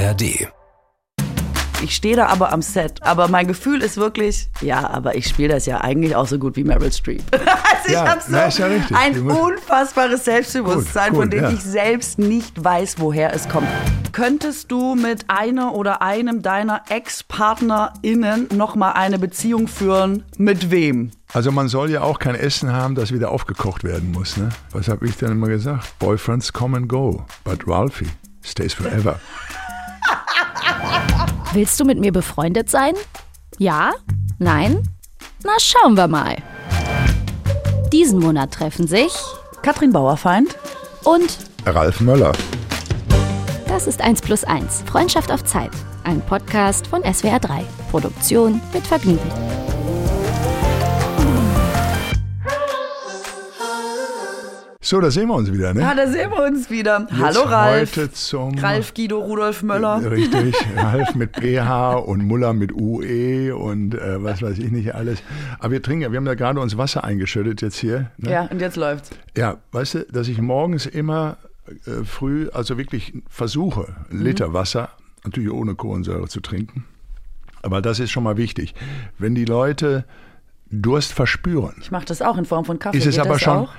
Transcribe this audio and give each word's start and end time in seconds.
ARD. 0.00 0.48
Ich 1.82 1.96
stehe 1.96 2.14
da 2.16 2.26
aber 2.26 2.52
am 2.52 2.60
Set. 2.62 3.02
Aber 3.02 3.28
mein 3.28 3.46
Gefühl 3.46 3.82
ist 3.82 3.96
wirklich, 3.96 4.48
ja, 4.60 4.88
aber 4.88 5.14
ich 5.14 5.26
spiele 5.26 5.48
das 5.54 5.64
ja 5.66 5.80
eigentlich 5.80 6.14
auch 6.14 6.26
so 6.26 6.38
gut 6.38 6.56
wie 6.56 6.64
Meryl 6.64 6.92
Streep. 6.92 7.22
also 7.32 7.46
ich 7.86 7.92
Ja, 7.92 8.06
habe 8.08 8.20
so 8.20 8.26
na, 8.30 8.44
ist 8.44 8.58
ja 8.58 8.66
richtig. 8.66 8.96
ein 8.96 9.18
unfassbares 9.30 10.24
Selbstbewusstsein, 10.24 11.12
Gut, 11.12 11.14
gut, 11.14 11.22
von 11.22 11.30
dem 11.30 11.42
ja. 11.44 11.50
ich 11.50 11.60
selbst 11.62 12.18
nicht 12.18 12.62
weiß, 12.62 12.96
woher 12.98 13.34
es 13.34 13.48
kommt. 13.48 13.66
Könntest 14.12 14.70
du 14.70 14.94
mit 14.94 15.24
einer 15.28 15.74
oder 15.74 16.02
einem 16.02 16.42
deiner 16.42 16.82
Ex-PartnerInnen 16.88 18.48
nochmal 18.54 18.92
eine 18.94 19.18
Beziehung 19.18 19.68
führen? 19.68 20.24
Mit 20.36 20.70
wem? 20.70 21.10
Also 21.32 21.50
man 21.50 21.68
soll 21.68 21.90
ja 21.90 22.02
auch 22.02 22.18
kein 22.18 22.34
Essen 22.34 22.72
haben, 22.72 22.94
das 22.94 23.12
wieder 23.12 23.30
aufgekocht 23.30 23.84
werden 23.84 24.12
muss. 24.12 24.36
Ne? 24.36 24.50
Was 24.72 24.88
habe 24.88 25.06
ich 25.06 25.16
denn 25.16 25.32
immer 25.32 25.48
gesagt? 25.48 25.98
Boyfriends 25.98 26.52
come 26.52 26.76
and 26.76 26.88
go, 26.88 27.24
but 27.44 27.66
Ralphie 27.66 28.08
stays 28.42 28.74
forever. 28.74 29.18
Willst 31.52 31.78
du 31.80 31.84
mit 31.84 31.98
mir 31.98 32.12
befreundet 32.12 32.70
sein? 32.70 32.94
Ja? 33.58 33.92
Nein? 34.38 34.88
Na, 35.44 35.52
schauen 35.58 35.96
wir 35.96 36.06
mal. 36.08 36.36
Diesen 37.92 38.20
Monat 38.20 38.52
treffen 38.52 38.86
sich 38.86 39.12
Katrin 39.62 39.92
Bauerfeind? 39.92 40.56
und 41.04 41.38
Ralf 41.66 42.00
Möller. 42.00 42.32
das 43.66 43.86
ist 43.86 44.00
1 44.00 44.20
plus 44.20 44.44
1. 44.44 44.82
Freundschaft 44.86 45.32
auf 45.32 45.44
Zeit. 45.44 45.70
Ein 46.04 46.20
Podcast 46.20 46.86
von 46.86 47.02
SWR 47.02 47.38
3. 47.40 47.64
Produktion 47.90 48.60
mit 48.72 48.86
Vergnügen. 48.86 49.30
So, 54.90 55.00
da 55.00 55.08
sehen 55.08 55.28
wir 55.28 55.34
uns 55.36 55.52
wieder. 55.52 55.72
Ne? 55.72 55.82
Ja, 55.82 55.94
da 55.94 56.08
sehen 56.08 56.30
wir 56.32 56.42
uns 56.44 56.68
wieder. 56.68 57.06
Jetzt 57.08 57.20
Hallo 57.20 57.42
Ralf. 57.42 57.96
Heute 57.96 58.10
zum 58.10 58.58
Ralf 58.58 58.92
Guido 58.92 59.20
Rudolf 59.20 59.62
Möller. 59.62 60.10
Richtig, 60.10 60.52
Ralf 60.76 61.14
mit 61.14 61.36
PH 61.36 61.92
und 61.92 62.26
Muller 62.26 62.52
mit 62.54 62.72
UE 62.72 63.54
und 63.54 63.94
äh, 63.94 64.20
was 64.20 64.42
weiß 64.42 64.58
ich 64.58 64.72
nicht 64.72 64.92
alles. 64.92 65.22
Aber 65.60 65.70
wir 65.70 65.80
trinken 65.80 66.02
ja, 66.02 66.10
wir 66.10 66.16
haben 66.16 66.26
ja 66.26 66.34
gerade 66.34 66.58
uns 66.58 66.76
Wasser 66.76 67.04
eingeschüttet 67.04 67.62
jetzt 67.62 67.76
hier. 67.76 68.10
Ne? 68.18 68.32
Ja, 68.32 68.42
und 68.50 68.60
jetzt 68.60 68.74
läuft's. 68.76 69.10
Ja, 69.36 69.58
weißt 69.70 69.94
du, 69.94 70.06
dass 70.10 70.26
ich 70.26 70.40
morgens 70.40 70.86
immer 70.86 71.36
äh, 71.86 72.02
früh, 72.02 72.48
also 72.52 72.76
wirklich 72.76 73.12
versuche, 73.28 73.94
einen 74.10 74.24
Liter 74.24 74.54
Wasser, 74.54 74.88
natürlich 75.22 75.52
ohne 75.52 75.76
Kohlensäure 75.76 76.26
zu 76.26 76.40
trinken. 76.40 76.84
Aber 77.62 77.80
das 77.80 78.00
ist 78.00 78.10
schon 78.10 78.24
mal 78.24 78.36
wichtig. 78.36 78.74
Wenn 79.18 79.36
die 79.36 79.44
Leute 79.44 80.04
Durst 80.68 81.12
verspüren, 81.12 81.76
Ich 81.80 81.92
mache 81.92 82.06
das 82.06 82.22
auch 82.22 82.36
in 82.36 82.44
Form 82.44 82.64
von 82.64 82.80
Kaffee. 82.80 82.98
Ist 82.98 83.06
es 83.06 83.14
Geht 83.14 83.24
aber 83.26 83.38
schon- 83.38 83.56
Auch? 83.56 83.72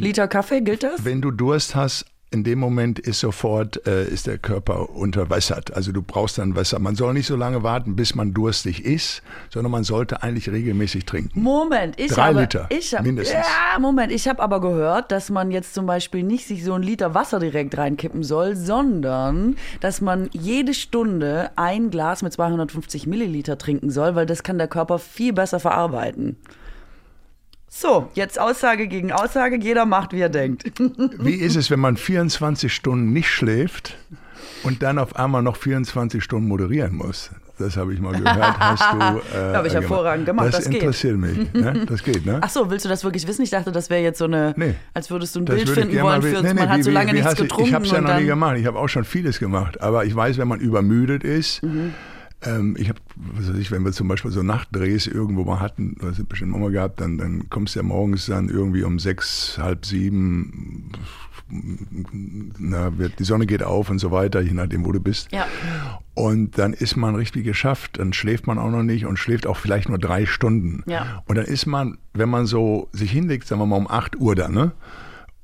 Liter 0.00 0.28
Kaffee, 0.28 0.60
gilt 0.60 0.82
das? 0.82 1.04
wenn 1.04 1.20
du 1.20 1.30
Durst 1.30 1.74
hast, 1.74 2.06
in 2.32 2.44
dem 2.44 2.60
Moment 2.60 2.98
ist 2.98 3.20
sofort 3.20 3.86
äh, 3.86 4.04
ist 4.04 4.26
der 4.26 4.38
Körper 4.38 4.90
unterwässert. 4.90 5.74
Also 5.74 5.90
du 5.90 6.00
brauchst 6.00 6.38
dann 6.38 6.54
Wasser. 6.54 6.78
Man 6.78 6.94
soll 6.94 7.12
nicht 7.12 7.26
so 7.26 7.34
lange 7.34 7.62
warten, 7.62 7.96
bis 7.96 8.14
man 8.14 8.32
durstig 8.32 8.84
ist, 8.84 9.22
sondern 9.52 9.72
man 9.72 9.82
sollte 9.82 10.22
eigentlich 10.22 10.48
regelmäßig 10.48 11.06
trinken. 11.06 11.40
Moment, 11.40 11.98
ich 11.98 12.12
Drei 12.12 12.28
habe, 12.28 12.42
Liter, 12.42 12.68
ich 12.70 12.94
hab, 12.94 13.02
mindestens. 13.02 13.40
Ja, 13.40 13.78
Moment, 13.80 14.12
ich 14.12 14.28
habe 14.28 14.40
aber 14.42 14.60
gehört, 14.60 15.10
dass 15.10 15.28
man 15.28 15.50
jetzt 15.50 15.74
zum 15.74 15.86
Beispiel 15.86 16.22
nicht 16.22 16.46
sich 16.46 16.64
so 16.64 16.74
einen 16.74 16.84
Liter 16.84 17.14
Wasser 17.14 17.40
direkt 17.40 17.76
reinkippen 17.76 18.22
soll, 18.22 18.54
sondern 18.54 19.56
dass 19.80 20.00
man 20.00 20.30
jede 20.32 20.72
Stunde 20.72 21.50
ein 21.56 21.90
Glas 21.90 22.22
mit 22.22 22.32
250 22.32 23.08
Milliliter 23.08 23.58
trinken 23.58 23.90
soll, 23.90 24.14
weil 24.14 24.26
das 24.26 24.44
kann 24.44 24.58
der 24.58 24.68
Körper 24.68 25.00
viel 25.00 25.32
besser 25.32 25.58
verarbeiten. 25.58 26.36
So, 27.72 28.10
jetzt 28.14 28.38
Aussage 28.40 28.88
gegen 28.88 29.12
Aussage, 29.12 29.56
jeder 29.56 29.86
macht, 29.86 30.12
wie 30.12 30.20
er 30.20 30.28
denkt. 30.28 30.64
Wie 31.18 31.34
ist 31.36 31.54
es, 31.54 31.70
wenn 31.70 31.78
man 31.78 31.96
24 31.96 32.74
Stunden 32.74 33.12
nicht 33.12 33.30
schläft 33.30 33.96
und 34.64 34.82
dann 34.82 34.98
auf 34.98 35.14
einmal 35.14 35.42
noch 35.42 35.56
24 35.56 36.22
Stunden 36.22 36.48
moderieren 36.48 36.96
muss? 36.96 37.30
Das 37.60 37.76
habe 37.76 37.94
ich 37.94 38.00
mal 38.00 38.12
gehört. 38.14 38.58
Hast 38.58 38.82
du, 38.92 38.98
äh, 39.38 39.54
Habe 39.54 39.68
ich 39.68 39.74
hervorragend 39.74 40.26
gemacht, 40.26 40.48
Das, 40.48 40.64
das 40.64 40.66
interessiert 40.66 41.16
mich. 41.18 41.52
Ne? 41.52 41.84
Das 41.88 42.02
geht, 42.02 42.26
ne? 42.26 42.38
Ach 42.40 42.48
so, 42.50 42.70
willst 42.70 42.86
du 42.86 42.88
das 42.88 43.04
wirklich 43.04 43.24
wissen? 43.28 43.42
Ich 43.42 43.50
dachte, 43.50 43.70
das 43.70 43.88
wäre 43.88 44.02
jetzt 44.02 44.18
so 44.18 44.24
eine, 44.24 44.52
Nee. 44.56 44.74
als 44.94 45.08
würdest 45.10 45.36
du 45.36 45.40
ein 45.40 45.44
Das 45.46 45.54
Bild 45.56 45.68
ich 45.68 45.74
finden 45.74 45.94
wollen 45.94 46.04
mal 46.04 46.22
für 46.22 46.38
uns. 46.38 46.42
Nee, 46.42 46.54
nee, 46.54 46.60
man 46.60 46.68
hat 46.70 46.78
wie- 46.78 46.82
so 46.82 46.90
wie- 46.90 46.94
lange 46.94 47.12
nichts 47.12 47.36
getrunken 47.36 47.68
Ich 47.68 47.74
habe 47.74 47.84
es 47.84 47.90
ja 47.92 48.00
noch 48.00 48.18
nie 48.18 48.26
gemacht. 48.26 48.56
Ich 48.58 48.66
habe 48.66 48.78
auch 48.78 48.88
schon 48.88 49.04
vieles 49.04 49.38
gemacht. 49.38 49.80
Aber 49.80 50.04
ich 50.06 50.16
weiß, 50.16 50.38
wenn 50.38 50.48
man 50.48 50.58
übermüdet 50.58 51.22
ist, 51.22 51.62
Mhm. 51.62 51.92
Ähm, 52.42 52.76
ich 52.78 52.88
habe, 52.88 53.00
was 53.16 53.50
weiß 53.50 53.56
ich, 53.56 53.70
wenn 53.70 53.84
wir 53.84 53.92
zum 53.92 54.08
Beispiel 54.08 54.30
so 54.30 54.42
Nachtdrehs 54.42 55.06
irgendwo 55.06 55.44
mal 55.44 55.60
hatten, 55.60 55.96
das 56.00 56.18
hat 56.18 56.28
bestimmt 56.28 56.58
mal 56.58 56.70
gehabt, 56.70 57.00
dann, 57.00 57.18
dann 57.18 57.50
kommst 57.50 57.74
du 57.74 57.80
ja 57.80 57.82
morgens 57.82 58.26
dann 58.26 58.48
irgendwie 58.48 58.82
um 58.82 58.98
sechs, 58.98 59.58
halb 59.58 59.84
sieben, 59.84 60.92
na, 62.58 62.96
wird, 62.96 63.18
die 63.18 63.24
Sonne 63.24 63.46
geht 63.46 63.62
auf 63.62 63.90
und 63.90 63.98
so 63.98 64.10
weiter, 64.10 64.40
je 64.40 64.52
nachdem, 64.52 64.84
wo 64.84 64.92
du 64.92 65.00
bist. 65.00 65.32
Ja. 65.32 65.46
Und 66.14 66.58
dann 66.58 66.72
ist 66.72 66.96
man 66.96 67.14
richtig 67.14 67.44
geschafft, 67.44 67.98
dann 67.98 68.12
schläft 68.12 68.46
man 68.46 68.58
auch 68.58 68.70
noch 68.70 68.82
nicht 68.82 69.06
und 69.06 69.18
schläft 69.18 69.46
auch 69.46 69.56
vielleicht 69.56 69.88
nur 69.88 69.98
drei 69.98 70.26
Stunden. 70.26 70.82
Ja. 70.86 71.22
Und 71.26 71.36
dann 71.36 71.46
ist 71.46 71.66
man, 71.66 71.98
wenn 72.14 72.28
man 72.28 72.46
so 72.46 72.88
sich 72.92 73.10
hinlegt, 73.10 73.46
sagen 73.46 73.60
wir 73.60 73.66
mal 73.66 73.76
um 73.76 73.90
8 73.90 74.16
Uhr 74.16 74.34
dann, 74.34 74.52
ne? 74.52 74.72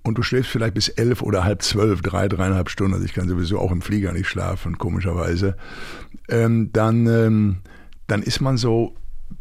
Und 0.06 0.16
du 0.18 0.22
schläfst 0.22 0.50
vielleicht 0.50 0.74
bis 0.74 0.88
elf 0.88 1.20
oder 1.22 1.44
halb 1.44 1.62
zwölf, 1.62 2.00
drei, 2.00 2.28
dreieinhalb 2.28 2.70
Stunden, 2.70 2.94
also 2.94 3.04
ich 3.04 3.12
kann 3.12 3.28
sowieso 3.28 3.58
auch 3.58 3.72
im 3.72 3.82
Flieger 3.82 4.12
nicht 4.12 4.28
schlafen, 4.28 4.78
komischerweise, 4.78 5.56
ähm, 6.28 6.70
dann, 6.72 7.06
ähm, 7.06 7.56
dann 8.06 8.22
ist 8.22 8.40
man 8.40 8.56
so 8.56 8.94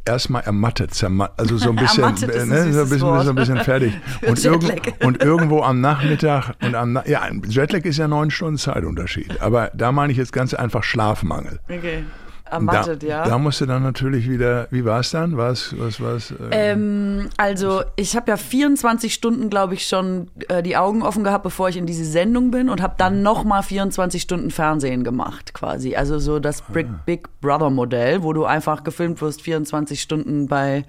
erstmal 0.06 0.42
ermattet, 0.44 0.92
also 1.38 1.58
so 1.58 1.70
ein 1.70 1.76
bisschen, 1.78 2.04
Ermattet 2.04 2.48
ne, 2.48 2.74
so 2.74 2.82
ein 2.82 2.90
bisschen, 2.90 3.02
Wort. 3.02 3.24
so 3.26 3.30
ein 3.30 3.36
bisschen 3.36 3.58
fertig. 3.60 3.94
Und, 4.28 4.44
irgend, 4.44 5.04
und 5.04 5.22
irgendwo 5.22 5.62
am 5.62 5.80
Nachmittag 5.82 6.56
und 6.64 6.74
am, 6.74 6.94
Na- 6.94 7.08
ja, 7.08 7.22
Jetlag 7.48 7.86
ist 7.86 7.98
ja 7.98 8.08
neun 8.08 8.32
Stunden 8.32 8.58
Zeitunterschied, 8.58 9.42
aber 9.42 9.70
da 9.76 9.92
meine 9.92 10.12
ich 10.12 10.18
jetzt 10.18 10.34
ganz 10.34 10.54
einfach 10.56 10.84
Schlafmangel. 10.84 11.60
Okay. 11.70 12.04
Ermattet, 12.50 13.04
da, 13.04 13.08
ja. 13.08 13.28
Da 13.28 13.38
musst 13.38 13.60
du 13.62 13.66
dann 13.66 13.82
natürlich 13.82 14.30
wieder, 14.30 14.68
wie 14.70 14.86
war 14.86 15.00
es 15.00 15.12
dann? 15.12 15.36
Was, 15.36 15.74
was, 15.78 16.00
was? 16.00 16.32
Äh, 16.32 16.36
Ähm, 16.52 17.30
also 17.38 17.82
ich 17.96 18.16
habe 18.16 18.32
ja 18.32 18.38
24 18.38 19.14
Stunden, 19.14 19.50
glaube 19.50 19.74
ich, 19.74 19.88
schon 19.88 20.30
äh, 20.48 20.62
die 20.62 20.78
Augen 20.78 21.02
offen 21.02 21.24
gehabt, 21.24 21.44
bevor 21.44 21.70
ich 21.70 21.78
in 21.78 21.86
diese 21.86 22.06
Sendung 22.06 22.52
bin 22.52 22.70
und 22.70 22.82
habe 22.82 22.96
dann 22.98 23.24
nochmal 23.24 23.64
24 23.64 24.22
Stunden 24.22 24.52
Fernsehen 24.52 25.04
gemacht, 25.04 25.54
quasi. 25.54 25.96
Also 25.96 26.20
so 26.20 26.40
das 26.40 26.62
Big, 26.62 26.88
Big 27.06 27.28
Brother 27.42 27.70
Modell, 27.70 28.22
wo 28.22 28.32
du 28.34 28.46
einfach 28.46 28.84
gefilmt 28.84 29.22
wirst 29.22 29.42
24 29.42 30.02
Stunden 30.02 30.48
bei 30.48 30.86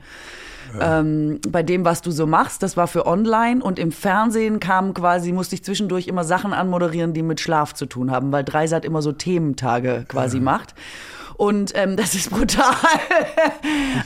ähm, 0.80 1.40
bei 1.48 1.62
dem, 1.62 1.84
was 1.84 2.02
du 2.02 2.10
so 2.10 2.26
machst. 2.26 2.62
Das 2.62 2.76
war 2.76 2.86
für 2.86 3.06
online 3.06 3.62
und 3.62 3.78
im 3.78 3.92
Fernsehen 3.92 4.60
kamen 4.60 4.94
quasi, 4.94 5.32
musste 5.32 5.54
ich 5.54 5.64
zwischendurch 5.64 6.08
immer 6.08 6.24
Sachen 6.24 6.52
anmoderieren, 6.52 7.12
die 7.12 7.22
mit 7.22 7.40
Schlaf 7.40 7.74
zu 7.74 7.86
tun 7.86 8.10
haben, 8.10 8.32
weil 8.32 8.44
Dreisat 8.44 8.84
immer 8.84 9.02
so 9.02 9.12
Thementage 9.12 10.04
quasi 10.08 10.40
macht. 10.40 10.74
Und 11.36 11.72
ähm, 11.74 11.96
das 11.96 12.14
ist 12.14 12.30
brutal. 12.30 12.74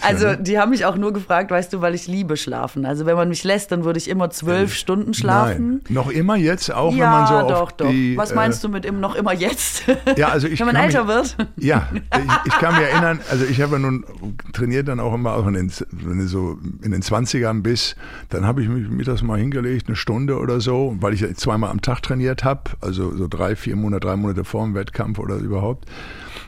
also 0.03 0.35
die 0.35 0.59
haben 0.59 0.71
mich 0.71 0.85
auch 0.85 0.97
nur 0.97 1.13
gefragt, 1.13 1.53
weißt 1.53 1.73
du, 1.73 1.81
weil 1.81 1.95
ich 1.95 2.09
liebe 2.09 2.37
schlafen. 2.37 2.85
Also 2.85 3.07
wenn 3.07 3.15
man 3.17 3.29
mich 3.29 3.45
lässt, 3.45 3.71
dann 3.71 3.85
würde 3.85 3.99
ich 3.99 4.09
immer 4.09 4.31
zwölf 4.31 4.75
Stunden 4.75 5.15
schlafen. 5.15 5.83
Nein. 5.85 5.95
Noch 5.95 6.11
immer 6.11 6.35
jetzt, 6.35 6.73
auch 6.73 6.93
Ja, 6.93 7.05
wenn 7.05 7.11
man 7.11 7.27
so 7.29 7.49
doch, 7.49 7.61
auf 7.63 7.73
doch. 7.75 7.89
die, 7.89 8.17
Was 8.17 8.35
meinst 8.35 8.65
du 8.65 8.69
mit 8.69 8.85
im, 8.85 8.99
noch 8.99 9.15
immer 9.15 9.33
jetzt? 9.33 9.85
Ja, 10.17 10.29
also 10.29 10.49
ich 10.49 10.59
wenn 10.59 10.67
man 10.67 10.75
kann 10.75 10.85
älter 10.87 11.05
mich, 11.05 11.15
wird? 11.15 11.37
Ja, 11.57 11.89
ich, 11.93 12.53
ich 12.53 12.59
kann 12.59 12.75
mich 12.75 12.83
erinnern, 12.89 13.21
also 13.31 13.45
ich 13.45 13.61
habe 13.61 13.75
ja 13.75 13.79
nun 13.79 14.05
trainiert 14.53 14.89
dann 14.89 14.99
auch 14.99 15.15
immer, 15.15 15.35
auch 15.35 15.47
in 15.47 15.55
den, 15.55 15.73
wenn 15.93 16.19
du 16.19 16.27
so 16.27 16.59
in 16.83 16.91
den 16.91 17.03
20ern 17.03 17.63
bist, 17.63 17.97
dann 18.31 18.45
habe 18.45 18.63
ich 18.63 18.69
mich 18.69 18.89
mittags 18.89 19.23
mal 19.23 19.39
hingelegt, 19.39 19.87
eine 19.87 19.97
Stunde 19.97 20.39
oder 20.39 20.61
so, 20.61 20.97
weil 21.01 21.15
ich 21.15 21.25
zweimal 21.37 21.71
am 21.71 21.81
Tag 21.81 22.03
trainiert 22.03 22.43
habe, 22.45 22.63
also 22.81 23.17
so 23.17 23.29
drei, 23.29 23.55
vier 23.55 23.77
Monate, 23.77 24.07
drei 24.07 24.17
Monate 24.17 24.45
vor 24.45 24.65
dem 24.65 24.75
Wettkampf 24.75 25.19
oder 25.19 25.37
überhaupt. 25.37 25.87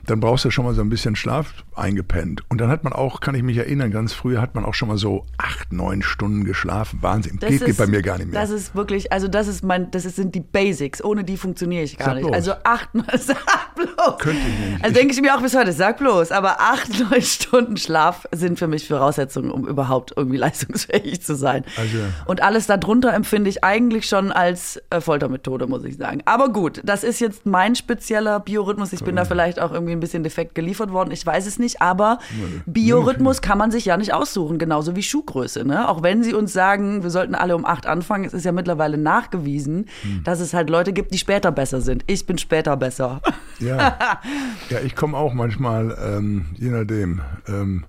Dann 0.07 0.21
brauchst 0.21 0.45
du 0.45 0.51
schon 0.51 0.65
mal 0.65 0.75
so 0.75 0.83
ein 0.83 0.89
bisschen 0.89 1.15
Schlaf 1.17 1.53
eingepennt. 1.77 2.43
Und 2.49 2.61
dann 2.61 2.69
hat 2.69 2.85
man 2.85 2.93
auch, 2.93 3.21
kann 3.21 3.35
ich 3.35 3.43
mich 3.43 3.57
erinnern, 3.57 3.91
ganz 3.91 4.13
früh 4.13 4.37
hat 4.39 4.55
man 4.55 4.65
auch 4.65 4.75
schon 4.75 4.89
mal 4.89 4.99
so 4.99 5.25
acht, 5.39 5.73
neun 5.73 6.03
Stunden 6.03 6.45
geschlafen. 6.45 6.99
Wahnsinn. 7.03 7.39
Das 7.41 7.51
geht, 7.51 7.61
geht 7.61 7.69
ist- 7.69 7.77
bei 7.79 7.87
mir 7.87 8.03
gar 8.03 8.19
nicht 8.19 8.31
mehr. 8.31 8.41
Das 8.41 8.51
ist 8.51 8.75
wirklich, 8.75 9.13
also 9.13 9.29
das 9.29 9.47
ist 9.49 9.63
mein, 9.65 9.91
das 9.91 10.03
sind 10.03 10.35
die 10.35 10.41
Basics. 10.41 11.03
Ohne 11.03 11.25
die 11.25 11.37
funktioniere 11.37 11.85
ich 11.85 11.97
gar 11.97 12.09
Sag 12.09 12.15
nicht. 12.17 12.25
bloß. 12.25 12.35
Also 12.35 12.53
acht, 12.65 12.89
sag 13.19 13.75
bloß. 13.75 14.19
Könnte 14.19 14.39
ich 14.41 14.71
nicht. 14.73 14.85
Also 14.85 14.95
denke 14.95 15.15
ich 15.15 15.21
mir 15.23 15.35
auch 15.37 15.41
bis 15.41 15.57
heute, 15.57 15.73
sag 15.73 15.99
bloß. 15.99 16.33
Aber 16.33 16.61
acht, 16.61 16.89
neun 17.11 17.23
Stunden 17.23 17.77
Schlaf 17.77 18.27
sind 18.33 18.59
für 18.59 18.67
mich 18.67 18.89
Voraussetzungen, 18.89 19.51
um 19.51 19.67
überhaupt 19.67 20.13
irgendwie 20.17 20.37
leistungsfähig 20.39 21.23
zu 21.23 21.35
sein. 21.37 21.65
Also- 21.79 21.99
Und 22.27 22.43
alles 22.43 22.67
darunter 22.67 23.15
empfinde 23.15 23.49
ich 23.49 23.65
eigentlich 23.65 24.07
schon 24.07 24.33
als 24.33 24.83
äh, 24.91 25.01
Foltermethode, 25.01 25.67
muss 25.67 25.85
ich 25.85 25.97
sagen. 25.97 26.21
Aber 26.27 26.49
gut, 26.53 26.81
das 26.85 27.05
ist 27.05 27.21
jetzt 27.21 27.47
mein 27.47 27.75
spezieller 27.77 28.41
Biorhythmus. 28.41 28.93
Ich 28.93 29.03
bin 29.05 29.17
da 29.17 29.25
vielleicht 29.25 29.61
auch 29.61 29.73
irgendwie 29.73 29.92
ein 29.93 30.01
bisschen 30.01 30.23
defekt 30.23 30.55
geliefert 30.55 30.93
worden. 30.93 31.11
Ich 31.11 31.25
weiß 31.25 31.47
es 31.47 31.59
nicht. 31.59 31.81
Aber 31.83 32.19
Biorhythmus 32.67 33.43
kann 33.43 33.59
man 33.59 33.71
sich 33.71 33.85
ja 33.85 33.97
nicht 33.97 34.15
aussuchen, 34.15 34.59
genauso 34.59 34.97
wie 34.97 35.03
Schuhgröße. 35.03 35.65
Ne? 35.65 35.89
Auch 35.89 36.03
wenn 36.03 36.23
sie 36.23 36.35
uns 36.35 36.53
sagen, 36.53 37.03
wir 37.03 37.11
sollten 37.11 37.35
alle 37.35 37.57
um 37.57 37.65
acht 37.65 37.87
anfangen, 37.87 38.25
es 38.25 38.35
ist 38.35 38.45
ja 38.45 38.53
mittlerweile 38.53 38.99
nachgewiesen, 38.99 39.87
Hm. 40.03 40.25
dass 40.25 40.41
es 40.41 40.55
halt 40.55 40.71
Leute 40.71 40.93
gibt, 40.93 41.13
die 41.13 41.19
später 41.19 41.53
besser 41.53 41.81
sind. 41.81 42.05
Ich 42.07 42.27
bin 42.27 42.39
später 42.39 42.77
besser. 42.77 43.21
Ja, 43.59 43.99
ja 44.71 44.81
ich 44.85 44.97
komme 44.97 45.17
auch 45.17 45.35
manchmal, 45.35 45.97
ähm, 46.03 46.47
je 46.57 46.71
nachdem, 46.71 47.21
ähm, 47.49 47.85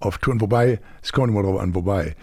auf 0.00 0.18
Touren. 0.18 0.40
Wobei, 0.40 0.80
es 1.02 1.12
kommt 1.12 1.30
immer 1.30 1.42
drauf 1.42 1.60
an, 1.60 1.74
wobei. 1.74 2.16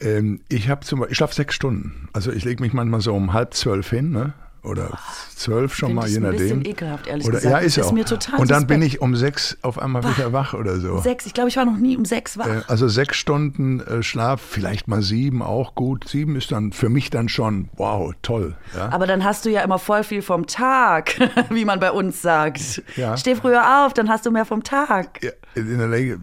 Ähm, 0.00 0.40
ich 0.48 0.68
habe 0.68 0.84
zum 0.84 1.00
Beispiel, 1.00 1.12
ich 1.12 1.16
schlafe 1.18 1.34
sechs 1.34 1.54
Stunden. 1.54 2.08
Also 2.12 2.32
ich 2.32 2.44
lege 2.44 2.62
mich 2.62 2.72
manchmal 2.72 3.00
so 3.00 3.14
um 3.14 3.32
halb 3.32 3.54
zwölf 3.54 3.90
hin, 3.90 4.10
ne? 4.10 4.34
Oder 4.66 4.98
zwölf 5.34 5.74
schon 5.74 5.94
mal, 5.94 6.08
je 6.08 6.16
ein 6.16 6.22
nachdem. 6.22 6.38
bisschen 6.38 6.64
ekelhaft, 6.66 7.06
ehrlich 7.06 7.26
oder, 7.26 7.36
gesagt. 7.36 7.52
Ja, 7.52 7.58
ist, 7.58 7.78
ist 7.78 7.84
auch. 7.86 7.92
mir 7.92 8.04
total 8.04 8.40
Und 8.40 8.50
dann 8.50 8.66
bin 8.66 8.80
suspekt. 8.80 8.94
ich 8.96 9.00
um 9.02 9.16
sechs 9.16 9.56
auf 9.62 9.78
einmal 9.78 10.02
wieder 10.04 10.32
wach 10.32 10.54
oder 10.54 10.78
so. 10.80 10.98
Sechs, 10.98 11.26
ich 11.26 11.34
glaube, 11.34 11.48
ich 11.48 11.56
war 11.56 11.64
noch 11.64 11.76
nie 11.76 11.96
um 11.96 12.04
sechs 12.04 12.36
wach. 12.38 12.46
Äh, 12.46 12.62
Also 12.68 12.88
sechs 12.88 13.16
Stunden 13.16 13.80
äh, 13.80 14.02
Schlaf, 14.02 14.40
vielleicht 14.40 14.88
mal 14.88 15.02
sieben, 15.02 15.42
auch 15.42 15.74
gut. 15.74 16.08
Sieben 16.08 16.36
ist 16.36 16.52
dann 16.52 16.72
für 16.72 16.88
mich 16.88 17.10
dann 17.10 17.28
schon, 17.28 17.68
wow, 17.76 18.12
toll. 18.22 18.56
Ja? 18.76 18.90
Aber 18.92 19.06
dann 19.06 19.24
hast 19.24 19.44
du 19.44 19.50
ja 19.50 19.62
immer 19.62 19.78
voll 19.78 20.02
viel 20.04 20.22
vom 20.22 20.46
Tag, 20.46 21.16
wie 21.50 21.64
man 21.64 21.80
bei 21.80 21.90
uns 21.92 22.22
sagt. 22.22 22.82
Ja. 22.96 23.16
Steh 23.16 23.34
früher 23.36 23.84
auf, 23.86 23.92
dann 23.94 24.08
hast 24.08 24.26
du 24.26 24.30
mehr 24.30 24.44
vom 24.44 24.62
Tag. 24.62 25.22
Ja, 25.22 25.30
in 25.54 25.78
der 25.78 25.90
Regel 25.90 26.18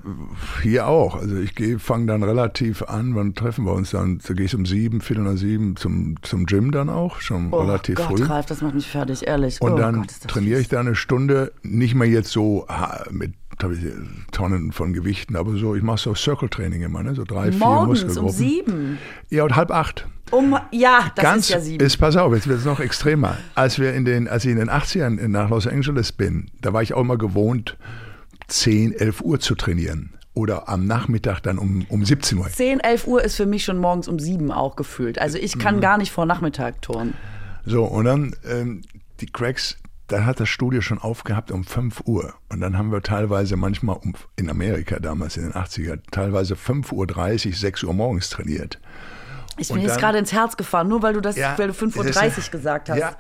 hier 0.62 0.88
auch. 0.88 1.16
Also 1.16 1.38
ich 1.38 1.56
gehe, 1.56 1.80
fange 1.80 2.08
dann 2.08 2.24
relativ 2.24 2.84
an, 2.84 3.16
wann 3.16 3.36
treffen 3.36 3.66
wir 3.66 3.74
uns 3.74 3.92
dann? 3.92 4.20
Da 4.28 4.34
gehe 4.34 4.46
ich 4.46 4.56
um 4.56 4.66
sieben, 4.66 5.02
viertel 5.02 5.24
nach 5.24 5.38
sieben 5.38 5.76
zum, 5.76 6.16
zum 6.22 6.46
Gym 6.46 6.72
dann 6.72 6.90
auch, 6.90 7.20
schon 7.22 7.52
Oh 7.52 7.62
relativ 7.62 7.96
Gott, 7.96 8.08
früh. 8.20 8.26
Ralf, 8.34 8.46
das 8.48 8.62
macht 8.62 8.74
mich 8.76 8.88
fertig, 8.88 9.28
ehrlich. 9.28 9.62
Und 9.62 9.74
oh 9.74 9.78
dann 9.78 10.02
Gott, 10.02 10.10
trainiere 10.28 10.60
ich 10.60 10.68
da 10.70 10.80
eine 10.80 10.96
Stunde, 10.96 11.52
nicht 11.62 11.96
mehr 11.96 12.08
jetzt 12.08 12.30
so 12.32 12.68
mit 13.12 13.34
ich 13.72 13.86
Tonnen 14.32 14.72
von 14.72 14.94
Gewichten, 14.94 15.36
aber 15.38 15.56
so, 15.56 15.76
ich 15.76 15.84
mache 15.84 16.00
so 16.00 16.14
Circle-Training 16.16 16.82
immer, 16.82 17.02
ne? 17.04 17.16
so 17.16 17.24
drei, 17.24 17.52
vier 17.52 17.60
Morgens 17.60 18.02
um 18.02 18.08
Muskelgruppen. 18.26 18.36
sieben. 18.36 18.98
Ja, 19.30 19.44
und 19.44 19.56
halb 19.56 19.72
acht. 19.72 20.08
Um, 20.32 20.58
ja, 20.72 21.12
das 21.16 21.24
Ganz, 21.24 21.44
ist 21.46 21.50
ja 21.50 21.60
sieben. 21.62 21.86
Ist, 21.86 21.98
pass 21.98 22.18
auf, 22.18 22.34
jetzt 22.34 22.48
wird 22.48 22.60
es 22.60 22.66
noch 22.66 22.80
extremer. 22.80 23.38
Als, 23.56 23.78
wir 23.80 23.94
in 23.94 24.04
den, 24.06 24.28
als 24.28 24.44
ich 24.46 24.52
in 24.52 24.58
den 24.58 24.70
80ern 24.70 25.28
nach 25.28 25.50
Los 25.50 25.68
Angeles 25.68 26.12
bin, 26.12 26.50
da 26.62 26.74
war 26.74 26.82
ich 26.82 26.94
auch 26.94 27.02
immer 27.02 27.18
gewohnt, 27.18 27.78
10, 28.48 28.94
11 28.94 29.22
Uhr 29.22 29.40
zu 29.40 29.56
trainieren. 29.56 30.14
Oder 30.34 30.68
am 30.68 30.88
Nachmittag 30.88 31.42
dann 31.42 31.60
um, 31.60 31.86
um 31.90 32.04
17 32.04 32.40
Uhr. 32.40 32.50
10, 32.50 32.80
11 32.80 33.06
Uhr 33.08 33.24
ist 33.24 33.36
für 33.36 33.46
mich 33.46 33.64
schon 33.64 33.78
morgens 33.78 34.08
um 34.08 34.18
sieben 34.18 34.52
auch 34.52 34.76
gefühlt. 34.76 35.20
Also 35.20 35.38
ich 35.38 35.56
Mhm. 35.56 35.60
kann 35.60 35.80
gar 35.80 35.98
nicht 36.00 36.12
vor 36.12 36.26
Nachmittag 36.26 36.82
turnen. 36.82 37.14
So, 37.66 37.86
und 37.86 38.06
dann 38.06 38.36
ähm, 38.46 38.82
die 39.20 39.28
Cracks, 39.28 39.78
da 40.08 40.26
hat 40.26 40.40
das 40.40 40.50
Studio 40.50 40.82
schon 40.82 41.00
aufgehabt 41.00 41.52
um 41.52 41.64
5 41.64 42.02
Uhr. 42.06 42.34
Und 42.50 42.62
dann 42.62 42.78
haben 42.78 42.92
wir 42.92 43.02
teilweise 43.02 43.56
manchmal 43.56 43.98
um, 43.98 44.14
in 44.36 44.50
Amerika 44.50 45.00
damals 45.00 45.38
in 45.38 45.44
den 45.44 45.54
80er, 45.54 46.00
teilweise 46.12 46.56
5.30 46.56 47.48
Uhr, 47.48 47.54
6 47.54 47.84
Uhr 47.84 47.94
morgens 47.94 48.30
trainiert. 48.30 48.80
Ich 49.58 49.70
bin 49.70 49.82
jetzt 49.82 50.00
gerade 50.00 50.18
ins 50.18 50.32
Herz 50.34 50.58
gefahren, 50.58 50.88
nur 50.88 51.02
weil 51.04 51.14
du 51.14 51.22
das, 51.22 51.36
Ja, 51.36 51.54
weil 51.58 51.68
du 51.68 51.74
5.30 51.74 52.14
das 52.36 52.38
Uhr 52.48 52.52
gesagt 52.52 52.90
hast. 52.90 52.98
Ja. 53.00 53.12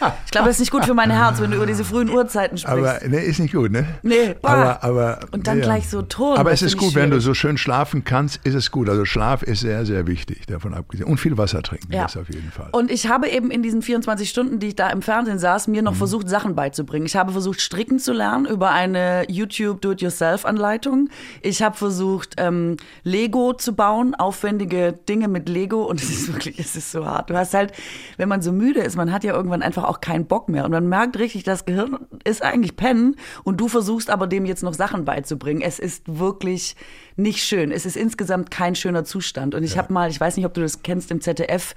Ah, 0.00 0.12
ich 0.24 0.30
glaube, 0.30 0.46
das 0.46 0.56
ist 0.56 0.60
nicht 0.60 0.70
gut 0.70 0.84
für 0.84 0.94
mein 0.94 1.10
Herz, 1.10 1.40
wenn 1.40 1.50
du 1.50 1.56
über 1.56 1.66
diese 1.66 1.84
frühen 1.84 2.08
Uhrzeiten 2.10 2.56
sprichst. 2.58 2.78
Aber 2.78 3.08
ne, 3.08 3.20
ist 3.20 3.40
nicht 3.40 3.52
gut, 3.54 3.72
ne? 3.72 3.86
Nee, 4.02 4.34
bah. 4.40 4.78
aber, 4.78 4.84
aber 4.84 5.20
Und 5.32 5.46
dann 5.46 5.58
ja. 5.58 5.64
gleich 5.64 5.88
so 5.88 6.02
Ton, 6.02 6.36
Aber 6.38 6.52
es 6.52 6.62
ist 6.62 6.76
gut, 6.76 6.94
wenn 6.94 7.10
du 7.10 7.20
so 7.20 7.34
schön 7.34 7.58
schlafen 7.58 8.04
kannst, 8.04 8.40
ist 8.46 8.54
es 8.54 8.70
gut. 8.70 8.88
Also 8.88 9.04
Schlaf 9.04 9.42
ist 9.42 9.60
sehr, 9.60 9.84
sehr 9.84 10.06
wichtig, 10.06 10.46
davon 10.46 10.74
abgesehen. 10.74 11.08
Und 11.08 11.18
viel 11.18 11.36
Wasser 11.36 11.62
trinken, 11.62 11.92
Ja. 11.92 12.02
das 12.04 12.16
auf 12.16 12.28
jeden 12.28 12.52
Fall. 12.52 12.68
Und 12.72 12.90
ich 12.90 13.08
habe 13.08 13.28
eben 13.28 13.50
in 13.50 13.62
diesen 13.62 13.82
24 13.82 14.28
Stunden, 14.30 14.58
die 14.60 14.68
ich 14.68 14.76
da 14.76 14.90
im 14.90 15.02
Fernsehen 15.02 15.38
saß, 15.38 15.66
mir 15.68 15.82
Mhm. 15.82 15.86
noch 15.86 15.94
versucht, 15.96 16.28
Sachen 16.28 16.54
beizubringen. 16.54 17.06
Ich 17.06 17.16
habe 17.16 17.32
versucht, 17.32 17.60
stricken 17.60 17.98
zu 17.98 18.12
lernen 18.12 18.46
über 18.46 18.70
eine 18.70 19.24
YouTube 19.28 19.80
Do-it-yourself-Anleitung. 19.82 21.08
Ich 21.42 21.62
habe 21.62 21.76
versucht, 21.76 22.34
ähm, 22.38 22.76
Lego 23.02 23.52
zu 23.54 23.74
bauen, 23.74 24.14
aufwendige 24.14 24.92
Dinge 25.08 25.28
mit 25.28 25.47
Lego. 25.48 25.84
Und 25.84 26.02
es 26.02 26.10
ist 26.10 26.32
wirklich, 26.32 26.58
es 26.58 26.76
ist 26.76 26.92
so 26.92 27.04
hart. 27.06 27.30
Du 27.30 27.36
hast 27.36 27.54
halt, 27.54 27.72
wenn 28.16 28.28
man 28.28 28.42
so 28.42 28.52
müde 28.52 28.80
ist, 28.80 28.96
man 28.96 29.12
hat 29.12 29.24
ja 29.24 29.34
irgendwann 29.34 29.62
einfach 29.62 29.84
auch 29.84 30.00
keinen 30.00 30.26
Bock 30.26 30.48
mehr. 30.48 30.64
Und 30.64 30.70
man 30.70 30.88
merkt 30.88 31.18
richtig, 31.18 31.44
das 31.44 31.64
Gehirn 31.64 31.98
ist 32.24 32.42
eigentlich 32.42 32.76
pennen. 32.76 33.16
Und 33.44 33.60
du 33.60 33.68
versuchst 33.68 34.10
aber 34.10 34.26
dem 34.26 34.46
jetzt 34.46 34.62
noch 34.62 34.74
Sachen 34.74 35.04
beizubringen. 35.04 35.62
Es 35.62 35.78
ist 35.78 36.04
wirklich 36.06 36.76
nicht 37.18 37.42
schön. 37.42 37.72
Es 37.72 37.84
ist 37.84 37.96
insgesamt 37.96 38.50
kein 38.50 38.74
schöner 38.76 39.04
Zustand. 39.04 39.54
Und 39.54 39.64
ich 39.64 39.76
habe 39.76 39.92
mal, 39.92 40.08
ich 40.08 40.20
weiß 40.20 40.36
nicht, 40.36 40.46
ob 40.46 40.54
du 40.54 40.60
das 40.60 40.82
kennst, 40.82 41.10
im 41.10 41.20
ZDF 41.20 41.74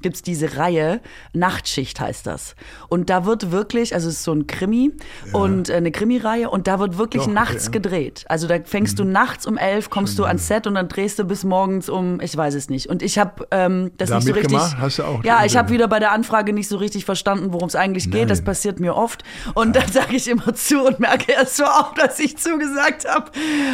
gibt's 0.00 0.22
diese 0.22 0.56
Reihe, 0.56 1.00
Nachtschicht 1.32 2.00
heißt 2.00 2.26
das. 2.26 2.54
Und 2.88 3.10
da 3.10 3.24
wird 3.24 3.50
wirklich, 3.50 3.94
also 3.94 4.08
es 4.08 4.16
ist 4.16 4.24
so 4.24 4.32
ein 4.32 4.46
Krimi 4.46 4.92
und 5.32 5.68
äh, 5.68 5.74
eine 5.74 5.90
Krimireihe 5.90 6.48
und 6.48 6.68
da 6.68 6.78
wird 6.78 6.98
wirklich 6.98 7.24
Doch, 7.24 7.32
nachts 7.32 7.64
ja. 7.64 7.68
Mhm. 7.68 7.72
gedreht. 7.72 8.24
Also 8.28 8.46
da 8.46 8.58
fängst 8.64 8.98
du 8.98 9.04
nachts 9.04 9.46
um 9.46 9.58
elf, 9.58 9.90
kommst 9.90 10.18
du 10.18 10.24
ans 10.24 10.46
Set 10.46 10.66
und 10.66 10.76
dann 10.76 10.88
drehst 10.88 11.18
du 11.18 11.24
bis 11.24 11.44
morgens 11.44 11.88
um, 11.88 12.20
ich 12.20 12.36
weiß 12.36 12.54
es 12.54 12.70
nicht. 12.70 12.88
Und 12.88 13.02
ich 13.02 13.18
habe 13.18 13.46
ähm, 13.50 13.90
das 13.98 14.08
Da 14.08 14.16
nicht 14.16 14.28
so 14.28 14.32
richtig. 14.32 14.52
mitgemacht? 14.52 14.78
Hast 14.78 14.98
du 15.00 15.04
auch 15.04 15.24
ja, 15.24 15.44
ich 15.44 15.56
habe 15.56 15.70
wieder 15.70 15.88
bei 15.88 15.98
der 15.98 16.12
Anfrage 16.12 16.52
nicht 16.52 16.68
so 16.68 16.76
richtig 16.76 17.04
verstanden, 17.04 17.52
worum 17.52 17.68
es 17.68 17.74
eigentlich 17.74 18.10
geht. 18.10 18.30
Das 18.30 18.38
Nein. 18.38 18.46
passiert 18.46 18.80
mir 18.80 18.94
oft. 18.94 19.22
Und 19.54 19.76
dann 19.76 19.90
sage 19.92 20.16
ich 20.16 20.28
immer 20.28 20.54
zu 20.54 20.82
und 20.84 21.00
merke 21.00 21.32
erst 21.32 21.56
so 21.56 21.64
auf, 21.64 21.94
dass 21.94 22.18
ich 22.20 22.38
zugesagt 22.38 23.06
habe. 23.06 23.30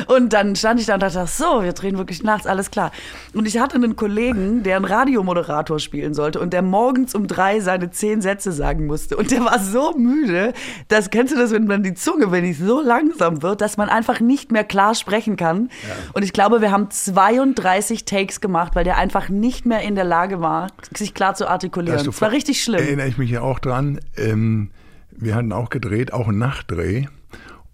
Und 0.08 0.32
dann 0.32 0.56
stand 0.56 0.80
ich 0.80 0.86
da 0.86 0.94
und 0.94 1.03
dachte, 1.04 1.20
ach 1.20 1.28
so, 1.28 1.62
wir 1.62 1.72
drehen 1.72 1.98
wirklich 1.98 2.22
nachts, 2.22 2.46
alles 2.46 2.70
klar. 2.70 2.92
Und 3.32 3.46
ich 3.46 3.58
hatte 3.58 3.76
einen 3.76 3.96
Kollegen, 3.96 4.62
der 4.62 4.76
einen 4.76 4.84
Radiomoderator 4.84 5.78
spielen 5.78 6.14
sollte 6.14 6.40
und 6.40 6.52
der 6.52 6.62
morgens 6.62 7.14
um 7.14 7.26
drei 7.26 7.60
seine 7.60 7.90
zehn 7.90 8.20
Sätze 8.20 8.52
sagen 8.52 8.86
musste. 8.86 9.16
Und 9.16 9.30
der 9.30 9.44
war 9.44 9.58
so 9.58 9.92
müde, 9.96 10.52
das 10.88 11.10
kennst 11.10 11.32
du 11.32 11.38
das, 11.38 11.52
wenn 11.52 11.66
man 11.66 11.82
die 11.82 11.94
Zunge, 11.94 12.30
wenn 12.32 12.44
die 12.44 12.52
so 12.52 12.80
langsam 12.80 13.42
wird, 13.42 13.60
dass 13.60 13.76
man 13.76 13.88
einfach 13.88 14.20
nicht 14.20 14.52
mehr 14.52 14.64
klar 14.64 14.94
sprechen 14.94 15.36
kann. 15.36 15.70
Und 16.12 16.22
ich 16.22 16.32
glaube, 16.32 16.60
wir 16.60 16.70
haben 16.70 16.90
32 16.90 18.04
Takes 18.04 18.40
gemacht, 18.40 18.74
weil 18.74 18.84
der 18.84 18.96
einfach 18.96 19.28
nicht 19.28 19.66
mehr 19.66 19.82
in 19.82 19.94
der 19.94 20.04
Lage 20.04 20.40
war, 20.40 20.68
sich 20.96 21.14
klar 21.14 21.34
zu 21.34 21.48
artikulieren. 21.48 22.08
Es 22.08 22.20
war 22.20 22.32
richtig 22.32 22.62
schlimm. 22.62 22.80
Erinnere 22.80 23.08
ich 23.08 23.18
mich 23.18 23.30
ja 23.30 23.42
auch 23.42 23.58
dran. 23.58 24.00
Ähm, 24.16 24.70
wir 25.10 25.34
hatten 25.34 25.52
auch 25.52 25.70
gedreht, 25.70 26.12
auch 26.12 26.28
einen 26.28 26.38
Nachtdreh. 26.38 27.06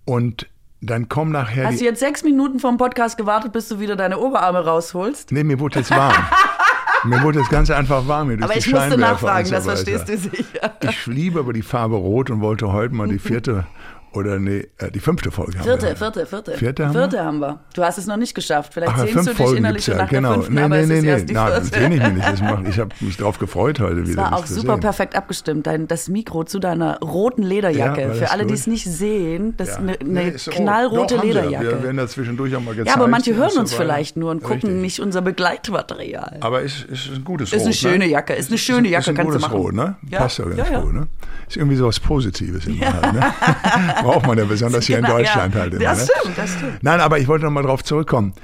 Und 0.05 0.49
dann 0.81 1.09
kommen 1.09 1.33
nachher 1.33 1.67
Hast 1.67 1.81
du 1.81 1.85
jetzt 1.85 2.01
sechs 2.01 2.23
Minuten 2.25 2.59
vom 2.59 2.79
Podcast 2.79 3.19
gewartet, 3.19 3.53
bis 3.53 3.69
du 3.69 3.81
wieder 3.81 3.97
deine 3.97 4.19
Oberarme 4.19 4.65
rausholst? 4.65 5.31
Nee, 5.33 5.45
mir 5.45 5.61
wurde 5.61 5.81
jetzt 5.81 5.91
warm. 5.91 6.15
mir 7.05 7.23
wurde 7.23 7.41
jetzt 7.41 7.51
ganz 7.51 7.71
einfach 7.71 8.09
warm. 8.09 8.31
Hier 8.31 8.43
Aber 8.43 8.57
ich 8.57 8.71
musste 8.71 8.97
nachfragen, 8.97 9.47
so 9.47 9.55
das 9.55 9.65
verstehst 9.65 10.09
du 10.09 10.17
sicher. 10.17 10.75
Ich 10.81 11.07
liebe 11.07 11.41
aber 11.41 11.53
die 11.53 11.63
Farbe 11.63 11.97
Rot 11.97 12.31
und 12.31 12.41
wollte 12.41 12.73
heute 12.73 12.95
mal 12.95 13.09
die 13.09 13.19
vierte 13.19 13.67
oder 14.13 14.39
nee, 14.39 14.67
äh, 14.79 14.91
die 14.91 14.99
fünfte 15.01 15.31
Folge 15.31 15.59
haben. 15.59 15.65
Vierte, 15.65 15.87
wir. 15.87 15.97
vierte, 15.97 16.27
vierte. 16.27 16.53
Vierte 16.57 16.87
haben 16.87 16.95
wir? 16.95 17.01
vierte 17.01 17.25
haben 17.25 17.39
wir. 17.39 17.61
Du 17.75 17.83
hast 17.85 17.99
es 17.99 18.07
noch 18.07 18.17
nicht 18.17 18.35
geschafft. 18.35 18.75
Vielleicht 18.75 18.93
Ach, 18.95 18.99
ja, 18.99 19.07
sehnst 19.07 19.27
du 19.27 19.31
dich 19.31 19.37
Folgen 19.37 19.57
innerlich 19.59 19.87
ja, 19.87 19.97
nach 19.97 20.09
genau. 20.09 20.29
der 20.29 20.35
fünften, 20.35 20.55
nee, 20.55 20.61
aber 20.63 20.77
nee, 20.77 20.83
es 20.83 20.89
nee, 20.89 21.15
ist 21.15 21.27
nee. 21.29 21.33
Nein, 21.35 21.51
das 21.51 21.69
sehne 21.69 21.95
ich 21.95 22.03
mich 22.03 22.13
nicht. 22.15 22.29
Das 22.29 22.41
mach, 22.41 22.65
ich 22.69 22.79
habe 22.79 22.91
mich 23.01 23.17
drauf 23.17 23.39
gefreut 23.39 23.81
heute 23.81 24.01
Es 24.01 24.09
wieder. 24.09 24.23
war 24.23 24.31
das 24.33 24.41
auch 24.41 24.47
super 24.47 24.75
sehen. 24.75 24.81
perfekt 24.81 25.17
abgestimmt. 25.17 25.67
Dein, 25.67 25.87
das 25.89 26.09
Mikro 26.09 26.45
zu 26.45 26.59
deiner 26.59 26.99
roten 27.01 27.43
Lederjacke. 27.43 28.01
Ja, 28.01 28.09
war 28.09 28.15
Für 28.15 28.31
alle, 28.31 28.47
die 28.47 28.55
es 28.55 28.67
nicht 28.67 28.85
sehen, 28.87 29.55
das 29.57 29.71
ist 29.71 29.77
eine, 29.79 29.99
eine 30.01 30.11
Nee, 30.11 30.29
ist 30.31 30.49
rot. 30.49 30.57
knallrote 30.57 31.15
Doch, 31.17 31.25
ja. 31.25 31.29
Lederjacke. 31.29 31.67
Wir 31.67 31.83
werden 31.85 31.97
da 31.97 32.07
zwischendurch 32.09 32.55
auch 32.57 32.61
mal 32.61 32.75
gezeigt. 32.75 32.89
ja, 32.89 32.95
aber 32.95 33.07
manche 33.09 33.35
hören 33.35 33.57
uns 33.59 33.73
vielleicht 33.73 34.17
nur 34.17 34.31
und 34.31 34.43
gucken 34.43 34.61
Richtig. 34.63 34.81
nicht 34.83 35.01
unser 35.01 35.23
Begleitmaterial. 35.23 36.39
Aber 36.41 36.63
ist, 36.63 36.85
ist 36.85 37.11
ein 37.15 37.25
gutes 37.25 37.53
Ist 37.53 37.61
Rot. 37.61 37.67
eine 37.67 37.75
schöne 37.75 37.99
ne? 37.99 38.07
Jacke, 38.07 38.35
ist 38.35 38.51
eine 38.51 38.59
schöne 38.59 38.89
Ist 38.89 38.93
Jacke, 38.93 39.11
ein 39.11 39.17
kannst 39.17 39.29
du 39.29 39.33
gutes 39.35 39.43
machen. 39.43 39.57
Rot, 39.61 39.75
ne? 39.75 39.97
Ja, 40.09 40.19
Passt 40.21 40.39
ja 40.39 40.45
ganz 40.47 40.59
ja, 40.59 40.73
ja. 40.73 40.81
gut, 40.81 40.95
ne? 40.95 41.07
Ist 41.49 41.57
irgendwie 41.57 41.77
so 41.77 41.87
was 41.87 41.99
Positives 42.01 42.67
immer 42.67 42.93
halt, 42.93 43.13
ne? 43.13 43.35
Braucht 44.03 44.27
man 44.27 44.39
ja 44.39 44.45
besonders 44.45 44.87
hier 44.87 44.99
in 44.99 45.05
Genau, 45.05 45.19
Deutschland 45.19 45.55
ja. 45.55 45.61
halt 45.61 45.75
immer, 45.75 45.85
Das 45.85 46.07
ne? 46.07 46.13
stimmt, 46.21 46.39
das 46.39 46.51
stimmt. 46.55 46.83
Nein, 46.83 47.01
aber 47.01 47.19
ich 47.19 47.29
wollte 47.29 47.45
noch 47.45 47.51
mal 47.53 47.63
drauf 47.63 47.83
zurückkommen. 47.85 48.35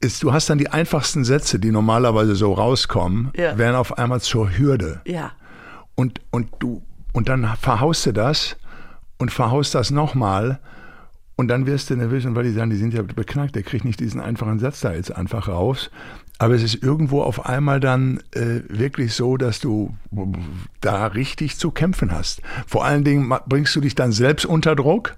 Ist, 0.00 0.22
du 0.22 0.32
hast 0.32 0.50
dann 0.50 0.58
die 0.58 0.68
einfachsten 0.68 1.24
Sätze, 1.24 1.58
die 1.58 1.70
normalerweise 1.70 2.34
so 2.34 2.52
rauskommen, 2.52 3.30
Ja. 3.36 3.56
werden 3.56 3.76
auf 3.76 3.96
einmal 3.98 4.20
zur 4.20 4.50
Hürde. 4.56 5.00
Ja. 5.06 5.32
Und, 5.94 6.20
und 6.30 6.48
du, 6.58 6.82
und 7.12 7.28
dann 7.30 7.46
verhaust 7.60 8.04
du 8.06 8.12
das 8.12 8.56
und 9.18 9.32
verhaust 9.32 9.74
das 9.74 9.90
nochmal. 9.90 10.60
Und 11.38 11.48
dann 11.48 11.66
wirst 11.66 11.90
du 11.90 11.96
nervös, 11.96 12.24
und 12.24 12.34
weil 12.34 12.44
die 12.44 12.52
sagen, 12.52 12.70
die 12.70 12.76
sind 12.76 12.94
ja 12.94 13.02
beknackt, 13.02 13.54
der 13.56 13.62
kriegt 13.62 13.84
nicht 13.84 14.00
diesen 14.00 14.20
einfachen 14.20 14.58
Satz 14.58 14.80
da 14.80 14.92
jetzt 14.92 15.14
einfach 15.14 15.48
raus. 15.48 15.90
Aber 16.38 16.54
es 16.54 16.62
ist 16.62 16.82
irgendwo 16.82 17.22
auf 17.22 17.46
einmal 17.46 17.80
dann 17.80 18.20
äh, 18.32 18.60
wirklich 18.68 19.14
so, 19.14 19.36
dass 19.36 19.58
du 19.58 19.94
da 20.80 21.06
richtig 21.06 21.56
zu 21.56 21.70
kämpfen 21.70 22.12
hast. 22.12 22.42
Vor 22.66 22.84
allen 22.84 23.04
Dingen 23.04 23.32
bringst 23.46 23.74
du 23.74 23.80
dich 23.80 23.94
dann 23.94 24.12
selbst 24.12 24.44
unter 24.44 24.76
Druck 24.76 25.16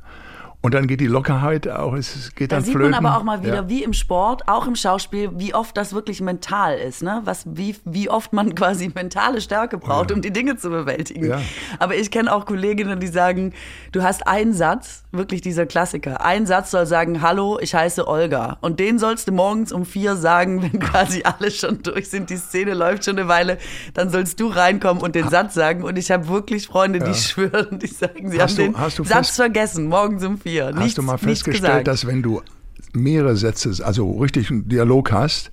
und 0.60 0.74
dann 0.74 0.88
geht 0.88 1.00
die 1.00 1.06
Lockerheit 1.06 1.68
auch, 1.68 1.94
es 1.94 2.34
geht 2.34 2.50
Da 2.50 2.56
dann 2.56 2.64
sieht 2.64 2.74
flöten. 2.74 2.90
man 2.90 3.06
aber 3.06 3.16
auch 3.16 3.22
mal 3.22 3.42
wieder, 3.44 3.54
Ja. 3.54 3.68
wie 3.68 3.84
im 3.84 3.92
Sport, 3.92 4.48
auch 4.48 4.66
im 4.66 4.74
Schauspiel, 4.74 5.30
wie 5.36 5.54
oft 5.54 5.76
das 5.76 5.92
wirklich 5.92 6.20
mental 6.20 6.76
ist, 6.76 7.02
ne? 7.02 7.20
Was, 7.24 7.44
wie, 7.46 7.76
wie 7.84 8.10
oft 8.10 8.32
man 8.32 8.54
quasi 8.56 8.90
mentale 8.92 9.40
Stärke 9.40 9.78
braucht, 9.78 10.10
Ja. 10.10 10.16
um 10.16 10.22
die 10.22 10.32
Dinge 10.32 10.56
zu 10.56 10.68
bewältigen. 10.70 11.26
Ja. 11.28 11.40
Aber 11.78 11.94
ich 11.94 12.10
kenne 12.10 12.32
auch 12.34 12.44
Kolleginnen, 12.44 12.98
die 12.98 13.06
sagen, 13.06 13.52
du 13.92 14.02
hast 14.02 14.26
einen 14.26 14.52
Satz, 14.52 15.04
wirklich 15.12 15.40
dieser 15.42 15.64
Klassiker. 15.64 16.24
Ein 16.24 16.44
Satz 16.44 16.72
soll 16.72 16.86
sagen, 16.86 17.22
hallo, 17.22 17.58
ich 17.60 17.74
heiße 17.76 18.06
Olga. 18.08 18.58
Und 18.60 18.80
den 18.80 18.98
sollst 18.98 19.28
du 19.28 19.32
morgens 19.32 19.70
um 19.72 19.84
vier 19.86 20.16
sagen, 20.16 20.60
wenn 20.62 20.80
quasi 20.80 21.22
alle 21.22 21.52
schon 21.52 21.82
durch 21.84 22.10
sind, 22.10 22.30
die 22.30 22.36
Szene 22.36 22.74
läuft 22.74 23.04
schon 23.04 23.16
eine 23.16 23.28
Weile, 23.28 23.58
dann 23.94 24.10
sollst 24.10 24.40
du 24.40 24.48
reinkommen 24.48 25.04
und 25.04 25.14
den 25.14 25.28
Satz 25.28 25.54
sagen. 25.54 25.84
Und 25.84 25.96
ich 25.98 26.10
habe 26.10 26.26
wirklich 26.28 26.66
Freunde, 26.66 26.98
die 26.98 27.14
schwören, 27.18 27.78
die 27.78 27.86
sagen, 27.86 28.28
sie 28.32 28.40
Hast 28.42 28.58
haben 28.58 28.74
du- 28.74 29.02
den 29.04 29.06
Satz 29.08 29.36
vergessen, 29.36 29.86
morgens 29.86 30.24
um 30.24 30.36
vier. 30.36 30.47
Hast 30.56 30.74
nichts, 30.76 30.94
du 30.94 31.02
mal 31.02 31.18
festgestellt, 31.18 31.86
dass 31.86 32.06
wenn 32.06 32.22
du 32.22 32.42
mehrere 32.92 33.36
Sätze, 33.36 33.84
also 33.84 34.18
richtig 34.18 34.50
einen 34.50 34.68
Dialog 34.68 35.12
hast, 35.12 35.50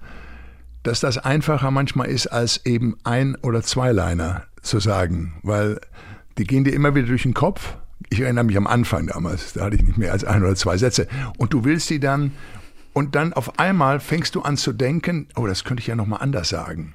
dass 0.84 1.00
das 1.00 1.18
einfacher 1.18 1.72
manchmal 1.72 2.08
ist, 2.08 2.28
als 2.28 2.66
eben 2.66 2.96
ein- 3.04 3.36
oder 3.42 3.64
Zweiliner 3.64 4.44
zu 4.62 4.80
sagen, 4.80 5.34
weil 5.44 5.80
die 6.38 6.44
gehen 6.44 6.64
dir 6.64 6.74
immer 6.74 6.94
wieder 6.96 7.08
durch 7.08 7.24
den 7.24 7.34
Kopf. 7.34 7.78
Ich 8.10 8.22
erinnere 8.22 8.44
mich 8.44 8.58
am 8.58 8.68
Anfang 8.68 9.08
damals, 9.08 9.54
da 9.54 9.66
hatte 9.66 9.78
ich 9.78 9.84
nicht 9.84 9.98
mehr 9.98 10.12
als 10.12 10.24
ein 10.24 10.44
oder 10.44 10.56
zwei 10.56 10.78
Sätze. 10.78 11.08
Und 11.38 11.54
du 11.54 11.64
willst 11.64 11.90
die 11.90 12.00
dann, 12.00 12.32
und 12.94 13.16
dann 13.16 13.34
auf 13.34 13.58
einmal 13.60 14.00
fängst 14.00 14.36
du 14.36 14.42
an 14.42 14.58
zu 14.58 14.74
denken, 14.74 15.28
oh, 15.36 15.48
das 15.48 15.64
könnte 15.64 15.82
ich 15.82 15.88
ja 15.88 15.96
nochmal 15.96 16.22
anders 16.22 16.50
sagen. 16.50 16.94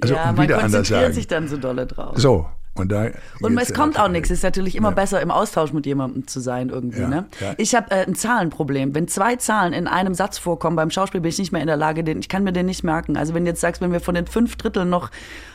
Also 0.00 0.14
ja, 0.14 0.30
und 0.30 0.36
man 0.36 0.44
wieder 0.44 0.56
anders 0.56 0.72
konzentriert 0.72 1.02
sagen. 1.02 1.14
sich 1.14 1.26
dann 1.26 1.48
so 1.48 1.56
dolle 1.56 1.86
drauf. 1.86 2.16
So. 2.16 2.48
Und, 2.74 2.90
da 2.90 3.08
und 3.42 3.58
es 3.58 3.74
kommt 3.74 4.00
auch 4.00 4.08
nichts. 4.08 4.30
Es 4.30 4.38
ist 4.38 4.44
natürlich 4.44 4.76
immer 4.76 4.88
Ja. 4.88 4.94
besser, 4.94 5.20
im 5.20 5.30
Austausch 5.30 5.74
mit 5.74 5.84
jemandem 5.84 6.26
zu 6.26 6.40
sein 6.40 6.70
irgendwie. 6.70 7.02
Ja, 7.02 7.08
Ne? 7.08 7.26
ja. 7.40 7.52
Ich 7.58 7.74
habe 7.74 7.90
äh, 7.90 8.06
ein 8.06 8.14
Zahlenproblem. 8.14 8.94
Wenn 8.94 9.08
zwei 9.08 9.36
Zahlen 9.36 9.74
in 9.74 9.86
einem 9.86 10.14
Satz 10.14 10.38
vorkommen 10.38 10.74
beim 10.76 10.90
Schauspiel, 10.90 11.20
bin 11.20 11.28
ich 11.28 11.38
nicht 11.38 11.52
mehr 11.52 11.60
in 11.60 11.66
der 11.66 11.76
Lage, 11.76 12.02
den, 12.02 12.20
ich 12.20 12.30
kann 12.30 12.44
mir 12.44 12.52
den 12.52 12.64
nicht 12.66 12.82
merken. 12.82 13.18
Also 13.18 13.34
wenn 13.34 13.44
du 13.44 13.50
jetzt 13.50 13.60
sagst, 13.60 13.82
wenn 13.82 13.92
wir 13.92 14.00
von 14.00 14.14
den 14.14 14.26
fünf 14.26 14.56
Dritteln 14.56 14.88
noch 14.88 15.10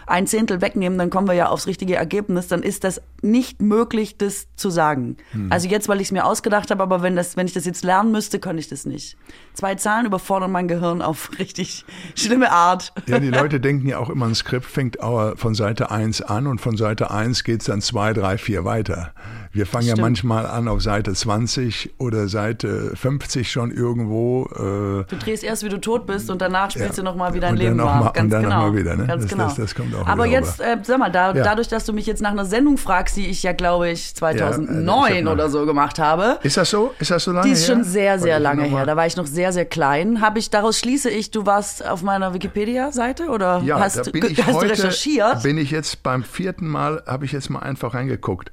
ein 0.07 0.25
Zehntel 0.25 0.61
wegnehmen, 0.61 0.97
dann 0.97 1.09
kommen 1.09 1.27
wir 1.27 1.33
ja 1.33 1.49
aufs 1.49 1.67
richtige 1.67 1.95
Ergebnis, 1.95 2.47
dann 2.47 2.63
ist 2.63 2.85
das 2.85 3.01
nicht 3.21 3.61
möglich, 3.61 4.17
das 4.17 4.47
zu 4.55 4.69
sagen. 4.69 5.17
Hm. 5.31 5.51
Also 5.51 5.67
jetzt, 5.67 5.89
weil 5.89 5.99
ich 5.99 6.07
es 6.07 6.11
mir 6.11 6.25
ausgedacht 6.25 6.71
habe, 6.71 6.81
aber 6.81 7.01
wenn, 7.01 7.15
das, 7.15 7.35
wenn 7.35 7.45
ich 7.45 7.53
das 7.53 7.65
jetzt 7.65 7.83
lernen 7.83 8.11
müsste, 8.11 8.39
könnte 8.39 8.61
ich 8.61 8.69
das 8.69 8.85
nicht. 8.85 9.17
Zwei 9.53 9.75
Zahlen 9.75 10.05
überfordern 10.05 10.51
mein 10.51 10.67
Gehirn 10.69 11.01
auf 11.01 11.31
richtig 11.39 11.85
schlimme 12.15 12.51
Art. 12.51 12.93
Ja, 13.05 13.19
die 13.19 13.29
Leute 13.29 13.59
denken 13.59 13.87
ja 13.87 13.99
auch 13.99 14.09
immer, 14.09 14.27
ein 14.27 14.35
Skript 14.35 14.65
fängt 14.65 14.97
von 15.01 15.55
Seite 15.55 15.91
1 15.91 16.21
an 16.21 16.47
und 16.47 16.61
von 16.61 16.77
Seite 16.77 17.11
1 17.11 17.43
geht's 17.43 17.65
dann 17.65 17.81
2, 17.81 18.13
3, 18.13 18.37
4 18.37 18.65
weiter. 18.65 19.13
Wir 19.57 19.65
fangen 19.65 19.87
ja 19.87 19.93
Stimmt. 19.93 20.01
manchmal 20.07 20.45
an 20.45 20.67
auf 20.67 20.81
Seite 20.83 21.13
20 21.13 21.95
oder 21.97 22.27
Seite 22.27 22.91
50 22.95 23.51
schon 23.51 23.71
irgendwo. 23.71 24.45
Äh, 24.53 25.03
Du 25.09 25.15
drehst 25.19 25.43
erst, 25.43 25.63
wie 25.63 25.69
du 25.69 25.79
tot 25.81 26.05
bist 26.05 26.29
und 26.29 26.43
danach 26.43 26.69
spielst 26.69 26.89
Ja. 26.89 26.95
du 26.97 27.03
noch 27.03 27.15
mal, 27.15 27.33
wie 27.33 27.39
dein 27.39 27.53
Und 27.53 27.57
dann 27.57 27.65
Leben 27.65 27.77
noch 27.77 27.85
war. 27.85 27.95
mal- 28.01 28.07
und 28.09 28.13
Ganz 28.13 28.31
dann 28.31 28.41
noch 28.43 28.49
genau. 28.49 28.61
mal 28.69 28.75
wieder, 28.77 28.95
ne? 28.95 29.07
Ganz 29.07 29.23
Das- 29.23 29.31
genau. 29.31 29.43
das- 29.45 29.55
das 29.55 29.73
kommt 29.75 29.95
auch 29.95 30.05
Aber 30.05 30.25
wieder 30.25 30.33
jetzt, 30.41 30.59
äh, 30.61 30.77
sag 30.83 30.99
mal, 30.99 31.11
da, 31.11 31.33
Ja. 31.33 31.43
dadurch, 31.43 31.67
dass 31.69 31.85
du 31.85 31.93
mich 31.93 32.05
jetzt 32.05 32.21
nach 32.21 32.29
einer 32.29 32.45
Sendung 32.45 32.77
fragst, 32.77 33.17
die 33.17 33.25
ich 33.27 33.41
ja, 33.41 33.53
glaube 33.53 33.89
ich, 33.89 34.13
2009 34.13 35.09
Ja, 35.11 35.15
äh, 35.15 35.19
ich 35.21 35.27
oder 35.27 35.49
so 35.49 35.65
gemacht 35.65 35.97
habe. 35.97 36.37
ist 36.43 36.55
das 36.57 36.69
so? 36.69 36.93
Ist 36.99 37.09
das 37.09 37.23
so 37.23 37.31
lange 37.31 37.47
Die 37.47 37.53
ist 37.53 37.65
schon 37.65 37.77
her? 37.77 37.83
sehr, 37.85 38.19
sehr 38.19 38.39
lange 38.39 38.63
her. 38.65 38.85
Da 38.85 38.95
war 38.95 39.07
ich 39.07 39.17
noch 39.17 39.25
sehr, 39.25 39.51
sehr 39.53 39.65
klein. 39.65 40.21
Habe 40.21 40.37
ich, 40.37 40.51
daraus 40.51 40.77
schließe 40.77 41.09
ich, 41.09 41.31
du 41.31 41.47
warst 41.47 41.83
auf 41.83 42.03
meiner 42.03 42.31
Wikipedia-Seite 42.35 43.29
oder 43.29 43.61
Ja, 43.65 43.79
hast, 43.79 43.97
da 43.97 44.01
du- 44.03 44.11
bin 44.11 44.23
ich 44.29 44.37
hast 44.45 44.53
heute, 44.53 44.67
du 44.67 44.71
recherchiert? 44.73 45.41
bin 45.41 45.57
ich 45.57 45.71
jetzt 45.71 46.03
beim 46.03 46.23
vierten 46.23 46.67
Mal, 46.67 47.01
habe 47.07 47.25
ich 47.25 47.31
jetzt 47.31 47.49
mal 47.49 47.59
einfach 47.59 47.95
reingeguckt. 47.95 48.51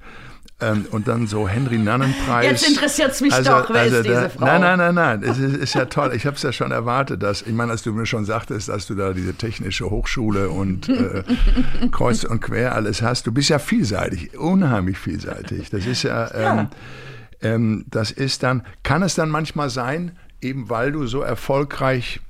Ähm, 0.60 0.86
und 0.92 1.08
dann 1.08 1.26
so 1.26 1.48
Henry 1.48 1.78
Nannenpreis. 1.78 2.46
Jetzt 2.46 2.68
interessiert's 2.68 3.20
mich 3.20 3.34
doch, 3.34 3.68
wer 3.70 3.86
ist 3.86 4.04
diese 4.04 4.30
Frau? 4.30 4.46
Nein, 4.46 4.60
nein, 4.60 4.78
nein, 4.78 4.94
nein. 4.94 5.22
Es 5.24 5.36
ist, 5.36 5.56
ist 5.56 5.74
ja 5.74 5.86
toll. 5.86 6.12
Ich 6.14 6.26
habe 6.26 6.36
es 6.36 6.42
ja 6.42 6.52
schon 6.52 6.70
erwartet, 6.70 7.22
dass, 7.24 7.42
ich 7.42 7.52
meine, 7.52 7.72
als 7.72 7.82
du 7.82 7.92
mir 7.92 8.06
schon 8.06 8.24
sagtest, 8.24 8.68
dass 8.68 8.86
du 8.86 8.94
da 8.94 9.12
diese 9.12 9.34
technische 9.34 9.90
Hochschule 9.90 10.50
und 10.50 10.88
äh, 10.88 11.24
kreuz 11.90 12.22
und 12.22 12.40
quer 12.40 12.74
alles 12.76 13.02
hast. 13.02 13.26
Du 13.26 13.32
bist 13.32 13.48
ja 13.48 13.58
vielseitig, 13.58 14.38
unheimlich 14.38 14.96
vielseitig. 14.96 15.70
Das 15.70 15.86
ist 15.86 16.04
ja, 16.04 16.30
ähm, 16.32 16.44
Ja. 16.44 16.70
Ähm, 17.42 17.84
das 17.88 18.10
ist 18.12 18.42
dann, 18.42 18.62
kann 18.84 19.02
es 19.02 19.16
dann 19.16 19.28
manchmal 19.30 19.70
sein, 19.70 20.16
eben 20.40 20.70
weil 20.70 20.92
du 20.92 21.06
so 21.06 21.20
erfolgreich 21.20 22.20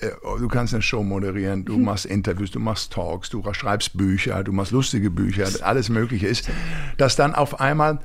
du 0.00 0.48
kannst 0.48 0.74
eine 0.74 0.82
Show 0.82 1.02
moderieren, 1.02 1.64
du 1.64 1.78
machst 1.78 2.06
Interviews, 2.06 2.50
du 2.50 2.60
machst 2.60 2.92
Talks, 2.92 3.30
du 3.30 3.42
schreibst 3.52 3.96
Bücher, 3.96 4.44
du 4.44 4.52
machst 4.52 4.72
lustige 4.72 5.10
Bücher, 5.10 5.48
alles 5.62 5.88
Mögliche 5.88 6.26
ist, 6.26 6.50
dass 6.98 7.16
dann 7.16 7.34
auf 7.34 7.60
einmal, 7.60 8.00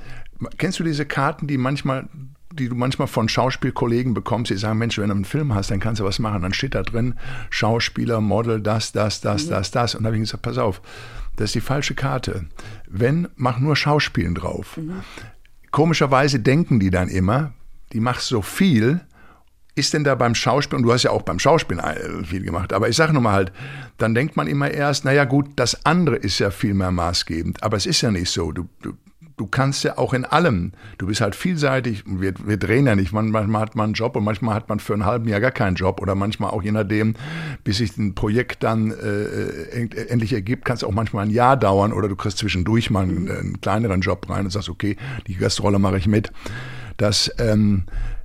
kennst 0.58 0.78
du 0.78 0.84
diese 0.84 1.04
Karten, 1.06 1.46
die 1.46 1.58
manchmal 1.58 2.08
die 2.54 2.68
du 2.68 2.74
manchmal 2.74 3.08
von 3.08 3.28
Schauspielkollegen 3.28 4.14
bekommst, 4.14 4.50
die 4.50 4.56
sagen, 4.56 4.78
Mensch, 4.78 4.98
wenn 4.98 5.08
du 5.08 5.14
einen 5.14 5.24
Film 5.24 5.54
hast, 5.54 5.70
dann 5.70 5.80
kannst 5.80 6.00
du 6.00 6.04
was 6.04 6.18
machen. 6.18 6.42
Dann 6.42 6.52
steht 6.52 6.74
da 6.74 6.82
drin, 6.82 7.14
Schauspieler, 7.50 8.20
Model, 8.20 8.60
das, 8.60 8.92
das, 8.92 9.20
das, 9.20 9.48
das, 9.48 9.70
das. 9.70 9.94
Und 9.94 10.02
da 10.02 10.08
habe 10.08 10.16
ich 10.16 10.22
gesagt, 10.22 10.42
pass 10.42 10.58
auf, 10.58 10.82
das 11.36 11.46
ist 11.46 11.54
die 11.54 11.60
falsche 11.60 11.94
Karte. 11.94 12.46
Wenn, 12.86 13.28
mach 13.36 13.58
nur 13.58 13.76
Schauspielen 13.76 14.34
drauf. 14.34 14.78
Komischerweise 15.70 16.40
denken 16.40 16.78
die 16.80 16.90
dann 16.90 17.08
immer, 17.08 17.54
die 17.92 18.00
machst 18.00 18.28
so 18.28 18.42
viel, 18.42 19.00
ist 19.74 19.94
denn 19.94 20.04
da 20.04 20.14
beim 20.14 20.34
Schauspiel, 20.34 20.76
und 20.78 20.82
du 20.82 20.92
hast 20.92 21.02
ja 21.04 21.10
auch 21.10 21.22
beim 21.22 21.38
Schauspiel 21.38 21.78
äh, 21.78 22.24
viel 22.24 22.42
gemacht, 22.42 22.72
aber 22.72 22.88
ich 22.88 22.96
sage 22.96 23.12
nur 23.12 23.22
mal 23.22 23.32
halt, 23.32 23.52
dann 23.98 24.14
denkt 24.14 24.36
man 24.36 24.46
immer 24.46 24.70
erst, 24.70 25.04
naja 25.04 25.24
gut, 25.24 25.46
das 25.56 25.86
andere 25.86 26.16
ist 26.16 26.38
ja 26.38 26.50
viel 26.50 26.74
mehr 26.74 26.90
maßgebend, 26.90 27.62
aber 27.62 27.76
es 27.76 27.86
ist 27.86 28.00
ja 28.02 28.10
nicht 28.10 28.30
so. 28.30 28.52
Du, 28.52 28.68
du, 28.82 28.92
du 29.38 29.46
kannst 29.46 29.82
ja 29.82 29.96
auch 29.96 30.12
in 30.12 30.26
allem, 30.26 30.72
du 30.98 31.06
bist 31.06 31.22
halt 31.22 31.34
vielseitig, 31.34 32.04
wir, 32.06 32.34
wir 32.44 32.58
drehen 32.58 32.86
ja 32.86 32.94
nicht, 32.94 33.12
Man- 33.12 33.30
manchmal 33.30 33.62
hat 33.62 33.74
man 33.74 33.84
einen 33.86 33.94
Job 33.94 34.14
und 34.14 34.24
manchmal 34.24 34.54
hat 34.54 34.68
man 34.68 34.78
für 34.78 34.92
einen 34.92 35.06
halben 35.06 35.26
Jahr 35.26 35.40
gar 35.40 35.50
keinen 35.50 35.74
Job 35.74 36.02
oder 36.02 36.14
manchmal 36.14 36.50
auch 36.50 36.62
je 36.62 36.70
nachdem, 36.72 37.14
bis 37.64 37.78
sich 37.78 37.96
ein 37.96 38.14
Projekt 38.14 38.62
dann 38.62 38.90
äh, 38.90 39.70
end- 39.70 39.94
endlich 39.94 40.34
ergibt, 40.34 40.66
kann 40.66 40.76
es 40.76 40.84
auch 40.84 40.92
manchmal 40.92 41.24
ein 41.24 41.30
Jahr 41.30 41.56
dauern 41.56 41.94
oder 41.94 42.08
du 42.08 42.14
kriegst 42.16 42.38
zwischendurch 42.38 42.90
mal 42.90 43.04
einen, 43.04 43.30
einen 43.30 43.60
kleineren 43.62 44.02
Job 44.02 44.28
rein 44.28 44.44
und 44.44 44.50
sagst, 44.50 44.68
okay, 44.68 44.96
die 45.26 45.34
Gastrolle 45.36 45.78
mache 45.78 45.96
ich 45.96 46.06
mit. 46.06 46.30
Das, 46.98 47.32
ähm, 47.38 47.84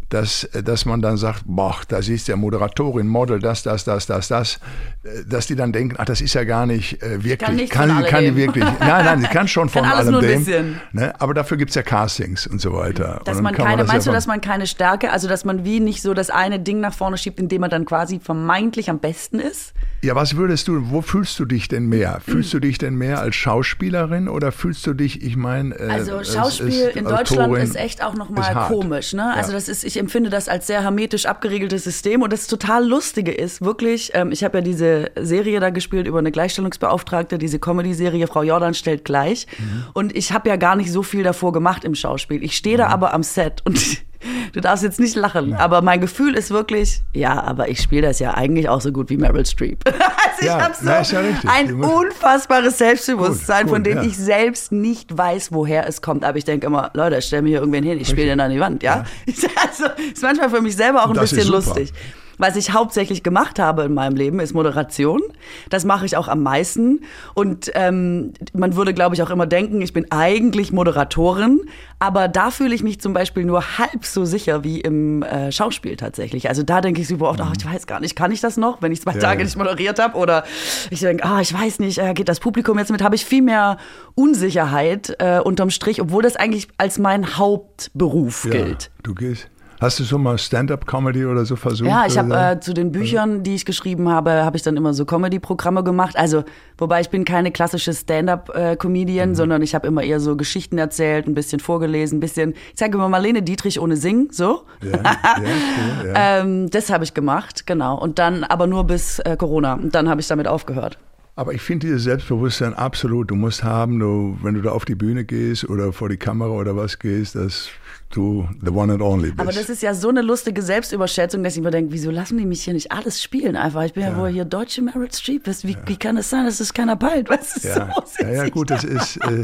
dass, 0.09 0.47
dass 0.63 0.85
man 0.85 1.01
dann 1.01 1.17
sagt, 1.17 1.43
boah, 1.45 1.75
da 1.89 2.01
siehst 2.01 2.27
du 2.27 2.31
ja 2.31 2.37
Moderatorin, 2.37 3.07
Model, 3.07 3.39
das, 3.39 3.63
das, 3.63 3.83
das, 3.83 4.05
das, 4.05 4.27
das, 4.29 4.59
äh, 5.03 5.25
dass 5.27 5.47
die 5.47 5.55
dann 5.55 5.71
denken, 5.73 5.95
ach, 5.97 6.05
das 6.05 6.21
ist 6.21 6.33
ja 6.33 6.43
gar 6.45 6.65
nicht 6.65 7.01
äh, 7.03 7.23
wirklich. 7.23 7.69
Kann 7.69 7.87
kann, 7.89 8.05
kann 8.05 8.23
die 8.23 8.35
wirklich. 8.35 8.63
Nein, 8.79 9.05
nein, 9.05 9.21
sie 9.21 9.27
kann 9.27 9.47
schon 9.47 9.67
von 9.69 9.83
Kann 9.83 9.91
allem 9.93 10.21
dem. 10.21 10.75
Ne? 10.93 11.13
Aber 11.19 11.33
dafür 11.33 11.57
gibt's 11.57 11.75
ja 11.75 11.81
Castings 11.83 12.47
und 12.47 12.61
so 12.61 12.73
weiter. 12.73 13.21
Dass 13.25 13.41
man 13.41 13.53
keine, 13.53 13.77
das 13.77 13.87
ja 13.87 13.93
meinst 13.93 14.07
du, 14.07 14.09
von- 14.11 14.15
dass 14.15 14.27
man 14.27 14.41
keine 14.41 14.65
Stärke, 14.67 15.11
also 15.11 15.27
dass 15.27 15.43
man 15.45 15.65
wie 15.65 15.79
nicht 15.79 16.01
so 16.01 16.13
das 16.13 16.29
eine 16.29 16.59
Ding 16.59 16.79
nach 16.79 16.93
vorne 16.93 17.17
schiebt, 17.17 17.39
indem 17.39 17.61
man 17.61 17.69
dann 17.69 17.85
quasi 17.85 18.19
vermeintlich 18.19 18.89
am 18.89 18.99
besten 18.99 19.39
ist? 19.39 19.73
Ja, 20.03 20.15
was 20.15 20.35
würdest 20.37 20.67
du, 20.67 20.91
wo 20.91 21.01
fühlst 21.01 21.37
du 21.39 21.45
dich 21.45 21.67
denn 21.67 21.87
mehr? 21.87 22.19
Fühlst 22.23 22.53
du 22.53 22.59
dich 22.59 22.77
denn 22.77 22.95
mehr 22.95 23.19
als 23.19 23.35
Schauspielerin 23.35 24.29
oder 24.29 24.51
fühlst 24.51 24.85
du 24.87 24.93
dich, 24.93 25.21
ich 25.23 25.35
meine, 25.35 25.75
äh, 25.75 25.89
Also 25.89 26.19
es 26.19 26.33
Schauspiel 26.33 26.91
in 26.95 27.03
Deutschland 27.05 27.47
Autorin, 27.49 27.63
ist 27.63 27.75
echt 27.75 28.03
auch 28.03 28.13
nochmal 28.13 28.67
komisch. 28.67 29.13
Ne? 29.13 29.33
Also 29.33 29.49
Ja. 29.51 29.55
das 29.55 29.67
ist, 29.67 29.83
ich 29.83 29.96
empfinde 29.97 30.29
das 30.29 30.47
als 30.49 30.67
sehr 30.67 30.81
hermetisch 30.83 31.25
abgeriegeltes 31.25 31.83
System 31.83 32.21
und 32.21 32.31
das 32.33 32.47
total 32.47 32.87
Lustige 32.87 33.31
ist 33.31 33.61
wirklich, 33.61 34.11
ähm, 34.13 34.31
ich 34.31 34.43
habe 34.43 34.59
ja 34.59 34.61
diese 34.63 35.11
Serie 35.19 35.59
da 35.59 35.69
gespielt 35.69 36.07
über 36.07 36.19
eine 36.19 36.31
Gleichstellungsbeauftragte, 36.31 37.37
diese 37.37 37.59
Comedy-Serie 37.59 38.27
Frau 38.27 38.43
Jordan 38.43 38.73
stellt 38.73 39.05
gleich 39.05 39.47
Mhm. 39.59 39.83
und 39.93 40.15
ich 40.15 40.31
habe 40.31 40.49
ja 40.49 40.55
gar 40.55 40.75
nicht 40.75 40.91
so 40.91 41.03
viel 41.03 41.23
davor 41.23 41.51
gemacht 41.51 41.83
im 41.83 41.95
Schauspiel. 41.95 42.43
Ich 42.43 42.55
stehe 42.57 42.75
Mhm. 42.77 42.81
da 42.81 42.87
aber 42.87 43.13
am 43.13 43.23
Set 43.23 43.61
und 43.65 43.79
du 44.53 44.61
darfst 44.61 44.83
jetzt 44.83 44.99
nicht 44.99 45.15
lachen, 45.15 45.53
aber 45.53 45.81
mein 45.81 46.01
Gefühl 46.01 46.33
ist 46.35 46.51
wirklich, 46.51 47.01
ja, 47.13 47.41
aber 47.43 47.69
ich 47.69 47.79
spiele 47.81 48.03
das 48.07 48.19
ja 48.19 48.33
eigentlich 48.33 48.69
auch 48.69 48.81
so 48.81 48.91
gut 48.91 49.09
wie 49.09 49.17
Meryl 49.17 49.45
Streep. 49.45 49.83
ich 50.39 50.45
Ja, 50.45 50.61
habe 50.61 50.73
so 50.79 51.15
ja 51.15 51.23
ein 51.47 51.73
unfassbares 51.83 52.77
Selbstbewusstsein, 52.77 53.63
Gut, 53.65 53.69
von 53.75 53.83
gut, 53.83 53.91
dem 53.91 53.97
ja. 53.97 54.03
ich 54.03 54.17
selbst 54.17 54.71
nicht 54.71 55.17
weiß, 55.17 55.51
woher 55.51 55.87
es 55.87 56.01
kommt. 56.01 56.23
Aber 56.23 56.37
ich 56.37 56.45
denke 56.45 56.67
immer, 56.67 56.91
Leute, 56.93 57.21
stell 57.21 57.41
mir 57.41 57.49
hier 57.49 57.59
irgendwen 57.59 57.83
hin, 57.83 57.99
ich 57.99 58.07
spiele 58.07 58.27
den 58.27 58.39
an 58.39 58.51
die 58.51 58.59
Wand, 58.59 58.83
ja? 58.83 59.05
Also, 59.67 59.85
ist 60.13 60.21
manchmal 60.21 60.49
für 60.49 60.61
mich 60.61 60.75
selber 60.75 61.03
auch 61.03 61.09
ein 61.09 61.13
Das 61.15 61.29
bisschen 61.31 61.47
lustig. 61.51 61.91
Was 62.37 62.55
ich 62.55 62.73
hauptsächlich 62.73 63.23
gemacht 63.23 63.59
habe 63.59 63.83
in 63.83 63.93
meinem 63.93 64.15
Leben, 64.15 64.39
ist 64.39 64.53
Moderation. 64.53 65.21
Das 65.69 65.85
mache 65.85 66.05
ich 66.05 66.17
auch 66.17 66.27
am 66.27 66.43
meisten. 66.43 67.01
Und 67.33 67.71
ähm, 67.73 68.33
man 68.53 68.75
würde, 68.75 68.93
glaube 68.93 69.15
ich, 69.15 69.23
auch 69.23 69.29
immer 69.29 69.47
denken, 69.47 69.81
ich 69.81 69.93
bin 69.93 70.11
eigentlich 70.11 70.71
Moderatorin. 70.71 71.61
Aber 71.99 72.27
da 72.27 72.51
fühle 72.51 72.75
ich 72.75 72.83
mich 72.83 72.99
zum 73.01 73.13
Beispiel 73.13 73.43
nur 73.43 73.77
halb 73.79 74.05
so 74.05 74.23
sicher 74.23 74.63
wie 74.63 74.81
im 74.81 75.23
äh, 75.23 75.51
Schauspiel 75.51 75.95
tatsächlich. 75.95 76.47
Also 76.47 76.61
da 76.61 76.81
denke 76.81 77.01
ich 77.01 77.07
super 77.07 77.29
oft, 77.29 77.41
ach, 77.41 77.53
ich 77.57 77.65
weiß 77.65 77.87
gar 77.87 77.99
nicht, 77.99 78.15
kann 78.15 78.31
ich 78.31 78.39
das 78.39 78.55
noch, 78.57 78.81
wenn 78.81 78.91
ich 78.91 79.01
zwei 79.01 79.13
Ja, 79.13 79.19
Tage 79.19 79.39
ja. 79.39 79.45
nicht 79.45 79.57
moderiert 79.57 79.97
habe? 79.97 80.17
Oder 80.17 80.43
ich 80.91 80.99
denke, 80.99 81.25
ah, 81.25 81.41
ich 81.41 81.51
weiß 81.53 81.79
nicht, 81.79 81.97
äh, 81.97 82.13
geht 82.13 82.29
das 82.29 82.39
Publikum 82.39 82.77
jetzt 82.77 82.91
mit? 82.91 83.01
Habe 83.01 83.15
ich 83.15 83.25
viel 83.25 83.41
mehr 83.41 83.77
Unsicherheit 84.13 85.15
äh, 85.19 85.39
unterm 85.39 85.71
Strich, 85.71 86.01
obwohl 86.01 86.21
das 86.21 86.35
eigentlich 86.35 86.67
als 86.77 86.99
mein 86.99 87.37
Hauptberuf 87.37 88.45
ja, 88.45 88.51
gilt. 88.51 88.91
Du 89.01 89.15
gehst. 89.15 89.49
Hast 89.79 89.99
du 89.99 90.03
schon 90.05 90.23
mal 90.23 90.37
Stand-up-Comedy 90.39 91.25
oder 91.25 91.45
so 91.45 91.55
versucht? 91.55 91.87
Ja, 91.87 92.05
ich 92.07 92.17
habe 92.17 92.35
äh, 92.35 92.59
zu 92.59 92.73
den 92.73 92.91
Büchern, 92.91 93.43
die 93.43 93.53
ich 93.55 93.63
geschrieben 93.65 94.09
habe, 94.09 94.43
habe 94.43 94.57
ich 94.57 94.63
dann 94.63 94.75
immer 94.75 94.93
so 94.93 95.05
Comedy-Programme 95.05 95.83
gemacht. 95.83 96.17
Also, 96.17 96.43
wobei 96.79 97.01
ich 97.01 97.09
bin 97.09 97.25
keine 97.25 97.51
klassische 97.51 97.93
Stand-up-Comedian, 97.93 99.29
Mhm. 99.29 99.35
sondern 99.35 99.61
ich 99.61 99.75
habe 99.75 99.87
immer 99.87 100.01
eher 100.03 100.19
so 100.19 100.35
Geschichten 100.35 100.77
erzählt, 100.77 101.27
ein 101.27 101.35
bisschen 101.35 101.59
vorgelesen, 101.59 102.17
ein 102.17 102.19
bisschen, 102.21 102.53
ich 102.73 102.79
sage 102.79 102.93
immer 102.97 103.07
Marlene 103.09 103.43
Dietrich 103.43 103.79
ohne 103.79 103.97
Singen, 103.97 104.29
so. 104.31 104.63
ja, 104.81 104.89
ja, 104.91 104.97
cool, 105.37 106.07
ja. 106.07 106.13
Ähm, 106.41 106.69
das 106.71 106.89
habe 106.89 107.03
ich 107.03 107.13
gemacht, 107.13 107.67
genau. 107.67 107.99
Und 107.99 108.17
dann 108.19 108.43
aber 108.43 108.65
nur 108.67 108.83
bis 108.85 109.19
äh, 109.19 109.35
Corona. 109.37 109.73
Und 109.73 109.93
dann 109.93 110.09
habe 110.09 110.21
ich 110.21 110.27
damit 110.27 110.47
aufgehört. 110.47 110.97
Aber 111.35 111.53
ich 111.53 111.61
finde 111.61 111.85
dieses 111.85 112.01
Selbstbewusstsein 112.03 112.73
absolut. 112.73 113.29
Du 113.29 113.35
musst 113.35 113.63
haben, 113.63 113.99
du, 113.99 114.37
wenn 114.41 114.55
du 114.55 114.61
da 114.61 114.71
auf 114.71 114.85
die 114.85 114.95
Bühne 114.95 115.23
gehst 115.23 115.69
oder 115.69 115.93
vor 115.93 116.09
die 116.09 116.17
Kamera 116.17 116.49
oder 116.49 116.75
was 116.75 116.97
gehst, 116.97 117.35
dass 117.35 117.69
du 118.09 118.47
the 118.63 118.71
one 118.71 118.91
and 118.91 119.01
only 119.01 119.31
bist. 119.31 119.39
Aber 119.39 119.51
das 119.51 119.69
ist 119.69 119.81
ja 119.81 119.93
so 119.93 120.09
eine 120.09 120.21
lustige 120.21 120.61
Selbstüberschätzung, 120.61 121.43
dass 121.43 121.55
ich 121.55 121.61
mir 121.61 121.71
denke, 121.71 121.91
wieso 121.91 122.11
lassen 122.11 122.37
die 122.37 122.45
mich 122.45 122.63
hier 122.63 122.73
nicht 122.73 122.91
alles 122.91 123.21
spielen 123.21 123.55
einfach? 123.55 123.83
Ich 123.83 123.93
bin 123.93 124.03
ja, 124.03 124.17
wohl 124.17 124.29
hier 124.29 124.45
deutsche 124.45 124.81
Meryl 124.81 125.11
Streep. 125.11 125.45
Wie, 125.45 125.77
wie 125.85 125.97
kann 125.97 126.17
es 126.17 126.29
sein, 126.29 126.45
dass 126.45 126.59
es 126.59 126.73
keiner 126.73 126.95
peilt? 126.95 127.29
Was 127.29 127.57
ist 127.57 127.65
ja. 127.65 127.93
so? 128.05 128.23
ja, 128.23 128.31
ja, 128.31 128.49
gut, 128.49 128.69
das 128.71 128.83
ist, 128.83 129.17
äh, 129.17 129.43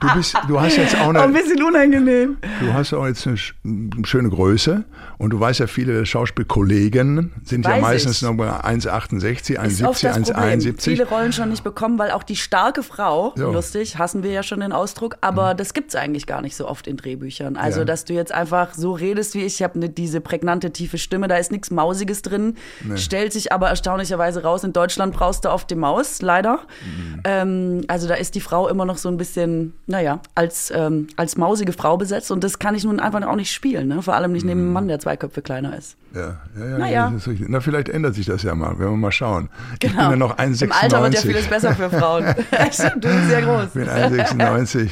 du 0.00 0.14
bist, 0.14 0.36
du 0.48 0.60
hast 0.60 0.76
jetzt 0.76 0.96
auch 1.00 1.08
eine, 1.08 1.22
ein 1.22 1.32
bisschen 1.32 1.62
unangenehm. 1.62 2.38
du 2.60 2.72
hast 2.72 2.92
auch 2.92 3.06
jetzt 3.06 3.26
eine 3.26 3.36
schöne 3.36 4.30
Größe 4.30 4.84
und 5.18 5.30
du 5.30 5.40
weißt 5.40 5.60
ja, 5.60 5.66
viele 5.66 6.06
Schauspielkollegen 6.06 7.32
sind 7.44 7.64
Weiß 7.64 7.74
ja 7.76 7.80
meistens 7.80 8.16
ich. 8.16 8.22
noch 8.22 8.36
bei 8.36 8.48
1,68, 8.48 9.58
1,70, 9.58 10.32
1,71. 10.32 10.80
Viele 10.82 11.08
Rollen 11.08 11.32
schon 11.32 11.50
nicht 11.50 11.64
bekommen, 11.64 11.98
weil 11.98 12.12
auch 12.12 12.22
die 12.22 12.36
starke 12.36 12.82
Frau, 12.82 13.32
so. 13.36 13.50
lustig, 13.50 13.98
hassen 13.98 14.22
wir 14.22 14.30
ja 14.30 14.42
schon 14.42 14.60
den 14.60 14.72
Ausdruck, 14.72 15.16
aber 15.20 15.54
mhm. 15.54 15.56
das 15.58 15.74
gibt 15.74 15.88
es 15.88 15.96
eigentlich 15.96 16.26
gar 16.26 16.40
nicht 16.40 16.56
so 16.56 16.68
oft 16.68 16.86
in 16.86 16.96
Drehbüchern. 16.96 17.56
Also, 17.56 17.80
ja. 17.80 17.84
dass 17.84 18.04
du 18.04 18.14
jetzt 18.14 18.32
einfach 18.32 18.74
so 18.74 18.92
redest 18.92 19.34
wie 19.34 19.40
ich, 19.40 19.56
ich 19.58 19.62
habe 19.62 19.78
ne, 19.78 19.88
diese 19.88 20.20
prägnante, 20.20 20.72
tiefe 20.72 20.98
Stimme, 20.98 21.28
da 21.28 21.36
ist 21.36 21.50
nichts 21.50 21.70
Mausiges 21.70 22.22
drin, 22.22 22.54
nee. 22.84 22.96
stellt 22.96 23.32
sich 23.32 23.52
aber 23.52 23.68
erstaunlicherweise 23.68 24.42
raus, 24.42 24.62
in 24.64 24.72
Deutschland 24.72 25.14
brauchst 25.14 25.44
du 25.44 25.50
oft 25.50 25.70
die 25.70 25.74
Maus, 25.74 26.22
leider. 26.22 26.60
Mhm. 26.84 27.20
Ähm, 27.24 27.84
also 27.88 28.06
da 28.06 28.14
ist 28.14 28.34
die 28.34 28.40
Frau 28.40 28.68
immer 28.68 28.84
noch 28.84 28.98
so 28.98 29.08
ein 29.08 29.16
bisschen, 29.16 29.67
naja, 29.86 30.20
als, 30.34 30.72
ähm, 30.74 31.08
als 31.16 31.36
mausige 31.36 31.72
Frau 31.72 31.96
besetzt 31.96 32.30
und 32.30 32.44
das 32.44 32.58
kann 32.58 32.74
ich 32.74 32.84
nun 32.84 33.00
einfach 33.00 33.22
auch 33.26 33.36
nicht 33.36 33.52
spielen, 33.52 33.88
ne? 33.88 34.02
vor 34.02 34.14
allem 34.14 34.32
nicht 34.32 34.44
neben 34.44 34.60
einem 34.60 34.72
Mann, 34.72 34.88
der 34.88 34.98
zwei 34.98 35.16
Köpfe 35.16 35.42
kleiner 35.42 35.76
ist. 35.76 35.96
Ja, 36.14 36.40
ja, 36.58 36.66
ja. 36.66 36.78
Naja. 36.78 37.12
Na, 37.48 37.60
vielleicht 37.60 37.90
ändert 37.90 38.14
sich 38.14 38.26
das 38.26 38.42
ja 38.42 38.54
mal, 38.54 38.78
wenn 38.78 38.90
wir 38.90 38.96
mal 38.96 39.12
schauen. 39.12 39.50
Genau. 39.78 39.92
Ich 39.92 39.98
bin 39.98 40.10
ja 40.10 40.16
noch 40.16 40.38
1,96. 40.38 40.64
Im 40.64 40.72
Alter 40.72 41.02
wird 41.02 41.14
ja 41.14 41.20
vieles 41.20 41.46
besser 41.46 41.74
für 41.74 41.90
Frauen. 41.90 42.24
du 42.24 43.08
bist 43.08 43.28
sehr 43.28 43.42
groß. 43.42 43.66
Ich 43.66 43.72
bin 43.72 43.88
1,96. 43.88 44.90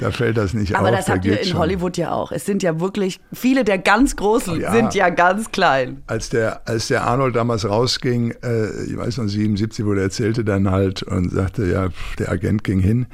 Da 0.00 0.10
fällt 0.10 0.36
das 0.36 0.54
nicht 0.54 0.74
Aber 0.74 0.82
auf. 0.82 0.88
Aber 0.88 0.96
das 0.96 1.08
habt 1.08 1.24
ihr 1.24 1.40
in 1.40 1.46
schon. 1.46 1.58
Hollywood 1.58 1.96
ja 1.96 2.10
auch. 2.12 2.32
Es 2.32 2.44
sind 2.44 2.62
ja 2.62 2.80
wirklich, 2.80 3.20
viele 3.32 3.64
der 3.64 3.78
ganz 3.78 4.16
Großen 4.16 4.60
ja. 4.60 4.72
sind 4.72 4.94
ja 4.94 5.08
ganz 5.08 5.52
klein. 5.52 6.02
Als 6.08 6.30
der, 6.30 6.62
als 6.68 6.88
der 6.88 7.04
Arnold 7.04 7.36
damals 7.36 7.68
rausging, 7.68 8.34
äh, 8.42 8.84
ich 8.84 8.96
weiß 8.96 9.18
noch, 9.18 9.28
77, 9.28 9.86
wo 9.86 9.94
der 9.94 10.04
erzählte 10.04 10.44
dann 10.44 10.70
halt 10.70 11.02
und 11.04 11.30
sagte, 11.30 11.66
ja, 11.66 11.88
der 12.18 12.30
Agent 12.30 12.64
ging 12.64 12.80
hin 12.80 13.06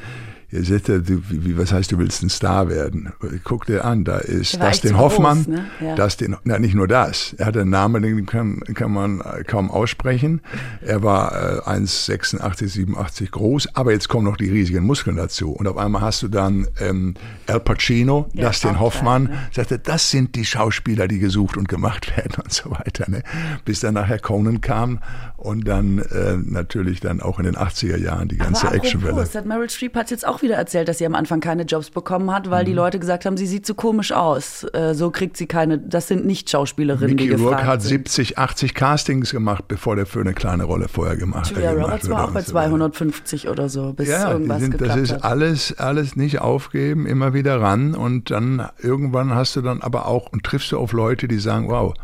er 0.52 0.64
sagte, 0.64 1.00
du, 1.00 1.22
wie, 1.30 1.56
was 1.56 1.72
heißt, 1.72 1.92
du 1.92 1.98
willst 1.98 2.22
ein 2.22 2.28
Star 2.28 2.68
werden? 2.68 3.10
Guck 3.42 3.64
dir 3.64 3.86
an, 3.86 4.04
da 4.04 4.18
ist 4.18 4.60
Dustin 4.62 4.98
Hoffmann, 4.98 5.44
groß, 5.44 5.46
ne? 5.46 5.64
ja. 5.80 5.94
Dustin, 5.94 6.36
na, 6.44 6.58
nicht 6.58 6.74
nur 6.74 6.86
das, 6.86 7.34
er 7.38 7.46
hat 7.46 7.56
einen 7.56 7.70
Namen, 7.70 8.02
den 8.02 8.26
kann, 8.26 8.60
kann 8.74 8.92
man 8.92 9.22
kaum 9.46 9.70
aussprechen. 9.70 10.42
Er 10.82 11.02
war 11.02 11.66
äh, 11.66 11.70
1,86, 11.70 12.68
87 12.68 13.30
groß, 13.30 13.74
aber 13.74 13.92
jetzt 13.92 14.10
kommen 14.10 14.26
noch 14.26 14.36
die 14.36 14.50
riesigen 14.50 14.84
Muskeln 14.84 15.16
dazu. 15.16 15.52
Und 15.52 15.66
auf 15.66 15.78
einmal 15.78 16.02
hast 16.02 16.22
du 16.22 16.28
dann 16.28 16.68
ähm, 16.80 17.14
Al 17.46 17.60
Pacino, 17.60 18.28
ja, 18.34 18.48
Dustin 18.48 18.78
Hoffmann, 18.78 19.28
klar, 19.28 19.38
ne? 19.38 19.48
sagte, 19.52 19.78
das 19.78 20.10
sind 20.10 20.34
die 20.34 20.44
Schauspieler, 20.44 21.08
die 21.08 21.18
gesucht 21.18 21.56
und 21.56 21.68
gemacht 21.68 22.14
werden 22.16 22.42
und 22.42 22.52
so 22.52 22.70
weiter. 22.70 23.10
Ne? 23.10 23.22
Bis 23.64 23.80
dann 23.80 23.94
nachher 23.94 24.18
Conan 24.18 24.60
kam 24.60 25.00
und 25.38 25.66
dann 25.66 25.98
äh, 25.98 26.36
natürlich 26.36 27.00
dann 27.00 27.20
auch 27.20 27.38
in 27.38 27.46
den 27.46 27.56
80er 27.56 27.96
Jahren 27.96 28.28
die 28.28 28.36
ganze 28.36 28.68
Actionwelle. 28.68 29.26
Meryl 29.44 29.70
Streep 29.70 29.96
hat 29.96 30.10
jetzt 30.10 30.26
auch 30.26 30.41
wieder 30.42 30.56
erzählt, 30.56 30.88
dass 30.88 30.98
sie 30.98 31.06
am 31.06 31.14
Anfang 31.14 31.40
keine 31.40 31.62
Jobs 31.62 31.90
bekommen 31.90 32.32
hat, 32.32 32.50
weil 32.50 32.62
mhm. 32.62 32.66
die 32.66 32.72
Leute 32.72 32.98
gesagt 32.98 33.24
haben, 33.24 33.36
sie 33.36 33.46
sieht 33.46 33.66
zu 33.66 33.72
so 33.72 33.76
komisch 33.76 34.12
aus. 34.12 34.66
Äh, 34.72 34.94
so 34.94 35.10
kriegt 35.10 35.36
sie 35.36 35.46
keine, 35.46 35.78
das 35.78 36.08
sind 36.08 36.26
nicht 36.26 36.50
Schauspielerinnen, 36.50 37.14
Mickey 37.14 37.24
die 37.24 37.30
gefragt 37.30 37.52
Rourke 37.52 37.66
hat 37.66 37.82
sind. 37.82 37.90
70, 37.90 38.38
80 38.38 38.74
Castings 38.74 39.30
gemacht, 39.30 39.68
bevor 39.68 39.96
der 39.96 40.06
für 40.06 40.20
eine 40.20 40.34
kleine 40.34 40.64
Rolle 40.64 40.88
vorher 40.88 41.16
gemacht 41.16 41.50
hat. 41.50 41.56
Julia 41.56 41.72
Roberts 41.72 42.08
war 42.08 42.24
auch 42.24 42.32
bei 42.32 42.42
250 42.42 43.48
oder 43.48 43.68
so, 43.68 43.92
bis 43.92 44.08
ja, 44.08 44.32
irgendwas 44.32 44.60
sind, 44.60 44.80
Das 44.80 44.96
ist 44.96 45.24
alles, 45.24 45.78
alles 45.78 46.16
nicht 46.16 46.40
aufgeben, 46.40 47.06
immer 47.06 47.34
wieder 47.34 47.60
ran 47.60 47.94
und 47.94 48.30
dann 48.30 48.68
irgendwann 48.78 49.34
hast 49.34 49.56
du 49.56 49.62
dann 49.62 49.80
aber 49.82 50.06
auch 50.06 50.32
und 50.32 50.44
triffst 50.44 50.72
du 50.72 50.78
auf 50.78 50.92
Leute, 50.92 51.28
die 51.28 51.38
sagen, 51.38 51.68
wow, 51.68 51.94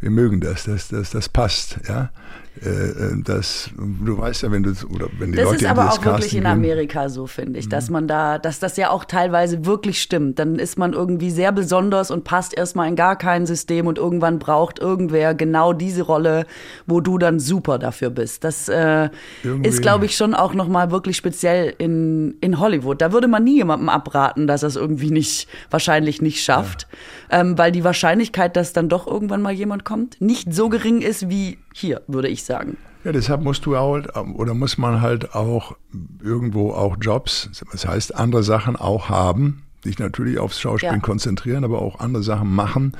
wir 0.00 0.10
mögen 0.10 0.40
das, 0.40 0.64
das, 0.64 0.88
das, 0.88 1.10
das 1.10 1.28
passt, 1.28 1.78
ja. 1.88 2.10
Äh, 2.60 2.68
äh, 2.68 3.22
das, 3.24 3.70
du 3.76 4.18
weißt 4.18 4.42
ja, 4.42 4.52
wenn 4.52 4.62
du 4.62 4.72
oder 4.90 5.08
wenn 5.18 5.32
die 5.32 5.38
das 5.38 5.46
Leute 5.46 5.64
ist 5.64 5.70
aber 5.70 5.90
auch 5.90 6.04
wirklich 6.04 6.36
in 6.36 6.44
Amerika 6.44 7.08
so, 7.08 7.26
finde 7.26 7.58
ich, 7.58 7.66
mhm. 7.66 7.70
dass 7.70 7.88
man 7.88 8.06
da, 8.06 8.38
dass 8.38 8.58
das 8.58 8.76
ja 8.76 8.90
auch 8.90 9.06
teilweise 9.06 9.64
wirklich 9.64 10.02
stimmt. 10.02 10.38
Dann 10.38 10.56
ist 10.56 10.78
man 10.78 10.92
irgendwie 10.92 11.30
sehr 11.30 11.50
besonders 11.50 12.10
und 12.10 12.24
passt 12.24 12.54
erstmal 12.54 12.88
in 12.88 12.96
gar 12.96 13.16
kein 13.16 13.46
System 13.46 13.86
und 13.86 13.96
irgendwann 13.96 14.38
braucht 14.38 14.78
irgendwer 14.78 15.34
genau 15.34 15.72
diese 15.72 16.02
Rolle, 16.02 16.44
wo 16.86 17.00
du 17.00 17.16
dann 17.16 17.40
super 17.40 17.78
dafür 17.78 18.10
bist. 18.10 18.44
Das 18.44 18.68
äh, 18.68 19.08
ist, 19.62 19.80
glaube 19.80 20.04
ich, 20.04 20.14
schon 20.14 20.34
auch 20.34 20.52
nochmal 20.52 20.90
wirklich 20.90 21.16
speziell 21.16 21.74
in, 21.78 22.36
in 22.42 22.60
Hollywood. 22.60 23.00
Da 23.00 23.12
würde 23.12 23.28
man 23.28 23.44
nie 23.44 23.56
jemandem 23.56 23.88
abraten, 23.88 24.46
dass 24.46 24.62
er 24.62 24.68
es 24.68 24.76
irgendwie 24.76 25.10
nicht, 25.10 25.48
wahrscheinlich 25.70 26.20
nicht 26.20 26.44
schafft, 26.44 26.86
ja. 27.30 27.40
ähm, 27.40 27.56
weil 27.56 27.72
die 27.72 27.82
Wahrscheinlichkeit, 27.82 28.56
dass 28.56 28.74
dann 28.74 28.90
doch 28.90 29.06
irgendwann 29.06 29.40
mal 29.40 29.52
jemand 29.52 29.86
kommt, 29.86 30.20
nicht 30.20 30.52
so 30.52 30.68
gering 30.68 31.00
ist 31.00 31.30
wie 31.30 31.56
hier, 31.74 32.02
würde 32.06 32.28
ich 32.28 32.44
sagen. 32.44 32.76
Ja, 33.04 33.12
deshalb 33.12 33.42
musst 33.42 33.66
du 33.66 33.76
halt, 33.76 34.08
oder 34.16 34.54
muss 34.54 34.78
man 34.78 35.00
halt 35.00 35.34
auch 35.34 35.76
irgendwo 36.22 36.72
auch 36.72 36.96
Jobs, 37.00 37.50
das 37.72 37.86
heißt 37.86 38.14
andere 38.14 38.44
Sachen 38.44 38.76
auch 38.76 39.08
haben, 39.08 39.64
sich 39.82 39.98
natürlich 39.98 40.38
aufs 40.38 40.60
Schauspielen 40.60 40.96
ja. 40.96 41.00
konzentrieren, 41.00 41.64
aber 41.64 41.82
auch 41.82 41.98
andere 41.98 42.22
Sachen 42.22 42.54
machen. 42.54 42.96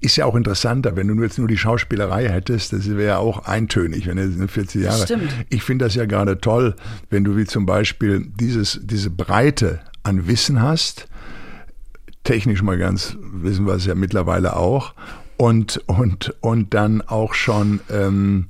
Ist 0.00 0.16
ja 0.16 0.24
auch 0.24 0.34
interessanter, 0.34 0.96
wenn 0.96 1.06
du 1.06 1.22
jetzt 1.22 1.38
nur 1.38 1.48
die 1.48 1.58
Schauspielerei 1.58 2.28
hättest, 2.28 2.72
das 2.72 2.88
wäre 2.88 3.04
ja 3.04 3.18
auch 3.18 3.44
eintönig, 3.44 4.06
wenn 4.08 4.16
du 4.16 4.48
40 4.48 4.82
Jahre. 4.82 5.04
Stimmt. 5.04 5.30
Ich 5.50 5.62
finde 5.62 5.84
das 5.84 5.94
ja 5.94 6.06
gerade 6.06 6.40
toll, 6.40 6.74
wenn 7.10 7.22
du 7.22 7.36
wie 7.36 7.44
zum 7.44 7.66
Beispiel 7.66 8.26
dieses, 8.40 8.80
diese 8.82 9.10
Breite 9.10 9.80
an 10.02 10.26
Wissen 10.26 10.60
hast, 10.60 11.06
technisch 12.24 12.62
mal 12.62 12.78
ganz, 12.78 13.16
wissen 13.20 13.66
wir 13.66 13.74
es 13.74 13.84
ja 13.84 13.94
mittlerweile 13.94 14.56
auch, 14.56 14.94
und, 15.36 15.82
und, 15.86 16.34
und 16.40 16.74
dann 16.74 17.02
auch 17.02 17.34
schon 17.34 17.80
ähm, 17.90 18.48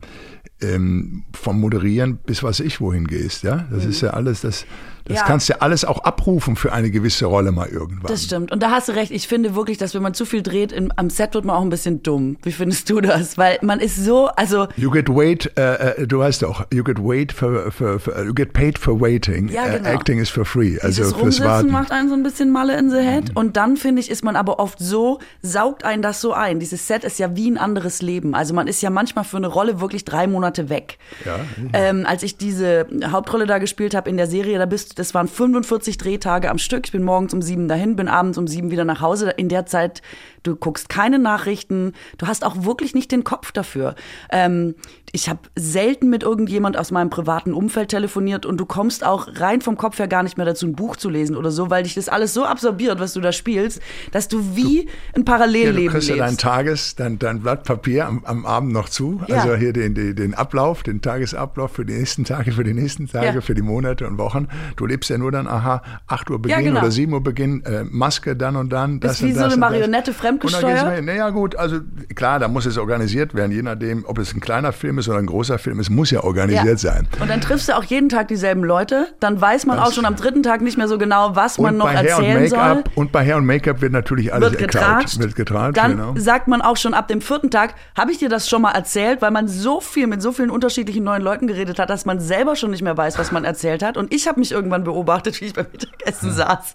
ähm, 0.60 1.24
vom 1.32 1.60
Moderieren 1.60 2.18
bis 2.18 2.42
was 2.42 2.60
ich 2.60 2.80
wohin 2.80 3.06
gehst. 3.06 3.42
Ja, 3.42 3.66
das 3.70 3.84
mhm. 3.84 3.90
ist 3.90 4.00
ja 4.00 4.10
alles 4.10 4.42
das. 4.42 4.66
Das 5.04 5.18
ja. 5.18 5.24
kannst 5.24 5.48
du 5.48 5.54
ja 5.54 5.58
alles 5.60 5.84
auch 5.84 6.04
abrufen 6.04 6.56
für 6.56 6.72
eine 6.72 6.90
gewisse 6.90 7.26
Rolle 7.26 7.52
mal 7.52 7.68
irgendwann. 7.68 8.10
Das 8.10 8.24
stimmt. 8.24 8.52
Und 8.52 8.62
da 8.62 8.70
hast 8.70 8.88
du 8.88 8.92
recht. 8.92 9.10
Ich 9.10 9.28
finde 9.28 9.54
wirklich, 9.54 9.78
dass 9.78 9.94
wenn 9.94 10.02
man 10.02 10.14
zu 10.14 10.24
viel 10.24 10.42
dreht, 10.42 10.72
in, 10.72 10.92
am 10.96 11.10
Set 11.10 11.34
wird 11.34 11.44
man 11.44 11.56
auch 11.56 11.62
ein 11.62 11.70
bisschen 11.70 12.02
dumm. 12.02 12.36
Wie 12.42 12.52
findest 12.52 12.88
du 12.90 13.00
das? 13.00 13.38
Weil 13.38 13.58
man 13.62 13.80
ist 13.80 13.96
so, 13.96 14.26
also. 14.28 14.68
You 14.76 14.90
get 14.90 15.08
wait, 15.08 15.50
uh, 15.58 16.06
du 16.06 16.18
weißt 16.18 16.42
doch, 16.42 16.66
you 16.72 16.84
get 16.84 16.98
wait 16.98 17.32
for, 17.32 17.70
for, 17.72 17.98
for 17.98 18.24
you 18.24 18.34
get 18.34 18.52
paid 18.52 18.78
for 18.78 19.00
waiting. 19.00 19.48
Ja, 19.48 19.68
genau. 19.68 19.88
Uh, 19.88 19.92
acting 19.92 20.18
is 20.18 20.30
for 20.30 20.44
free. 20.44 20.78
Also 20.80 21.02
Dieses 21.02 21.14
fürs 21.14 21.40
Warten. 21.40 21.70
macht 21.70 21.90
einen 21.90 22.08
so 22.08 22.14
ein 22.14 22.22
bisschen 22.22 22.50
Malle 22.50 22.78
in 22.78 22.90
the 22.90 22.98
head. 22.98 23.30
Mhm. 23.30 23.36
Und 23.36 23.56
dann 23.56 23.76
finde 23.76 24.00
ich, 24.00 24.10
ist 24.10 24.24
man 24.24 24.36
aber 24.36 24.58
oft 24.58 24.78
so, 24.78 25.18
saugt 25.42 25.84
einen 25.84 26.02
das 26.02 26.20
so 26.20 26.32
ein. 26.32 26.60
Dieses 26.60 26.86
Set 26.86 27.04
ist 27.04 27.18
ja 27.18 27.34
wie 27.36 27.50
ein 27.50 27.58
anderes 27.58 28.02
Leben. 28.02 28.34
Also 28.34 28.54
man 28.54 28.66
ist 28.66 28.82
ja 28.82 28.90
manchmal 28.90 29.24
für 29.24 29.36
eine 29.36 29.48
Rolle 29.48 29.80
wirklich 29.80 30.04
drei 30.04 30.26
Monate 30.26 30.68
weg. 30.68 30.98
Ja. 31.24 31.40
Ähm, 31.72 32.06
als 32.06 32.22
ich 32.22 32.36
diese 32.36 32.86
Hauptrolle 33.06 33.46
da 33.46 33.58
gespielt 33.58 33.94
habe 33.94 34.08
in 34.10 34.16
der 34.16 34.26
Serie, 34.26 34.58
da 34.58 34.66
bist, 34.66 34.91
das 34.94 35.14
waren 35.14 35.28
45 35.28 35.82
45 35.82 35.98
Drehtage 35.98 36.50
am 36.50 36.58
Stück. 36.58 36.86
Ich 36.86 36.92
bin 36.92 37.02
morgens 37.02 37.34
um 37.34 37.42
sieben 37.42 37.68
dahin, 37.68 37.96
bin 37.96 38.08
abends 38.08 38.38
um 38.38 38.46
sieben 38.46 38.70
wieder 38.70 38.84
nach 38.84 39.00
Hause. 39.00 39.30
In 39.30 39.48
der 39.48 39.66
Zeit, 39.66 40.02
du 40.42 40.56
guckst 40.56 40.88
keine 40.88 41.18
Nachrichten, 41.18 41.92
du 42.18 42.26
hast 42.26 42.44
auch 42.44 42.64
wirklich 42.64 42.94
nicht 42.94 43.10
den 43.10 43.24
Kopf 43.24 43.52
dafür. 43.52 43.94
Ähm, 44.30 44.74
ich 45.14 45.28
habe 45.28 45.40
selten 45.54 46.08
mit 46.08 46.22
irgendjemand 46.22 46.78
aus 46.78 46.90
meinem 46.90 47.10
privaten 47.10 47.52
Umfeld 47.52 47.90
telefoniert 47.90 48.46
und 48.46 48.56
du 48.56 48.64
kommst 48.64 49.04
auch 49.04 49.28
rein 49.34 49.60
vom 49.60 49.76
Kopf 49.76 49.98
her 49.98 50.08
gar 50.08 50.22
nicht 50.22 50.38
mehr 50.38 50.46
dazu, 50.46 50.66
ein 50.66 50.74
Buch 50.74 50.96
zu 50.96 51.10
lesen 51.10 51.36
oder 51.36 51.50
so, 51.50 51.68
weil 51.68 51.82
dich 51.82 51.94
das 51.94 52.08
alles 52.08 52.32
so 52.32 52.46
absorbiert, 52.46 52.98
was 52.98 53.12
du 53.12 53.20
da 53.20 53.30
spielst, 53.30 53.82
dass 54.12 54.28
du 54.28 54.56
wie 54.56 54.86
du, 54.86 55.18
ein 55.20 55.26
Parallelleben 55.26 55.82
ja, 55.82 55.84
du 55.84 55.92
kriegst 55.92 56.08
lebst. 56.08 56.18
Ja 56.18 56.26
dein 56.26 56.38
Tages, 56.38 56.96
dein, 56.96 57.18
dein 57.18 57.40
Blatt 57.40 57.64
Papier 57.64 58.06
am, 58.06 58.24
am 58.24 58.46
Abend 58.46 58.72
noch 58.72 58.88
zu, 58.88 59.20
ja. 59.26 59.36
also 59.36 59.54
hier 59.54 59.74
den, 59.74 59.94
den, 59.94 60.16
den 60.16 60.32
Ablauf, 60.32 60.82
den 60.82 61.02
Tagesablauf 61.02 61.72
für 61.72 61.84
die 61.84 61.92
nächsten 61.92 62.24
Tage, 62.24 62.52
für 62.52 62.64
die 62.64 62.72
nächsten 62.72 63.06
Tage, 63.06 63.26
ja. 63.26 63.40
für 63.42 63.54
die 63.54 63.62
Monate 63.62 64.06
und 64.06 64.16
Wochen. 64.16 64.48
Du 64.76 64.86
lebst 64.86 65.10
ja 65.10 65.18
nur 65.18 65.30
dann, 65.30 65.46
aha, 65.46 65.82
8 66.06 66.30
Uhr 66.30 66.40
Beginn 66.40 66.64
genau. 66.64 66.80
oder 66.80 66.90
7 66.90 67.12
Uhr 67.12 67.22
Beginn, 67.22 67.62
äh, 67.66 67.84
Maske 67.84 68.34
dann 68.34 68.56
und 68.56 68.70
dann. 68.70 68.98
Das 69.00 69.20
Bist 69.20 69.24
wie 69.24 69.32
so 69.38 69.44
eine 69.44 69.58
Marionette 69.58 70.14
fremdgesteuert. 70.14 71.04
Naja 71.04 71.28
gut, 71.28 71.54
also 71.56 71.80
klar, 72.14 72.38
da 72.38 72.48
muss 72.48 72.64
es 72.64 72.78
organisiert 72.78 73.34
werden, 73.34 73.52
je 73.52 73.60
nachdem, 73.60 74.06
ob 74.06 74.18
es 74.18 74.32
ein 74.34 74.40
kleiner 74.40 74.72
Film 74.72 74.98
ist 74.98 75.01
ist 75.02 75.08
oder 75.08 75.18
ein 75.18 75.26
großer 75.26 75.58
Film, 75.58 75.78
es 75.78 75.90
muss 75.90 76.10
ja 76.10 76.24
organisiert 76.24 76.64
ja. 76.64 76.76
sein. 76.76 77.08
Und 77.20 77.28
dann 77.28 77.40
triffst 77.40 77.68
du 77.68 77.76
auch 77.76 77.84
jeden 77.84 78.08
Tag 78.08 78.28
dieselben 78.28 78.64
Leute, 78.64 79.08
dann 79.20 79.40
weiß 79.40 79.66
man 79.66 79.76
das 79.76 79.88
auch 79.88 79.92
schon 79.92 80.04
am 80.04 80.16
dritten 80.16 80.42
Tag 80.42 80.60
nicht 80.60 80.78
mehr 80.78 80.88
so 80.88 80.98
genau, 80.98 81.34
was 81.34 81.58
man 81.58 81.76
noch 81.76 81.90
erzählen 81.92 82.48
soll. 82.48 82.84
Und 82.94 83.12
bei 83.12 83.24
Hair 83.24 83.36
und 83.36 83.46
Make-up 83.46 83.80
wird 83.80 83.92
natürlich 83.92 84.32
alles 84.32 84.52
wird 84.52 84.60
getratscht. 84.60 85.18
Wird 85.18 85.36
getratscht 85.36 85.76
dann 85.76 85.92
genau. 85.92 86.14
sagt 86.16 86.48
man 86.48 86.62
auch 86.62 86.76
schon 86.76 86.94
ab 86.94 87.08
dem 87.08 87.20
vierten 87.20 87.50
Tag, 87.50 87.74
habe 87.96 88.12
ich 88.12 88.18
dir 88.18 88.28
das 88.28 88.48
schon 88.48 88.62
mal 88.62 88.72
erzählt, 88.72 89.22
weil 89.22 89.30
man 89.30 89.48
so 89.48 89.80
viel 89.80 90.06
mit 90.06 90.22
so 90.22 90.32
vielen 90.32 90.50
unterschiedlichen 90.50 91.04
neuen 91.04 91.22
Leuten 91.22 91.46
geredet 91.46 91.78
hat, 91.78 91.90
dass 91.90 92.04
man 92.04 92.20
selber 92.20 92.56
schon 92.56 92.70
nicht 92.70 92.82
mehr 92.82 92.96
weiß, 92.96 93.18
was 93.18 93.32
man 93.32 93.44
erzählt 93.44 93.82
hat. 93.82 93.96
Und 93.96 94.12
ich 94.14 94.28
habe 94.28 94.40
mich 94.40 94.52
irgendwann 94.52 94.84
beobachtet, 94.84 95.40
wie 95.40 95.46
ich 95.46 95.54
beim 95.54 95.66
Mittagessen 95.70 96.28
ja. 96.28 96.34
saß 96.34 96.74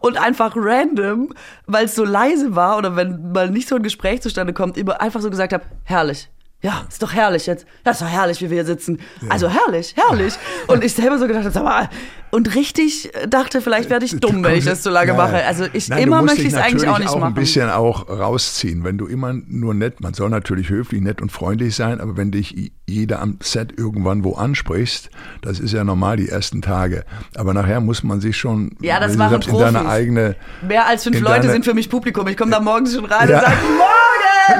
und 0.00 0.18
einfach 0.18 0.54
random, 0.56 1.32
weil 1.66 1.86
es 1.86 1.94
so 1.94 2.04
leise 2.04 2.54
war 2.54 2.78
oder 2.78 2.96
wenn 2.96 3.32
mal 3.32 3.50
nicht 3.50 3.68
so 3.68 3.76
ein 3.76 3.82
Gespräch 3.82 4.22
zustande 4.22 4.52
kommt, 4.52 4.76
immer 4.76 5.00
einfach 5.00 5.20
so 5.20 5.30
gesagt 5.30 5.52
habe, 5.52 5.64
herrlich 5.84 6.28
Ja, 6.60 6.84
ist 6.88 7.00
doch 7.04 7.12
herrlich 7.14 7.46
jetzt. 7.46 7.66
Ja, 7.86 7.92
ist 7.92 8.00
doch 8.02 8.08
herrlich, 8.08 8.40
wie 8.40 8.50
wir 8.50 8.56
hier 8.56 8.64
sitzen. 8.64 8.98
Also 9.28 9.48
herrlich, 9.48 9.94
herrlich. 9.96 10.34
Und 10.66 10.82
ich 10.82 10.92
selber 10.92 11.16
so 11.18 11.28
gedacht, 11.28 11.44
sag 11.52 11.62
mal, 11.62 11.88
und 12.30 12.54
richtig 12.54 13.10
dachte, 13.30 13.62
vielleicht 13.62 13.88
werde 13.88 14.04
ich 14.04 14.18
dumm, 14.20 14.44
wenn 14.44 14.56
ich 14.56 14.66
das 14.66 14.82
so 14.82 14.90
lange 14.90 15.12
Ja. 15.12 15.16
mache. 15.16 15.42
Also 15.46 15.64
ich 15.72 15.88
Nein, 15.88 16.02
immer 16.02 16.20
möchte 16.20 16.42
ich 16.42 16.48
es 16.48 16.54
eigentlich 16.56 16.86
auch 16.86 16.98
nicht 16.98 17.08
auch 17.08 17.14
machen. 17.20 17.28
ein 17.28 17.34
bisschen 17.34 17.70
auch 17.70 18.06
rausziehen. 18.10 18.84
Wenn 18.84 18.98
du 18.98 19.06
immer 19.06 19.32
nur 19.32 19.72
nett, 19.72 20.02
man 20.02 20.12
soll 20.12 20.28
natürlich 20.28 20.68
höflich, 20.68 21.00
nett 21.00 21.22
und 21.22 21.32
freundlich 21.32 21.74
sein, 21.74 22.02
aber 22.02 22.18
wenn 22.18 22.30
dich 22.30 22.72
jeder 22.86 23.20
am 23.22 23.38
Set 23.40 23.72
irgendwann 23.78 24.24
wo 24.24 24.34
ansprichst, 24.34 25.08
das 25.40 25.58
ist 25.58 25.72
ja 25.72 25.84
normal 25.84 26.18
die 26.18 26.28
ersten 26.28 26.60
Tage. 26.60 27.04
Aber 27.34 27.54
nachher 27.54 27.80
muss 27.80 28.02
man 28.02 28.20
sich 28.20 28.36
schon 28.36 28.72
Ja, 28.82 29.00
das 29.00 29.16
machen 29.16 29.30
sagst, 29.40 29.48
in 29.48 29.58
deine 29.58 29.88
eigene 29.88 30.36
Mehr 30.60 30.86
als 30.86 31.04
fünf 31.04 31.18
Leute 31.20 31.40
deine- 31.40 31.52
sind 31.52 31.64
für 31.64 31.72
mich 31.72 31.88
Publikum. 31.88 32.28
Ich 32.28 32.36
komme 32.36 32.50
da 32.50 32.60
morgens 32.60 32.94
schon 32.94 33.06
rein 33.06 33.26
Ja. 33.26 33.38
und 33.38 33.44
sage, 33.46 33.56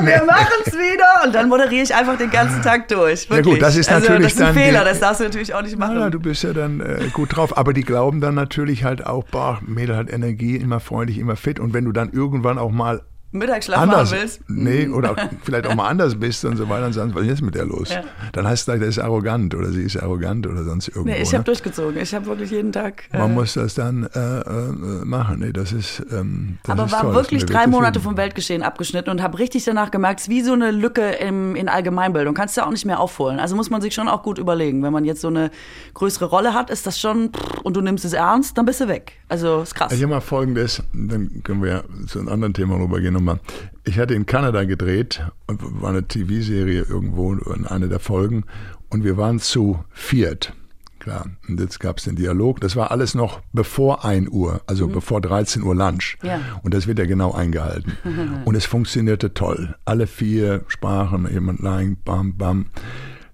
wir 0.03 0.24
machen's 0.24 0.74
wieder. 0.74 1.24
Und 1.24 1.35
dann 1.35 1.48
moderiere 1.48 1.83
ich 1.83 1.94
einfach 1.94 2.16
den 2.16 2.31
ganzen 2.31 2.62
Tag 2.62 2.88
durch. 2.88 3.24
Ja, 3.24 3.37
Wirklich. 3.37 3.55
gut, 3.55 3.62
das 3.62 3.77
ist 3.77 3.90
also, 3.90 4.09
natürlich 4.09 4.33
das 4.33 4.40
ist 4.40 4.40
ein 4.40 4.55
dann 4.55 4.64
Fehler, 4.64 4.85
das 4.85 5.01
darfst 5.01 5.20
du 5.20 5.24
natürlich 5.24 5.55
auch 5.55 5.62
nicht 5.62 5.79
machen. 5.79 5.98
Ja, 5.98 6.11
du 6.11 6.20
bist 6.20 6.42
ja 6.42 6.53
dann 6.53 6.81
äh, 6.81 7.09
gut 7.12 7.37
drauf. 7.37 7.57
Aber 7.57 7.72
die 7.72 7.83
glauben 7.83 8.20
dann 8.20 8.35
natürlich 8.35 8.85
halt 8.85 9.07
auch, 9.07 9.24
boah, 9.24 9.59
Mädel 9.66 9.96
hat 9.96 10.11
Energie, 10.11 10.57
immer 10.57 10.81
freundlich, 10.81 11.18
immer 11.18 11.37
fit. 11.37 11.61
Und 11.61 11.74
wenn 11.74 11.85
du 11.85 11.92
dann 11.92 12.11
irgendwann 12.11 12.59
auch 12.59 12.70
mal 12.70 13.03
Mittagsschlaf 13.30 13.78
anders, 13.80 14.10
machen 14.10 14.20
willst. 14.22 14.40
nee, 14.48 14.88
oder 14.88 15.14
vielleicht 15.42 15.66
auch 15.66 15.74
mal 15.74 15.88
anders 15.88 16.14
bist 16.18 16.44
und 16.44 16.56
so 16.56 16.68
weiter, 16.68 16.90
sagen, 16.92 17.10
sie, 17.10 17.14
was 17.14 17.22
ist 17.22 17.28
jetzt 17.28 17.42
mit 17.42 17.54
der 17.54 17.66
los? 17.66 17.90
Ja. 17.90 18.02
Dann 18.32 18.46
heißt 18.46 18.60
es 18.60 18.64
gleich, 18.64 18.78
der 18.80 18.88
ist 18.88 18.98
arrogant 18.98 19.54
oder 19.54 19.70
sie 19.70 19.82
ist 19.82 19.96
arrogant 20.02 20.46
oder 20.46 20.64
sonst 20.64 20.88
irgendwo. 20.88 21.08
Nee, 21.10 21.20
ich 21.22 21.30
ne? 21.32 21.38
habe 21.38 21.44
durchgezogen. 21.44 22.00
Ich 22.00 22.14
habe 22.14 22.26
wirklich 22.26 22.50
jeden 22.50 22.72
Tag. 22.72 23.04
äh, 23.12 23.18
Man 23.18 23.34
muss 23.34 23.54
das 23.54 23.74
dann 23.74 24.04
äh, 24.14 24.18
äh, 24.18 25.04
machen. 25.04 25.40
Nee, 25.40 25.52
das 25.52 25.72
ist, 25.72 26.02
ähm, 26.10 26.58
das 26.62 26.72
aber 26.72 26.86
ist 26.86 26.92
war 26.92 27.00
toll. 27.02 27.14
wirklich 27.14 27.44
drei 27.44 27.66
mir 27.66 27.72
Monate 27.72 28.00
vom 28.00 28.16
Weltgeschehen 28.16 28.62
abgeschnitten 28.62 29.10
und 29.10 29.22
habe 29.22 29.38
richtig 29.38 29.64
danach 29.64 29.90
gemerkt, 29.90 30.20
es 30.20 30.26
ist 30.28 30.30
wie 30.30 30.40
so 30.40 30.54
eine 30.54 30.70
Lücke 30.70 31.02
im, 31.10 31.54
in 31.54 31.68
Allgemeinbildung. 31.68 32.34
Kannst 32.34 32.56
du 32.56 32.64
auch 32.64 32.70
nicht 32.70 32.86
mehr 32.86 32.98
aufholen. 32.98 33.38
Also 33.40 33.56
muss 33.56 33.68
man 33.68 33.82
sich 33.82 33.94
schon 33.94 34.08
auch 34.08 34.22
gut 34.22 34.38
überlegen. 34.38 34.82
Wenn 34.82 34.92
man 34.92 35.04
jetzt 35.04 35.20
so 35.20 35.28
eine 35.28 35.50
größere 35.94 36.24
Rolle 36.24 36.54
hat, 36.54 36.70
ist 36.70 36.86
das 36.86 36.98
schon, 36.98 37.30
und 37.62 37.76
du 37.76 37.80
nimmst 37.82 38.04
es 38.06 38.14
ernst, 38.14 38.56
dann 38.56 38.64
bist 38.64 38.80
du 38.80 38.88
weg. 38.88 39.12
Also 39.28 39.60
ist 39.60 39.74
krass. 39.74 39.92
Ich 39.92 40.00
habe 40.02 40.12
mal 40.14 40.20
folgendes, 40.20 40.82
dann 40.94 41.42
können 41.44 41.62
wir 41.62 41.70
ja 41.70 41.82
zu 42.06 42.18
einem 42.20 42.28
anderen 42.28 42.54
Thema 42.54 42.76
rübergehen 42.76 43.17
nochmal. 43.18 43.40
Ich 43.85 43.98
hatte 43.98 44.14
in 44.14 44.26
Kanada 44.26 44.64
gedreht, 44.64 45.22
war 45.46 45.90
eine 45.90 46.07
TV-Serie 46.07 46.83
irgendwo, 46.83 47.33
in 47.35 47.66
einer 47.66 47.88
der 47.88 48.00
Folgen, 48.00 48.44
und 48.90 49.04
wir 49.04 49.16
waren 49.16 49.38
zu 49.38 49.85
viert. 49.92 50.54
Klar, 50.98 51.26
und 51.48 51.61
jetzt 51.61 51.78
gab 51.78 51.98
es 51.98 52.04
den 52.04 52.16
Dialog. 52.16 52.61
Das 52.61 52.74
war 52.74 52.90
alles 52.90 53.14
noch 53.14 53.40
bevor 53.52 54.04
1 54.04 54.28
Uhr, 54.31 54.61
also 54.66 54.88
bevor 54.88 55.20
13 55.20 55.62
Uhr 55.62 55.74
Lunch. 55.74 56.18
Ja. 56.22 56.40
Und 56.62 56.74
das 56.74 56.87
wird 56.88 56.98
ja 56.98 57.07
genau 57.07 57.33
eingehalten. 57.33 57.92
und 58.44 58.54
es 58.57 58.66
funktionierte 58.66 59.33
toll. 59.33 59.76
Alle 59.85 60.07
vier 60.09 60.64
sprachen, 60.66 61.28
jemand 61.31 61.61
lang, 61.61 61.98
bam, 62.04 62.37
bam. 62.37 62.66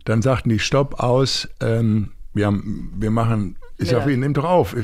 Dann 0.05 0.21
sagten 0.21 0.51
die, 0.51 0.59
stopp, 0.59 1.01
aus, 1.03 1.49
ähm, 1.61 2.11
wir, 2.35 2.47
haben, 2.47 2.93
wir 2.99 3.11
machen, 3.11 3.57
ich 3.79 3.89
sag, 3.89 4.07
Ja. 4.07 4.17
nimm 4.17 4.35
doch 4.35 4.45
auf, 4.45 4.77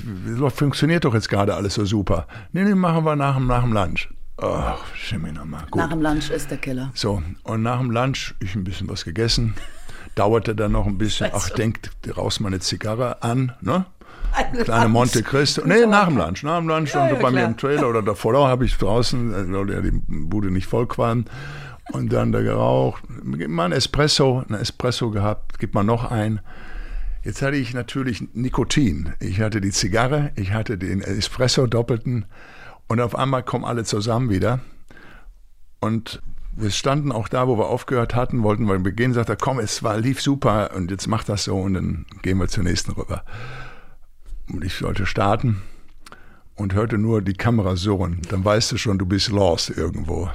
funktioniert 0.54 1.04
doch 1.04 1.12
jetzt 1.14 1.28
gerade 1.28 1.54
alles 1.54 1.74
so 1.74 1.84
super. 1.84 2.26
Nee, 2.52 2.64
nee, 2.64 2.74
machen 2.74 3.04
wir 3.04 3.14
nach, 3.14 3.36
dem- 3.36 3.46
nach 3.46 3.62
dem 3.62 3.74
Lunch. 3.74 4.08
Ach, 4.40 4.85
Schimmel 4.94 5.33
nochmal, 5.33 5.62
gut. 5.70 5.81
Nach 5.83 5.90
dem 5.90 6.00
Lunch 6.00 6.31
ist 6.31 6.50
der 6.50 6.59
Killer. 6.59 6.90
So, 6.94 7.22
und 7.44 7.62
nach 7.62 7.79
dem 7.79 7.90
Lunch, 7.90 8.35
ich 8.40 8.55
ein 8.55 8.64
bisschen 8.64 8.88
was 8.88 9.05
gegessen, 9.05 9.55
dauerte 10.14 10.55
dann 10.55 10.72
noch 10.72 10.87
ein 10.87 10.98
bisschen, 10.98 11.31
ach, 11.33 11.48
ich 11.48 11.55
denk, 11.55 11.90
raus 12.16 12.40
mal 12.40 12.48
eine 12.48 12.61
Zigarre 12.61 13.22
an, 13.22 13.53
ne? 13.61 13.85
Kleine 14.62 14.88
Monte 14.88 15.22
Cristo. 15.22 15.62
Nee, 15.64 15.87
nach 15.87 16.07
dem 16.07 16.16
Lunch. 16.16 16.42
Nach 16.44 16.59
dem 16.59 16.68
Lunch 16.68 16.94
Ja, 16.94 17.03
und 17.03 17.09
ja, 17.09 17.14
bei 17.16 17.31
mir 17.31 17.38
klar. 17.38 17.50
im 17.50 17.57
Trailer 17.57 17.88
oder 17.88 18.03
davor 18.03 18.33
da 18.33 18.46
habe 18.46 18.64
ich 18.64 18.76
draußen, 18.76 19.33
äh, 19.35 19.53
weil 19.53 19.70
ja 19.70 19.81
die 19.81 19.90
Bude 20.07 20.50
nicht 20.50 20.66
voll 20.66 20.87
qualm. 20.87 21.24
Und 21.92 22.12
dann 22.12 22.31
da 22.31 22.40
geraucht. 22.40 23.03
Gib 23.37 23.48
mal 23.48 23.64
ein 23.64 23.72
Espresso, 23.72 24.44
ein 24.48 24.55
Espresso 24.55 25.11
gehabt, 25.11 25.59
gib 25.59 25.74
mal 25.74 25.83
noch 25.83 26.09
ein. 26.09 26.40
Jetzt 27.24 27.42
hatte 27.42 27.57
ich 27.57 27.74
natürlich 27.74 28.22
Nikotin. 28.33 29.12
Ich 29.18 29.40
hatte 29.40 29.61
die 29.61 29.72
Zigarre, 29.72 30.31
ich 30.37 30.53
hatte 30.53 30.79
den 30.79 31.00
Espresso 31.00 31.66
doppelten 31.66 32.26
und 32.90 33.00
auf 33.00 33.14
einmal 33.14 33.44
kommen 33.44 33.64
alle 33.64 33.85
zusammen 33.85 34.31
wieder. 34.31 34.59
Und 35.79 36.20
wir 36.57 36.72
standen 36.72 37.12
auch 37.12 37.29
da, 37.29 37.46
wo 37.46 37.57
wir 37.57 37.68
aufgehört 37.68 38.16
hatten, 38.16 38.42
wollten 38.42 38.66
wir 38.66 38.76
beginnen, 38.81 39.14
sagte 39.14 39.35
er, 39.35 39.37
komm, 39.37 39.61
es 39.61 39.85
war, 39.85 39.96
lief 39.96 40.20
super 40.20 40.72
und 40.74 40.90
jetzt 40.90 41.07
mach 41.07 41.22
das 41.22 41.44
so 41.44 41.57
und 41.57 41.74
dann 41.74 42.05
gehen 42.22 42.38
wir 42.38 42.48
zur 42.48 42.64
nächsten 42.64 42.90
rüber. 42.90 43.22
Und 44.53 44.64
ich 44.64 44.74
sollte 44.74 45.07
starten 45.07 45.62
und 46.57 46.74
hörte 46.74 46.98
nur 46.98 47.22
die 47.22 47.35
Kamera 47.35 47.76
surren. 47.76 48.22
Dann 48.29 48.44
weißt 48.44 48.72
du 48.72 48.76
schon, 48.76 48.98
du 48.98 49.07
bist 49.07 49.29
lost 49.29 49.70
irgendwo. 49.70 50.29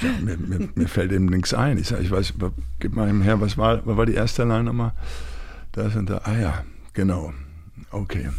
Sag, 0.00 0.22
mir, 0.22 0.38
mir, 0.38 0.70
mir 0.74 0.88
fällt 0.88 1.12
eben 1.12 1.26
nichts 1.26 1.52
ein. 1.52 1.76
Ich 1.76 1.88
sage, 1.88 2.02
ich 2.02 2.10
weiß, 2.10 2.32
gib 2.78 2.96
mal 2.96 3.10
eben 3.10 3.20
her, 3.20 3.42
was 3.42 3.58
war, 3.58 3.84
was 3.84 3.94
war 3.94 4.06
die 4.06 4.14
erste 4.14 4.44
Line 4.44 4.64
nochmal? 4.64 4.94
Das 5.72 5.94
und 5.96 6.08
da. 6.08 6.22
Ah 6.24 6.38
ja, 6.38 6.64
genau. 6.94 7.34
Okay. 7.90 8.30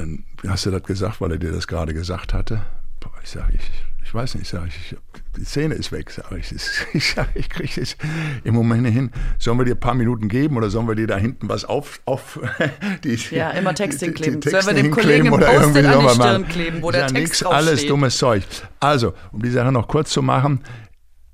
Dann 0.00 0.24
hast 0.48 0.64
du 0.66 0.70
das 0.70 0.82
gesagt, 0.84 1.20
weil 1.20 1.32
er 1.32 1.38
dir 1.38 1.52
das 1.52 1.66
gerade 1.66 1.92
gesagt 1.94 2.32
hatte. 2.32 2.62
Boah, 3.00 3.10
ich 3.22 3.30
sage, 3.30 3.52
ich, 3.54 3.70
ich 4.02 4.14
weiß 4.14 4.34
nicht, 4.36 4.48
sag 4.48 4.66
ich, 4.68 4.96
die 5.36 5.44
Szene 5.44 5.74
ist 5.74 5.92
weg, 5.92 6.10
sage 6.10 6.38
ich. 6.38 6.50
Ich, 6.94 7.12
sag, 7.14 7.28
ich 7.34 7.48
kriege 7.48 7.80
es 7.80 7.96
im 8.44 8.54
Moment 8.54 8.82
nicht 8.82 8.94
hin. 8.94 9.10
Sollen 9.38 9.58
wir 9.58 9.64
dir 9.64 9.74
ein 9.74 9.80
paar 9.80 9.94
Minuten 9.94 10.28
geben 10.28 10.56
oder 10.56 10.70
sollen 10.70 10.88
wir 10.88 10.94
dir 10.94 11.06
da 11.06 11.16
hinten 11.16 11.48
was 11.48 11.64
auf, 11.64 12.00
auf 12.06 12.40
die, 13.04 13.14
Ja, 13.30 13.50
immer 13.50 13.74
Texting 13.74 14.08
die- 14.10 14.14
die 14.14 14.22
kleben. 14.22 14.40
Texte 14.40 14.62
Sollen 14.62 14.76
wir 14.76 14.82
dem 14.82 14.92
hinkleben 14.94 15.30
Kollegen 15.30 15.32
oder 15.32 15.52
irgendwie 15.62 15.86
an 15.86 16.00
die 16.00 16.14
Stirn 16.14 16.48
kleben, 16.48 16.82
wo 16.82 16.90
der 16.90 17.00
sag, 17.08 17.14
Text 17.14 17.42
nix, 17.42 17.42
alles 17.44 17.86
dummes 17.86 18.16
Zeug. 18.16 18.42
Also, 18.80 19.12
um 19.32 19.42
die 19.42 19.50
Sache 19.50 19.70
noch 19.72 19.86
kurz 19.86 20.10
zu 20.10 20.22
machen, 20.22 20.60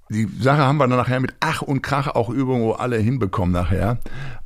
die 0.09 0.29
Sache 0.41 0.59
haben 0.59 0.77
wir 0.79 0.87
dann 0.87 0.99
nachher 0.99 1.19
mit 1.21 1.35
Ach 1.41 1.63
und 1.63 1.83
Krach 1.83 2.09
auch 2.09 2.31
irgendwo 2.31 2.73
alle 2.73 2.99
hinbekommen 2.99 3.53
nachher. 3.53 3.99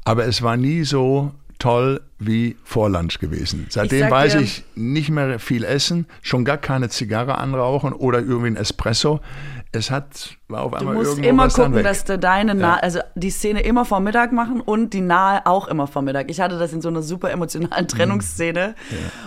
Aber 0.04 0.24
es 0.26 0.40
war 0.42 0.56
nie 0.56 0.84
so 0.84 1.32
toll 1.60 2.00
wie 2.18 2.56
vor 2.64 2.90
Lunch 2.90 3.18
gewesen. 3.20 3.66
Seitdem 3.68 4.00
sag 4.00 4.10
weiß 4.10 4.32
dir- 4.32 4.40
ich 4.40 4.64
nicht 4.74 5.10
mehr 5.10 5.38
viel 5.38 5.62
essen, 5.62 6.06
schon 6.22 6.44
gar 6.44 6.58
keine 6.58 6.88
Zigarre 6.88 7.38
anrauchen 7.38 7.92
oder 7.92 8.18
irgendwie 8.18 8.48
ein 8.48 8.56
Espresso. 8.56 9.20
Es 9.70 9.90
hat, 9.92 10.36
war 10.50 10.62
auf 10.62 10.72
Du 10.72 10.78
einmal 10.78 10.94
musst 10.94 11.10
irgendwo 11.18 11.28
immer 11.28 11.48
gucken, 11.48 11.74
weg. 11.74 11.84
dass 11.84 12.04
du 12.04 12.18
deine 12.18 12.54
nahe, 12.54 12.82
also 12.82 13.00
die 13.14 13.30
Szene 13.30 13.62
immer 13.62 13.84
vor 13.84 14.00
Mittag 14.00 14.32
machen 14.32 14.60
und 14.60 14.92
die 14.92 15.00
nahe 15.00 15.46
auch 15.46 15.68
immer 15.68 15.86
vor 15.86 16.02
Mittag. 16.02 16.30
Ich 16.30 16.40
hatte 16.40 16.58
das 16.58 16.72
in 16.72 16.80
so 16.80 16.88
einer 16.88 17.02
super 17.02 17.30
emotionalen 17.30 17.88
Trennungsszene. 17.88 18.74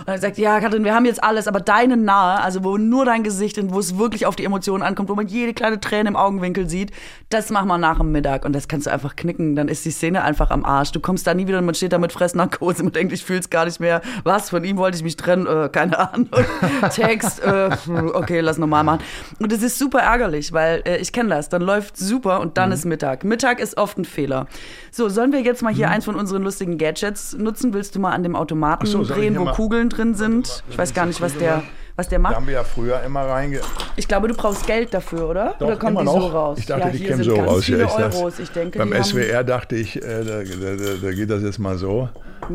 Und 0.00 0.08
er 0.08 0.18
sagt, 0.18 0.38
ja, 0.38 0.60
Katrin, 0.60 0.84
wir 0.84 0.94
haben 0.94 1.06
jetzt 1.06 1.22
alles, 1.22 1.48
aber 1.48 1.60
deine 1.60 1.96
nahe, 1.96 2.40
also 2.40 2.64
wo 2.64 2.76
nur 2.76 3.04
dein 3.04 3.22
Gesicht 3.22 3.58
und 3.58 3.72
wo 3.72 3.78
es 3.78 3.98
wirklich 3.98 4.26
auf 4.26 4.36
die 4.36 4.44
Emotionen 4.44 4.82
ankommt, 4.82 5.08
wo 5.08 5.14
man 5.14 5.26
jede 5.26 5.54
kleine 5.54 5.80
Träne 5.80 6.08
im 6.10 6.16
Augenwinkel 6.16 6.68
sieht, 6.68 6.92
das 7.30 7.50
machen 7.50 7.68
wir 7.68 7.78
nach 7.78 7.98
dem 7.98 8.12
Mittag. 8.12 8.44
Und 8.44 8.52
das 8.54 8.68
kannst 8.68 8.86
du 8.86 8.92
einfach 8.92 9.16
knicken. 9.16 9.56
Dann 9.56 9.68
ist 9.68 9.84
die 9.84 9.90
Szene 9.90 10.22
einfach 10.22 10.50
am 10.50 10.64
Arsch. 10.64 10.92
Du 10.92 11.00
kommst 11.00 11.26
da 11.26 11.34
nie 11.34 11.46
wieder 11.46 11.58
und 11.58 11.66
man 11.66 11.74
steht 11.74 11.92
da 11.92 11.98
mit 11.98 12.12
Fressnarkose 12.12 12.82
und 12.82 12.94
denkt, 12.96 13.12
ich 13.12 13.24
fühl's 13.24 13.50
gar 13.50 13.64
nicht 13.64 13.80
mehr. 13.80 14.02
Was, 14.24 14.50
von 14.50 14.64
ihm 14.64 14.76
wollte 14.76 14.96
ich 14.96 15.02
mich 15.02 15.16
trennen? 15.16 15.46
Äh, 15.46 15.68
keine 15.70 15.98
Ahnung. 15.98 16.28
Text, 16.90 17.42
äh, 17.42 17.70
okay, 18.12 18.40
lass 18.40 18.58
normal 18.58 18.84
machen. 18.84 19.00
Und 19.38 19.50
das 19.52 19.62
ist 19.62 19.78
super 19.78 20.00
ärgerlich, 20.00 20.52
weil 20.52 20.82
äh, 20.84 20.98
ich 20.98 21.12
kenne 21.14 21.30
das. 21.30 21.48
Dann 21.48 21.62
läuft 21.62 21.96
super 21.96 22.40
und 22.40 22.48
Mhm. 22.48 22.54
dann 22.54 22.72
ist 22.72 22.84
Mittag. 22.84 23.24
Mittag 23.24 23.58
ist 23.60 23.78
oft 23.78 23.96
ein 23.96 24.04
Fehler. 24.04 24.46
So, 24.90 25.08
sollen 25.08 25.32
wir 25.32 25.40
jetzt 25.40 25.62
mal 25.62 25.72
hier 25.72 25.88
eins 25.88 26.04
von 26.04 26.14
unseren 26.16 26.42
lustigen 26.42 26.76
Gadgets 26.76 27.34
nutzen? 27.38 27.72
Willst 27.72 27.94
du 27.94 28.00
mal 28.00 28.10
an 28.12 28.22
dem 28.22 28.36
Automaten 28.36 28.84
so, 28.84 29.02
drehen, 29.02 29.38
wo 29.38 29.46
Kugeln 29.46 29.88
drin 29.88 30.14
sind? 30.14 30.62
Ich 30.68 30.76
weiß 30.76 30.92
gar 30.92 31.06
nicht, 31.06 31.22
was 31.22 31.34
der, 31.38 31.62
was 31.96 32.08
der 32.08 32.18
da 32.18 32.22
macht. 32.24 32.36
haben 32.36 32.46
wir 32.46 32.54
ja 32.54 32.64
früher 32.64 33.00
immer 33.02 33.22
reinge... 33.22 33.60
Ich 33.96 34.06
glaube, 34.08 34.28
du 34.28 34.34
brauchst 34.34 34.66
Geld 34.66 34.92
dafür, 34.92 35.28
oder? 35.30 35.54
Doch, 35.58 35.68
oder 35.68 35.76
kommen 35.76 35.96
die 35.96 36.04
noch. 36.04 36.20
so 36.20 36.26
raus? 36.26 36.58
Ich 36.58 36.66
dachte, 36.66 36.88
ja, 36.88 36.90
die 36.90 36.98
kämen 37.04 37.22
so 37.22 37.36
ganz 37.36 37.48
raus. 37.50 37.64
viele 37.64 37.78
ja, 37.78 37.86
dachte, 37.86 38.16
Euros. 38.18 38.38
Ich 38.40 38.50
denke, 38.50 38.78
beim 38.78 38.92
SWR 39.02 39.44
dachte 39.44 39.76
ich, 39.76 39.96
äh, 39.96 40.24
da, 40.24 40.42
da, 40.42 40.76
da, 40.76 40.92
da 41.00 41.10
geht 41.12 41.30
das 41.30 41.42
jetzt 41.42 41.58
mal 41.58 41.78
so. 41.78 42.08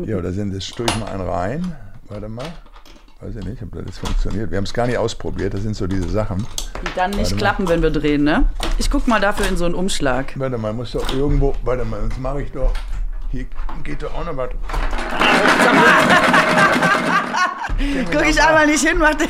Ja, 0.04 0.20
da 0.20 0.30
sind 0.30 0.52
jetzt 0.54 0.76
tue 0.76 0.86
ich 0.86 0.96
mal 0.98 1.06
einen 1.08 1.28
rein. 1.28 1.76
Warte 2.08 2.28
mal. 2.28 2.44
Weiß 3.22 3.36
ich 3.36 3.44
nicht, 3.44 3.62
ob 3.62 3.84
das 3.84 3.98
funktioniert. 3.98 4.50
Wir 4.50 4.56
haben 4.56 4.64
es 4.64 4.72
gar 4.72 4.86
nicht 4.86 4.96
ausprobiert. 4.96 5.52
Das 5.52 5.60
sind 5.60 5.76
so 5.76 5.86
diese 5.86 6.08
Sachen. 6.08 6.46
die 6.82 6.88
dann 6.96 7.10
nicht 7.10 7.32
Warte 7.32 7.36
klappen, 7.36 7.68
wenn 7.68 7.82
wir 7.82 7.90
drehen, 7.90 8.24
ne? 8.24 8.46
Ich 8.78 8.90
guck 8.90 9.06
mal 9.06 9.20
dafür 9.20 9.46
in 9.46 9.58
so 9.58 9.66
einen 9.66 9.74
Umschlag. 9.74 10.32
Warte 10.38 10.56
mal, 10.56 10.72
muss 10.72 10.92
doch 10.92 11.06
irgendwo. 11.12 11.54
Warte 11.62 11.84
mal, 11.84 12.00
das 12.08 12.18
mache 12.18 12.40
ich 12.40 12.50
doch. 12.52 12.72
Hier 13.30 13.44
geht 13.84 14.02
doch 14.02 14.14
auch 14.14 14.24
noch 14.24 14.38
was. 14.38 14.48
Guck 18.10 18.26
ich 18.26 18.42
einmal 18.42 18.66
nicht 18.66 18.86
hin, 18.86 18.98
macht 18.98 19.20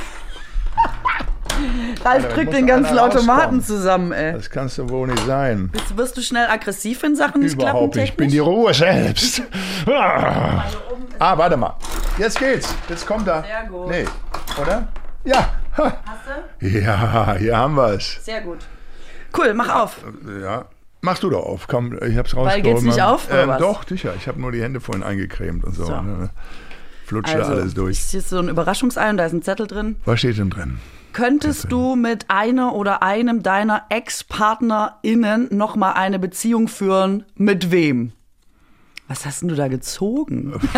Ralf 2.05 2.25
Alter, 2.25 2.35
drückt 2.35 2.53
den 2.53 2.67
ganzen 2.67 2.99
Automaten 2.99 3.63
zusammen, 3.63 4.13
ey. 4.13 4.33
Das 4.33 4.51
kannst 4.51 4.79
du 4.79 4.89
wohl 4.89 5.09
nicht 5.09 5.27
sein. 5.27 5.71
Jetzt 5.75 5.97
wirst 5.97 6.17
du 6.17 6.23
schnell 6.23 6.47
aggressiv, 6.49 7.03
wenn 7.03 7.17
Sachen 7.17 7.43
nicht 7.43 7.59
klappen 7.59 7.77
Überhaupt 7.77 7.97
nicht. 7.97 8.11
Ich 8.11 8.17
bin 8.17 8.31
die? 8.31 8.39
Ruhe 8.39 8.73
selbst. 8.75 9.43
Ah, 9.87 10.65
ah 11.19 11.39
warte 11.39 11.57
mal. 11.57 11.77
Jetzt 12.19 12.39
geht's. 12.39 12.75
Jetzt 12.89 13.07
kommt 13.07 13.27
er. 13.29 13.43
Sehr 13.43 13.69
gut. 13.69 13.89
Nee, 13.89 14.05
oder? 14.61 14.89
Ja. 15.25 15.51
Ha. 15.77 15.97
Hast 16.05 16.61
du? 16.61 16.67
Ja, 16.67 17.35
hier 17.39 17.57
haben 17.57 17.75
wir 17.75 17.95
es. 17.95 18.19
Sehr 18.25 18.41
gut. 18.41 18.59
Cool, 19.37 19.55
mach 19.55 19.83
auf. 19.83 19.99
Ja. 20.43 20.67
Mach 21.03 21.19
du 21.19 21.31
doch 21.31 21.45
auf, 21.45 21.67
komm, 21.67 21.99
ich 22.03 22.19
hab's 22.19 22.37
rausgeholt. 22.37 22.63
geht's 22.63 22.83
nicht 22.83 23.01
auf, 23.01 23.31
oder 23.31 23.45
ähm, 23.45 23.49
was? 23.49 23.59
Doch, 23.59 23.89
sicher. 23.89 24.13
Ich 24.19 24.29
habe 24.29 24.39
nur 24.39 24.53
die 24.53 24.63
Hände 24.63 24.81
vorhin 24.81 25.03
eingecremt 25.03 25.65
und 25.65 25.75
so. 25.75 25.87
So. 25.87 26.01
Ne? 26.01 26.31
Flutscht 27.07 27.35
da 27.35 27.39
Also, 27.39 27.53
alles 27.53 27.75
durch. 27.75 27.99
ist 27.99 28.13
jetzt 28.13 28.29
so 28.29 28.39
ein 28.39 28.49
Überraschungsei 28.49 29.09
und 29.09 29.17
da 29.17 29.25
ist 29.25 29.33
ein 29.33 29.43
Zettel 29.43 29.67
drin. 29.67 29.97
Was 30.05 30.19
steht 30.19 30.37
denn 30.37 30.51
drin? 30.51 30.79
Könntest 31.21 31.71
du 31.71 31.97
mit 31.97 32.31
einer 32.31 32.75
oder 32.75 33.03
einem 33.03 33.43
deiner 33.43 33.83
Ex-PartnerInnen 33.91 35.49
nochmal 35.55 35.93
eine 35.93 36.19
Beziehung 36.19 36.67
führen? 36.67 37.27
Mit 37.35 37.71
wem? 37.71 38.13
Was 39.07 39.27
hast 39.27 39.43
denn 39.43 39.51
du 39.51 39.55
da 39.55 39.69
gezogen? 39.69 40.55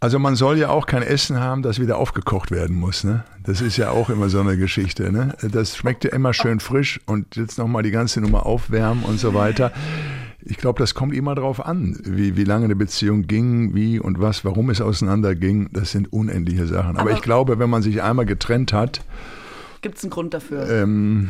Also 0.00 0.18
man 0.18 0.34
soll 0.34 0.58
ja 0.58 0.68
auch 0.70 0.86
kein 0.86 1.04
Essen 1.04 1.38
haben, 1.38 1.62
das 1.62 1.78
wieder 1.78 1.96
aufgekocht 1.96 2.50
werden 2.50 2.74
muss. 2.74 3.04
Ne? 3.04 3.22
Das 3.44 3.60
ist 3.60 3.76
ja 3.76 3.90
auch 3.90 4.10
immer 4.10 4.28
so 4.28 4.40
eine 4.40 4.56
Geschichte. 4.56 5.12
Ne? 5.12 5.36
Das 5.42 5.76
schmeckt 5.76 6.02
ja 6.02 6.10
immer 6.10 6.34
schön 6.34 6.58
frisch 6.58 7.00
und 7.06 7.36
jetzt 7.36 7.56
nochmal 7.56 7.84
die 7.84 7.92
ganze 7.92 8.20
Nummer 8.20 8.44
aufwärmen 8.44 9.04
und 9.04 9.20
so 9.20 9.32
weiter. 9.32 9.70
Ich 10.44 10.56
glaube, 10.56 10.78
das 10.80 10.94
kommt 10.94 11.14
immer 11.14 11.34
drauf 11.34 11.64
an, 11.64 11.98
wie, 12.04 12.36
wie 12.36 12.44
lange 12.44 12.64
eine 12.64 12.76
Beziehung 12.76 13.26
ging, 13.26 13.74
wie 13.74 14.00
und 14.00 14.20
was, 14.20 14.44
warum 14.44 14.70
es 14.70 14.80
auseinanderging. 14.80 15.70
Das 15.72 15.92
sind 15.92 16.12
unendliche 16.12 16.66
Sachen. 16.66 16.96
Aber, 16.96 17.02
Aber 17.02 17.10
ich 17.12 17.22
glaube, 17.22 17.58
wenn 17.58 17.70
man 17.70 17.82
sich 17.82 18.02
einmal 18.02 18.26
getrennt 18.26 18.72
hat, 18.72 19.04
Gibt 19.82 19.98
es 19.98 20.04
einen 20.04 20.10
Grund 20.10 20.32
dafür? 20.34 20.68
ähm, 20.70 21.28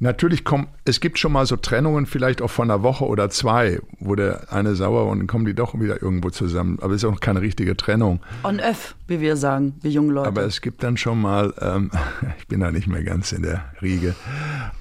natürlich 0.00 0.44
kommt, 0.44 0.68
es 0.84 1.00
gibt 1.00 1.18
schon 1.18 1.32
mal 1.32 1.46
so 1.46 1.56
Trennungen, 1.56 2.06
vielleicht 2.06 2.42
auch 2.42 2.50
von 2.50 2.70
einer 2.70 2.82
Woche 2.82 3.04
oder 3.06 3.30
zwei, 3.30 3.80
wo 3.98 4.14
der 4.14 4.52
eine 4.52 4.74
sauer 4.74 5.06
und 5.06 5.18
dann 5.18 5.26
kommen 5.26 5.44
die 5.46 5.54
doch 5.54 5.78
wieder 5.78 6.02
irgendwo 6.02 6.30
zusammen. 6.30 6.78
Aber 6.80 6.94
es 6.94 7.02
ist 7.02 7.08
auch 7.08 7.20
keine 7.20 7.40
richtige 7.40 7.76
Trennung. 7.76 8.20
On 8.44 8.60
off, 8.60 8.96
wie 9.06 9.20
wir 9.20 9.36
sagen, 9.36 9.74
wir 9.82 9.90
jungen 9.90 10.10
Leute. 10.10 10.28
Aber 10.28 10.42
es 10.42 10.60
gibt 10.60 10.82
dann 10.82 10.96
schon 10.96 11.20
mal, 11.20 11.54
ähm, 11.60 11.90
ich 12.38 12.46
bin 12.46 12.60
da 12.60 12.70
nicht 12.70 12.86
mehr 12.86 13.02
ganz 13.02 13.32
in 13.32 13.42
der 13.42 13.64
Riege, 13.82 14.14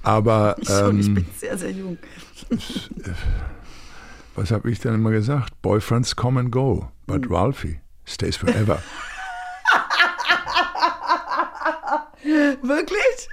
aber 0.03 0.55
ich, 0.61 0.67
schon, 0.69 0.99
ich 0.99 1.07
ähm, 1.07 1.13
bin 1.15 1.25
sehr, 1.37 1.57
sehr 1.57 1.71
jung. 1.71 1.97
was 4.35 4.51
habe 4.51 4.69
ich 4.69 4.79
dann 4.79 4.95
immer 4.95 5.11
gesagt? 5.11 5.61
Boyfriends 5.61 6.15
come 6.15 6.39
and 6.39 6.51
go, 6.51 6.89
Hm. 7.07 7.21
but 7.21 7.29
Ralphie 7.29 7.79
stays 8.05 8.35
forever. 8.35 8.81
Wirklich? 12.23 13.29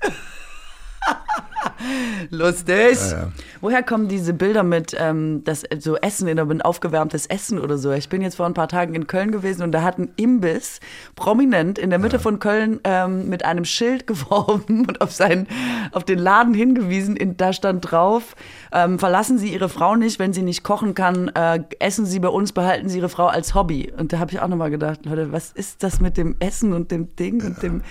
Lustig. 2.31 2.97
Ja, 3.11 3.11
ja. 3.11 3.33
Woher 3.61 3.83
kommen 3.83 4.09
diese 4.09 4.33
Bilder 4.33 4.63
mit 4.63 4.97
ähm, 4.99 5.43
das, 5.45 5.65
so 5.79 5.97
Essen 5.97 6.29
in 6.29 6.37
der 6.37 6.47
aufgewärmtes 6.67 7.27
Essen 7.27 7.59
oder 7.59 7.79
so? 7.79 7.93
Ich 7.93 8.09
bin 8.09 8.23
jetzt 8.23 8.37
vor 8.37 8.47
ein 8.47 8.55
paar 8.55 8.69
Tagen 8.69 8.95
in 8.95 9.07
Köln 9.07 9.33
gewesen 9.33 9.63
und 9.63 9.73
da 9.73 9.83
hat 9.83 9.99
ein 9.99 10.11
Imbiss 10.17 10.81
prominent 11.17 11.79
in 11.79 11.91
der 11.91 11.99
Mitte 11.99 12.19
von 12.19 12.39
Köln 12.39 12.81
ähm, 12.85 13.29
mit 13.29 13.45
einem 13.45 13.65
Schild 13.65 14.07
geworben 14.07 14.87
und 14.87 15.01
auf 15.01 15.13
seinen, 15.13 15.47
auf 15.93 16.05
den 16.05 16.19
Laden 16.19 16.55
hingewiesen. 16.55 17.17
In, 17.17 17.37
da 17.37 17.53
stand 17.53 17.91
drauf: 17.91 18.37
ähm, 18.73 18.99
Verlassen 18.99 19.39
Sie 19.39 19.53
Ihre 19.53 19.69
Frau 19.69 19.97
nicht, 19.97 20.19
wenn 20.19 20.33
sie 20.33 20.43
nicht 20.43 20.63
kochen 20.63 20.95
kann. 20.95 21.29
Äh, 21.29 21.65
essen 21.79 22.07
Sie 22.07 22.21
bei 22.21 22.29
uns, 22.29 22.53
behalten 22.53 22.89
Sie 22.89 22.99
Ihre 22.99 23.09
Frau 23.09 23.27
als 23.27 23.55
Hobby. 23.55 23.93
Und 23.97 24.13
da 24.13 24.19
habe 24.19 24.33
ich 24.33 24.41
auch 24.41 24.49
nochmal 24.49 24.71
gedacht, 24.71 25.05
Leute, 25.05 25.33
was 25.33 25.53
ist 25.53 25.83
das 25.83 26.01
mit 26.01 26.17
dem 26.17 26.37
Essen 26.39 26.73
und 26.73 26.91
dem 26.91 27.15
Ding 27.17 27.45
und 27.45 27.63
dem 27.63 27.83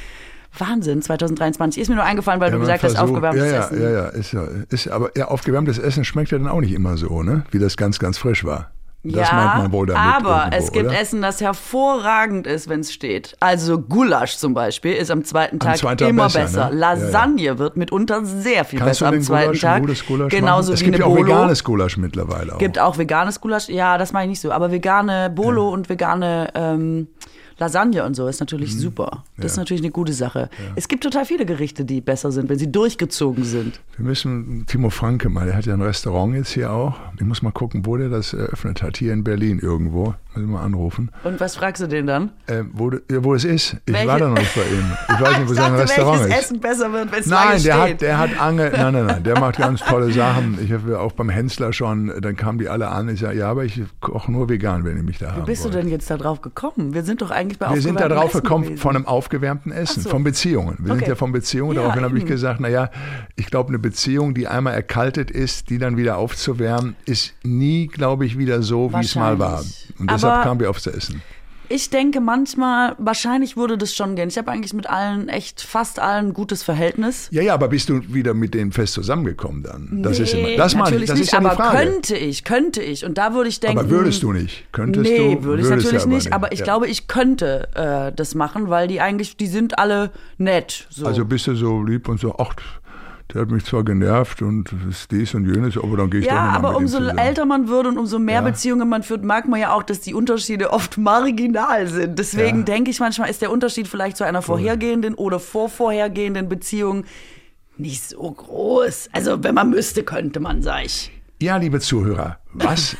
Wahnsinn, 0.57 1.01
2023. 1.01 1.81
Ist 1.81 1.89
mir 1.89 1.95
nur 1.95 2.03
eingefallen, 2.03 2.39
weil 2.41 2.49
Ja, 2.49 2.55
du 2.55 2.59
gesagt 2.61 2.83
hast, 2.83 2.93
versucht- 2.93 3.09
aufgewärmtes 3.09 3.45
ja, 3.45 3.51
ja, 3.51 3.59
Essen. 3.65 3.81
Ja, 3.81 3.89
ja, 3.89 4.05
ist 4.09 4.31
ja, 4.33 4.43
ist, 4.69 4.87
aber 4.89 5.11
ja, 5.17 5.27
aufgewärmtes 5.29 5.79
Essen 5.79 6.03
schmeckt 6.03 6.31
ja 6.31 6.37
dann 6.37 6.47
auch 6.47 6.59
nicht 6.61 6.73
immer 6.73 6.97
so, 6.97 7.23
ne? 7.23 7.43
Wie 7.51 7.59
das 7.59 7.77
ganz, 7.77 7.99
ganz 7.99 8.17
frisch 8.17 8.43
war. 8.43 8.71
Das 9.03 9.29
ja, 9.31 9.35
meint 9.35 9.57
man 9.63 9.71
wohl 9.71 9.87
damit. 9.87 9.99
aber 9.99 10.41
irgendwo, 10.43 10.57
es 10.57 10.71
gibt 10.71 10.85
oder? 10.89 10.99
Essen, 10.99 11.23
das 11.23 11.41
hervorragend 11.41 12.45
ist, 12.45 12.69
wenn 12.69 12.81
es 12.81 12.93
steht. 12.93 13.35
Also 13.39 13.79
Gulasch 13.79 14.37
zum 14.37 14.53
Beispiel 14.53 14.93
ist 14.93 15.09
am 15.09 15.23
zweiten 15.23 15.57
Tag 15.57 15.77
zweiten 15.77 15.97
Tag 15.97 16.09
immer 16.09 16.25
besser, 16.25 16.41
besser. 16.41 16.69
ne? 16.69 16.79
Ja, 16.79 16.93
ja. 16.93 16.93
Lasagne 16.95 17.57
wird 17.57 17.77
mitunter 17.77 18.23
sehr 18.23 18.63
viel 18.63 18.77
Kannst 18.77 18.99
besser 18.99 19.07
am 19.07 19.19
zweiten 19.21 19.45
Gulasch, 19.47 19.61
Tag. 19.61 19.75
ein 19.77 19.81
gutes 19.81 20.05
Gulasch 20.05 20.29
Genauso? 20.31 20.73
Es 20.73 20.81
wie 20.81 20.83
gibt 20.85 20.95
eine 20.97 21.03
ja 21.05 21.09
auch 21.09 21.15
Bolo. 21.15 21.27
veganes 21.29 21.63
Gulasch 21.63 21.97
mittlerweile 21.97 22.53
auch. 22.53 22.57
Gibt 22.59 22.77
auch 22.77 22.99
veganes 22.99 23.41
Gulasch. 23.41 23.69
Ja, 23.69 23.97
das 23.97 24.13
mache 24.13 24.23
ich 24.25 24.29
nicht 24.29 24.41
so. 24.41 24.51
Aber 24.51 24.71
vegane 24.71 25.31
Bolo 25.31 25.69
und 25.69 25.89
vegane 25.89 26.49
ähm, 26.53 27.07
Lasagne 27.62 28.04
und 28.04 28.15
so 28.15 28.28
ist 28.28 28.39
natürlich 28.39 28.76
super. 28.78 29.24
Das 29.38 29.45
ist 29.45 29.52
Mhm. 29.54 29.58
Ja. 29.58 29.62
natürlich 29.62 29.82
eine 29.84 29.91
gute 29.91 30.13
Sache. 30.13 30.50
Es 30.76 30.88
gibt 30.88 31.04
total 31.04 31.26
viele 31.26 31.45
Gerichte, 31.45 31.86
die 31.86 32.02
besser 32.02 32.32
sind, 32.32 32.50
wenn 32.50 32.58
sie 32.58 32.71
durchgezogen 32.71 33.43
sind. 33.43 33.80
Wir 33.97 34.06
müssen 34.06 34.65
Timo 34.65 34.89
Franke 34.89 35.30
mal, 35.30 35.45
der 35.45 35.56
hat 35.56 35.65
ja 35.67 35.74
ein 35.76 35.82
Restaurant 35.82 36.34
jetzt 36.36 36.50
hier 36.52 36.71
auch. 36.71 36.95
Ich 37.17 37.26
muss 37.26 37.41
mal 37.43 37.52
gucken, 37.52 37.86
wo 37.86 37.97
der 37.97 38.10
das 38.10 38.34
eröffnet 38.34 38.82
hat. 38.82 38.97
Hier 38.97 39.13
in 39.13 39.24
Berlin 39.24 39.60
irgendwo. 39.60 40.15
Müssen 40.33 40.47
wir 40.49 40.57
mal 40.59 40.63
anrufen. 40.63 41.11
Und 41.25 41.41
was 41.41 41.57
fragst 41.57 41.81
du 41.83 41.87
den 41.87 42.07
dann? 42.07 42.31
Äh, 42.47 42.63
wo, 42.71 42.89
wo 43.19 43.33
es 43.33 43.43
ist. 43.43 43.75
Ich 43.85 43.93
Welche- 43.93 44.07
war 44.07 44.17
da 44.19 44.29
noch 44.29 44.37
nicht 44.37 44.55
bei 44.55 44.61
ihm. 44.61 44.91
Ich 45.09 45.19
weiß 45.21 45.37
nicht, 45.39 45.47
wo 45.49 45.51
ich 45.53 45.59
sein 45.59 45.75
Restaurant 45.75 46.21
ist. 46.21 46.37
Essen 46.39 46.59
besser 46.61 46.93
wird, 46.93 47.11
wenn 47.11 47.19
es 47.19 47.25
lange 47.25 47.49
Nein, 47.49 47.59
steht. 47.59 47.71
der 47.71 47.77
hat, 47.89 48.01
der 48.01 48.17
hat 48.17 48.39
Angel, 48.41 48.71
nein, 48.77 48.93
nein, 48.93 49.05
nein, 49.07 49.23
der 49.25 49.39
macht 49.39 49.57
ganz 49.57 49.81
tolle 49.81 50.09
Sachen. 50.13 50.57
Ich 50.63 50.71
habe 50.71 50.99
auch 51.01 51.11
beim 51.11 51.27
Hensler 51.29 51.73
schon, 51.73 52.13
dann 52.21 52.35
kamen 52.37 52.59
die 52.59 52.69
alle 52.69 52.87
an. 52.87 53.09
Ich 53.09 53.19
sage, 53.19 53.37
ja, 53.39 53.49
aber 53.51 53.65
ich 53.65 53.81
koche 53.99 54.31
nur 54.31 54.47
vegan, 54.47 54.85
wenn 54.85 54.95
ihr 54.95 55.03
mich 55.03 55.17
da 55.17 55.27
Wie 55.27 55.31
haben 55.31 55.45
bist 55.45 55.63
wollt. 55.65 55.73
du 55.75 55.79
denn 55.79 55.89
jetzt 55.89 56.09
da 56.09 56.15
drauf 56.15 56.39
gekommen? 56.41 56.93
Wir 56.93 57.03
sind 57.03 57.21
doch 57.21 57.31
eigentlich 57.31 57.59
bei 57.59 57.73
Wir 57.73 57.81
sind 57.81 57.99
da 57.99 58.07
drauf 58.07 58.29
Essen 58.29 58.41
gekommen 58.43 58.63
gewesen. 58.63 58.79
von 58.81 58.95
einem 58.95 59.05
aufgewärmten 59.07 59.73
Essen, 59.73 60.01
so. 60.03 60.09
von 60.09 60.23
Beziehungen. 60.23 60.77
Wir 60.79 60.91
Okay. 60.93 60.99
sind 60.99 61.07
ja 61.09 61.15
von 61.15 61.33
Beziehungen. 61.33 61.75
Ja, 61.75 61.81
Daraufhin 61.81 62.03
habe 62.05 62.17
ich 62.17 62.25
gesagt, 62.25 62.61
naja, 62.61 62.89
ich 63.35 63.47
glaube, 63.47 63.67
eine 63.69 63.79
Beziehung, 63.79 64.33
die 64.33 64.47
einmal 64.47 64.75
erkaltet 64.75 65.29
ist, 65.29 65.69
die 65.69 65.77
dann 65.77 65.97
wieder 65.97 66.17
aufzuwärmen, 66.17 66.95
ist 67.05 67.33
nie, 67.43 67.87
glaube 67.87 68.25
ich, 68.25 68.37
wieder 68.37 68.61
so, 68.61 68.93
wie 68.93 69.01
es 69.03 69.15
mal 69.15 69.39
war. 69.39 69.61
Und 69.99 70.09
deshalb 70.21 70.43
kamen 70.43 70.60
wir 70.60 70.69
aufs 70.69 70.88
Essen. 70.88 71.21
Ich 71.73 71.89
denke 71.89 72.19
manchmal, 72.19 72.95
wahrscheinlich 72.97 73.55
würde 73.55 73.77
das 73.77 73.95
schon 73.95 74.17
gehen. 74.17 74.27
Ich 74.27 74.38
habe 74.38 74.51
eigentlich 74.51 74.73
mit 74.73 74.89
allen, 74.89 75.29
echt 75.29 75.62
fast 75.62 75.99
allen 75.99 76.27
ein 76.27 76.34
gutes 76.34 76.63
Verhältnis. 76.63 77.29
Ja, 77.31 77.41
ja, 77.41 77.53
aber 77.53 77.69
bist 77.69 77.88
du 77.88 78.01
wieder 78.13 78.34
mit 78.34 78.53
denen 78.53 78.73
fest 78.73 78.91
zusammengekommen 78.91 79.63
dann? 79.63 80.03
Das 80.03 80.19
ist 80.19 80.34
immer, 80.34 80.49
das 80.57 80.75
meine 80.75 80.97
ich, 80.97 81.07
natürlich 81.07 81.07
das 81.07 81.17
nicht, 81.19 81.27
ist 81.27 81.31
ja 81.31 81.39
die 81.39 81.45
aber 81.45 81.55
Frage. 81.55 81.77
könnte 81.77 82.17
ich, 82.17 82.43
könnte 82.43 82.81
ich. 82.81 83.05
Und 83.05 83.17
da 83.17 83.34
würde 83.34 83.47
ich 83.47 83.62
denken. 83.62 83.79
aber 83.79 83.89
würdest 83.89 84.21
du 84.21 84.34
nicht? 84.34 84.65
Könntest 84.73 85.10
nee, 85.10 85.36
du? 85.36 85.43
würde 85.45 85.63
ich 85.63 85.69
natürlich 85.69 86.01
aber 86.03 86.13
nicht, 86.13 86.34
aber 86.34 86.51
ich 86.51 86.60
Ja. 86.60 86.65
glaube, 86.65 86.88
ich 86.89 87.07
könnte 87.07 87.69
äh, 87.73 88.12
das 88.13 88.36
machen, 88.36 88.69
weil 88.69 88.89
die 88.89 88.99
eigentlich, 88.99 89.38
die 89.38 89.47
sind 89.47 89.79
alle 89.79 90.12
nett. 90.38 90.88
So. 90.89 91.05
Also 91.05 91.23
bist 91.23 91.47
du 91.47 91.55
so 91.55 91.81
lieb 91.81 92.10
und 92.10 92.19
so, 92.19 92.36
ach, 92.38 92.53
der 93.33 93.41
hat 93.41 93.51
mich 93.51 93.65
zwar 93.65 93.83
genervt 93.83 94.41
und 94.41 94.73
ist 94.89 95.11
dies 95.11 95.33
und 95.33 95.45
jenes, 95.45 95.77
aber 95.77 95.97
dann 95.97 96.09
gehe 96.09 96.21
ich 96.21 96.27
doch 96.27 96.33
ja, 96.33 96.45
noch 96.53 96.61
mal 96.61 96.67
aber 96.69 96.77
umso 96.77 96.99
älter 96.99 97.45
man 97.45 97.67
wird 97.67 97.87
und 97.87 97.97
umso 97.97 98.19
mehr 98.19 98.35
Ja. 98.35 98.41
Beziehungen 98.41 98.87
man 98.89 99.03
führt, 99.03 99.23
merkt 99.23 99.47
man 99.47 99.59
ja 99.59 99.73
auch, 99.73 99.83
dass 99.83 100.01
die 100.01 100.13
Unterschiede 100.13 100.71
oft 100.71 100.97
marginal 100.99 101.87
sind. 101.87 102.19
Deswegen 102.19 102.59
Ja. 102.59 102.63
denke 102.65 102.91
ich 102.91 102.99
manchmal, 102.99 103.29
ist 103.29 103.41
der 103.41 103.51
Unterschied 103.51 103.87
vielleicht 103.87 104.17
zu 104.17 104.25
einer 104.25 104.41
vorhergehenden 104.41 105.13
oder 105.15 105.39
vorvorhergehenden 105.39 106.49
Beziehung 106.49 107.05
nicht 107.77 108.03
so 108.09 108.29
groß. 108.31 109.09
Also 109.13 109.43
wenn 109.43 109.55
man 109.55 109.69
müsste, 109.69 110.03
könnte 110.03 110.39
man, 110.39 110.61
sag 110.61 110.85
ich. 110.85 111.11
Ja, 111.41 111.58
liebe 111.58 111.80
Zuhörer, 111.80 112.38
was 112.54 112.95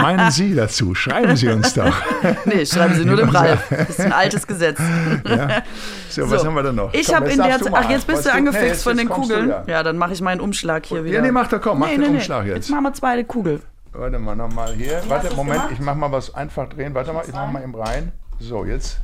meinen 0.00 0.30
Sie 0.30 0.54
dazu? 0.54 0.94
Schreiben 0.94 1.36
Sie 1.36 1.48
uns 1.48 1.74
doch. 1.74 1.94
Nee, 2.46 2.64
schreiben 2.64 2.94
Sie 2.94 3.04
nur 3.04 3.16
dem 3.16 3.28
Ralf. 3.36 3.68
Das 3.68 3.90
ist 3.90 4.00
ein 4.00 4.14
altes 4.14 4.46
Gesetz. 4.46 4.80
Ja. 5.28 5.62
So, 6.08 6.30
was 6.30 6.40
So. 6.40 6.46
haben 6.46 6.54
wir 6.54 6.62
denn 6.62 6.74
noch? 6.76 6.94
Ich 6.94 7.14
habe 7.14 7.28
in 7.30 7.36
der 7.36 7.60
Zeit. 7.60 7.70
Ach, 7.74 7.90
jetzt 7.90 8.06
bist 8.06 8.20
Was 8.20 8.24
du 8.24 8.30
nee, 8.30 8.36
angefixt 8.38 8.66
jetzt- 8.66 8.82
von 8.84 8.96
den 8.96 9.10
Kugeln. 9.10 9.50
ja. 9.50 9.64
Ja, 9.66 9.82
dann 9.82 9.98
mache 9.98 10.14
ich 10.14 10.22
meinen 10.22 10.40
Umschlag 10.40 10.86
hier 10.86 11.04
wieder. 11.04 11.16
Ja, 11.16 11.20
nee, 11.20 11.30
mach 11.32 11.48
doch, 11.48 11.60
komm, 11.60 11.80
mach 11.80 11.88
Nee, 11.88 11.92
den 11.96 12.00
nee, 12.00 12.08
nee. 12.08 12.14
Umschlag 12.16 12.46
jetzt. 12.46 12.54
Jetzt 12.56 12.70
machen 12.70 12.84
wir 12.84 12.92
zweite 12.94 13.24
Kugel. 13.24 13.60
Warte 13.92 14.18
mal, 14.18 14.36
nochmal 14.36 14.72
hier. 14.72 15.02
Warte, 15.08 15.34
Moment, 15.36 15.56
gemacht? 15.60 15.72
ich 15.74 15.80
mach 15.80 15.94
mal 15.94 16.10
was 16.10 16.34
einfach 16.34 16.70
drehen. 16.70 16.94
Warte 16.94 17.12
mal, 17.12 17.24
ich 17.28 17.34
mach 17.34 17.50
mal 17.52 17.62
eben 17.62 17.74
rein. 17.74 18.12
So, 18.38 18.64
jetzt. 18.64 19.00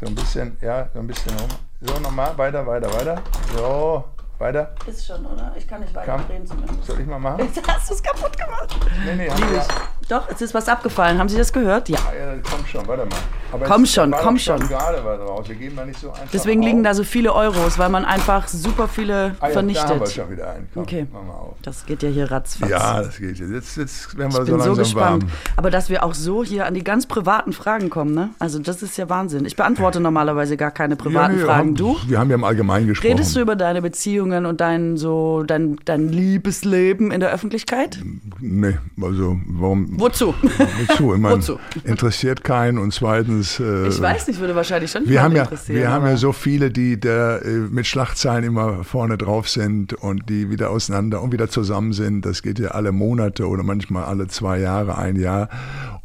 So 0.00 0.06
ein 0.06 0.14
bisschen, 0.14 0.58
ja, 0.60 0.90
so 0.92 0.98
ein 1.00 1.06
bisschen 1.06 1.32
rum. 1.38 1.48
So, 1.80 1.98
nochmal, 2.00 2.36
weiter, 2.36 2.66
weiter, 2.66 2.92
weiter. 2.92 3.22
So, 3.56 4.04
weiter. 4.40 4.72
Ist 4.86 5.06
schon, 5.06 5.24
oder? 5.26 5.52
Ich 5.56 5.66
kann 5.66 5.80
nicht 5.80 5.94
weiter 5.94 6.18
drehen 6.28 6.46
zumindest. 6.46 6.84
Soll 6.84 7.00
ich 7.00 7.06
mal 7.06 7.18
machen? 7.18 7.40
Jetzt 7.54 7.66
hast 7.68 7.90
du 7.90 7.94
es 7.94 8.02
kaputt 8.02 8.36
gemacht. 8.36 8.76
Nee, 9.04 9.14
nee, 9.16 9.26
Lieb 9.28 9.46
ja. 9.54 9.64
Doch, 10.08 10.26
es 10.30 10.40
ist 10.40 10.54
was 10.54 10.66
abgefallen. 10.68 11.18
Haben 11.18 11.28
Sie 11.28 11.36
das 11.36 11.52
gehört? 11.52 11.88
Ja. 11.90 11.98
Ja, 11.98 12.32
komm 12.50 12.64
schon, 12.66 12.86
warte 12.88 13.04
mal. 13.04 13.10
Aber 13.52 13.66
Komm 13.66 13.84
jetzt 13.84 13.94
schon, 13.94 14.10
war 14.10 14.20
komm 14.20 14.38
schon. 14.38 14.58
gerade 14.60 15.02
was 15.04 15.20
raus. 15.20 15.48
Wir 15.48 15.56
geben 15.56 15.76
da 15.76 15.84
nicht 15.84 16.00
so 16.00 16.08
einfach 16.10 16.24
Deswegen 16.32 16.60
auf. 16.60 16.66
liegen 16.66 16.82
da 16.82 16.94
so 16.94 17.04
viele 17.04 17.34
Euros, 17.34 17.78
weil 17.78 17.88
man 17.90 18.04
einfach 18.06 18.48
super 18.48 18.88
viele 18.88 19.34
ah, 19.40 19.48
ja, 19.48 19.54
Da 19.54 19.58
haben 19.60 19.68
wir 19.68 19.74
vernichtet. 19.76 20.12
schon 20.12 20.30
wieder 20.30 20.50
einen. 20.50 20.68
Komm, 20.72 20.82
Okay. 20.82 21.06
mach 21.12 21.22
mal 21.22 21.32
auf. 21.34 21.54
Das 21.62 21.84
geht 21.84 22.02
ja 22.02 22.08
hier 22.08 22.30
ratzfatz. 22.30 22.70
Ja, 22.70 23.02
das 23.02 23.18
geht 23.18 23.38
jetzt. 23.38 23.50
Jetzt, 23.50 23.76
jetzt 23.76 24.16
werden 24.18 24.32
wir 24.32 24.40
Ich 24.40 24.46
so 24.46 24.52
bin 24.52 24.60
so 24.60 24.66
langsam 24.66 24.76
gespannt. 24.84 25.22
warm. 25.24 25.32
Aber 25.56 25.70
dass 25.70 25.90
wir 25.90 26.02
auch 26.04 26.14
so 26.14 26.42
hier 26.44 26.64
an 26.66 26.72
die 26.74 26.84
ganz 26.84 27.04
privaten 27.06 27.52
Fragen 27.52 27.90
kommen, 27.90 28.14
ne? 28.14 28.30
Also 28.38 28.58
das 28.60 28.82
ist 28.82 28.96
ja 28.96 29.08
Wahnsinn. 29.10 29.44
Ich 29.44 29.56
beantworte 29.56 30.00
normalerweise 30.08 30.56
gar 30.56 30.70
keine 30.70 30.96
privaten 30.96 31.34
Ja, 31.34 31.38
nee, 31.40 31.44
Fragen. 31.44 31.58
haben- 31.58 31.74
Du? 31.74 31.96
Wir 32.06 32.18
haben 32.18 32.30
ja 32.30 32.34
im 32.36 32.44
Allgemeinen 32.44 32.86
gesprochen. 32.86 33.10
Redest 33.12 33.36
du 33.36 33.40
über 33.40 33.56
deine 33.56 33.82
Beziehungen 34.28 34.46
und 34.46 34.60
dein 34.60 34.96
so 34.96 35.42
dein, 35.46 35.76
dein 35.84 36.08
Liebesleben 36.08 37.10
in 37.10 37.20
der 37.20 37.32
Öffentlichkeit? 37.32 38.00
Nee, 38.40 38.76
also 39.00 39.40
warum? 39.46 39.98
Wozu? 39.98 40.34
Wozu? 40.42 41.14
Ich 41.14 41.20
meine, 41.20 41.36
Wozu? 41.36 41.58
interessiert 41.84 42.44
keinen 42.44 42.78
und 42.78 42.92
zweitens. 42.92 43.58
Äh, 43.60 43.88
Ich 43.88 44.00
weiß 44.00 44.28
nicht, 44.28 44.40
würde 44.40 44.54
wahrscheinlich 44.54 44.90
schon 44.90 45.08
Wir 45.08 45.22
haben, 45.22 45.34
ja, 45.34 45.42
interessieren. 45.44 45.78
wir 45.78 45.90
haben 45.90 46.06
ja 46.06 46.16
so 46.16 46.32
viele, 46.32 46.70
die 46.70 47.00
da 47.00 47.38
äh, 47.38 47.48
mit 47.70 47.86
Schlagzeilen 47.86 48.44
immer 48.44 48.84
vorne 48.84 49.16
drauf 49.18 49.48
sind 49.48 49.94
und 49.94 50.28
die 50.28 50.50
wieder 50.50 50.70
auseinander 50.70 51.22
und 51.22 51.32
wieder 51.32 51.48
zusammen 51.48 51.92
sind. 51.92 52.24
Das 52.24 52.42
geht 52.42 52.58
ja 52.58 52.68
alle 52.68 52.92
Monate 52.92 53.46
oder 53.48 53.62
manchmal 53.62 54.04
alle 54.04 54.28
zwei 54.28 54.58
Jahre, 54.58 54.98
ein 54.98 55.16
Jahr. 55.16 55.48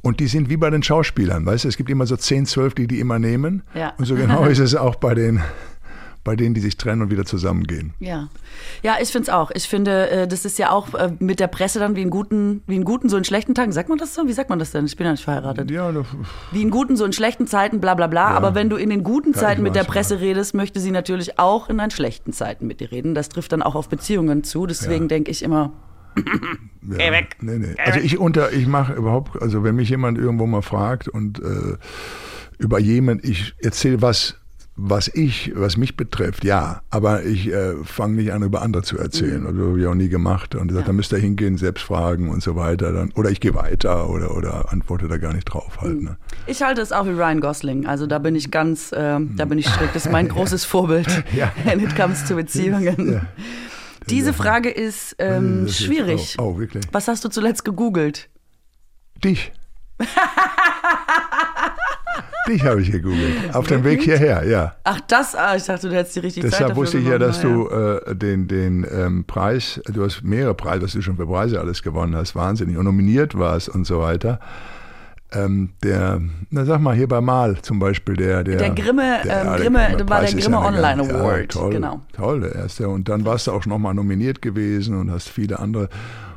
Und 0.01 0.19
die 0.19 0.27
sind 0.27 0.49
wie 0.49 0.57
bei 0.57 0.69
den 0.69 0.83
Schauspielern, 0.83 1.45
weißt 1.45 1.63
du, 1.63 1.69
es 1.69 1.77
gibt 1.77 1.89
immer 1.89 2.05
so 2.05 2.17
10, 2.17 2.45
12, 2.45 2.75
die 2.75 2.87
die 2.87 2.99
immer 2.99 3.19
nehmen. 3.19 3.63
Ja. 3.73 3.93
Und 3.97 4.05
so 4.05 4.15
genau 4.15 4.43
ist 4.53 4.59
es 4.59 4.75
auch 4.75 4.95
bei 4.95 5.13
den 5.13 5.41
bei 6.23 6.35
denen, 6.35 6.53
die 6.55 6.61
sich 6.61 6.77
trennen 6.77 7.01
und 7.01 7.11
wieder 7.11 7.25
zusammengehen. 7.25 7.93
Ja, 7.99 8.29
ja, 8.81 8.95
ich 9.01 9.09
finde 9.09 9.23
es 9.23 9.29
auch. 9.29 9.51
Ich 9.53 9.67
finde, 9.67 10.09
äh, 10.09 10.27
das 10.27 10.45
ist 10.45 10.57
ja 10.57 10.71
auch 10.71 10.93
äh, 10.93 11.11
mit 11.19 11.39
der 11.39 11.47
Presse 11.47 11.79
dann 11.79 11.95
wie 11.95 12.01
in 12.01 12.09
guten, 12.09 12.63
wie 12.67 12.75
in 12.75 12.85
guten, 12.85 13.09
so 13.09 13.17
in 13.17 13.23
schlechten 13.25 13.53
Tagen. 13.55 13.71
Sagt 13.71 13.89
man 13.89 13.97
das 13.97 14.15
so? 14.15 14.27
Wie 14.27 14.33
sagt 14.33 14.49
man 14.49 14.57
das 14.59 14.71
denn? 14.71 14.85
Ich 14.85 14.95
bin 14.95 15.05
ja 15.05 15.11
nicht 15.11 15.23
verheiratet. 15.23 15.69
Ja, 15.69 15.91
das, 15.91 16.07
Wie 16.51 16.61
in 16.61 16.69
guten, 16.69 16.95
so 16.95 17.03
in 17.05 17.13
schlechten 17.13 17.45
Zeiten, 17.47 17.79
bla 17.81 17.93
bla 17.95 18.07
bla. 18.07 18.31
Ja. 18.31 18.37
Aber 18.37 18.55
wenn 18.55 18.69
du 18.69 18.77
in 18.77 18.89
den 18.89 19.03
guten 19.03 19.33
Zeiten 19.33 19.63
mit 19.63 19.75
der 19.75 19.83
Presse 19.83 20.21
redest, 20.21 20.53
möchte 20.53 20.79
sie 20.79 20.91
natürlich 20.91 21.39
auch 21.39 21.69
in 21.69 21.77
deinen 21.77 21.91
schlechten 21.91 22.31
Zeiten 22.31 22.67
mit 22.67 22.79
dir 22.79 22.91
reden. 22.91 23.15
Das 23.15 23.29
trifft 23.29 23.51
dann 23.51 23.61
auch 23.61 23.75
auf 23.75 23.89
Beziehungen 23.89 24.43
zu. 24.43 24.65
Deswegen 24.65 25.03
Ja. 25.03 25.07
denke 25.09 25.31
ich 25.31 25.43
immer, 25.43 25.71
Ja, 26.89 26.97
Geh 26.97 27.11
weg. 27.11 27.37
Nee, 27.41 27.57
nee. 27.59 27.73
Geh 27.75 27.81
Also 27.81 27.99
ich 27.99 28.17
unter, 28.17 28.51
ich 28.51 28.67
mache 28.67 28.93
überhaupt, 28.93 29.41
also 29.41 29.63
wenn 29.63 29.75
mich 29.75 29.89
jemand 29.89 30.17
irgendwo 30.17 30.45
mal 30.45 30.61
fragt 30.61 31.07
und 31.07 31.39
äh, 31.39 31.77
über 32.59 32.77
jemand, 32.79 33.23
ich 33.23 33.55
erzähle 33.61 34.01
was, 34.01 34.37
was 34.75 35.07
ich, 35.07 35.51
was 35.55 35.77
mich 35.77 35.95
betrifft, 35.95 36.43
ja, 36.43 36.81
aber 36.89 37.23
ich 37.23 37.47
äh, 37.47 37.75
fange 37.83 38.15
nicht 38.15 38.33
an, 38.33 38.41
über 38.41 38.63
andere 38.63 38.81
zu 38.81 38.97
erzählen. 38.97 39.45
Also 39.45 39.67
habe 39.67 39.79
ich 39.79 39.85
auch 39.85 39.93
nie 39.93 40.09
gemacht. 40.09 40.55
Und 40.55 40.67
gesagt, 40.67 40.87
da 40.87 40.93
müsst 40.93 41.11
ihr 41.11 41.19
hingehen, 41.19 41.57
selbst 41.57 41.83
fragen 41.83 42.29
und 42.29 42.41
so 42.41 42.55
weiter. 42.55 42.91
Dann, 42.91 43.11
oder 43.11 43.29
ich 43.29 43.39
gehe 43.39 43.53
weiter 43.53 44.09
oder, 44.09 44.35
oder 44.35 44.71
antworte 44.71 45.07
da 45.07 45.17
gar 45.17 45.33
nicht 45.33 45.45
drauf 45.45 45.79
halt. 45.81 46.01
Ne? 46.01 46.17
ich 46.47 46.63
halte 46.63 46.81
es 46.81 46.91
auch 46.91 47.05
wie 47.05 47.11
Ryan 47.11 47.39
Gosling. 47.39 47.85
Also 47.85 48.07
da 48.07 48.17
bin 48.17 48.35
ich 48.35 48.49
ganz, 48.49 48.91
ähm, 48.95 49.35
da 49.37 49.45
bin 49.45 49.59
ich 49.59 49.67
strikt. 49.67 49.95
Das 49.95 50.07
ist 50.07 50.11
mein 50.11 50.27
großes 50.29 50.65
Vorbild, 50.65 51.23
Ja. 51.35 51.51
when 51.65 51.79
it 51.79 51.95
comes 51.95 52.23
to 52.25 52.35
Beziehungen. 52.35 53.13
Ja. 53.13 53.21
Diese 54.09 54.33
Frage 54.33 54.69
ist 54.69 55.15
ähm, 55.19 55.61
Das 55.65 55.71
ist 55.79 55.83
schwierig. 55.85 56.35
Oh, 56.39 56.55
oh, 56.55 56.59
wirklich. 56.59 56.83
Was 56.91 57.07
hast 57.07 57.23
du 57.23 57.29
zuletzt 57.29 57.63
gegoogelt? 57.63 58.29
Dich. 59.23 59.51
Dich 62.47 62.63
habe 62.65 62.81
ich 62.81 62.91
gegoogelt. 62.91 63.53
Auf 63.53 63.67
dem 63.67 63.85
Weg 63.85 64.01
hierher, 64.01 64.43
ja. 64.45 64.73
Ach, 64.83 64.99
das, 65.07 65.33
ah, 65.33 65.55
ich 65.55 65.63
dachte, 65.63 65.87
du 65.87 65.95
hättest 65.95 66.17
die 66.17 66.19
richtige 66.19 66.49
Zeit 66.49 66.59
Deshalb 66.59 66.75
wusste 66.75 66.97
ich 66.97 67.07
ja, 67.07 67.17
dass 67.17 67.39
du 67.39 67.69
äh, 67.69 68.13
den, 68.15 68.49
den 68.49 68.85
ähm, 68.91 69.23
Preis, 69.25 69.79
du 69.87 70.03
hast 70.03 70.23
mehrere 70.23 70.53
Preise, 70.53 70.83
was 70.83 70.91
du 70.91 71.01
schon 71.01 71.15
für 71.15 71.25
Preise 71.25 71.59
alles 71.61 71.81
gewonnen 71.81 72.15
hast, 72.15 72.35
wahnsinnig, 72.35 72.75
und 72.77 72.83
nominiert 72.83 73.37
warst 73.37 73.69
und 73.69 73.85
so 73.85 74.01
weiter. 74.01 74.39
Ähm, 75.31 75.69
der, 75.83 76.21
na 76.49 76.65
sag 76.65 76.81
mal, 76.81 76.95
hier 76.95 77.07
bei 77.07 77.21
Mal 77.21 77.61
zum 77.61 77.79
Beispiel, 77.79 78.17
der... 78.17 78.43
Der, 78.43 78.57
Der 78.57 78.69
Grimme, 78.71 79.21
ähm, 79.23 79.27
ja, 79.29 79.55
Grimme, 79.55 79.79
war 80.07 80.21
der 80.21 80.33
Grimme 80.33 80.59
Online 80.59 80.97
ganz- 80.97 81.13
Award, 81.13 81.55
Ja, 81.55 81.61
toll, 81.61 81.71
genau. 81.71 82.01
Toll, 82.11 82.41
der 82.41 82.55
erste. 82.55 82.89
Und 82.89 83.07
dann 83.09 83.25
warst 83.25 83.47
du 83.47 83.51
auch 83.51 83.65
nochmal 83.65 83.93
nominiert 83.93 84.41
gewesen 84.41 84.99
und 84.99 85.11
hast 85.11 85.29
viele 85.29 85.59
andere 85.59 85.87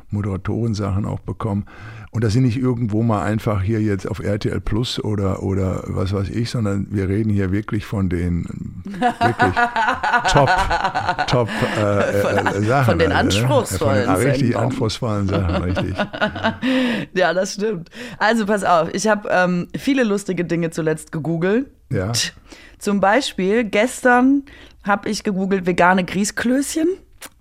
Moderatorensachen 0.09 1.05
auch 1.05 1.19
bekommen. 1.19 1.65
Und 2.11 2.23
das 2.23 2.33
sind 2.33 2.43
nicht 2.43 2.57
irgendwo 2.57 3.03
mal 3.03 3.23
einfach 3.23 3.61
hier 3.61 3.81
jetzt 3.81 4.07
auf 4.07 4.19
RTL 4.19 4.61
Plus 4.61 5.03
oder, 5.03 5.43
oder 5.43 5.83
was 5.87 6.13
weiß 6.13 6.29
ich, 6.29 6.49
sondern 6.49 6.87
wir 6.89 7.09
reden 7.09 7.29
hier 7.29 7.51
wirklich 7.51 7.85
von 7.85 8.09
den 8.09 8.45
wirklich 8.85 9.53
top, 10.31 10.49
top 11.27 11.49
äh, 11.77 12.21
äh, 12.21 12.61
Sachen. 12.61 12.85
von 12.85 12.99
den 12.99 13.09
ne? 13.09 13.15
anspruchsvollen 13.15 14.05
Von 14.05 14.15
den 14.15 14.29
richtig 14.31 14.57
anspruchsvollen 14.57 15.27
Sachen, 15.27 15.63
richtig. 15.63 15.95
Ja, 17.13 17.33
das 17.33 17.53
stimmt. 17.55 17.89
Also 18.17 18.45
pass 18.45 18.63
auf, 18.63 18.89
ich 18.93 19.07
habe 19.07 19.27
ähm, 19.31 19.67
viele 19.77 20.03
lustige 20.03 20.45
Dinge 20.45 20.69
zuletzt 20.71 21.11
gegoogelt. 21.11 21.67
Ja. 21.91 22.11
Zum 22.79 22.99
Beispiel, 22.99 23.63
gestern 23.63 24.43
habe 24.83 25.09
ich 25.09 25.23
gegoogelt 25.23 25.65
vegane 25.65 26.03
Grießklößchen. 26.03 26.87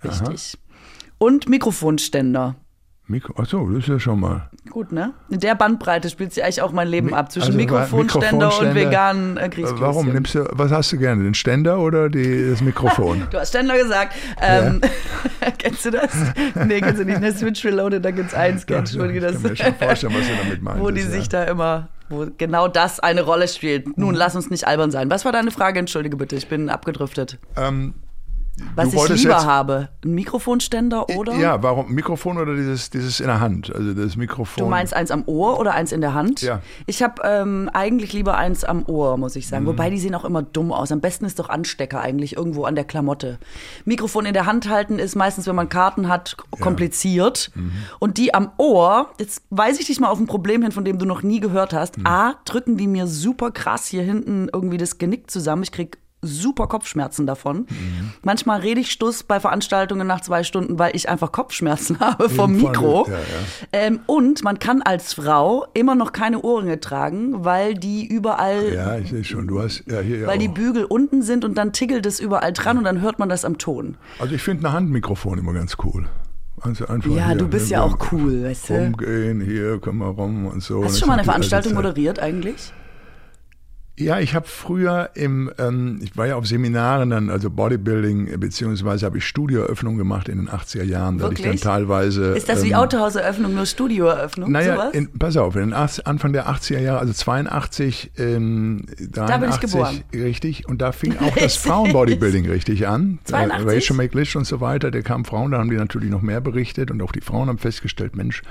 Wichtig. 0.03 0.59
Und 1.19 1.49
Mikrofonständer. 1.49 2.57
Mikro, 3.09 3.41
achso, 3.41 3.65
das 3.71 3.85
ist 3.85 3.89
ja 3.89 4.01
schon 4.01 4.19
mal. 4.19 4.51
Gut, 4.69 4.91
ne? 4.91 5.15
In 5.29 5.39
der 5.39 5.55
Bandbreite 5.55 6.11
spielt 6.11 6.33
sich 6.35 6.43
eigentlich 6.43 6.61
auch 6.61 6.73
mein 6.73 6.89
Leben 6.89 7.15
ab. 7.15 7.31
Zwischen 7.31 7.47
Also, 7.47 7.57
Mikrofonständer, 7.59 8.59
und 8.59 8.75
veganen 8.75 9.37
äh. 9.37 9.49
Warum 9.79 10.09
nimmst 10.09 10.35
du, 10.35 10.45
was 10.51 10.73
hast 10.73 10.91
du 10.91 10.99
gerne, 10.99 11.23
den 11.23 11.35
Ständer 11.35 11.79
oder 11.79 12.09
die, 12.09 12.51
das 12.51 12.63
Mikrofon? 12.63 13.23
Du 13.31 13.39
hast 13.39 13.51
Ständer 13.51 13.79
gesagt. 13.79 14.17
Ähm, 14.43 14.81
kennst 15.59 15.85
du 15.85 15.93
das? 15.93 16.11
Nee, 16.67 16.81
kennst 16.81 17.01
du 17.01 17.05
nicht. 17.05 17.21
Ne, 17.21 17.33
Switch 17.33 17.65
Reloaded, 17.65 18.05
da 18.05 18.11
gibt's 18.11 18.35
einen 18.35 18.59
Sketch, 18.59 18.95
Ja, 18.95 19.07
ich 19.07 19.21
das, 19.21 19.35
kann 19.35 19.43
mir 19.43 19.57
schon 19.57 19.75
vorstellen, 19.75 20.15
was 20.19 20.27
du 20.27 20.35
damit 20.43 20.63
meinst. 20.63 20.83
wo 20.83 20.91
die 20.91 21.03
ja. 21.03 21.07
sich 21.09 21.29
da 21.29 21.45
immer, 21.45 21.89
wo 22.09 22.27
genau 22.37 22.67
das 22.67 22.99
eine 22.99 23.23
Rolle 23.23 23.47
spielt. 23.47 23.97
Nun, 23.97 24.17
lass 24.17 24.35
uns 24.35 24.51
nicht 24.51 24.67
albern 24.67 24.91
sein. 24.91 25.11
Was 25.11 25.25
war 25.25 25.31
deine 25.31 25.53
Frage? 25.53 25.79
Entschuldige 25.79 26.17
bitte, 26.17 26.35
ich 26.35 26.49
bin 26.49 26.69
abgedriftet. 26.69 27.39
ähm, 27.57 27.95
Was 28.75 28.93
ich 28.93 29.09
lieber 29.09 29.35
jetzt- 29.35 29.47
habe, 29.47 29.89
ein 30.05 30.15
Mikrofonständer 30.15 31.09
oder? 31.11 31.35
Ja, 31.35 31.63
warum 31.63 31.93
Mikrofon 31.93 32.39
oder 32.39 32.55
dieses, 32.55 32.89
dieses 32.91 33.21
in 33.21 33.27
der 33.27 33.41
Hand? 33.41 33.75
Also 33.75 33.93
das 33.93 34.17
Mikrofon. 34.17 34.65
Du 34.65 34.71
meinst 34.71 34.95
eins 34.95 35.11
am 35.11 35.25
Ohr 35.27 35.59
oder 35.61 35.75
eins 35.75 35.93
in 35.93 36.01
der 36.01 36.15
Hand? 36.15 36.41
Ja. 36.41 36.61
Ich 36.87 37.03
habe 37.03 37.21
ähm, 37.25 37.69
eigentlich 37.73 38.13
lieber 38.15 38.37
eins 38.37 38.65
am 38.65 38.85
Ohr, 38.87 39.19
muss 39.19 39.37
ich 39.37 39.47
sagen. 39.47 39.65
Mhm. 39.65 39.69
Wobei 39.69 39.91
die 39.91 39.99
sehen 39.99 40.15
auch 40.15 40.25
immer 40.25 40.43
dumm 40.43 40.73
aus. 40.73 40.91
Am 40.91 41.01
besten 41.01 41.27
ist 41.27 41.39
doch 41.39 41.49
Anstecker 41.51 42.01
eigentlich 42.01 42.37
irgendwo 42.37 42.65
an 42.65 42.75
der 42.75 42.85
Klamotte. 42.85 43.39
Mikrofon 43.85 44.25
in 44.25 44.33
der 44.33 44.47
Hand 44.47 44.69
halten 44.71 44.99
ist 44.99 45.17
meistens, 45.17 45.47
wenn 45.47 45.57
man 45.57 45.69
Karten 45.69 46.09
hat, 46.09 46.37
kompliziert. 46.59 47.51
Mhm. 47.55 47.73
Und 47.99 48.17
die 48.19 48.33
am 48.35 48.51
Ohr, 48.57 49.11
jetzt 49.19 49.43
weise 49.51 49.81
ich 49.81 49.87
dich 49.87 50.01
mal 50.01 50.09
auf 50.09 50.19
ein 50.19 50.27
Problem 50.27 50.63
hin, 50.63 50.73
von 50.73 50.85
dem 50.85 50.99
du 50.99 51.05
noch 51.07 51.23
nie 51.23 51.41
gehört 51.41 51.73
hast. 51.73 51.99
Mhm. 51.99 52.07
A, 52.07 52.35
drücken 52.45 52.77
die 52.77 52.87
mir 52.87 53.07
super 53.07 53.51
krass 53.51 53.87
hier 53.87 54.03
hinten 54.03 54.49
irgendwie 54.53 54.79
das 54.79 54.99
Genick 54.99 55.31
zusammen. 55.31 55.63
Ich 55.63 55.73
krieg 55.73 55.99
super 56.23 56.67
Kopfschmerzen 56.67 57.27
davon. 57.27 57.59
Mhm. 57.69 58.13
Manchmal 58.23 58.61
rede 58.61 58.81
ich 58.81 58.91
Stuss 58.91 59.23
bei 59.23 59.39
Veranstaltungen 59.39 60.07
nach 60.07 60.21
zwei 60.21 60.43
Stunden, 60.43 60.79
weil 60.79 60.95
ich 60.97 61.09
einfach 61.09 61.31
Kopfschmerzen 61.33 62.01
habe 62.01 62.29
vom 62.29 62.59
Fall, 62.59 62.71
Mikro. 62.71 63.07
ja, 63.09 63.13
ja. 63.15 63.19
Ähm, 63.73 64.01
und 64.07 64.43
man 64.43 64.59
kann 64.59 64.83
als 64.83 65.15
Frau 65.15 65.67
immer 65.75 65.95
noch 65.95 66.13
keine 66.13 66.41
Ohrringe 66.43 66.81
tragen, 66.81 67.45
weil 67.45 67.75
die 67.75 68.07
überall, 68.07 68.73
Ja, 68.75 68.99
ich 68.99 69.11
sehe 69.11 69.25
schon. 69.25 69.47
Du 69.47 69.61
hast 69.63 69.85
ja 69.87 70.01
hier 70.01 70.27
weil 70.27 70.39
die 70.39 70.49
auch. 70.49 70.55
Bügel 70.55 70.85
unten 70.85 71.23
sind 71.23 71.45
und 71.45 71.57
dann 71.57 71.73
tickelt 71.73 72.07
es 72.07 72.19
überall 72.21 72.53
dran 72.53 72.79
und 72.79 72.85
dann 72.85 73.01
hört 73.01 73.19
man 73.19 73.29
das 73.29 73.45
am 73.45 73.59
Ton. 73.59 73.97
Also 74.19 74.35
ich 74.35 74.43
finde 74.43 74.69
ein 74.69 74.73
Handmikrofon 74.73 75.39
immer 75.39 75.53
ganz 75.53 75.77
cool. 75.85 76.07
Also 76.63 76.87
einfach 76.87 77.11
Ja, 77.11 77.27
hier, 77.29 77.37
du 77.37 77.49
bist 77.49 77.67
ne, 77.67 77.73
ja 77.73 77.83
auch 77.83 77.99
cool, 78.11 78.45
weißt 78.45 78.71
du? 78.71 78.75
Rumgehen, 78.75 79.41
hier 79.43 79.79
können 79.79 79.99
wir 79.99 80.07
rum 80.07 80.47
und 80.47 80.63
so. 80.63 80.83
Hast 80.83 80.95
du 80.97 81.01
schon 81.01 81.09
mal 81.09 81.15
eine 81.15 81.25
Veranstaltung 81.25 81.75
moderiert 81.75 82.19
eigentlich? 82.19 82.73
Ja, 83.99 84.21
ich 84.21 84.35
habe 84.35 84.47
früher 84.47 85.09
im, 85.15 85.51
ähm, 85.59 86.01
ich 86.03 86.15
war 86.19 86.27
ja 86.27 86.37
auf 86.37 86.47
Seminaren 86.47 87.09
dann, 87.09 87.31
also 87.31 87.49
Bodybuilding, 87.49 88.27
äh, 88.29 88.37
beziehungsweise 88.37 89.07
habe 89.07 89.17
ich 89.17 89.25
Studioeröffnung 89.25 89.97
gemacht 89.97 90.29
in 90.29 90.37
den 90.37 90.51
80er 90.51 90.83
Jahren. 90.83 91.17
Da 91.17 91.31
ich 91.31 91.41
dann 91.41 91.57
teilweise. 91.57 92.35
Ist 92.35 92.51
das 92.51 92.63
wie 92.63 92.73
ähm, 92.73 92.75
Autohauseröffnung, 92.77 93.55
nur 93.55 93.65
Studioeröffnung? 93.65 94.53
Naja, 94.53 94.75
sowas? 94.77 94.93
in, 94.95 95.11
pass 95.19 95.39
auf, 95.39 95.57
in 95.57 95.63
den 95.63 95.73
80, 95.73 96.07
Anfang 96.07 96.35
der 96.35 96.47
80er 96.47 96.79
Jahre, 96.81 96.99
also 96.99 97.15
82, 97.15 98.11
ähm, 98.19 98.85
83, 99.13 99.41
bin 99.41 99.51
ich 99.51 99.61
geboren. 99.61 100.01
richtig, 100.15 100.69
und 100.69 100.83
da 100.83 100.93
fing 100.93 101.17
auch 101.21 101.35
das 101.35 101.57
Frauenbodybuilding 101.57 102.51
richtig 102.51 102.87
an. 102.87 103.19
82? 103.25 103.67
Äh, 103.67 103.75
Rachel 103.75 103.97
McLish 103.97 104.37
und 104.37 104.45
so 104.47 104.61
weiter, 104.61 104.91
der 104.91 105.05
kam 105.05 105.25
Frauen, 105.25 105.53
da 105.53 105.59
haben 105.59 105.71
die 105.71 105.77
natürlich 105.77 106.11
noch 106.11 106.21
mehr 106.21 106.43
berichtet 106.43 106.91
und 106.91 107.01
auch 107.01 107.13
die 107.13 107.23
Frauen 107.23 107.49
haben 107.49 107.59
festgestellt, 107.59 108.15
Mensch, 108.15 108.43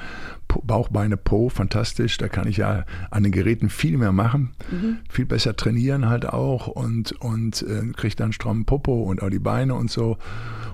Po- 0.48 0.64
Bauch, 0.66 0.90
Beine, 0.90 1.18
Po, 1.18 1.50
fantastisch, 1.50 2.18
da 2.18 2.28
kann 2.30 2.48
ich 2.48 2.58
ja 2.58 2.86
an 3.12 3.22
den 3.22 3.32
Geräten 3.32 3.70
viel 3.70 3.98
mehr 4.00 4.12
machen, 4.12 4.50
Mhm. 4.72 4.98
viel 5.08 5.26
besser 5.26 5.35
trainieren 5.44 6.08
halt 6.10 6.26
auch 6.26 6.68
und, 6.68 7.12
und 7.14 7.62
äh, 7.64 7.92
kriegt 7.96 8.20
dann 8.20 8.34
strammen 8.34 8.66
Popo 8.66 9.04
und 9.04 9.22
auch 9.22 9.30
die 9.30 9.40
Beine 9.40 9.76
und 9.76 9.92
so. 9.92 10.18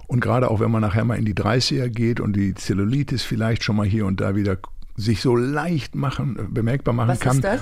Und 0.08 0.20
gerade 0.20 0.50
auch 0.50 0.60
wenn 0.60 0.72
man 0.72 0.82
nachher 0.82 1.06
mal 1.06 1.18
in 1.18 1.26
die 1.26 1.34
30er 1.34 1.88
geht 1.90 2.20
und 2.20 2.34
die 2.36 2.54
Zellulitis 2.54 3.24
vielleicht 3.24 3.64
schon 3.64 3.76
mal 3.76 3.86
hier 3.86 4.06
und 4.06 4.20
da 4.22 4.36
wieder 4.36 4.58
sich 4.96 5.22
so 5.22 5.36
leicht 5.36 5.96
machen, 5.96 6.50
bemerkbar 6.52 6.94
machen 6.94 7.10
Was 7.10 7.20
kann. 7.20 7.38
ist 7.38 7.44
das? 7.44 7.62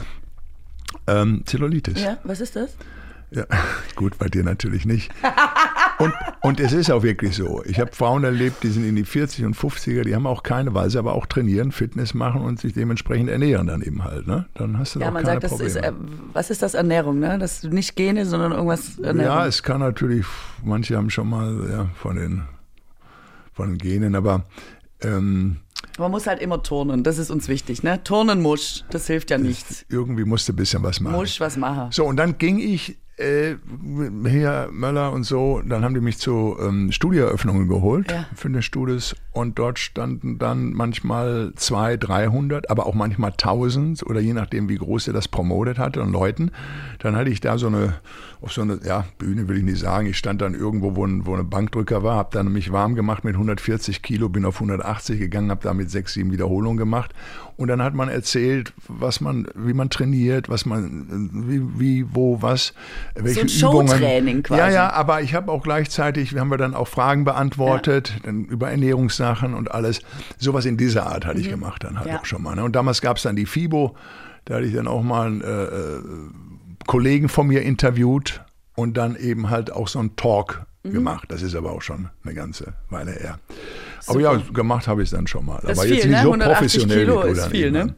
Ähm, 1.07 1.43
Zellulitis. 1.45 2.01
Ja, 2.01 2.17
was 2.23 2.41
ist 2.41 2.55
das? 2.55 2.75
Ja, 3.31 3.45
gut, 3.95 4.17
bei 4.17 4.27
dir 4.27 4.43
natürlich 4.43 4.85
nicht. 4.85 5.11
Und, 5.99 6.13
und 6.41 6.59
es 6.61 6.71
ist 6.71 6.89
auch 6.89 7.03
wirklich 7.03 7.35
so. 7.35 7.61
Ich 7.65 7.79
habe 7.79 7.91
Frauen 7.93 8.23
erlebt, 8.23 8.63
die 8.63 8.69
sind 8.69 8.85
in 8.85 8.95
die 8.95 9.03
40 9.03 9.43
und 9.45 9.55
50er, 9.55 10.03
die 10.03 10.15
haben 10.15 10.25
auch 10.25 10.43
keine, 10.43 10.73
weil 10.73 10.89
sie 10.89 10.97
aber 10.97 11.13
auch 11.13 11.25
trainieren, 11.25 11.71
Fitness 11.73 12.13
machen 12.13 12.41
und 12.41 12.59
sich 12.59 12.73
dementsprechend 12.73 13.29
ernähren 13.29 13.67
dann 13.67 13.81
eben 13.81 14.03
halt. 14.05 14.25
Ne? 14.25 14.47
Dann 14.55 14.79
hast 14.79 14.95
du 14.95 14.99
Ja, 15.01 15.09
auch 15.09 15.11
man 15.13 15.23
keine 15.23 15.41
sagt, 15.41 15.43
das 15.43 15.51
Probleme. 15.51 15.69
ist, 15.69 15.75
äh, 15.75 15.91
was 16.33 16.49
ist 16.49 16.61
das 16.61 16.73
Ernährung, 16.73 17.19
ne? 17.19 17.37
Das 17.37 17.63
nicht 17.63 17.95
Gene, 17.97 18.25
sondern 18.25 18.53
irgendwas 18.53 18.97
Ernährung. 18.99 19.35
ja, 19.37 19.45
es 19.45 19.61
kann 19.61 19.81
natürlich, 19.81 20.25
manche 20.63 20.95
haben 20.95 21.09
schon 21.09 21.29
mal 21.29 21.67
ja, 21.69 21.89
von, 22.01 22.15
den, 22.15 22.43
von 23.51 23.69
den 23.69 23.77
Genen, 23.77 24.15
aber 24.15 24.45
ähm, 25.01 25.57
Man 25.97 26.11
muss 26.11 26.27
halt 26.27 26.41
immer 26.41 26.63
turnen, 26.63 27.03
das 27.03 27.17
ist 27.17 27.29
uns 27.29 27.49
wichtig, 27.49 27.83
ne? 27.83 28.01
Turnen 28.05 28.41
musch, 28.41 28.85
das 28.89 29.05
hilft 29.07 29.31
ja 29.31 29.37
nichts. 29.37 29.85
irgendwie 29.89 30.23
musste 30.23 30.53
ein 30.53 30.55
bisschen 30.55 30.81
was 30.81 31.01
machen. 31.01 31.15
Musch 31.17 31.41
was 31.41 31.57
machen. 31.57 31.91
So, 31.91 32.05
und 32.05 32.15
dann 32.15 32.37
ging 32.37 32.57
ich 32.59 32.97
äh, 33.19 33.55
hier, 34.27 34.69
Möller 34.71 35.11
und 35.11 35.23
so, 35.23 35.61
dann 35.65 35.83
haben 35.83 35.93
die 35.93 35.99
mich 36.01 36.17
zu 36.17 36.55
ähm, 36.61 36.91
Studioeröffnungen 36.91 37.67
geholt, 37.67 38.11
Ja. 38.11 38.25
Fitnessstudios, 38.35 39.15
und 39.33 39.59
dort 39.59 39.79
standen 39.79 40.37
dann 40.39 40.73
manchmal 40.73 41.51
200, 41.55 42.07
300, 42.07 42.69
aber 42.69 42.85
auch 42.85 42.95
manchmal 42.95 43.31
1000 43.31 44.03
oder 44.05 44.19
je 44.19 44.33
nachdem, 44.33 44.69
wie 44.69 44.75
groß 44.77 45.07
er 45.07 45.13
das 45.13 45.27
promotet 45.27 45.77
hatte 45.77 46.01
an 46.01 46.11
Leuten. 46.11 46.51
Dann 46.99 47.15
hatte 47.15 47.29
ich 47.29 47.41
da 47.41 47.57
so 47.57 47.67
eine, 47.67 47.95
auf 48.41 48.53
so 48.53 48.61
eine, 48.61 48.79
ja, 48.85 49.03
Bühne 49.17 49.47
will 49.49 49.57
ich 49.57 49.63
nicht 49.63 49.79
sagen, 49.79 50.07
ich 50.07 50.17
stand 50.17 50.41
dann 50.41 50.53
irgendwo, 50.53 50.95
wo 50.95 51.05
ein, 51.05 51.25
wo 51.25 51.35
ein 51.35 51.49
Bankdrücker 51.49 52.03
war, 52.03 52.15
habe 52.15 52.29
dann 52.31 52.51
mich 52.53 52.71
warm 52.71 52.95
gemacht 52.95 53.25
mit 53.25 53.33
140 53.35 54.01
Kilo, 54.01 54.29
bin 54.29 54.45
auf 54.45 54.55
180 54.55 55.19
gegangen, 55.19 55.51
habe 55.51 55.61
damit 55.63 55.91
sechs, 55.91 56.13
sieben 56.13 56.31
Wiederholungen 56.31 56.77
gemacht 56.77 57.11
und 57.57 57.67
dann 57.67 57.81
hat 57.81 57.93
man 57.93 58.07
erzählt, 58.07 58.71
was 58.87 59.19
man, 59.19 59.47
wie 59.55 59.73
man 59.73 59.89
trainiert, 59.89 60.47
was 60.47 60.65
man, 60.65 61.33
wie, 61.49 61.79
wie 61.79 62.05
wo, 62.15 62.41
was. 62.41 62.73
welche 63.15 63.49
so 63.49 63.67
ein 63.67 63.71
Übungen. 63.73 63.87
Showtraining 63.89 64.43
quasi. 64.43 64.59
Ja, 64.61 64.69
ja, 64.69 64.93
aber 64.93 65.21
ich 65.21 65.35
habe 65.35 65.51
auch 65.51 65.61
gleichzeitig, 65.61 66.33
wir 66.33 66.39
haben 66.39 66.49
wir 66.49 66.57
dann 66.57 66.75
auch 66.75 66.87
Fragen 66.87 67.25
beantwortet, 67.25 68.21
dann 68.23 68.45
über 68.45 68.69
Ernährungssachen 68.71 69.53
und 69.53 69.71
alles. 69.71 70.01
Sowas 70.37 70.65
in 70.65 70.77
dieser 70.77 71.07
Art 71.07 71.25
hatte 71.25 71.41
ich 71.41 71.49
gemacht 71.49 71.83
dann 71.83 71.97
halt 71.97 72.07
Mhm. 72.07 72.13
Ja. 72.13 72.19
auch 72.21 72.25
schon 72.25 72.41
mal. 72.41 72.55
Ne? 72.55 72.63
Und 72.63 72.75
damals 72.77 73.01
gab 73.01 73.17
es 73.17 73.23
dann 73.23 73.35
die 73.35 73.45
FIBO, 73.45 73.95
da 74.45 74.55
hatte 74.55 74.65
ich 74.65 74.73
dann 74.73 74.87
auch 74.87 75.03
mal 75.03 75.41
äh, 75.41 75.45
äh, 75.45 76.01
Kollegen 76.89 77.29
von 77.29 77.45
mir 77.47 77.61
interviewt 77.61 78.41
und 78.75 78.97
dann 78.97 79.15
eben 79.15 79.51
halt 79.51 79.71
auch 79.71 79.87
so 79.87 79.99
einen 79.99 80.15
Talk 80.15 80.65
Mhm. 80.83 80.93
gemacht. 80.93 81.25
Das 81.29 81.41
ist 81.41 81.55
aber 81.55 81.71
auch 81.71 81.81
schon 81.81 82.09
eine 82.23 82.33
ganze 82.33 82.73
Weile 82.89 83.11
her. 83.11 83.39
Aber 84.07 84.19
ja, 84.21 84.35
gemacht 84.53 84.87
habe 84.87 85.03
ich 85.03 85.09
es 85.09 85.11
dann 85.11 85.27
schon 85.27 85.45
mal. 85.45 85.59
Das 85.61 85.77
aber 85.77 85.87
viel, 85.87 85.95
jetzt 85.97 86.05
nicht 86.05 86.15
ne? 86.15 86.23
so 86.23 86.31
180 86.31 86.57
professionell 86.57 87.05
Kilo 87.05 87.21
ist 87.23 87.47
viel, 87.47 87.65
eben. 87.65 87.73
ne? 87.73 87.95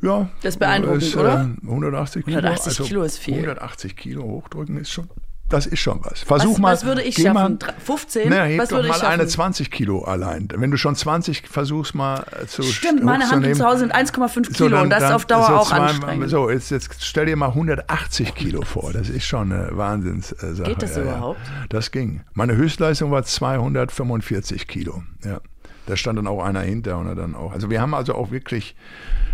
Ja. 0.00 0.28
Das 0.42 0.54
ist 0.54 0.58
beeindruckend, 0.58 1.02
ist, 1.02 1.16
oder? 1.16 1.50
Äh, 1.60 1.66
180 1.66 2.24
Kilo. 2.24 2.36
180 2.38 2.86
Kilo 2.86 3.02
ist 3.02 3.18
viel. 3.18 3.34
180 3.34 3.96
Kilo 3.96 4.22
hochdrücken 4.22 4.78
ist 4.78 4.90
schon, 4.92 5.08
das 5.48 5.66
ist 5.66 5.80
schon 5.80 6.00
was. 6.04 6.20
Versuch 6.20 6.52
Was- 6.54 6.58
mal. 6.58 6.72
was 6.72 6.84
würde 6.84 7.02
ich 7.02 7.16
schaffen? 7.16 7.32
Mal, 7.34 7.56
Dr- 7.56 7.74
15? 7.84 8.28
Ne, 8.28 8.42
heb 8.42 8.60
Was 8.60 8.70
würde 8.70 8.88
ich 8.88 8.92
mal 8.92 9.00
eine 9.08 9.22
schaffen? 9.22 9.28
20 9.30 9.70
Kilo 9.70 10.02
allein. 10.04 10.48
Wenn 10.54 10.70
du 10.70 10.76
schon 10.76 10.94
20 10.94 11.48
versuchst 11.48 11.94
mal 11.94 12.24
äh, 12.42 12.46
zu 12.46 12.62
Stimmt, 12.62 13.02
meine 13.02 13.30
Handeln 13.30 13.54
zu 13.54 13.64
Hause 13.64 13.78
sind 13.80 13.94
1,5 13.94 14.42
Kilo 14.48 14.54
So, 14.58 14.68
dann- 14.68 14.82
und 14.82 14.90
das 14.90 15.02
ist 15.02 15.08
dann 15.08 15.14
auf 15.16 15.24
Dauer 15.26 15.46
so 15.46 15.54
auch 15.54 15.68
zwei- 15.70 15.76
anstrengend. 15.78 16.28
So, 16.30 16.50
jetzt, 16.50 16.70
jetzt 16.70 17.02
stell 17.04 17.26
dir 17.26 17.36
mal 17.36 17.48
180 17.48 18.34
Kilo 18.34 18.62
vor. 18.62 18.92
Das 18.92 19.08
ist 19.08 19.24
schon 19.24 19.52
eine 19.52 19.76
Wahnsinnssache. 19.76 20.62
Geht 20.64 20.82
das 20.82 20.96
ja, 20.96 21.02
ja. 21.04 21.08
überhaupt? 21.10 21.40
Das 21.70 21.90
ging. 21.90 22.22
Meine 22.34 22.54
Höchstleistung 22.56 23.10
war 23.10 23.22
245 23.22 24.66
Kilo. 24.68 25.02
Ja. 25.24 25.40
Da 25.86 25.96
stand 25.96 26.18
dann 26.18 26.26
auch 26.26 26.42
einer 26.44 26.60
hinter 26.60 26.98
und 26.98 27.06
er 27.06 27.14
dann 27.14 27.34
auch. 27.34 27.52
Also 27.52 27.70
wir 27.70 27.80
haben 27.80 27.94
also 27.94 28.14
auch 28.14 28.30
wirklich 28.30 28.76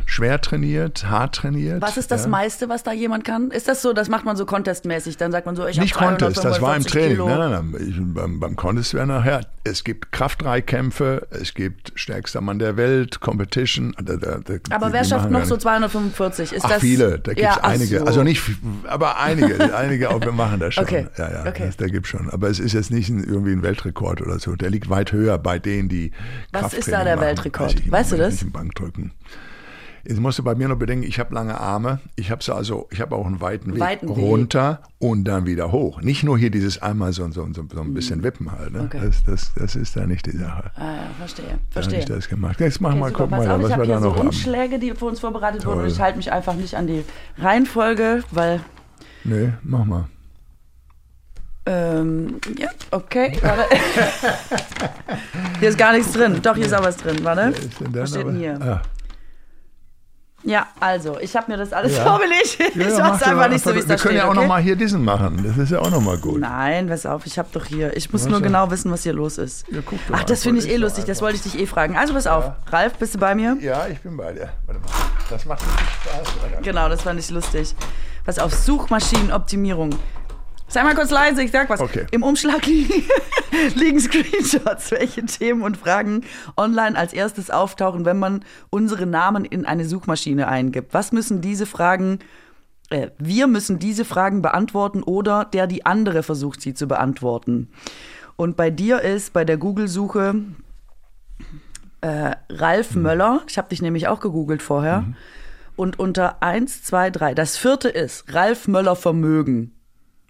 schwer 0.07 0.41
trainiert, 0.41 1.07
hart 1.09 1.35
trainiert. 1.37 1.81
Was 1.83 1.97
ist 1.97 2.11
das 2.11 2.25
ja. 2.25 2.29
meiste, 2.31 2.69
was 2.69 2.83
da 2.83 2.93
jemand 2.93 3.25
kann? 3.25 3.51
Ist 3.51 3.69
das 3.69 3.83
so, 3.83 3.93
das 3.93 4.09
macht 4.09 4.25
man 4.25 4.37
so 4.37 4.47
contestmäßig? 4.47 5.17
Dann 5.17 5.33
sagt 5.33 5.47
man 5.47 5.57
so, 5.57 5.67
ich 5.67 5.79
Nicht 5.79 5.95
habe 6.01 6.17
Contest, 6.17 6.45
das 6.45 6.61
war 6.61 6.77
im 6.77 6.83
345 6.85 6.93
Training. 6.93 7.11
Kilo. 7.17 7.29
Nein, 7.29 7.39
nein, 7.51 7.71
nein. 7.73 7.89
Ich, 7.89 8.15
beim, 8.15 8.41
beim 8.41 8.57
Contest 8.57 8.95
wäre 8.95 9.07
nachher, 9.07 9.41
es 9.65 9.83
gibt 9.85 10.13
Kraftdreikämpfe, 10.13 11.27
es 11.31 11.55
gibt 11.55 11.93
stärkster 11.95 12.41
Mann 12.41 12.59
der 12.59 12.77
Welt, 12.77 13.21
Competition. 13.21 13.95
Da, 14.03 14.17
da, 14.17 14.39
da, 14.45 14.55
Aber 14.71 14.93
wer 14.93 15.05
schafft 15.05 15.31
noch 15.31 15.45
so 15.45 15.55
nicht- 15.55 15.63
245? 15.63 16.53
Ist 16.53 16.65
Ach, 16.65 16.71
das, 16.71 16.81
viele, 16.81 17.19
da 17.19 17.33
gibt 17.33 17.39
es 17.49 17.57
Ja, 17.57 17.65
einige. 17.65 17.99
so. 18.01 18.05
Also 18.05 18.23
nicht, 18.23 18.43
aber 18.87 19.19
einige, 19.19 19.75
einige 19.77 20.11
auch, 20.11 20.21
wir 20.21 20.33
machen 20.33 20.61
das 20.61 20.75
schon. 20.75 20.85
Okay, 20.85 21.07
Ja, 21.17 21.31
ja, 21.31 21.41
okay. 21.49 21.65
das, 21.67 21.77
da 21.77 21.87
gibt 21.87 22.07
schon. 22.07 22.29
Aber 22.31 22.49
es 22.49 22.61
ist 22.61 22.73
jetzt 22.75 22.91
nicht 22.91 23.09
ein, 23.09 23.25
irgendwie 23.25 23.53
ein 23.53 23.63
Weltrekord 23.63 24.21
oder 24.21 24.39
so. 24.39 24.55
Der 24.55 24.71
liegt 24.71 24.91
weit 24.91 25.13
höher 25.13 25.39
bei 25.39 25.59
denen, 25.59 25.89
die 25.89 26.13
Was 26.53 26.75
ist 26.75 26.91
da 26.93 27.05
der 27.05 27.17
machen. 27.17 27.27
Weltrekord? 27.29 27.91
Weiß 27.91 28.05
Weißt 28.05 28.13
du 28.13 28.17
das? 28.19 28.33
Nicht 28.35 28.43
im 28.43 28.53
Bankdrücken. 28.53 29.13
Jetzt 30.07 30.21
musst 30.21 30.39
du 30.39 30.43
bei 30.43 30.55
mir 30.55 30.69
noch 30.69 30.77
bedenken, 30.77 31.07
ich 31.07 31.19
habe 31.19 31.35
lange 31.35 31.59
Arme. 31.59 31.99
Ich 32.17 32.31
habe 32.31 32.43
so 32.43 32.53
also, 32.53 32.87
ich 32.91 33.01
habe 33.01 33.17
auch 33.17 33.25
einen 33.27 33.41
weiten 33.41 33.73
Weg 33.75 33.81
Weiten 33.81 34.09
Weg. 34.11 34.17
runter 34.19 34.83
und 34.99 35.25
dann 35.25 35.47
wieder 35.47 35.73
hoch. 35.73 36.03
Nicht 36.03 36.25
nur 36.25 36.37
hier 36.39 36.51
dieses 36.51 36.83
einmal 36.83 37.13
so, 37.15 37.27
so, 37.31 37.47
so, 37.55 37.65
so 37.73 37.81
ein 37.81 37.95
bisschen 37.95 38.23
Wippen 38.23 38.53
halt. 38.53 38.73
Ne? 38.73 38.81
Mhm. 38.81 38.85
Okay. 38.87 39.01
Das, 39.03 39.25
das, 39.25 39.53
das 39.55 39.77
ist 39.77 39.97
da 39.97 40.07
nicht 40.07 40.27
die 40.27 40.37
Sache. 40.37 40.71
Ah, 40.77 40.85
ja, 40.85 40.97
verstehe, 41.19 41.47
Da 41.47 41.57
verstehe. 41.71 41.99
ich 42.01 42.05
das 42.05 42.29
gemacht. 42.29 42.61
Jetzt 42.61 42.81
machen 42.83 42.99
wir 43.01 43.07
Okay, 43.07 43.27
mal, 43.27 43.31
super, 43.31 43.39
auf, 43.41 43.47
mal, 43.47 43.57
ich 43.57 43.71
was 43.71 43.79
wir 43.79 43.87
da 43.95 44.01
so 44.01 44.09
noch 44.09 44.17
haben. 44.19 44.27
Umschläge, 44.27 44.79
die 44.79 44.91
für 44.93 45.07
uns 45.07 45.21
vorbereitet 45.21 45.65
wurden 45.65 45.77
Toll. 45.77 45.85
und 45.85 45.91
ich 45.93 46.01
halte 46.01 46.19
mich 46.19 46.31
einfach 46.31 46.55
nicht 46.55 46.75
an 46.77 46.87
die 46.87 47.05
Reihenfolge, 47.39 48.23
weil 48.31 48.61
Nee, 49.25 49.53
mach 49.63 49.87
mal. 49.87 50.05
Ähm, 51.67 52.41
ja, 52.59 52.69
okay. 52.91 53.39
Warte. 53.41 53.65
hier 55.61 55.69
ist 55.71 55.79
gar 55.79 55.93
nichts 55.95 56.13
drin. 56.13 56.39
Doch, 56.43 56.57
hier 56.57 56.67
ist 56.67 56.75
auch 56.75 56.85
was 56.85 56.99
drin. 56.99 57.17
Warte. 57.23 57.55
Was 57.91 58.11
steht 58.11 58.27
denn 58.27 58.37
hier? 58.37 58.61
Ah. 58.61 58.83
Ja, 60.47 60.67
also, 60.79 61.19
ich 61.21 61.35
habe 61.35 61.51
mir 61.51 61.57
das 61.57 61.73
alles 61.73 61.97
Ja. 61.97 62.05
vorbelegt. 62.05 62.59
Ich 62.59 62.75
Ja, 62.75 62.83
ja, 62.89 62.99
doch 62.99 63.27
einfach 63.27 63.49
nicht 63.49 63.65
so, 63.65 63.75
wie 63.75 63.79
es 63.79 63.89
Wir 63.89 63.97
da 63.97 64.03
können 64.03 64.13
steht. 64.13 64.17
ja 64.19 64.25
auch 64.27 64.29
okay? 64.33 64.41
noch 64.41 64.47
mal 64.47 64.61
hier 64.63 64.77
diesen 64.77 65.03
machen. 65.03 65.43
Das 65.43 65.57
ist 65.57 65.71
ja 65.71 65.79
auch 65.79 65.91
noch 65.91 66.03
mal 66.03 66.19
gut. 66.19 66.39
Nein, 66.41 66.89
pass 66.89 67.07
auf, 67.07 67.25
ich 67.25 67.39
habe 67.39 67.49
doch 67.53 67.65
hier. 67.65 67.97
Ich 67.97 68.13
muss 68.13 68.25
nur 68.27 68.35
denn? 68.41 68.45
genau 68.49 68.71
wissen, 68.71 68.91
was 68.93 69.03
hier 69.05 69.15
los 69.15 69.39
ist. 69.39 69.65
Ja, 69.71 69.79
guck 69.85 69.99
doch 70.07 70.15
Ach, 70.19 70.25
das 70.25 70.43
finde 70.43 70.61
ich 70.61 70.69
eh 70.69 70.77
lustig. 70.77 71.07
Das 71.07 71.23
wollte 71.23 71.37
ich 71.37 71.43
dich 71.43 71.59
eh 71.59 71.67
fragen. 71.67 71.97
Also, 71.97 72.13
pass 72.13 72.27
auf. 72.27 72.53
Ralf, 72.71 72.95
bist 72.95 73.15
du 73.15 73.19
bei 73.19 73.35
mir? 73.35 73.57
Ja, 73.61 73.87
ich 73.87 74.01
bin 74.01 74.17
bei 74.19 74.33
dir. 74.33 74.51
Warte 74.67 74.81
mal. 74.81 74.89
Das 75.31 75.47
macht 75.47 75.63
richtig 75.63 75.87
Spaß. 76.03 76.35
Alter. 76.45 76.61
Genau, 76.63 76.89
das 76.91 77.01
fand 77.03 77.19
ich 77.19 77.31
lustig. 77.31 77.75
Pass 78.27 78.39
auf, 78.39 78.53
Suchmaschinenoptimierung. 78.53 79.91
Sei 80.75 80.83
mal 80.83 80.97
kurz 80.97 81.13
leise, 81.13 81.41
ich 81.41 81.53
sag 81.53 81.71
was. 81.71 81.79
Okay. 81.79 82.05
Im 82.11 82.25
Umschlag 82.25 82.67
liegen, 82.67 83.05
liegen 83.77 84.01
Screenshots, 84.01 84.91
welche 84.91 85.25
Themen 85.25 85.63
und 85.63 85.77
Fragen 85.77 86.25
online 86.57 86.99
als 86.99 87.13
erstes 87.13 87.49
auftauchen, 87.49 88.05
wenn 88.05 88.19
man 88.19 88.45
unsere 88.71 89.07
Namen 89.07 89.45
in 89.45 89.67
eine 89.67 89.85
Suchmaschine 89.85 90.49
eingibt. 90.49 90.93
Was 90.93 91.13
müssen 91.13 91.41
diese 91.41 91.67
Fragen, 91.67 92.19
äh, 92.91 93.11
wir 93.19 93.47
müssen 93.47 93.79
diese 93.79 94.05
Fragen 94.05 94.43
beantworten 94.43 95.05
oder 95.05 95.45
der 95.45 95.69
die 95.69 95.87
andere 95.87 96.25
versucht, 96.25 96.61
sie 96.61 96.75
zu 96.75 96.89
beantworten. 96.89 97.69
Und 98.35 98.57
bei 98.57 98.71
dir 98.71 99.01
ist 99.01 99.33
bei 99.33 99.45
der 99.45 99.59
Google-Suche 99.59 100.35
äh, 102.01 102.33
Ralf 102.51 102.97
Möller, 102.97 103.43
ich 103.47 103.59
habe 103.59 103.69
dich 103.69 103.81
nämlich 103.81 104.09
auch 104.09 104.19
gegoogelt 104.19 104.61
vorher, 104.61 105.05
und 105.77 106.01
unter 106.01 106.43
1, 106.43 106.83
2, 106.83 107.11
3, 107.11 107.35
das 107.35 107.57
vierte 107.57 107.89
ist 107.89 108.35
Ralf 108.35 108.67
Möller 108.67 108.97
Vermögen. 108.97 109.74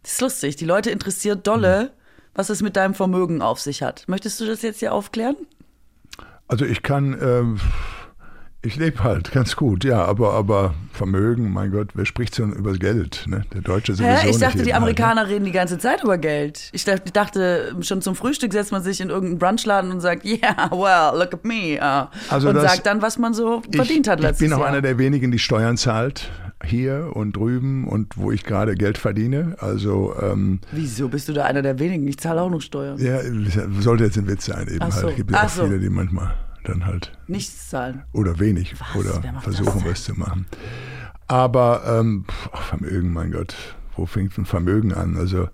Das 0.05 0.13
ist 0.13 0.21
lustig, 0.21 0.55
die 0.57 0.65
Leute 0.67 0.91
interessiert 0.91 1.45
dolle, 1.47 1.91
was 2.35 2.49
es 2.51 2.63
mit 2.63 2.77
deinem 2.77 2.95
Vermögen 2.95 3.43
auf 3.43 3.59
sich 3.61 3.83
hat. 3.83 4.05
Möchtest 4.07 4.41
du 4.41 4.47
das 4.47 4.63
jetzt 4.63 4.79
hier 4.81 4.93
aufklären? 4.93 5.35
Also 6.47 6.65
ich 6.67 6.83
kann, 6.83 7.17
ähm, 7.23 7.61
ich 8.61 8.77
lebe 8.77 9.03
halt 9.03 9.33
ganz 9.33 9.57
gut, 9.57 9.83
ja, 9.85 10.05
aber, 10.05 10.35
aber 10.35 10.75
Vermögen, 10.93 11.53
mein 11.53 11.71
Gott, 11.71 11.89
wer 11.95 12.05
spricht 12.05 12.35
so 12.35 12.45
über 12.45 12.73
Geld? 12.75 13.25
Ne? 13.29 13.45
Der 13.55 13.63
Deutsche 13.63 13.95
sowieso 13.95 14.11
Hä? 14.11 14.29
Ich 14.31 14.37
dachte, 14.39 14.59
die 14.59 14.65
halt, 14.65 14.67
ne? 14.69 14.75
Amerikaner 14.77 15.27
reden 15.29 15.45
die 15.47 15.53
ganze 15.53 15.79
Zeit 15.79 16.03
über 16.03 16.19
Geld. 16.19 16.69
Ich 16.73 16.85
dachte, 16.85 17.75
ich 17.81 17.87
schon 17.89 18.03
zum 18.03 18.15
Frühstück 18.15 18.53
setzt 18.53 18.73
man 18.73 18.83
sich 18.83 19.01
in 19.01 19.09
irgendeinen 19.09 19.39
Brunchladen 19.39 19.91
und 19.91 20.01
sagt, 20.01 20.25
yeah, 20.27 20.71
well, 20.71 21.19
look 21.19 21.33
at 21.33 21.45
me. 21.45 21.79
uh, 21.81 22.09
Also 22.29 22.51
und 22.51 22.57
das- 22.57 22.65
sagt 22.73 22.85
dann, 22.87 23.01
was 23.01 23.19
man 23.19 23.33
so 23.33 23.63
Ich, 23.71 23.77
verdient 23.77 24.07
hat 24.09 24.19
ich 24.21 24.25
letztes 24.27 24.47
bin 24.47 24.53
auch 24.53 24.59
Jahr. 24.61 24.69
einer 24.69 24.83
der 24.83 24.99
wenigen, 24.99 25.31
die 25.31 25.39
Steuern 25.39 25.77
zahlt, 25.79 26.31
hier 26.65 27.11
und 27.15 27.37
drüben 27.37 27.87
und 27.87 28.17
wo 28.17 28.33
ich 28.33 28.45
gerade 28.45 28.75
Geld 28.75 28.99
verdiene. 28.99 29.57
Also 29.61 30.15
ähm, 30.21 30.61
Wieso 30.73 31.09
bist 31.09 31.29
du 31.29 31.33
da 31.33 31.45
einer 31.45 31.63
der 31.63 31.79
wenigen? 31.79 32.07
Ich 32.09 32.19
zahle 32.19 32.43
auch 32.43 32.51
noch 32.51 32.61
Steuern. 32.63 32.99
ja, 32.99 33.21
sollte 33.81 34.05
jetzt 34.05 34.19
ein 34.19 34.27
Witz 34.27 34.47
sein 34.47 34.67
eben 34.69 34.79
Ach 34.81 34.91
so. 34.93 35.03
halt. 35.03 35.11
Es 35.11 35.17
gibt 35.17 35.31
ja 35.31 35.45
auch 35.45 35.49
so. 35.49 35.65
viele, 35.65 35.79
die 35.79 35.89
manchmal 35.91 36.35
dann 36.65 36.87
halt 36.87 37.13
Nichts 37.29 37.69
zahlen. 37.69 38.03
oder 38.13 38.39
wenig 38.39 38.75
Was? 38.81 38.97
oder 38.97 39.41
versuchen 39.41 39.83
was 39.87 40.05
zu 40.05 40.15
machen. 40.15 40.47
Aber 41.27 41.83
ähm, 42.01 42.25
Vermögen, 42.53 43.13
mein 43.13 43.33
Gott, 43.33 43.55
wo 43.97 44.07
fängt 44.07 44.37
ein 44.39 44.47
Vermögen 44.47 44.93
an? 44.93 45.17
Also 45.17 45.49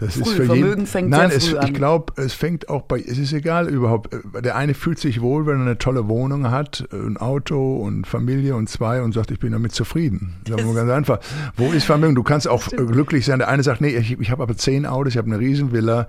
das 0.00 0.16
ist 0.16 0.28
Früh. 0.28 0.36
für 0.36 0.46
Vermögen 0.46 0.68
jeden. 0.70 0.86
fängt 0.86 1.10
Nein, 1.10 1.30
es, 1.30 1.52
ich 1.52 1.74
glaube, 1.74 2.14
es 2.16 2.32
fängt 2.32 2.70
auch 2.70 2.82
bei. 2.82 3.00
Es 3.00 3.18
ist 3.18 3.34
egal 3.34 3.68
überhaupt. 3.68 4.16
Der 4.42 4.56
eine 4.56 4.72
fühlt 4.72 4.98
sich 4.98 5.20
wohl, 5.20 5.46
wenn 5.46 5.56
er 5.58 5.66
eine 5.66 5.78
tolle 5.78 6.08
Wohnung 6.08 6.50
hat, 6.50 6.88
ein 6.90 7.18
Auto 7.18 7.76
und 7.76 8.06
Familie 8.06 8.56
und 8.56 8.70
zwei 8.70 9.02
und 9.02 9.12
sagt, 9.12 9.30
ich 9.30 9.38
bin 9.38 9.52
damit 9.52 9.72
zufrieden. 9.72 10.36
Sagen 10.48 10.66
wir 10.66 10.74
ganz 10.74 10.90
einfach. 10.90 11.20
Wo 11.56 11.70
ist 11.70 11.84
Vermögen? 11.84 12.14
Du 12.14 12.22
kannst 12.22 12.48
auch 12.48 12.66
glücklich 12.68 13.26
sein. 13.26 13.40
Der 13.40 13.48
eine 13.48 13.62
sagt, 13.62 13.82
nee, 13.82 13.94
ich, 13.94 14.18
ich 14.18 14.30
habe 14.30 14.42
aber 14.42 14.56
zehn 14.56 14.86
Autos, 14.86 15.12
ich 15.12 15.18
habe 15.18 15.28
eine 15.28 15.38
Riesenvilla, 15.38 16.08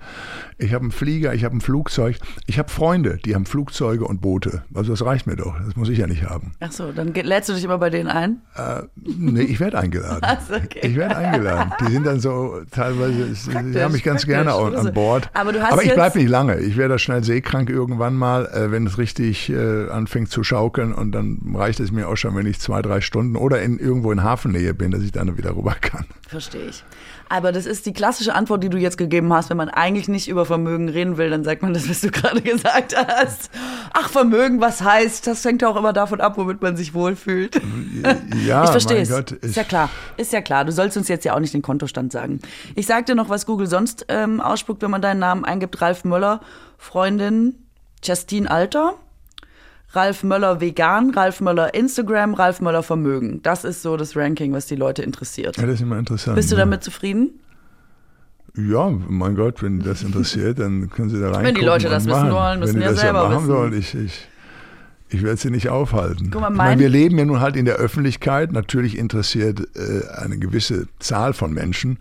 ich 0.56 0.72
habe 0.72 0.84
einen 0.84 0.92
Flieger, 0.92 1.34
ich 1.34 1.44
habe 1.44 1.54
ein 1.56 1.60
Flugzeug, 1.60 2.16
ich 2.46 2.58
habe 2.58 2.70
Freunde, 2.70 3.18
die 3.24 3.34
haben 3.34 3.44
Flugzeuge 3.44 4.06
und 4.06 4.22
Boote. 4.22 4.62
Also 4.74 4.92
das 4.92 5.04
reicht 5.04 5.26
mir 5.26 5.36
doch. 5.36 5.54
Das 5.66 5.76
muss 5.76 5.90
ich 5.90 5.98
ja 5.98 6.06
nicht 6.06 6.24
haben. 6.24 6.52
Ach 6.60 6.72
so, 6.72 6.92
dann 6.92 7.12
lädst 7.12 7.50
du 7.50 7.52
dich 7.54 7.64
immer 7.64 7.78
bei 7.78 7.90
denen 7.90 8.08
ein? 8.08 8.40
Äh, 8.56 8.84
nee, 8.96 9.42
ich 9.42 9.60
werde 9.60 9.78
eingeladen. 9.78 10.20
Ach 10.22 10.40
so, 10.40 10.54
okay. 10.54 10.80
Ich 10.82 10.96
werde 10.96 11.16
eingeladen. 11.16 11.72
Die 11.80 11.92
sind 11.92 12.06
dann 12.06 12.20
so 12.20 12.62
teilweise, 12.70 13.28
sie 13.82 13.84
haben 13.86 13.92
mich 13.92 14.02
ganz 14.04 14.26
gerne 14.26 14.52
an, 14.54 14.74
Also, 14.74 14.88
an 14.88 14.94
Bord. 14.94 15.30
aber 15.34 15.52
aber 15.70 15.82
ich 15.84 15.94
bleibe 15.94 16.18
nicht 16.18 16.28
lange. 16.28 16.58
Ich 16.60 16.76
werde 16.76 16.98
schnell 16.98 17.22
seekrank 17.24 17.70
irgendwann 17.70 18.14
mal, 18.14 18.46
äh, 18.46 18.70
wenn 18.70 18.86
es 18.86 18.98
richtig 18.98 19.50
äh, 19.50 19.88
anfängt 19.90 20.30
zu 20.30 20.44
schaukeln 20.44 20.92
und 20.92 21.12
dann 21.12 21.38
reicht 21.54 21.80
es 21.80 21.92
mir 21.92 22.08
auch 22.08 22.16
schon, 22.16 22.34
wenn 22.36 22.46
ich 22.46 22.60
zwei, 22.60 22.82
drei 22.82 23.00
Stunden 23.00 23.36
oder 23.36 23.62
in, 23.62 23.78
irgendwo 23.78 24.12
in 24.12 24.22
Hafennähe 24.22 24.74
bin, 24.74 24.90
dass 24.90 25.02
ich 25.02 25.12
dann 25.12 25.36
wieder 25.36 25.56
rüber 25.56 25.76
kann. 25.80 26.06
Verstehe 26.28 26.66
ich. 26.68 26.84
Aber 27.32 27.50
das 27.50 27.64
ist 27.64 27.86
die 27.86 27.94
klassische 27.94 28.34
Antwort, 28.34 28.62
die 28.62 28.68
du 28.68 28.76
jetzt 28.76 28.98
gegeben 28.98 29.32
hast. 29.32 29.48
Wenn 29.48 29.56
man 29.56 29.70
eigentlich 29.70 30.06
nicht 30.06 30.28
über 30.28 30.44
Vermögen 30.44 30.90
reden 30.90 31.16
will, 31.16 31.30
dann 31.30 31.44
sagt 31.44 31.62
man 31.62 31.72
das, 31.72 31.88
was 31.88 32.02
du 32.02 32.10
gerade 32.12 32.42
gesagt 32.42 32.94
hast. 32.94 33.50
Ach, 33.94 34.10
Vermögen, 34.10 34.60
was 34.60 34.82
heißt? 34.82 35.26
Das 35.26 35.42
hängt 35.42 35.62
ja 35.62 35.68
auch 35.68 35.76
immer 35.76 35.94
davon 35.94 36.20
ab, 36.20 36.36
womit 36.36 36.60
man 36.60 36.76
sich 36.76 36.92
wohlfühlt. 36.92 37.58
Ja, 38.46 38.64
ich 38.64 38.70
verstehe 38.70 38.96
mein 38.96 39.02
es. 39.04 39.08
Gott. 39.08 39.32
ist 39.32 39.56
ja 39.56 39.64
klar. 39.64 39.88
Ist 40.18 40.34
ja 40.34 40.42
klar. 40.42 40.66
Du 40.66 40.72
sollst 40.72 40.98
uns 40.98 41.08
jetzt 41.08 41.24
ja 41.24 41.34
auch 41.34 41.40
nicht 41.40 41.54
den 41.54 41.62
Kontostand 41.62 42.12
sagen. 42.12 42.40
Ich 42.74 42.86
sag 42.86 43.06
dir 43.06 43.14
noch, 43.14 43.30
was 43.30 43.46
Google 43.46 43.66
sonst 43.66 44.04
ähm, 44.08 44.42
ausspuckt, 44.42 44.82
wenn 44.82 44.90
man 44.90 45.00
deinen 45.00 45.20
Namen 45.20 45.46
eingibt. 45.46 45.80
Ralf 45.80 46.04
Möller, 46.04 46.42
Freundin 46.76 47.54
Justine 48.04 48.50
Alter. 48.50 48.96
Ralf 49.94 50.22
Möller 50.24 50.60
vegan, 50.60 51.10
Ralf 51.10 51.40
Möller 51.40 51.74
Instagram, 51.74 52.34
Ralf 52.34 52.60
Möller 52.60 52.82
Vermögen. 52.82 53.40
Das 53.42 53.64
ist 53.64 53.82
so 53.82 53.96
das 53.96 54.16
Ranking, 54.16 54.52
was 54.52 54.66
die 54.66 54.76
Leute 54.76 55.02
interessiert. 55.02 55.56
Ja, 55.58 55.64
das 55.66 55.74
ist 55.76 55.80
immer 55.82 55.98
interessant. 55.98 56.36
Bist 56.36 56.50
du 56.50 56.56
ne? 56.56 56.60
damit 56.62 56.82
zufrieden? 56.82 57.30
Ja, 58.56 58.90
mein 58.90 59.34
Gott, 59.34 59.62
wenn 59.62 59.80
das 59.80 60.02
interessiert, 60.02 60.58
dann 60.58 60.90
können 60.90 61.08
Sie 61.08 61.18
da 61.18 61.26
reingucken. 61.26 61.46
Wenn 61.46 61.54
die 61.54 61.64
Leute 61.64 61.88
das 61.88 62.04
und 62.04 62.10
wissen 62.10 62.20
machen. 62.28 62.32
wollen, 62.32 62.60
müssen 62.60 62.74
wenn 62.74 62.80
die 62.80 62.86
ja 62.86 62.92
das 62.92 63.00
selber 63.00 63.22
ja 63.22 63.28
machen 63.28 63.36
wissen. 63.38 63.46
sollen, 63.46 63.72
ich, 63.78 63.94
ich, 63.94 64.28
Ich 65.08 65.22
werde 65.22 65.36
sie 65.38 65.50
nicht 65.50 65.68
aufhalten. 65.68 66.30
Guck 66.30 66.40
mal, 66.40 66.50
ich 66.50 66.56
mein- 66.56 66.66
meine, 66.68 66.80
wir 66.80 66.88
leben 66.88 67.18
ja 67.18 67.24
nun 67.26 67.40
halt 67.40 67.56
in 67.56 67.64
der 67.66 67.76
Öffentlichkeit. 67.76 68.52
Natürlich 68.52 68.96
interessiert 68.98 69.60
äh, 69.76 70.06
eine 70.16 70.38
gewisse 70.38 70.86
Zahl 71.00 71.32
von 71.34 71.52
Menschen. 71.52 71.98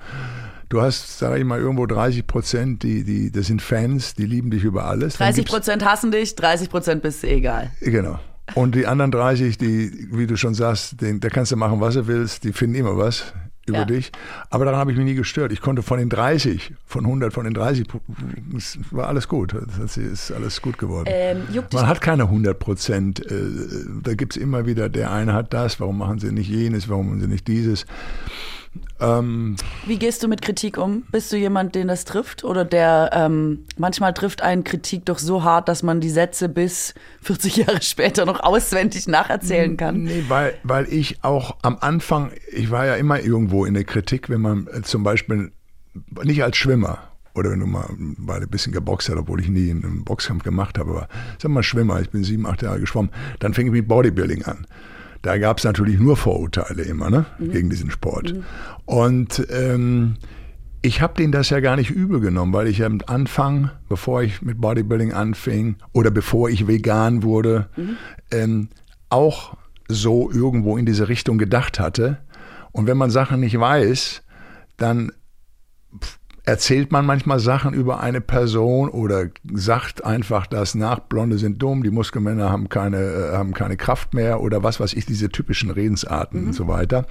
Du 0.72 0.82
hast, 0.82 1.20
sage 1.20 1.38
ich 1.40 1.44
mal, 1.44 1.60
irgendwo 1.60 1.86
30 1.86 2.26
Prozent, 2.26 2.84
die, 2.84 3.04
die, 3.04 3.30
das 3.30 3.48
sind 3.48 3.62
Fans, 3.62 4.16
die 4.16 4.26
lieben 4.26 4.52
dich 4.52 4.64
über 4.64 4.86
alles. 4.86 5.18
Dann 5.18 5.28
30 5.28 5.36
gibt's- 5.44 5.52
Prozent 5.52 5.84
hassen 5.86 6.12
dich, 6.12 6.34
30 6.36 6.70
Prozent 6.70 7.02
bist 7.02 7.24
du 7.24 7.28
egal. 7.28 7.72
Genau. 7.82 8.20
Und 8.56 8.74
die 8.76 8.88
anderen 8.88 9.12
30, 9.12 9.58
die, 9.58 10.08
wie 10.12 10.28
du 10.28 10.38
schon 10.38 10.54
sagst, 10.54 11.02
den, 11.02 11.20
da 11.20 11.28
kannst 11.28 11.52
du 11.52 11.58
machen, 11.58 11.82
was 11.82 11.96
du 11.96 12.08
willst, 12.08 12.46
die 12.46 12.54
finden 12.54 12.76
immer 12.76 12.96
was 12.98 13.34
über 13.68 13.80
Ja. 13.80 13.86
dich. 13.86 14.14
Aber 14.50 14.64
daran 14.64 14.80
habe 14.80 14.92
ich 14.92 14.98
mich 14.98 15.06
nie 15.06 15.14
gestört. 15.14 15.52
Ich 15.52 15.60
konnte 15.60 15.84
von 15.84 16.00
den 16.00 16.08
30, 16.10 16.74
von 16.86 17.06
100, 17.06 17.34
von 17.34 17.44
den 17.44 17.54
30, 17.54 17.88
es 18.58 18.80
war 18.92 19.08
alles 19.08 19.28
gut. 19.28 19.54
Das 19.78 19.98
ist 19.98 20.32
alles 20.32 20.62
gut 20.62 20.78
geworden. 20.78 21.10
Ähm, 21.12 21.42
Man 21.74 21.88
hat 21.88 22.00
keine 22.00 22.24
100 22.24 22.58
Prozent. 22.58 23.20
Äh, 23.30 23.42
da 24.04 24.14
gibt 24.16 24.38
es 24.38 24.42
immer 24.42 24.66
wieder, 24.66 24.88
der 24.88 25.12
eine 25.12 25.34
hat 25.34 25.54
das, 25.54 25.82
warum 25.82 25.98
machen 25.98 26.20
sie 26.20 26.32
nicht 26.32 26.50
jenes, 26.50 26.88
warum 26.88 27.08
machen 27.10 27.20
sie 27.22 27.28
nicht 27.28 27.48
dieses. 27.50 27.86
Ähm, 29.00 29.56
Wie 29.86 29.98
gehst 29.98 30.24
du 30.24 30.28
mit 30.28 30.42
Kritik 30.42 30.78
um? 30.78 31.04
Bist 31.12 31.32
du 31.32 31.38
jemand, 31.38 31.76
den 31.76 31.88
das 31.88 32.06
trifft? 32.06 32.44
Oder 32.44 32.64
der 32.64 33.10
ähm, 33.14 33.66
manchmal 33.78 34.14
trifft 34.14 34.42
einen 34.42 34.64
Kritik 34.64 35.06
doch 35.06 35.20
so 35.20 35.44
hart, 35.44 35.68
dass 35.68 35.84
man 35.84 36.00
die 36.00 36.10
Sätze 36.10 36.48
bis 36.48 36.94
40 37.22 37.58
Jahre 37.58 37.82
später 37.82 38.26
noch 38.26 38.40
auswendig 38.40 39.08
nacherzählen 39.08 39.76
kann? 39.76 40.04
Nee, 40.04 40.26
weil, 40.28 40.54
weil 40.64 40.88
ich 40.92 41.24
auch 41.24 41.58
am 41.64 41.78
Anfang, 41.82 42.32
ich 42.52 42.72
war 42.72 42.86
ja 42.86 42.96
immer 42.96 43.20
irgendwo 43.20 43.66
in 43.66 43.74
der 43.74 43.84
Kritik, 43.84 44.30
wenn 44.30 44.42
man 44.42 44.68
äh, 44.68 44.82
zum 44.84 45.04
Beispiel 45.04 45.52
nicht 46.24 46.44
als 46.44 46.56
Schwimmer 46.56 47.00
oder 47.34 47.52
wenn 47.52 47.60
du 47.60 47.66
mal 47.66 47.90
weil 48.18 48.42
ein 48.42 48.50
bisschen 48.50 48.74
geboxt 48.74 49.10
hast, 49.10 49.18
obwohl 49.18 49.40
ich 49.40 49.50
nie 49.50 49.72
einen 49.72 50.04
Boxkampf 50.04 50.44
gemacht 50.44 50.78
habe, 50.78 50.92
aber 50.92 51.08
sag 51.42 51.52
mal 51.52 51.64
Schwimmer, 51.64 52.02
ich 52.02 52.10
bin 52.10 52.24
sieben, 52.24 52.46
acht 52.46 52.62
Jahre 52.62 52.80
geschwommen, 52.80 53.12
dann 53.40 53.54
fing 53.54 53.68
ich 53.68 53.74
mit 53.74 53.88
Bodybuilding 53.88 54.44
an. 54.44 54.66
Da 55.22 55.38
gab 55.38 55.60
es 55.60 55.64
natürlich 55.64 56.00
nur 56.00 56.18
Vorurteile 56.18 56.84
immer, 56.84 57.10
ne, 57.10 57.26
gegen 57.40 57.70
diesen 57.70 57.92
Sport. 57.92 58.34
Und 58.86 59.46
ähm, 59.52 60.16
ich 60.82 61.02
habe 61.02 61.14
denen 61.14 61.32
das 61.32 61.50
ja 61.52 61.60
gar 61.60 61.76
nicht 61.76 61.92
übel 61.92 62.20
genommen, 62.20 62.54
weil 62.54 62.68
ich 62.68 62.84
am 62.84 63.00
Anfang, 63.06 63.70
bevor 63.88 64.24
ich 64.24 64.42
mit 64.42 64.60
Bodybuilding 64.60 65.14
anfing 65.14 65.76
oder 65.94 66.10
bevor 66.10 66.50
ich 66.50 66.68
vegan 66.68 67.22
wurde, 67.22 67.70
ähm, 68.32 68.70
auch 69.10 69.56
so 69.88 70.32
irgendwo 70.32 70.78
in 70.78 70.86
diese 70.86 71.08
Richtung 71.08 71.38
gedacht 71.38 71.80
hatte. 71.80 72.18
Und 72.72 72.88
wenn 72.88 72.98
man 72.98 73.12
Sachen 73.12 73.42
nicht 73.42 73.60
weiß, 73.60 74.24
dann 74.78 75.12
erzählt 76.44 76.92
man 76.92 77.06
manchmal 77.06 77.40
Sachen 77.40 77.74
über 77.74 78.00
eine 78.00 78.22
Person 78.22 78.90
oder 78.90 79.28
sagt 79.54 80.04
einfach 80.04 80.48
das 80.48 80.76
nach, 80.76 81.00
Blonde 81.00 81.38
sind 81.38 81.62
dumm, 81.62 81.84
die 81.84 81.92
Muskelmänner 81.92 82.50
haben 82.50 82.70
keine, 82.70 82.98
äh, 82.98 83.32
haben 83.34 83.54
keine 83.54 83.78
Kraft 83.78 84.14
mehr 84.14 84.42
oder 84.42 84.64
was 84.64 84.80
weiß 84.80 84.94
ich, 84.94 85.06
diese 85.06 85.30
typischen 85.30 85.70
Redensarten 85.70 86.48
und 86.48 86.54
so 86.54 86.68
weiter. 86.68 87.06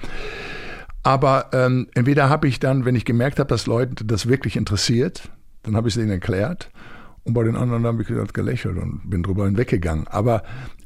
Aber 1.03 1.49
ähm, 1.53 1.87
entweder 1.93 2.29
habe 2.29 2.47
ich 2.47 2.59
dann, 2.59 2.85
wenn 2.85 2.95
ich 2.95 3.05
gemerkt 3.05 3.39
habe, 3.39 3.47
dass 3.47 3.65
Leute 3.65 4.05
das 4.05 4.27
wirklich 4.27 4.55
interessiert, 4.55 5.29
dann 5.63 5.75
habe 5.75 5.87
ich 5.87 5.95
es 5.95 6.01
ihnen 6.01 6.11
erklärt. 6.11 6.70
Und 7.23 7.33
bei 7.33 7.43
den 7.43 7.55
anderen 7.55 7.85
habe 7.85 8.01
ich 8.01 8.07
gesagt, 8.07 8.33
gelächelt 8.33 8.77
und 8.77 9.01
bin 9.09 9.21
drüber 9.23 9.45
hinweggegangen. 9.45 10.07
Aber, 10.07 10.43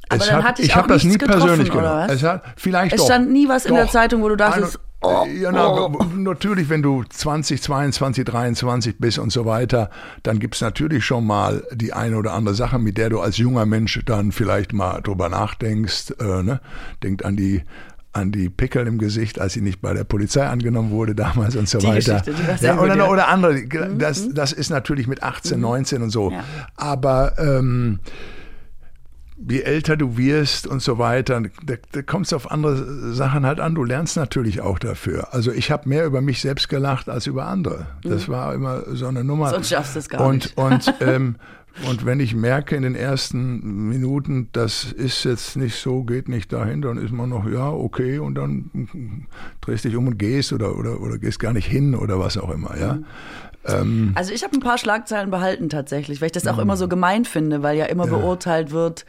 Aber 0.08 0.22
es 0.22 0.30
hat, 0.30 0.44
hat 0.44 0.58
ich 0.60 0.76
habe 0.76 0.88
das 0.88 1.04
nie 1.04 1.16
persönlich 1.16 1.70
genommen. 1.70 2.08
was? 2.08 2.12
Es 2.12 2.22
hat, 2.22 2.42
vielleicht 2.56 2.92
Es 2.92 3.00
doch. 3.00 3.06
stand 3.06 3.30
nie 3.30 3.48
was 3.48 3.64
in 3.64 3.74
der 3.74 3.84
Doch. 3.84 3.92
Zeitung, 3.92 4.22
wo 4.22 4.28
du 4.28 4.36
dachtest, 4.36 4.78
oh, 5.00 5.24
ja, 5.34 5.50
na, 5.50 5.88
natürlich, 6.14 6.68
wenn 6.68 6.82
du 6.82 7.04
20, 7.04 7.62
22, 7.62 8.24
23 8.24 8.98
bist 8.98 9.18
und 9.18 9.30
so 9.32 9.46
weiter, 9.46 9.88
dann 10.24 10.38
gibt's 10.38 10.60
natürlich 10.60 11.04
schon 11.06 11.26
mal 11.26 11.62
die 11.72 11.94
eine 11.94 12.18
oder 12.18 12.34
andere 12.34 12.54
Sache, 12.54 12.78
mit 12.78 12.98
der 12.98 13.08
du 13.08 13.20
als 13.20 13.38
junger 13.38 13.64
Mensch 13.64 13.98
dann 14.04 14.30
vielleicht 14.30 14.74
mal 14.74 15.00
drüber 15.00 15.30
nachdenkst. 15.30 16.14
Äh, 16.20 16.42
ne? 16.42 16.60
Denkt 17.02 17.24
an 17.24 17.36
die 17.36 17.62
an 18.16 18.32
die 18.32 18.48
Pickel 18.48 18.86
im 18.86 18.98
Gesicht, 18.98 19.40
als 19.40 19.52
sie 19.52 19.60
nicht 19.60 19.80
bei 19.80 19.92
der 19.92 20.04
Polizei 20.04 20.46
angenommen 20.46 20.90
wurde 20.90 21.14
damals 21.14 21.54
und 21.54 21.68
so 21.68 21.78
Die 21.78 21.86
weiter. 21.86 22.22
Ja, 22.60 22.78
oder, 22.78 22.88
gut, 22.88 22.96
ja. 22.96 23.04
Mhm, 23.04 23.10
oder 23.12 23.28
andere. 23.28 23.66
Das, 23.96 24.28
das 24.32 24.52
ist 24.52 24.70
natürlich 24.70 25.06
mit 25.06 25.22
18, 25.22 25.60
19 25.60 26.02
und 26.02 26.10
so. 26.10 26.30
Ja. 26.30 26.42
Aber 26.76 27.34
ähm, 27.38 28.00
je 29.36 29.60
älter 29.60 29.96
du 29.96 30.16
wirst 30.16 30.66
und 30.66 30.80
so 30.80 30.98
weiter, 30.98 31.42
da, 31.64 31.74
da 31.92 32.02
kommst 32.02 32.32
du 32.32 32.36
auf 32.36 32.50
andere 32.50 33.12
Sachen 33.12 33.44
halt 33.44 33.60
an. 33.60 33.74
Du 33.74 33.84
lernst 33.84 34.16
natürlich 34.16 34.60
auch 34.62 34.78
dafür. 34.78 35.34
Also 35.34 35.52
ich 35.52 35.70
habe 35.70 35.88
mehr 35.88 36.06
über 36.06 36.22
mich 36.22 36.40
selbst 36.40 36.68
gelacht 36.68 37.08
als 37.08 37.26
über 37.26 37.46
andere. 37.46 37.86
Das 38.02 38.28
war 38.28 38.54
immer 38.54 38.82
so 38.94 39.06
eine 39.06 39.24
Nummer. 39.24 39.48
Mhm. 39.48 39.54
Sonst 39.54 39.68
schaffst 39.68 39.94
du 39.94 39.98
es 39.98 40.08
gar 40.08 40.22
und, 40.22 40.36
nicht. 40.36 40.56
Und, 40.56 40.94
ähm, 41.00 41.36
und 41.88 42.06
wenn 42.06 42.20
ich 42.20 42.34
merke 42.34 42.74
in 42.76 42.82
den 42.82 42.94
ersten 42.94 43.88
Minuten, 43.88 44.48
das 44.52 44.84
ist 44.92 45.24
jetzt 45.24 45.56
nicht 45.56 45.76
so, 45.76 46.04
geht 46.04 46.28
nicht 46.28 46.52
dahin, 46.52 46.80
dann 46.82 46.96
ist 46.96 47.12
man 47.12 47.28
noch, 47.28 47.46
ja, 47.48 47.70
okay, 47.70 48.18
und 48.18 48.34
dann 48.34 48.70
drehst 49.60 49.84
dich 49.84 49.96
um 49.96 50.06
und 50.06 50.18
gehst 50.18 50.52
oder, 50.52 50.76
oder, 50.78 51.00
oder 51.00 51.18
gehst 51.18 51.38
gar 51.38 51.52
nicht 51.52 51.66
hin 51.66 51.94
oder 51.94 52.18
was 52.18 52.38
auch 52.38 52.50
immer, 52.50 52.78
ja. 52.78 52.98
Ähm, 53.66 54.12
Also 54.14 54.32
ich 54.32 54.42
habe 54.44 54.54
ein 54.54 54.60
paar 54.60 54.78
Schlagzeilen 54.78 55.30
behalten 55.30 55.68
tatsächlich, 55.68 56.20
weil 56.20 56.26
ich 56.26 56.32
das 56.32 56.44
Mhm. 56.44 56.50
auch 56.50 56.58
immer 56.58 56.76
so 56.76 56.88
gemein 56.88 57.24
finde, 57.24 57.62
weil 57.62 57.76
ja 57.76 57.86
immer 57.86 58.06
beurteilt 58.06 58.70
wird, 58.70 59.04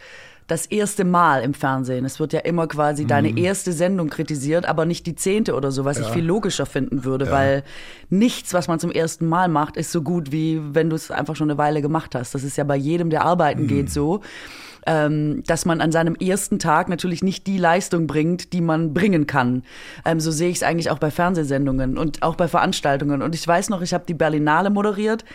das 0.47 0.65
erste 0.65 1.03
Mal 1.03 1.41
im 1.43 1.53
Fernsehen. 1.53 2.05
Es 2.05 2.19
wird 2.21 2.31
ja 2.31 2.39
immer 2.39 2.67
quasi 2.67 3.03
Mhm. 3.03 3.07
deine 3.09 3.37
erste 3.37 3.73
Sendung 3.73 4.09
kritisiert, 4.09 4.65
aber 4.65 4.85
nicht 4.85 5.05
die 5.05 5.13
zehnte 5.15 5.53
oder 5.55 5.71
so, 5.71 5.83
was 5.83 5.99
ich 5.99 6.07
viel 6.07 6.23
logischer 6.25 6.65
finden 6.65 7.03
würde, 7.03 7.29
weil 7.31 7.63
nichts, 8.09 8.53
was 8.53 8.67
man 8.69 8.79
zum 8.79 8.91
ersten 8.91 9.27
Mal 9.27 9.49
macht, 9.49 9.75
ist 9.75 9.91
so 9.91 10.01
gut, 10.01 10.31
wie 10.31 10.61
wenn 10.73 10.89
du 10.89 10.95
es 10.95 11.11
einfach 11.11 11.35
schon 11.35 11.49
eine 11.51 11.57
Weile 11.57 11.81
gemacht 11.81 12.15
hast. 12.15 12.33
Das 12.33 12.43
ist 12.43 12.55
ja 12.57 12.63
bei 12.63 12.77
jedem, 12.77 13.09
der 13.09 13.25
arbeiten 13.25 13.63
Mhm. 13.63 13.67
geht, 13.67 13.91
so. 13.91 14.21
Ähm, 14.89 15.43
dass 15.45 15.65
man 15.65 15.81
an 15.81 15.91
seinem 15.91 16.15
ersten 16.15 16.59
Tag 16.59 16.87
natürlich 16.87 17.21
nicht 17.21 17.45
die 17.45 17.57
Leistung 17.57 18.07
bringt, 18.07 18.53
die 18.53 18.61
man 18.61 18.93
bringen 18.93 19.27
kann. 19.27 19.63
Ähm, 20.05 20.21
so 20.21 20.31
sehe 20.31 20.47
ich 20.49 20.57
es 20.57 20.63
eigentlich 20.63 20.89
auch 20.91 20.99
bei 20.99 21.11
Fernsehsendungen 21.11 21.97
und 21.97 22.23
auch 22.23 22.35
bei 22.35 22.47
Veranstaltungen. 22.47 23.21
Und 23.21 23.35
ich 23.35 23.45
weiß 23.45 23.67
noch, 23.69 23.81
ich 23.81 23.93
habe 23.93 24.05
die 24.07 24.13
Berlinale 24.13 24.69
moderiert. 24.69 25.25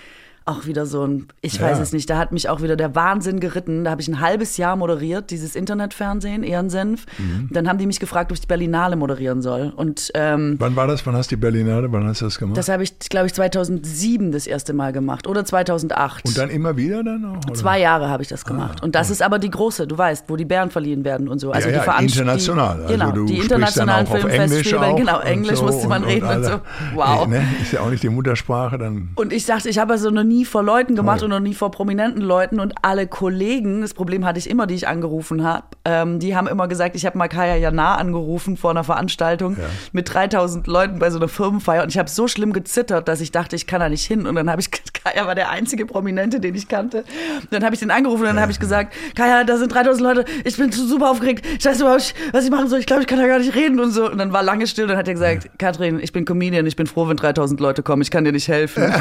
Auch 0.44 0.66
wieder 0.66 0.86
so 0.86 1.04
ein, 1.06 1.28
ich 1.40 1.54
Ja. 1.54 1.62
weiß 1.62 1.78
es 1.78 1.92
nicht, 1.92 2.10
da 2.10 2.18
hat 2.18 2.32
mich 2.32 2.48
auch 2.48 2.62
wieder 2.62 2.74
der 2.76 2.94
Wahnsinn 2.94 3.38
geritten. 3.40 3.84
Da 3.84 3.90
habe 3.92 4.00
ich 4.02 4.08
ein 4.08 4.20
halbes 4.20 4.56
Jahr 4.56 4.74
moderiert, 4.76 5.30
dieses 5.30 5.54
Internetfernsehen, 5.54 6.42
Ehrensenf. 6.42 7.06
Mhm. 7.18 7.48
Dann 7.52 7.68
haben 7.68 7.78
die 7.78 7.86
mich 7.86 8.00
gefragt, 8.00 8.30
ob 8.32 8.34
ich 8.34 8.40
die 8.40 8.46
Berlinale 8.48 8.96
moderieren 8.96 9.40
soll. 9.42 9.72
Und 9.76 10.10
ähm, 10.14 10.56
wann 10.58 10.74
war 10.76 10.86
das? 10.86 11.06
Wann 11.06 11.14
hast 11.16 11.30
du 11.30 11.36
die 11.36 11.40
Berlinale? 11.40 11.90
Wann 11.92 12.06
hast 12.06 12.20
du 12.20 12.24
das 12.26 12.38
gemacht? 12.38 12.56
das 12.56 12.68
habe 12.68 12.82
ich, 12.82 12.98
glaube 13.08 13.26
ich, 13.26 13.34
2007 13.34 14.32
das 14.32 14.46
erste 14.46 14.72
Mal 14.72 14.92
gemacht 14.92 15.26
oder 15.26 15.44
2008. 15.44 16.24
und 16.26 16.36
dann 16.36 16.50
immer 16.50 16.76
wieder 16.76 17.02
dann 17.04 17.24
auch? 17.24 17.36
Oder? 17.46 17.54
Zwei 17.54 17.78
Jahre 17.80 18.08
habe 18.08 18.22
ich 18.22 18.28
das 18.28 18.44
gemacht. 18.44 18.82
und 18.82 18.94
das 18.94 19.10
ist 19.10 19.22
aber 19.22 19.38
die 19.38 19.50
große, 19.50 19.86
du 19.86 19.96
weißt, 19.96 20.24
wo 20.28 20.36
die 20.36 20.44
Bären 20.44 20.70
verliehen 20.70 21.04
werden 21.04 21.28
und 21.28 21.38
so. 21.38 21.52
Also 21.52 21.68
ja, 21.68 21.72
die 21.80 21.86
ja, 21.86 21.92
Veranst- 21.92 22.16
international. 22.18 22.76
Die, 22.78 22.82
Also 22.82 22.92
genau, 22.94 23.10
du 23.12 23.24
die 23.26 23.38
internationalen 23.38 24.06
Filmfestspiele. 24.06 24.94
Genau, 24.96 25.18
und 25.20 25.24
Englisch 25.26 25.58
so 25.58 25.64
musste 25.66 25.88
man 25.88 26.02
und, 26.02 26.08
reden 26.10 26.24
und, 26.24 26.30
alle- 26.32 26.44
so. 26.46 26.60
Wow. 26.94 27.26
Eh, 27.26 27.30
ne? 27.30 27.44
Ist 27.62 27.72
ja 27.72 27.80
auch 27.80 27.90
nicht 27.90 28.02
die 28.02 28.08
Muttersprache, 28.08 28.78
dann. 28.78 29.10
Und 29.14 29.32
ich 29.32 29.46
dachte, 29.46 29.68
ich 29.68 29.78
habe 29.78 29.92
also 29.92 30.10
noch 30.10 30.24
nie 30.32 30.44
vor 30.44 30.62
Leuten 30.62 30.96
gemacht 30.96 31.22
und 31.22 31.30
noch 31.30 31.40
nie 31.40 31.54
vor 31.54 31.70
prominenten 31.70 32.22
Leuten. 32.22 32.60
Und 32.60 32.74
alle 32.82 33.06
Kollegen, 33.06 33.82
das 33.82 33.94
Problem 33.94 34.24
hatte 34.24 34.38
ich 34.38 34.48
immer, 34.48 34.66
die 34.66 34.74
ich 34.74 34.88
angerufen 34.88 35.44
habe, 35.44 35.64
ähm, 35.84 36.18
die 36.18 36.36
haben 36.36 36.46
immer 36.46 36.68
gesagt, 36.68 36.96
ich 36.96 37.06
habe 37.06 37.18
mal 37.18 37.28
Kaya 37.28 37.56
Jana 37.56 37.96
angerufen 37.96 38.56
vor 38.56 38.70
einer 38.70 38.84
Veranstaltung 38.84 39.56
mit 39.92 40.12
3000 40.12 40.66
Leuten 40.66 40.98
bei 40.98 41.10
so 41.10 41.18
einer 41.18 41.28
Firmenfeier. 41.28 41.82
Und 41.82 41.90
ich 41.90 41.98
habe 41.98 42.08
so 42.08 42.28
schlimm 42.28 42.52
gezittert, 42.52 43.08
dass 43.08 43.20
ich 43.20 43.32
dachte, 43.32 43.56
ich 43.56 43.66
kann 43.66 43.80
da 43.80 43.88
nicht 43.88 44.04
hin. 44.04 44.26
Und 44.26 44.34
dann 44.34 44.50
habe 44.50 44.60
ich, 44.60 44.70
Kaya 45.04 45.26
war 45.26 45.34
der 45.34 45.50
einzige 45.50 45.86
Prominente, 45.86 46.40
den 46.40 46.54
ich 46.54 46.68
kannte. 46.68 46.98
Und 47.40 47.52
dann 47.52 47.64
habe 47.64 47.74
ich 47.74 47.80
den 47.80 47.90
angerufen 47.90 48.22
und 48.22 48.28
dann 48.28 48.40
habe 48.40 48.52
ich 48.52 48.60
gesagt, 48.60 48.94
Kaya, 49.14 49.44
da 49.44 49.56
sind 49.56 49.72
3000 49.72 50.00
Leute, 50.00 50.24
ich 50.44 50.56
bin 50.56 50.72
super 50.72 51.10
aufgeregt, 51.10 51.44
ich 51.58 51.64
weiß 51.64 51.80
überhaupt 51.80 52.00
nicht, 52.00 52.14
was 52.32 52.44
ich 52.44 52.50
machen 52.50 52.68
soll, 52.68 52.78
ich 52.78 52.86
glaube, 52.86 53.02
ich 53.02 53.08
kann 53.08 53.18
da 53.18 53.26
gar 53.26 53.38
nicht 53.38 53.54
reden 53.54 53.80
und 53.80 53.90
so. 53.90 54.10
Und 54.10 54.18
dann 54.18 54.32
war 54.32 54.42
lange 54.42 54.66
still 54.66 54.84
und 54.84 54.90
dann 54.90 54.98
hat 54.98 55.08
er 55.08 55.14
gesagt, 55.14 55.50
Katrin, 55.58 56.00
ich 56.00 56.12
bin 56.12 56.24
Comedian, 56.24 56.66
ich 56.66 56.76
bin 56.76 56.86
froh, 56.86 57.08
wenn 57.08 57.16
3000 57.16 57.60
Leute 57.60 57.82
kommen, 57.82 58.02
ich 58.02 58.10
kann 58.10 58.24
dir 58.24 58.32
nicht 58.32 58.48
helfen. 58.48 58.82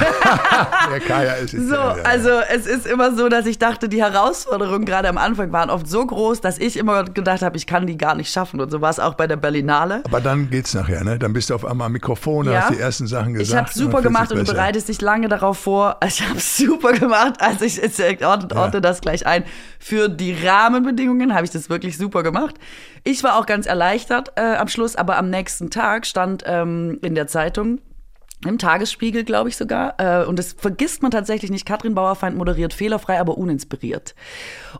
Der 1.21 1.29
Kaya 1.31 1.43
ist 1.43 1.53
jetzt- 1.53 1.67
So, 1.69 1.75
ja, 1.75 1.97
ja. 1.97 2.03
also 2.03 2.29
es 2.53 2.65
ist 2.65 2.85
immer 2.87 3.15
so, 3.15 3.29
dass 3.29 3.45
ich 3.45 3.59
dachte, 3.59 3.89
die 3.89 4.01
Herausforderungen 4.01 4.85
gerade 4.85 5.07
am 5.09 5.17
Anfang 5.17 5.51
waren 5.51 5.69
oft 5.69 5.87
so 5.87 6.05
groß, 6.05 6.41
dass 6.41 6.57
ich 6.57 6.77
immer 6.77 7.03
gedacht 7.05 7.41
habe, 7.41 7.57
ich 7.57 7.67
kann 7.67 7.87
die 7.87 7.97
gar 7.97 8.15
nicht 8.15 8.31
schaffen. 8.31 8.59
Und 8.59 8.69
so 8.71 8.81
war 8.81 8.89
es 8.89 8.99
auch 8.99 9.13
bei 9.15 9.27
der 9.27 9.35
Berlinale. 9.37 10.01
Aber 10.05 10.21
dann 10.21 10.49
geht's 10.49 10.73
nachher, 10.73 11.03
ne? 11.03 11.17
Dann 11.19 11.33
bist 11.33 11.49
du 11.49 11.55
auf 11.55 11.65
einmal 11.65 11.87
am 11.87 11.93
Mikrofon, 11.93 12.45
Ja. 12.47 12.61
hast 12.61 12.71
die 12.71 12.79
ersten 12.79 13.07
Sachen 13.07 13.33
gesagt. 13.33 13.49
Ich 13.49 13.55
habe 13.55 13.69
super 13.91 14.01
gemacht 14.01 14.31
und 14.31 14.39
du 14.39 14.43
bereitest 14.53 14.87
dich 14.89 15.01
lange 15.01 15.27
darauf 15.27 15.57
vor. 15.57 15.97
Ich 16.05 16.21
habe 16.27 16.39
super 16.39 16.91
gemacht. 16.93 17.35
Also 17.39 17.63
ich, 17.65 17.81
ich 17.81 18.25
ordne, 18.25 18.55
ordne 18.55 18.81
das 18.81 19.01
gleich 19.01 19.25
ein. 19.25 19.43
Für 19.79 20.09
die 20.09 20.33
Rahmenbedingungen 20.33 21.33
habe 21.33 21.45
ich 21.45 21.51
das 21.51 21.69
wirklich 21.69 21.97
super 21.97 22.21
gemacht. 22.23 22.55
Ich 23.03 23.23
war 23.23 23.37
auch 23.39 23.45
ganz 23.45 23.65
erleichtert 23.65 24.33
äh, 24.35 24.55
am 24.55 24.67
Schluss, 24.67 24.95
aber 24.95 25.17
am 25.17 25.29
nächsten 25.29 25.69
Tag 25.69 26.05
stand 26.05 26.43
ähm, 26.45 26.99
in 27.01 27.15
der 27.15 27.27
Zeitung, 27.27 27.79
im 28.45 28.57
Tagesspiegel, 28.57 29.23
glaube 29.23 29.49
ich 29.49 29.57
sogar. 29.57 29.95
Äh, 29.99 30.25
und 30.25 30.37
das 30.39 30.53
vergisst 30.57 31.01
man 31.01 31.11
tatsächlich 31.11 31.51
nicht. 31.51 31.65
Katrin 31.65 31.95
Bauerfeind 31.95 32.37
moderiert 32.37 32.73
fehlerfrei, 32.73 33.19
aber 33.19 33.37
uninspiriert. 33.37 34.15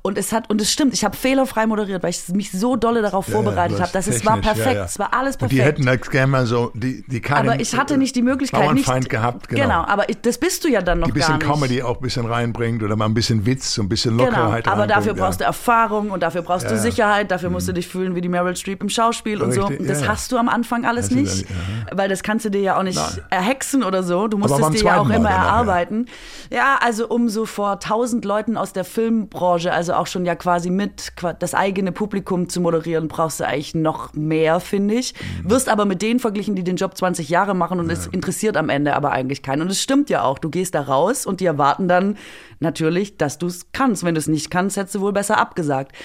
Und 0.02 0.18
es 0.18 0.32
hat, 0.32 0.50
und 0.50 0.62
es 0.62 0.72
stimmt, 0.72 0.94
ich 0.94 1.04
habe 1.04 1.16
fehlerfrei 1.16 1.68
moderiert, 1.68 2.04
weil 2.04 2.10
ich 2.10 2.28
mich 2.30 2.52
so 2.52 2.76
dolle 2.76 3.02
darauf 3.02 3.28
Ja, 3.28 3.34
vorbereitet 3.34 3.78
ja, 3.78 3.84
habe, 3.84 3.94
dass 3.94 4.08
es 4.08 4.26
war 4.26 4.38
perfekt. 4.38 4.76
ja. 4.76 4.86
Es 4.86 5.00
war 5.00 5.14
alles 5.14 5.36
Und 5.36 5.40
perfekt. 5.40 5.60
die 5.60 5.64
hätten 5.64 5.86
das 5.86 6.10
gerne 6.10 6.28
mal 6.28 6.46
so, 6.46 6.72
die, 6.74 7.04
die 7.08 7.22
Karin, 7.22 7.50
aber 7.50 7.60
ich 7.60 7.78
hatte 7.78 7.98
nicht 7.98 8.16
die 8.16 8.22
Möglichkeit, 8.22 8.74
nicht. 8.74 8.86
Bauernfeind 8.86 9.10
gehabt, 9.10 9.50
genau. 9.50 9.84
aber 9.86 10.10
ich, 10.10 10.20
das 10.22 10.38
bist 10.38 10.64
du 10.64 10.70
ja 10.70 10.82
dann 10.82 11.00
noch 11.00 11.08
die 11.08 11.12
ein 11.12 11.14
bisschen 11.14 11.40
gar 11.40 11.48
nicht. 11.50 11.62
Comedy 11.62 11.84
auch 11.84 11.96
ein 11.98 12.02
bisschen 12.02 12.26
reinbringt 12.26 12.84
oder 12.84 12.96
mal 12.96 13.06
ein 13.06 13.14
bisschen 13.14 13.46
Witz, 13.46 13.74
so 13.74 13.82
ein 13.82 13.90
bisschen 13.90 14.18
Genau, 14.18 14.30
Lockerheit 14.30 14.68
aber 14.68 14.88
dafür 14.88 15.14
brauchst 15.14 15.40
du 15.42 15.46
Erfahrung 15.46 16.12
und 16.12 16.22
dafür 16.24 16.42
brauchst 16.42 16.70
du. 16.70 16.78
Sicherheit, 16.78 17.32
dafür 17.32 17.50
musst 17.50 17.68
du 17.68 17.74
dich 17.74 17.88
fühlen 17.88 18.16
wie 18.16 18.22
die 18.22 18.30
Meryl 18.30 18.56
Streep 18.56 18.82
im 18.82 18.90
Schauspiel 18.90 19.42
und 19.42 19.52
so. 19.52 19.68
Und 19.68 19.88
das 19.88 20.08
hast 20.08 20.32
du 20.32 20.38
am 20.38 20.50
Anfang 20.50 20.86
alles 20.86 21.12
nicht, 21.12 21.46
weil 21.92 22.10
das 22.10 22.24
kannst 22.24 22.46
du 22.46 22.50
dir 22.50 22.62
ja 22.62 22.78
auch 22.78 22.84
nicht 22.84 22.98
Nein. 22.98 23.20
Erhexen 23.52 23.84
oder 23.84 24.04
so. 24.04 24.28
Du 24.28 24.38
musst 24.38 24.54
Aber 24.54 24.62
es 24.62 24.68
beim 24.68 24.74
dir 24.74 24.84
ja 24.84 25.02
auch 25.02 25.08
Mal 25.08 25.16
immer 25.16 25.30
erarbeiten. 25.30 26.08
Ja, 26.52 26.80
also 26.82 27.08
um 27.08 27.30
so 27.30 27.46
vor 27.46 27.80
tausend 27.80 28.26
Leuten 28.26 28.58
aus 28.58 28.74
der 28.74 28.84
Filmbranche, 28.84 29.72
also 29.72 29.94
auch 29.94 30.08
schon 30.08 30.26
ja 30.26 30.36
quasi 30.36 30.70
mit 30.70 31.14
das 31.40 31.54
eigene 31.54 31.92
Publikum 31.92 32.50
zu 32.50 32.62
moderieren, 32.62 33.08
brauchst 33.08 33.40
du 33.40 33.46
eigentlich 33.46 33.76
noch 33.76 34.14
mehr, 34.14 34.60
finde 34.60 34.96
ich. 34.96 35.14
Mhm. 35.44 35.50
Wirst 35.50 35.70
aber 35.70 35.86
mit 35.86 36.02
denen 36.02 36.20
verglichen, 36.20 36.56
die 36.56 36.64
den 36.64 36.78
Job 36.78 36.98
20 36.98 37.30
Jahre 37.30 37.54
machen 37.54 37.80
und 37.80 37.90
es 37.90 38.08
interessiert 38.08 38.58
am 38.58 38.70
Ende 38.70 38.96
aber 38.96 39.12
eigentlich 39.12 39.44
keinen. 39.44 39.62
Und 39.62 39.72
es 39.72 39.82
stimmt 39.82 40.10
ja 40.10 40.24
auch. 40.24 40.40
Du 40.40 40.50
gehst 40.50 40.76
da 40.76 40.82
raus 40.82 41.26
und 41.26 41.40
die 41.42 41.46
erwarten 41.46 41.88
dann 41.88 42.18
natürlich, 42.60 43.18
dass 43.18 43.38
du 43.38 43.48
es 43.48 43.72
kannst. 43.74 44.04
Wenn 44.04 44.16
du 44.16 44.20
es 44.20 44.28
nicht 44.28 44.52
kannst, 44.52 44.78
hättest 44.78 44.96
du 44.96 45.02
wohl 45.02 45.14
besser 45.14 45.38
abgesagt. 45.38 45.96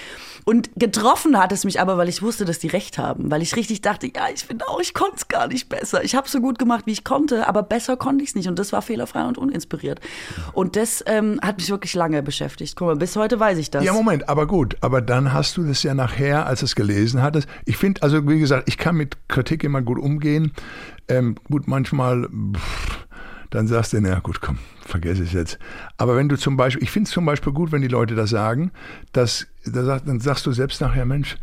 Und 0.48 0.70
getroffen 0.76 1.36
hat 1.36 1.50
es 1.50 1.64
mich 1.64 1.80
aber, 1.80 1.98
weil 1.98 2.08
ich 2.08 2.22
wusste, 2.22 2.44
dass 2.44 2.60
die 2.60 2.68
recht 2.68 2.98
haben. 2.98 3.32
Weil 3.32 3.42
ich 3.42 3.56
richtig 3.56 3.80
dachte, 3.80 4.06
ja, 4.06 4.28
ich 4.32 4.44
finde 4.44 4.68
auch, 4.68 4.78
ich 4.78 4.94
konnte 4.94 5.16
es 5.16 5.26
gar 5.26 5.48
nicht 5.48 5.68
besser. 5.68 6.04
Ich 6.04 6.14
habe 6.14 6.28
so 6.28 6.40
gut 6.40 6.60
gemacht, 6.60 6.86
wie 6.86 6.92
ich 6.92 7.02
konnte, 7.02 7.48
aber 7.48 7.64
besser 7.64 7.96
konnte 7.96 8.22
ich 8.22 8.30
es 8.30 8.36
nicht. 8.36 8.46
Und 8.46 8.56
das 8.56 8.72
war 8.72 8.80
fehlerfrei 8.80 9.24
und 9.24 9.38
uninspiriert. 9.38 9.98
Und 10.52 10.76
das 10.76 11.02
ähm, 11.08 11.40
hat 11.42 11.58
mich 11.58 11.68
wirklich 11.68 11.94
lange 11.94 12.22
beschäftigt. 12.22 12.76
Guck 12.76 12.86
mal, 12.86 12.94
bis 12.94 13.16
heute 13.16 13.40
weiß 13.40 13.58
ich 13.58 13.72
das. 13.72 13.82
Ja, 13.82 13.92
Moment, 13.92 14.28
aber 14.28 14.46
gut. 14.46 14.76
Aber 14.82 15.02
dann 15.02 15.32
hast 15.32 15.56
du 15.56 15.64
das 15.64 15.82
ja 15.82 15.94
nachher, 15.94 16.46
als 16.46 16.60
du 16.60 16.66
es 16.66 16.76
gelesen 16.76 17.22
hattest. 17.22 17.48
Ich 17.64 17.76
finde, 17.76 18.04
also 18.04 18.28
wie 18.28 18.38
gesagt, 18.38 18.68
ich 18.68 18.78
kann 18.78 18.94
mit 18.94 19.16
Kritik 19.26 19.64
immer 19.64 19.82
gut 19.82 19.98
umgehen. 19.98 20.52
Ähm, 21.08 21.34
gut, 21.50 21.66
manchmal, 21.66 22.28
pff, 22.28 23.05
dann 23.50 23.66
sagst 23.66 23.92
du, 23.92 24.00
na 24.00 24.18
gut, 24.20 24.40
komm, 24.40 24.58
vergess 24.84 25.18
es 25.18 25.32
jetzt. 25.32 25.58
Aber 25.96 26.16
wenn 26.16 26.28
du 26.28 26.36
zum 26.36 26.56
Beispiel, 26.56 26.82
ich 26.82 26.90
finde 26.90 27.08
es 27.08 27.12
zum 27.12 27.24
Beispiel 27.24 27.52
gut, 27.52 27.72
wenn 27.72 27.82
die 27.82 27.88
Leute 27.88 28.14
das 28.14 28.30
sagen, 28.30 28.70
dass, 29.12 29.46
dann 29.64 30.20
sagst 30.20 30.46
du 30.46 30.52
selbst 30.52 30.80
nachher, 30.80 31.04
Mensch, 31.04 31.36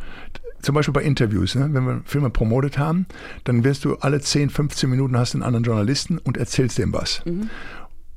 zum 0.62 0.76
Beispiel 0.76 0.94
bei 0.94 1.04
Interviews, 1.04 1.56
ne, 1.56 1.70
wenn 1.72 1.86
wir 1.86 2.02
Filme 2.06 2.30
promotet 2.30 2.78
haben, 2.78 3.06
dann 3.44 3.64
wirst 3.64 3.84
du 3.86 3.98
alle 3.98 4.22
10, 4.22 4.50
15 4.50 4.90
Minuten 4.90 5.18
hast 5.18 5.36
einen 5.36 5.44
anderen 5.44 5.66
Journalisten 5.66 6.18
und 6.18 6.38
erzählst 6.38 6.78
dem 6.78 6.94
was. 6.94 7.22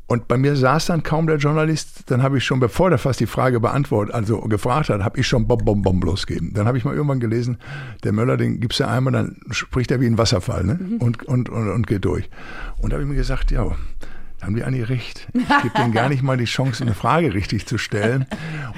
Und 0.08 0.28
bei 0.28 0.38
mir 0.38 0.54
saß 0.54 0.86
dann 0.86 1.02
kaum 1.02 1.26
der 1.26 1.36
Journalist, 1.38 2.04
dann 2.06 2.22
habe 2.22 2.38
ich 2.38 2.44
schon, 2.44 2.60
bevor 2.60 2.90
der 2.90 2.98
fast 2.98 3.18
die 3.18 3.26
Frage 3.26 3.58
beantwortet, 3.58 4.14
also 4.14 4.40
gefragt 4.42 4.88
hat, 4.88 5.02
habe 5.02 5.18
ich 5.18 5.26
schon 5.26 5.48
Bom, 5.48 5.64
Bom, 5.64 5.82
Bom 5.82 6.00
losgeben. 6.00 6.52
Dann 6.54 6.66
habe 6.68 6.78
ich 6.78 6.84
mal 6.84 6.94
irgendwann 6.94 7.18
gelesen, 7.18 7.58
der 8.04 8.12
Möller, 8.12 8.36
den 8.36 8.60
gibst 8.60 8.78
du 8.78 8.86
einmal, 8.86 9.12
dann 9.12 9.36
spricht 9.50 9.90
er 9.90 10.00
wie 10.00 10.06
ein 10.06 10.16
Wasserfall 10.16 10.62
ne? 10.62 10.78
und, 11.00 11.24
und, 11.24 11.48
und, 11.48 11.70
und 11.70 11.86
geht 11.88 12.04
durch. 12.04 12.30
Und 12.78 12.90
da 12.92 12.94
habe 12.94 13.02
ich 13.02 13.08
mir 13.08 13.16
gesagt, 13.16 13.50
ja, 13.50 13.64
da 14.38 14.46
haben 14.46 14.54
die 14.54 14.62
eigentlich 14.62 14.88
recht. 14.88 15.26
Ich 15.32 15.62
gebe 15.62 15.74
denen 15.76 15.92
gar 15.92 16.08
nicht 16.08 16.22
mal 16.22 16.36
die 16.36 16.44
Chance, 16.44 16.84
eine 16.84 16.94
Frage 16.94 17.34
richtig 17.34 17.66
zu 17.66 17.76
stellen. 17.76 18.26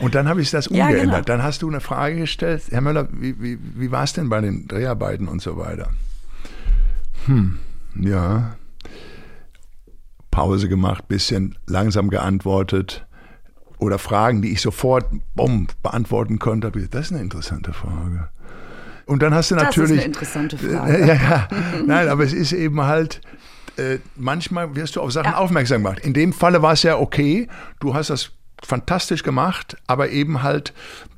Und 0.00 0.14
dann 0.14 0.28
habe 0.28 0.40
ich 0.40 0.50
das 0.50 0.66
Ja, 0.70 0.86
umgeändert. 0.86 1.26
genau. 1.26 1.36
Dann 1.36 1.42
hast 1.42 1.60
du 1.60 1.68
eine 1.68 1.80
Frage 1.80 2.16
gestellt, 2.16 2.62
Herr 2.70 2.80
Möller, 2.80 3.06
wie, 3.12 3.38
wie, 3.42 3.58
wie 3.74 3.90
war 3.90 4.04
es 4.04 4.14
denn 4.14 4.30
bei 4.30 4.40
den 4.40 4.66
Dreharbeiten 4.66 5.28
und 5.28 5.42
so 5.42 5.58
weiter? 5.58 5.90
Hm, 7.26 7.58
ja, 8.00 8.56
Pause 10.38 10.68
gemacht, 10.68 11.08
bisschen 11.08 11.56
langsam 11.66 12.10
geantwortet 12.10 13.06
oder 13.78 13.98
Fragen, 13.98 14.40
die 14.40 14.52
ich 14.52 14.60
sofort 14.60 15.06
bumm, 15.34 15.66
beantworten 15.82 16.38
konnte. 16.38 16.70
Das 16.70 17.06
ist 17.06 17.12
eine 17.12 17.22
interessante 17.22 17.72
Frage. 17.72 18.28
Und 19.06 19.22
dann 19.22 19.34
hast 19.34 19.50
du 19.50 19.54
das 19.54 19.64
natürlich. 19.64 19.92
ist 19.92 19.98
eine 19.98 20.06
interessante 20.06 20.58
Frage. 20.58 21.06
Ja, 21.06 21.14
ja. 21.14 21.48
Nein, 21.86 22.08
aber 22.08 22.22
es 22.22 22.32
ist 22.32 22.52
eben 22.52 22.82
halt, 22.82 23.20
äh, 23.76 23.98
manchmal 24.16 24.76
wirst 24.76 24.96
du 24.96 25.00
auf 25.00 25.10
Sachen 25.12 25.34
aufmerksam 25.34 25.82
gemacht. 25.82 26.00
In 26.00 26.12
dem 26.12 26.32
Falle 26.32 26.62
war 26.62 26.74
es 26.74 26.82
ja 26.82 26.98
okay, 26.98 27.48
du 27.80 27.94
hast 27.94 28.10
das 28.10 28.30
fantastisch 28.62 29.22
gemacht, 29.22 29.76
aber 29.86 30.10
eben 30.10 30.42
halt, 30.42 30.72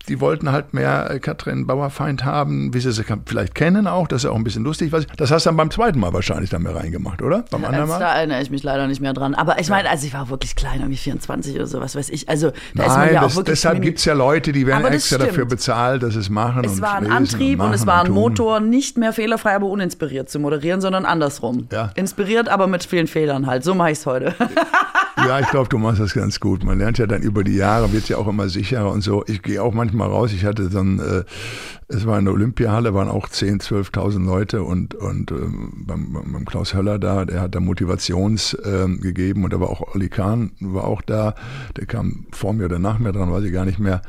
die 0.08 0.20
wollten 0.20 0.50
halt 0.50 0.74
mehr 0.74 1.10
äh, 1.10 1.18
Katrin 1.18 1.66
Bauerfeind 1.66 2.24
haben, 2.24 2.72
wie 2.74 2.80
sie 2.80 2.92
sie 2.92 3.04
vielleicht 3.26 3.54
kennen 3.54 3.86
auch, 3.86 4.08
das 4.08 4.18
ist 4.18 4.24
ja 4.24 4.30
auch 4.30 4.36
ein 4.36 4.44
bisschen 4.44 4.64
lustig. 4.64 4.92
Das 5.16 5.30
hast 5.30 5.46
du 5.46 5.50
dann 5.50 5.56
beim 5.56 5.70
zweiten 5.70 6.00
Mal 6.00 6.12
wahrscheinlich 6.12 6.50
dann 6.50 6.62
mehr 6.62 6.74
reingemacht, 6.74 7.22
oder? 7.22 7.44
Beim 7.50 7.64
anderen 7.64 7.88
Mal? 7.88 7.98
da 7.98 8.14
erinnere 8.14 8.42
ich 8.42 8.50
mich 8.50 8.62
leider 8.62 8.86
nicht 8.86 9.00
mehr 9.00 9.12
dran. 9.12 9.34
Aber 9.34 9.60
ich 9.60 9.68
meine, 9.68 9.88
also 9.88 10.06
ich 10.06 10.14
war 10.14 10.30
wirklich 10.30 10.56
klein, 10.56 10.80
irgendwie 10.80 10.96
24 10.96 11.54
oder 11.54 11.66
so, 11.66 11.80
was 11.80 11.94
weiß 11.94 12.10
ich. 12.10 12.28
Also 12.28 12.50
da 12.74 12.84
ist 12.84 12.88
man 12.88 12.98
Nein, 12.98 13.14
ja 13.14 13.20
auch 13.20 13.24
das, 13.24 13.36
wirklich 13.36 13.52
deshalb 13.52 13.82
gibt 13.82 13.98
es 13.98 14.04
ja 14.04 14.14
Leute, 14.14 14.52
die 14.52 14.66
werden 14.66 14.84
extra 14.86 15.18
dafür 15.18 15.32
stimmt. 15.32 15.50
bezahlt, 15.50 16.02
dass 16.02 16.14
sie 16.14 16.20
es 16.20 16.30
machen. 16.30 16.64
Es 16.64 16.72
und 16.72 16.82
war 16.82 16.96
ein 16.96 17.10
Antrieb 17.10 17.60
und, 17.60 17.66
machen 17.66 17.74
es 17.74 17.86
war 17.86 18.04
ein. 18.04 18.10
Motor, 18.10 18.60
nicht 18.60 18.98
mehr 18.98 19.12
fehlerfrei, 19.12 19.54
aber 19.54 19.66
uninspiriert 19.66 20.28
zu 20.28 20.38
moderieren, 20.38 20.80
sondern 20.80 21.04
andersrum. 21.04 21.68
Ja. 21.72 21.92
Inspiriert, 21.94 22.48
aber 22.48 22.66
mit 22.66 22.84
vielen 22.84 23.06
Fehlern 23.06 23.46
halt. 23.46 23.64
So 23.64 23.74
mache 23.74 23.92
ich 23.92 23.98
es 23.98 24.06
heute. 24.06 24.34
Ja, 25.26 25.38
ich 25.38 25.48
glaube, 25.48 25.68
du 25.68 25.78
machst 25.78 26.00
das 26.00 26.14
ganz 26.14 26.40
gut. 26.40 26.64
Man 26.64 26.78
lernt 26.78 26.98
ja 26.98 27.06
dann 27.06 27.22
über 27.22 27.44
die 27.44 27.56
Jahre, 27.56 27.92
wird 27.92 28.08
ja 28.08 28.16
auch 28.16 28.26
immer 28.26 28.48
sicherer 28.48 28.90
und 28.90 29.02
so. 29.02 29.24
Ich 29.26 29.42
gehe 29.42 29.62
auch 29.62 29.72
manchmal 29.72 29.89
raus. 29.98 30.32
Ich 30.32 30.44
hatte 30.44 30.68
so 30.68 30.80
ein, 30.80 30.98
äh, 30.98 31.24
es 31.88 32.06
war 32.06 32.18
eine 32.18 32.30
Olympiahalle, 32.30 32.94
waren 32.94 33.08
auch 33.08 33.28
10.000, 33.28 33.92
12.000 33.92 34.24
Leute 34.24 34.62
und, 34.62 34.94
und 34.94 35.30
ähm, 35.30 35.84
beim, 35.86 36.12
beim 36.12 36.44
Klaus 36.44 36.74
Höller 36.74 36.98
da, 36.98 37.24
der 37.24 37.40
hat 37.40 37.54
da 37.54 37.60
Motivations 37.60 38.56
ähm, 38.64 39.00
gegeben 39.00 39.44
und 39.44 39.52
da 39.52 39.60
war 39.60 39.70
auch 39.70 39.94
Olli 39.94 40.08
Kahn, 40.08 40.52
war 40.60 40.84
auch 40.84 41.02
da. 41.02 41.34
Der 41.76 41.86
kam 41.86 42.26
vor 42.32 42.52
mir 42.52 42.66
oder 42.66 42.78
nach 42.78 42.98
mir 42.98 43.12
dran, 43.12 43.32
weiß 43.32 43.44
ich 43.44 43.52
gar 43.52 43.64
nicht 43.64 43.78
mehr. 43.78 44.02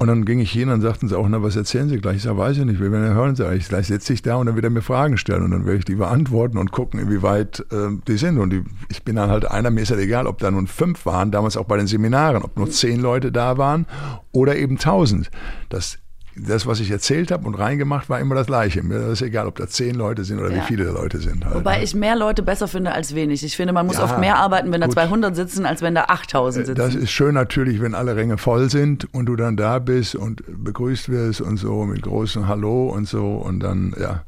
Und 0.00 0.06
dann 0.06 0.24
ging 0.24 0.38
ich 0.38 0.52
hin 0.52 0.68
und 0.68 0.80
sagten 0.80 1.08
sie 1.08 1.18
auch, 1.18 1.28
na, 1.28 1.42
was 1.42 1.56
erzählen 1.56 1.88
Sie 1.88 1.98
gleich? 1.98 2.18
Ich 2.18 2.22
sage, 2.22 2.38
weiß 2.38 2.56
ich 2.58 2.64
nicht, 2.64 2.80
wir 2.80 2.92
werden 2.92 3.14
hören. 3.14 3.34
Sag 3.34 3.56
ich, 3.56 3.68
gleich 3.68 3.88
setze 3.88 4.12
ich 4.12 4.22
da 4.22 4.36
und 4.36 4.46
dann 4.46 4.54
wird 4.54 4.64
er 4.64 4.70
mir 4.70 4.80
Fragen 4.80 5.18
stellen 5.18 5.42
und 5.42 5.50
dann 5.50 5.66
werde 5.66 5.80
ich 5.80 5.84
die 5.84 5.96
beantworten 5.96 6.56
und 6.56 6.70
gucken, 6.70 7.00
inwieweit 7.00 7.66
äh, 7.72 7.88
die 8.06 8.16
sind. 8.16 8.38
Und 8.38 8.50
die, 8.50 8.62
ich 8.90 9.02
bin 9.02 9.16
dann 9.16 9.28
halt 9.28 9.50
einer, 9.50 9.70
mir 9.70 9.80
ist 9.80 9.90
halt 9.90 10.00
egal, 10.00 10.28
ob 10.28 10.38
da 10.38 10.52
nun 10.52 10.68
fünf 10.68 11.04
waren, 11.04 11.32
damals 11.32 11.56
auch 11.56 11.64
bei 11.64 11.76
den 11.76 11.88
Seminaren, 11.88 12.44
ob 12.44 12.56
nur 12.56 12.70
zehn 12.70 13.00
Leute 13.00 13.32
da 13.32 13.58
waren 13.58 13.86
oder 14.30 14.54
eben 14.54 14.78
tausend. 14.78 15.32
Das, 15.68 15.98
das, 16.46 16.66
was 16.66 16.80
ich 16.80 16.90
erzählt 16.90 17.30
habe 17.30 17.46
und 17.46 17.54
reingemacht, 17.54 18.08
war 18.08 18.20
immer 18.20 18.34
das 18.34 18.46
Gleiche. 18.46 18.82
Mir 18.82 19.08
ist 19.08 19.22
egal, 19.22 19.46
ob 19.46 19.56
da 19.56 19.66
zehn 19.66 19.94
Leute 19.94 20.24
sind 20.24 20.38
oder 20.38 20.50
wie 20.50 20.56
Ja. 20.56 20.62
viele 20.62 20.84
Leute 20.84 21.18
sind. 21.18 21.44
Halt, 21.44 21.54
Wobei 21.56 21.78
ne? 21.78 21.84
ich 21.84 21.94
mehr 21.94 22.16
Leute 22.16 22.42
besser 22.42 22.68
finde 22.68 22.92
als 22.92 23.14
wenig. 23.14 23.42
Ich 23.44 23.56
finde, 23.56 23.72
man 23.72 23.86
muss 23.86 23.96
Ja, 23.96 24.04
oft 24.04 24.18
mehr 24.18 24.36
arbeiten, 24.36 24.70
wenn 24.72 24.80
da 24.80 24.86
gut. 24.86 24.94
200 24.94 25.34
sitzen, 25.34 25.66
als 25.66 25.82
wenn 25.82 25.94
da 25.94 26.04
8000 26.08 26.66
sitzen. 26.66 26.78
Das 26.78 26.94
ist 26.94 27.10
schön 27.10 27.34
natürlich, 27.34 27.80
wenn 27.80 27.94
alle 27.94 28.16
Ränge 28.16 28.38
voll 28.38 28.70
sind 28.70 29.12
und 29.14 29.26
du 29.26 29.36
dann 29.36 29.56
da 29.56 29.78
bist 29.78 30.14
und 30.14 30.42
begrüßt 30.46 31.08
wirst 31.08 31.40
und 31.40 31.56
so 31.56 31.84
mit 31.84 32.02
großem 32.02 32.46
Hallo 32.48 32.88
und 32.88 33.08
so 33.08 33.36
und 33.36 33.60
dann, 33.60 33.94
ja. 34.00 34.22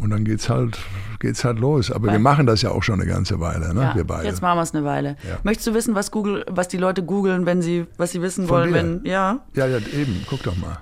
Und 0.00 0.10
dann 0.10 0.22
geht's 0.24 0.48
halt, 0.48 0.78
geht's 1.18 1.44
halt 1.44 1.58
los. 1.58 1.90
Aber 1.90 2.12
wir 2.12 2.20
machen 2.20 2.46
das 2.46 2.62
ja 2.62 2.70
auch 2.70 2.84
schon 2.84 3.00
eine 3.00 3.10
ganze 3.10 3.40
Weile, 3.40 3.74
ne? 3.74 3.80
ja, 3.82 3.94
wir 3.96 4.04
beide. 4.04 4.26
jetzt 4.28 4.40
machen 4.40 4.56
wir 4.58 4.62
es 4.62 4.72
eine 4.72 4.84
Weile. 4.84 5.16
Ja. 5.28 5.38
Möchtest 5.42 5.66
du 5.66 5.74
wissen, 5.74 5.96
was 5.96 6.12
Google, 6.12 6.44
was 6.48 6.68
die 6.68 6.76
Leute 6.76 7.02
googeln, 7.02 7.46
wenn 7.46 7.62
sie, 7.62 7.84
was 7.96 8.12
sie 8.12 8.22
wissen 8.22 8.46
Von 8.46 8.58
wollen, 8.58 8.68
dir? 8.68 8.74
wenn, 8.74 9.04
ja? 9.04 9.40
ja, 9.54 9.66
ja, 9.66 9.78
eben, 9.78 10.24
guck 10.30 10.44
doch 10.44 10.56
mal. 10.56 10.78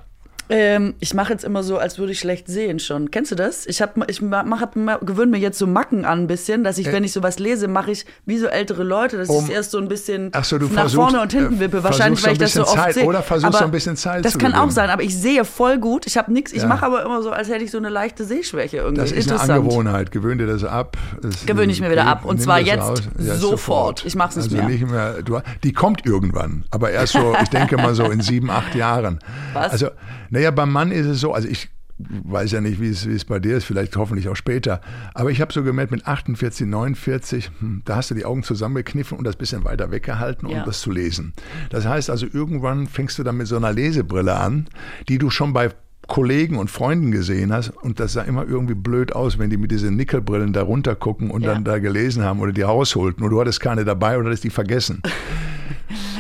Ähm, 0.49 0.95
ich 1.01 1.13
mache 1.13 1.33
jetzt 1.33 1.45
immer 1.45 1.63
so, 1.65 1.77
als 1.79 1.99
würde 1.99 2.13
ich 2.13 2.21
schlecht 2.21 2.47
sehen 2.47 2.79
schon. 2.79 3.11
Kennst 3.11 3.33
du 3.33 3.35
das? 3.35 3.67
Ich 3.67 3.83
hab, 3.83 3.97
ich 4.09 4.23
mach, 4.23 4.61
hab, 4.61 4.75
gewöhne 5.05 5.33
mir 5.33 5.39
jetzt 5.39 5.59
so 5.59 5.67
Macken 5.67 6.05
an 6.05 6.21
ein 6.21 6.27
bisschen, 6.29 6.63
dass 6.63 6.79
ich, 6.79 6.87
wenn 6.93 7.03
ich 7.03 7.13
sowas 7.13 7.39
lese, 7.41 7.67
mache 7.67 7.91
ich 7.91 8.07
wie 8.27 8.39
so 8.39 8.47
ältere 8.47 8.85
Leute, 8.85 9.17
dass 9.17 9.29
Äh. 9.29 9.33
Um- 9.33 9.39
ich 9.45 9.51
es 9.51 9.55
erst 9.57 9.71
so 9.73 9.79
ein 9.79 9.89
bisschen 9.89 10.31
so, 10.43 10.59
du 10.59 10.67
nach 10.67 10.73
versuchst, 10.83 10.95
vorne 10.95 11.21
und 11.21 11.33
hinten 11.33 11.57
äh, 11.57 11.61
wippe. 11.61 11.83
Wahrscheinlich, 11.83 12.21
versuchst 12.21 12.27
weil 12.27 12.33
ich 12.35 12.39
das 12.39 12.53
so 12.53 12.61
bisschen 12.61 12.75
oft 12.79 12.85
Zeit- 12.85 12.95
sehe. 12.95 13.05
oder 13.07 13.23
versuchst 13.23 13.47
aber 13.47 13.59
so 13.59 13.65
ein 13.65 13.71
bisschen 13.73 13.97
Zeit 13.97 14.25
Das 14.25 14.33
zu 14.35 14.39
kann 14.39 14.55
auch 14.55 14.71
sein, 14.71 14.89
aber 14.91 15.03
ich 15.03 15.17
sehe 15.19 15.45
voll 15.45 15.79
gut. 15.79 16.07
Ich 16.07 16.17
habe 16.17 16.33
nichts. 16.33 16.53
Ich 16.53 16.63
Ja. 16.63 16.69
mache 16.69 16.87
aber 16.87 17.05
immer 17.05 17.23
so, 17.23 17.31
als 17.33 17.49
hätte 17.49 17.65
ich 17.65 17.71
so 17.73 17.79
eine 17.79 17.89
leichte 17.89 18.25
Sehschwäche 18.25 18.77
irgendwie. 18.79 19.01
Das 19.01 19.11
ist 19.13 19.31
eine. 19.33 19.41
Angewohnheit. 19.55 20.13
Gewöhn 20.13 20.39
dir 20.39 20.47
das 20.47 20.63
ab. 20.63 20.97
Es- 21.29 21.45
Gewöhne 21.47 21.73
ich 21.73 21.81
mir 21.81 21.91
wieder 21.91 22.07
ab. 22.07 22.25
Und 22.25 22.41
zwar 22.41 22.61
jetzt 22.61 22.83
raus. 22.83 23.03
sofort. 23.19 24.05
Ich 24.07 24.15
mach's 24.15 24.37
nicht 24.37 24.53
also. 24.53 24.69
Nicht 24.69 24.89
mehr 24.89 25.23
du, 25.23 25.41
die 25.65 25.73
kommt 25.73 26.07
irgendwann, 26.07 26.65
aber 26.71 26.91
erst 26.91 27.15
so, 27.15 27.35
ich 27.43 27.49
denke 27.49 27.77
mal 27.77 27.95
so 27.95 28.05
in 28.05 28.21
sieben, 28.21 28.51
acht 28.51 28.75
Jahren. 28.75 29.19
Was? 29.53 29.73
Also, 29.73 29.89
naja, 30.37 30.51
beim 30.51 30.71
Mann 30.71 30.93
ist 30.93 31.07
es 31.07 31.21
so, 31.21 31.33
also 31.33 31.49
ich 31.49 31.71
weiß 31.99 32.53
ja 32.53 32.61
nicht, 32.61 32.79
wie 32.79 32.91
es, 32.91 33.09
wie 33.09 33.15
es 33.15 33.25
bei 33.25 33.39
dir 33.39 33.57
ist, 33.57 33.65
vielleicht 33.65 33.97
hoffentlich 33.97 34.29
auch 34.29 34.37
später, 34.37 34.83
aber 35.15 35.31
ich 35.31 35.41
habe 35.41 35.51
so 35.51 35.63
gemerkt, 35.63 35.93
mit 35.93 36.07
48, 36.07 36.67
49, 36.67 37.51
hm, 37.59 37.81
da 37.87 37.97
hast 37.97 38.11
du 38.11 38.15
die 38.15 38.27
Augen 38.27 38.43
zusammengekniffen 38.43 39.17
und 39.17 39.25
das 39.25 39.37
bisschen 39.37 39.65
weiter 39.65 39.91
weggehalten, 39.91 40.47
um 40.47 40.53
Ja. 40.57 40.65
das 40.65 40.81
zu 40.83 40.91
lesen. 40.91 41.33
Das 41.71 41.87
heißt 41.87 42.11
also, 42.11 42.27
irgendwann 42.31 42.87
fängst 42.87 43.19
du 43.19 43.23
dann 43.23 43.39
mit 43.39 43.47
so 43.47 43.57
einer 43.57 43.73
Lesebrille 43.73 44.37
an, 44.37 44.67
die 45.09 45.17
du 45.17 45.31
schon 45.31 45.55
bei 45.55 45.71
Kollegen 46.07 46.59
und 46.59 46.71
Freunden 46.71 47.13
gesehen 47.13 47.51
hast 47.51 47.71
und 47.71 47.99
das 47.99 48.13
sah 48.13 48.23
immer 48.23 48.47
irgendwie 48.47 48.75
blöd 48.75 49.15
aus, 49.15 49.39
wenn 49.39 49.49
die 49.49 49.57
mit 49.57 49.71
diesen 49.71 49.97
Nickelbrillen 49.97 50.53
da 50.53 50.63
runter 50.65 50.97
gucken 50.97 51.31
und 51.31 51.45
Ja. 51.45 51.55
dann 51.55 51.65
da 51.65 51.79
gelesen 51.79 52.23
haben 52.25 52.41
oder 52.41 52.53
die 52.53 52.61
rausholten 52.61 53.25
und 53.25 53.31
du 53.31 53.41
hattest 53.41 53.61
keine 53.61 53.87
dabei 53.87 54.19
oder 54.19 54.31
hast 54.31 54.45
die 54.45 54.51
vergessen. 54.51 55.01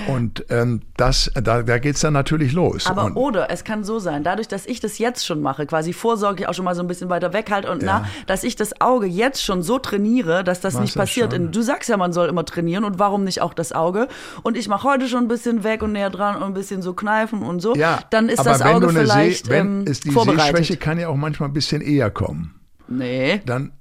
Und 0.09 0.45
ähm, 0.51 0.83
das, 0.97 1.31
da, 1.35 1.63
da 1.63 1.79
geht 1.79 1.97
es 1.97 2.01
dann 2.01 2.13
natürlich 2.13 2.53
los. 2.53 2.87
Aber 2.87 3.05
und, 3.05 3.17
oder 3.17 3.51
es 3.51 3.65
kann 3.65 3.85
so 3.85 3.99
sein, 3.99 4.23
dadurch, 4.25 4.49
dass 4.49 4.67
ich 4.67 4.81
das 4.81 4.99
jetzt 4.99 5.27
schon 5.27 5.41
mache, 5.43 5.67
quasi 5.67 5.93
vorsorglich 5.93 6.49
auch 6.49 6.55
schon 6.55 6.65
mal 6.65 6.75
so 6.75 6.83
ein 6.83 6.87
bisschen 6.87 7.09
weiter 7.11 7.33
weg 7.33 7.51
halt 7.51 7.67
und 7.67 7.83
Ja. 7.83 8.01
na, 8.01 8.09
dass 8.27 8.45
ich 8.45 8.57
das 8.57 8.81
Auge 8.81 9.07
jetzt 9.07 9.43
schon 9.43 9.63
so 9.63 9.79
trainiere, 9.79 10.45
dass 10.45 10.61
das 10.61 10.79
nicht 10.79 10.95
das 10.97 11.03
passiert. 11.03 11.33
schon. 11.33 11.53
Du 11.53 11.63
sagst 11.63 11.89
ja, 11.89 11.97
man 11.97 12.13
soll 12.13 12.29
immer 12.29 12.45
trainieren 12.45 12.85
und 12.85 12.99
warum 12.99 13.25
nicht 13.25 13.41
auch 13.43 13.55
das 13.55 13.73
Auge? 13.73 14.09
Und 14.43 14.57
ich 14.57 14.69
mache 14.69 14.89
heute 14.89 15.09
schon 15.09 15.25
ein 15.25 15.29
bisschen 15.29 15.65
weg 15.65 15.83
und 15.83 15.93
näher 15.93 16.11
dran 16.11 16.37
und 16.37 16.43
ein 16.45 16.55
bisschen 16.55 16.83
so 16.83 16.95
kneifen 16.95 17.43
und 17.43 17.61
so. 17.61 17.75
ja, 17.75 18.01
dann 18.11 18.29
ist 18.29 18.45
das 18.45 18.63
Auge 18.63 18.89
vielleicht 18.91 19.47
Seh, 19.47 19.51
wenn 19.53 19.81
ähm, 19.81 19.85
es 19.89 20.01
die 20.01 20.11
vorbereitet. 20.11 20.57
Sehschwäche 20.57 20.77
kann 20.77 20.99
ja 20.99 21.09
auch 21.09 21.17
manchmal 21.17 21.49
ein 21.49 21.53
bisschen 21.53 21.83
eher 21.83 22.11
kommen. 22.11 22.55
Nee. 22.89 23.41
Dann 23.47 23.73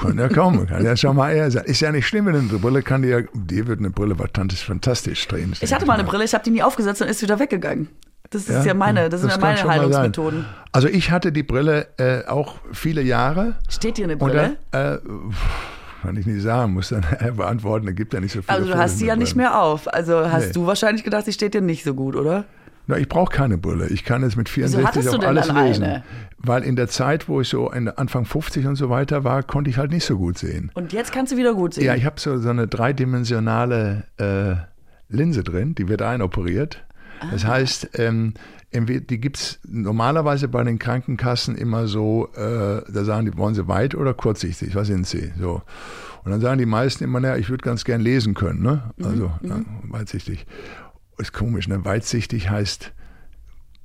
kann 0.00 0.18
ja 0.18 0.28
kommen, 0.28 0.66
kann 0.66 0.84
ja 0.84 0.96
schon 0.96 1.16
mal 1.16 1.30
eher 1.32 1.50
sein. 1.50 1.64
Ist 1.64 1.80
ja 1.80 1.92
nicht 1.92 2.06
schlimm, 2.06 2.26
wenn 2.26 2.34
eine 2.36 2.42
Brille 2.44 2.82
kann 2.82 3.02
dir, 3.02 3.26
dir 3.34 3.66
wird 3.66 3.78
eine 3.80 3.90
Brille 3.90 4.14
fantastisch, 4.16 4.64
fantastisch 4.64 5.28
drehen. 5.28 5.54
Ich 5.60 5.72
hatte 5.72 5.86
mal 5.86 5.94
eine 5.94 6.04
Brille, 6.04 6.24
ich 6.24 6.34
habe 6.34 6.44
die 6.44 6.50
nie 6.50 6.62
aufgesetzt 6.62 7.02
und 7.02 7.08
ist 7.08 7.22
wieder 7.22 7.38
weggegangen. 7.38 7.88
Das 8.30 8.48
ist 8.48 8.64
ja, 8.64 8.72
meine, 8.72 9.10
das 9.10 9.20
sind 9.20 9.30
ja 9.30 9.38
meine. 9.38 9.62
Heilungsmethoden. 9.62 10.46
Also 10.72 10.88
ich 10.88 11.10
hatte 11.10 11.32
die 11.32 11.42
Brille 11.42 11.88
äh, 11.98 12.24
auch 12.26 12.54
viele 12.72 13.02
Jahre. 13.02 13.56
Steht 13.68 13.96
hier 13.96 14.06
eine 14.06 14.16
Brille? 14.16 14.56
dann, 14.70 14.96
äh, 14.96 14.98
kann 16.02 16.16
ich 16.16 16.26
nicht 16.26 16.42
sagen, 16.42 16.72
muss 16.72 16.88
dann 16.88 17.04
beantworten, 17.36 17.86
da 17.86 17.92
gibt 17.92 18.14
ja 18.14 18.20
nicht 18.20 18.32
so 18.32 18.40
viele 18.42 18.56
Also 18.58 18.72
du 18.72 18.78
hast 18.78 18.98
sie 18.98 19.06
ja 19.06 19.16
nicht 19.16 19.34
Brillen. 19.34 19.48
mehr 19.50 19.60
auf. 19.60 19.92
Also 19.92 20.30
hast 20.30 20.46
Nee. 20.48 20.52
du 20.54 20.66
wahrscheinlich 20.66 21.04
gedacht, 21.04 21.26
sie 21.26 21.32
steht 21.32 21.52
dir 21.54 21.60
nicht 21.60 21.84
so 21.84 21.94
gut, 21.94 22.16
oder? 22.16 22.44
Na, 22.86 22.98
ich 22.98 23.08
brauche 23.08 23.32
keine 23.32 23.58
Brille. 23.58 23.88
Ich 23.88 24.04
kann 24.04 24.22
jetzt 24.22 24.36
mit 24.36 24.48
64 24.48 24.86
hattest 24.86 25.14
du 25.14 25.18
auch 25.18 25.26
alles 25.26 25.46
lesen. 25.48 25.84
eine? 25.84 26.04
Weil 26.38 26.64
in 26.64 26.74
der 26.74 26.88
Zeit, 26.88 27.28
wo 27.28 27.40
ich 27.40 27.48
so 27.48 27.68
Anfang 27.68 28.24
50 28.24 28.66
und 28.66 28.76
so 28.76 28.90
weiter 28.90 29.22
war, 29.22 29.42
konnte 29.44 29.70
ich 29.70 29.78
halt 29.78 29.92
nicht 29.92 30.04
so 30.04 30.18
gut 30.18 30.38
sehen. 30.38 30.72
Und 30.74 30.92
jetzt 30.92 31.12
kannst 31.12 31.32
du 31.32 31.36
wieder 31.36 31.54
gut 31.54 31.74
sehen. 31.74 31.84
Ja, 31.84 31.94
ich 31.94 32.04
habe 32.04 32.18
so, 32.18 32.38
so 32.38 32.48
eine 32.48 32.66
dreidimensionale 32.66 34.04
äh, 34.18 34.54
Linse 35.08 35.44
drin, 35.44 35.74
die 35.74 35.88
wird 35.88 36.02
einoperiert. 36.02 36.84
Das 37.30 37.46
heißt, 37.46 37.90
ähm, 38.00 38.34
die 38.72 39.20
gibt's 39.20 39.60
normalerweise 39.68 40.48
bei 40.48 40.64
den 40.64 40.78
Krankenkassen 40.78 41.56
immer 41.56 41.86
so, 41.86 42.28
äh, 42.34 42.82
da 42.90 43.04
sagen 43.04 43.26
die, 43.26 43.36
wollen 43.36 43.54
sie 43.54 43.68
weit 43.68 43.94
oder 43.94 44.14
kurzsichtig, 44.14 44.74
was 44.74 44.88
sind 44.88 45.06
sie? 45.06 45.32
So. 45.38 45.62
Und 46.24 46.30
dann 46.30 46.40
sagen 46.40 46.58
die 46.58 46.66
meisten 46.66 47.04
immer, 47.04 47.20
naja, 47.20 47.36
ich 47.36 47.50
würde 47.50 47.62
ganz 47.62 47.84
gern 47.84 48.00
lesen 48.00 48.34
können, 48.34 48.62
ne? 48.62 48.92
Also 49.02 49.32
ja, 49.42 49.60
weitsichtig. 49.88 50.46
Ist 51.18 51.32
komisch, 51.32 51.68
ne? 51.68 51.84
Weitsichtig 51.84 52.50
heißt 52.50 52.92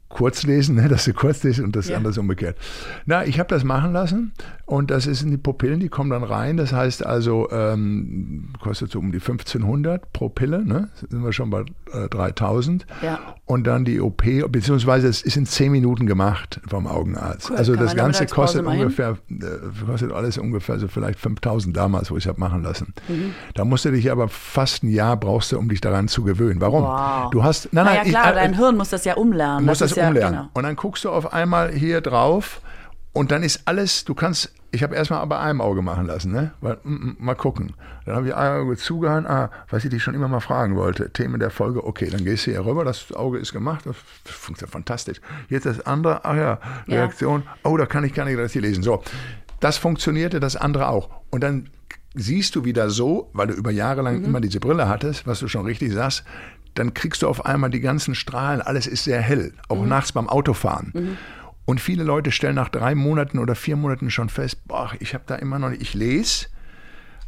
kurz 0.09 0.43
lesen, 0.43 0.75
ne? 0.75 0.87
dass 0.87 1.05
du 1.05 1.13
kurz 1.13 1.43
lesen 1.43 1.65
und 1.65 1.75
das 1.75 1.89
Ja. 1.89 1.97
andere 1.97 2.11
ist 2.11 2.17
umgekehrt. 2.17 2.57
Na, 3.05 3.25
ich 3.25 3.39
habe 3.39 3.49
das 3.49 3.63
machen 3.63 3.91
lassen 3.93 4.31
und 4.65 4.89
das 4.91 5.05
ist 5.05 5.21
in 5.21 5.31
die 5.31 5.37
Pupillen, 5.37 5.79
die 5.79 5.89
kommen 5.89 6.09
dann 6.09 6.23
rein. 6.23 6.57
Das 6.57 6.71
heißt 6.73 7.05
also, 7.05 7.49
ähm, 7.51 8.53
kostet 8.61 8.91
so 8.91 8.99
um 8.99 9.11
die 9.11 9.19
1500 9.19 10.11
pro 10.13 10.29
Pille, 10.29 10.65
ne? 10.65 10.89
Sind 11.09 11.23
wir 11.23 11.33
schon 11.33 11.49
bei 11.49 11.61
äh, 11.93 12.07
3000. 12.09 12.85
Ja. 13.01 13.19
Und 13.45 13.65
dann 13.65 13.85
die 13.85 14.01
OP, 14.01 14.23
beziehungsweise 14.49 15.07
es 15.07 15.21
ist 15.21 15.37
in 15.37 15.45
10 15.45 15.71
Minuten 15.71 16.05
gemacht 16.05 16.59
vom 16.67 16.85
Augenarzt. 16.87 17.49
Cool, 17.49 17.57
also 17.57 17.75
das 17.75 17.95
Ganze 17.95 18.25
kostet 18.25 18.65
ungefähr, 18.65 19.17
äh, 19.29 19.85
kostet 19.85 20.11
alles 20.11 20.37
ungefähr 20.37 20.79
so 20.79 20.87
vielleicht 20.87 21.19
5000 21.19 21.75
damals, 21.75 22.11
wo 22.11 22.17
ich 22.17 22.27
habe 22.27 22.39
machen 22.39 22.63
lassen. 22.63 22.93
Mhm. 23.07 23.33
Da 23.55 23.63
musst 23.65 23.85
du 23.85 23.91
dich 23.91 24.11
aber 24.11 24.27
fast 24.27 24.83
ein 24.83 24.89
Jahr 24.89 25.17
brauchst 25.17 25.51
du, 25.51 25.57
um 25.57 25.69
dich 25.69 25.81
daran 25.81 26.07
zu 26.07 26.23
gewöhnen. 26.23 26.59
Warum? 26.61 26.83
Wow. 26.83 27.29
Du 27.31 27.43
hast, 27.43 27.73
nein, 27.73 27.85
Na 27.85 27.91
nein, 27.93 27.95
ja 28.05 28.09
klar, 28.11 28.25
ich, 28.25 28.31
äh, 28.31 28.35
dein 28.35 28.53
Hirn 28.57 28.77
muss 28.77 28.89
das 28.89 29.05
ja 29.05 29.15
umlernen. 29.15 29.59
Du 29.59 29.65
musst 29.71 29.81
das, 29.81 29.96
ja, 29.97 30.07
umlernen. 30.07 30.39
Genau. 30.39 30.49
Und 30.53 30.63
dann 30.63 30.75
guckst 30.75 31.03
du 31.03 31.11
auf 31.11 31.33
einmal 31.33 31.71
hier 31.71 32.01
drauf 32.01 32.61
und 33.13 33.31
dann 33.31 33.41
ist 33.41 33.61
alles, 33.65 34.05
du 34.05 34.13
kannst, 34.13 34.53
ich 34.71 34.83
habe 34.83 34.95
erstmal 34.95 35.25
bei 35.25 35.39
einem 35.39 35.59
Auge 35.59 35.81
machen 35.81 36.05
lassen, 36.05 36.31
ne? 36.31 36.51
Weil, 36.61 36.77
mm, 36.83 36.93
mm, 36.93 37.15
mal 37.17 37.35
gucken. 37.35 37.73
Dann 38.05 38.15
habe 38.15 38.27
ich 38.27 38.35
ein 38.35 38.61
Auge 38.61 38.77
zugehalten, 38.77 39.27
ah, 39.27 39.49
was 39.69 39.83
ich 39.83 39.89
dich 39.89 40.03
schon 40.03 40.13
immer 40.13 40.27
mal 40.27 40.39
fragen 40.39 40.75
wollte, 40.75 41.11
Themen 41.11 41.39
der 41.39 41.49
Folge, 41.49 41.83
okay, 41.83 42.09
dann 42.11 42.23
gehst 42.23 42.45
du 42.45 42.51
hier 42.51 42.65
rüber, 42.65 42.85
das 42.85 43.11
Auge 43.13 43.39
ist 43.39 43.53
gemacht, 43.53 43.85
das 43.85 43.95
funktioniert 44.23 44.71
fantastisch. 44.71 45.19
Jetzt 45.49 45.65
das 45.65 45.83
andere, 45.85 46.25
ach 46.25 46.35
ja, 46.35 46.59
Ja. 46.85 46.95
Reaktion, 46.99 47.43
oh, 47.63 47.75
da 47.75 47.87
kann 47.87 48.03
ich 48.03 48.13
gar 48.13 48.25
nicht 48.25 48.51
hier 48.51 48.61
lesen. 48.61 48.83
So, 48.83 49.01
das 49.59 49.77
funktionierte, 49.77 50.39
das 50.39 50.55
andere 50.55 50.89
auch. 50.89 51.09
Und 51.31 51.41
dann 51.41 51.69
siehst 52.13 52.55
du 52.55 52.65
wieder 52.65 52.89
so, 52.89 53.29
weil 53.33 53.47
du 53.47 53.53
über 53.53 53.71
Jahre 53.71 54.01
lang 54.01 54.23
immer 54.23 54.41
diese 54.41 54.59
Brille 54.59 54.87
hattest, 54.87 55.27
was 55.27 55.39
du 55.39 55.47
schon 55.47 55.65
richtig 55.65 55.93
sagst, 55.93 56.23
dann 56.77 56.93
kriegst 56.93 57.21
du 57.21 57.27
auf 57.27 57.45
einmal 57.45 57.69
die 57.69 57.79
ganzen 57.79 58.15
Strahlen, 58.15 58.61
alles 58.61 58.87
ist 58.87 59.03
sehr 59.03 59.21
hell, 59.21 59.53
auch 59.67 59.83
nachts 59.85 60.11
beim 60.11 60.29
Autofahren. 60.29 61.17
Und 61.65 61.81
viele 61.81 62.03
Leute 62.03 62.31
stellen 62.31 62.55
nach 62.55 62.69
drei 62.69 62.95
Monaten 62.95 63.39
oder 63.39 63.55
vier 63.55 63.75
Monaten 63.75 64.09
schon 64.09 64.29
fest, 64.29 64.65
boah, 64.67 64.91
ich 64.99 65.13
habe 65.13 65.25
da 65.27 65.35
immer 65.35 65.59
noch 65.59 65.69
nicht, 65.69 65.81
ich 65.81 65.93
lese, 65.93 66.47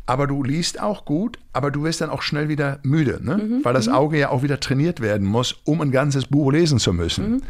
aber 0.06 0.28
du 0.28 0.44
liest 0.44 0.82
auch 0.82 1.06
gut, 1.06 1.38
aber 1.54 1.72
du 1.72 1.84
wirst 1.84 2.02
dann 2.02 2.10
auch 2.10 2.22
schnell 2.22 2.48
wieder 2.50 2.80
müde, 2.84 3.20
ne? 3.22 3.60
weil 3.64 3.74
das 3.74 3.90
Auge 3.90 4.18
ja 4.18 4.30
auch 4.30 4.42
wieder 4.42 4.60
trainiert 4.60 5.02
werden 5.02 5.28
muss, 5.28 5.56
um 5.66 5.82
ein 5.82 5.92
ganzes 5.92 6.26
Buch 6.26 6.52
lesen 6.52 6.80
zu 6.80 6.94
müssen. 6.94 7.44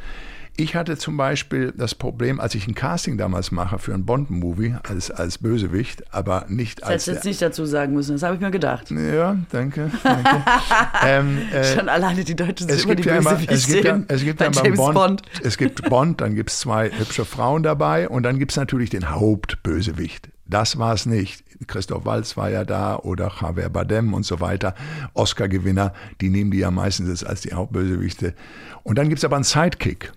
Ich 0.57 0.75
hatte 0.75 0.97
zum 0.97 1.15
Beispiel 1.15 1.73
das 1.75 1.95
Problem, 1.95 2.39
als 2.39 2.53
ich 2.53 2.67
ein 2.67 2.75
Casting 2.75 3.17
damals 3.17 3.51
mache 3.51 3.79
für 3.79 3.93
ein 3.93 4.05
Bond-Movie 4.05 4.75
als, 4.87 5.09
als 5.09 5.37
Bösewicht, 5.37 6.03
aber 6.13 6.45
nicht 6.49 6.81
Das 6.81 6.89
als. 6.89 6.93
hättest 6.93 7.07
du 7.07 7.13
jetzt 7.13 7.25
nicht 7.25 7.41
dazu 7.41 7.65
sagen 7.65 7.93
müssen, 7.93 8.13
das 8.13 8.23
habe 8.23 8.35
ich 8.35 8.41
mir 8.41 8.51
gedacht. 8.51 8.91
ja, 8.91 9.37
danke. 9.51 9.89
danke. 10.03 10.43
ähm, 11.05 11.37
äh, 11.53 11.63
Schon 11.63 11.87
alleine 11.87 12.23
die 12.23 12.35
Deutschen 12.35 12.67
sind 12.67 12.77
es 12.77 12.83
immer 12.83 12.95
gibt, 12.95 13.05
die 13.05 13.09
ja 13.09 13.17
immer, 13.17 13.39
es 13.47 13.67
gibt 13.67 13.85
ja, 13.85 14.01
es 14.07 14.23
gibt 14.23 14.41
ja 14.41 14.49
beim 14.49 14.73
Bond, 14.73 14.93
Bond. 14.93 15.21
es 15.43 15.57
gibt 15.57 15.89
Bond, 15.89 16.21
dann 16.21 16.35
gibt 16.35 16.49
es 16.49 16.59
zwei 16.59 16.89
hübsche 16.91 17.23
Frauen 17.25 17.63
dabei 17.63 18.09
und 18.09 18.23
dann 18.23 18.37
gibt 18.37 18.51
es 18.51 18.57
natürlich 18.57 18.89
den 18.89 19.09
Hauptbösewicht. 19.09 20.29
Das 20.45 20.79
war 20.79 20.93
es 20.93 21.05
nicht. 21.05 21.43
Christoph 21.67 22.05
Waltz 22.05 22.35
war 22.35 22.49
ja 22.49 22.65
da 22.65 22.97
oder 22.97 23.31
Javier 23.39 23.69
Bardem 23.69 24.13
und 24.13 24.25
so 24.25 24.39
weiter. 24.39 24.73
Oscar-Gewinner, 25.13 25.93
die 26.21 26.29
nehmen 26.29 26.51
die 26.51 26.59
ja 26.59 26.71
meistens 26.71 27.23
als 27.23 27.41
die 27.41 27.53
Hauptbösewichte. 27.53 28.33
Und 28.83 28.97
dann 28.97 29.09
gibt 29.09 29.19
es 29.19 29.25
aber 29.25 29.35
einen 29.35 29.43
Sidekick. 29.43 30.11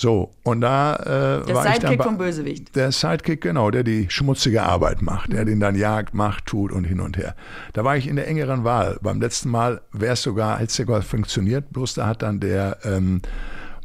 So, 0.00 0.30
und 0.44 0.60
da 0.60 0.94
äh, 0.94 1.44
Der 1.46 1.54
war 1.56 1.64
ich 1.66 1.72
dann 1.72 1.74
Sidekick 1.74 1.98
bei- 1.98 2.04
vom 2.04 2.18
Bösewicht. 2.18 2.76
der 2.76 2.92
Sidekick, 2.92 3.40
genau, 3.40 3.72
der 3.72 3.82
die 3.82 4.06
schmutzige 4.08 4.62
Arbeit 4.62 5.02
macht, 5.02 5.32
der 5.32 5.44
den 5.44 5.58
dann 5.58 5.74
jagt, 5.74 6.14
macht, 6.14 6.46
tut 6.46 6.70
und 6.70 6.84
hin 6.84 7.00
und 7.00 7.16
her. 7.16 7.34
Da 7.72 7.82
war 7.82 7.96
ich 7.96 8.06
in 8.06 8.14
der 8.14 8.28
engeren 8.28 8.62
Wahl. 8.62 8.98
Beim 9.02 9.20
letzten 9.20 9.50
Mal 9.50 9.80
wäre 9.92 10.12
es 10.12 10.22
sogar, 10.22 10.54
hätte 10.60 10.66
es 10.68 10.76
sogar 10.76 11.02
funktioniert, 11.02 11.72
bloß 11.72 11.94
da 11.94 12.06
hat 12.06 12.22
dann 12.22 12.38
der 12.38 12.78
ähm, 12.84 13.22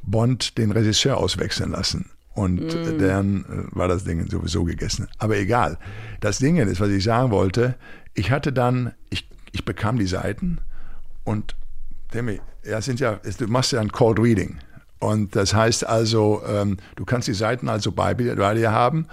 Bond 0.04 0.60
den 0.60 0.70
Regisseur 0.72 1.18
auswechseln 1.18 1.72
lassen. 1.72 2.12
Und 2.36 2.62
äh, 2.62 2.96
dann 2.98 3.46
äh, 3.72 3.76
war 3.76 3.88
das 3.88 4.04
Ding 4.04 4.30
sowieso 4.30 4.66
gegessen. 4.66 5.08
Aber 5.18 5.36
egal. 5.38 5.80
Das 6.22 6.38
Ding 6.38 6.58
ist, 6.58 6.80
was 6.80 6.90
ich 6.90 7.04
sagen 7.04 7.32
wollte, 7.32 7.74
ich 8.14 8.30
hatte 8.30 8.54
dann, 8.54 8.94
ich, 9.10 9.28
ich 9.52 9.66
bekam 9.66 9.98
die 9.98 10.06
Seiten 10.06 10.60
und 11.24 11.56
Timmy, 12.12 12.40
ja, 12.64 12.82
sind 12.82 13.00
ja, 13.00 13.20
du 13.40 13.48
machst 13.48 13.72
ja 13.72 13.82
ein 13.82 13.92
Cold 13.92 14.20
Reading. 14.20 14.58
Und 15.04 15.36
das 15.36 15.54
heißt 15.54 15.86
also, 15.86 16.42
ähm, 16.48 16.78
du 16.96 17.04
kannst 17.04 17.28
die 17.28 17.34
Seiten 17.34 17.68
also 17.68 17.92
bei, 17.92 18.14
bei 18.14 18.54
dir 18.54 18.72
haben 18.72 19.08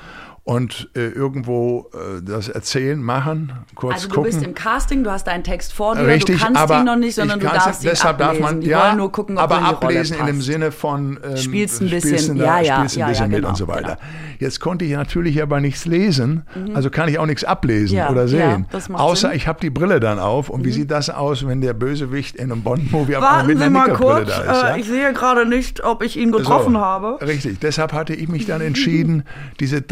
und 0.51 0.91
äh, 0.97 1.07
irgendwo 1.11 1.91
äh, 1.95 2.21
das 2.23 2.49
erzählen, 2.49 3.01
machen, 3.01 3.53
kurz 3.77 3.95
Also 3.95 4.09
du 4.09 4.15
gucken. 4.17 4.31
bist 4.33 4.43
im 4.43 4.53
Casting, 4.55 5.05
du 5.05 5.11
hast 5.13 5.29
deinen 5.29 5.45
Text 5.45 5.73
vor 5.73 5.95
dir, 5.95 6.05
Richtig, 6.09 6.41
du 6.41 6.45
kannst 6.45 6.73
ihn 6.73 6.85
noch 6.85 6.97
nicht, 6.97 7.15
sondern 7.15 7.39
du 7.39 7.47
darfst 7.47 7.85
ihn 7.85 7.89
deshalb 7.91 8.21
ablesen. 8.21 8.43
darf 8.43 8.51
man 8.53 8.61
die 8.61 8.67
ja, 8.67 8.85
wollen 8.89 8.97
nur 8.97 9.13
gucken, 9.13 9.39
ob 9.39 9.45
aber 9.45 9.63
ablesen 9.63 10.19
in 10.19 10.27
dem. 10.27 10.41
Sinne 10.43 10.73
von 10.73 11.21
ähm, 11.23 11.37
Spielst 11.37 11.81
ein 11.83 11.91
bisschen, 11.91 12.19
spielst 12.19 12.29
da- 12.31 12.35
ja, 12.35 12.61
ja, 12.61 12.77
spielst 12.79 12.97
ein 12.97 12.99
ja, 13.01 13.07
ja, 13.07 13.11
bisschen 13.13 13.29
mit 13.29 13.37
genau, 13.37 13.49
und 13.51 13.57
so 13.57 13.69
weiter. 13.69 13.83
genau. 13.83 13.97
Jetzt 14.41 14.59
konnte 14.59 14.85
ich 14.87 14.93
natürlich 14.93 15.41
aber 15.41 15.61
nichts 15.61 15.85
lesen, 15.85 16.43
also 16.75 16.91
kann 16.91 17.09
ich 17.09 17.19
auch 17.21 17.27
nichts 17.27 17.45
ablesen 17.45 17.97
Ja, 17.99 18.11
oder 18.11 18.23
ja, 18.23 18.29
sehen, 18.29 18.67
außer 18.95 19.17
Sinn. 19.17 19.31
Mhm. 19.31 19.37
ich 19.37 19.47
habe 19.47 19.61
die 19.61 19.71
Brille 19.71 20.01
dann 20.01 20.19
auf. 20.19 20.49
Und 20.51 20.65
wie 20.65 20.73
sieht 20.73 20.91
das 20.91 21.11
aus, 21.11 21.47
wenn 21.47 21.61
der 21.61 21.75
Bösewicht 21.75 22.35
in 22.37 22.51
einem 22.51 22.63
Bond-Movie 22.63 23.17
mit 23.47 23.59
Sie 23.59 23.65
einer 23.65 23.71
mal 23.71 23.93
kurz, 23.93 24.29
da 24.29 24.41
ist? 24.41 24.63
äh, 24.63 24.67
ja? 24.71 24.77
ich 24.77 24.87
sehe 24.87 25.13
gerade 25.13 25.47
nicht, 25.47 25.85
ob 25.85 26.03
ich 26.03 26.17
ihn 26.17 26.33
getroffen 26.33 26.73
So, 26.73 26.81
habe. 26.81 27.19
Richtig, 27.21 27.61
deshalb 27.61 27.93
hatte 27.93 28.15
ich 28.15 28.29
mich 28.29 28.47
dann 28.47 28.63
entschieden, 28.63 29.25
diese 29.61 29.83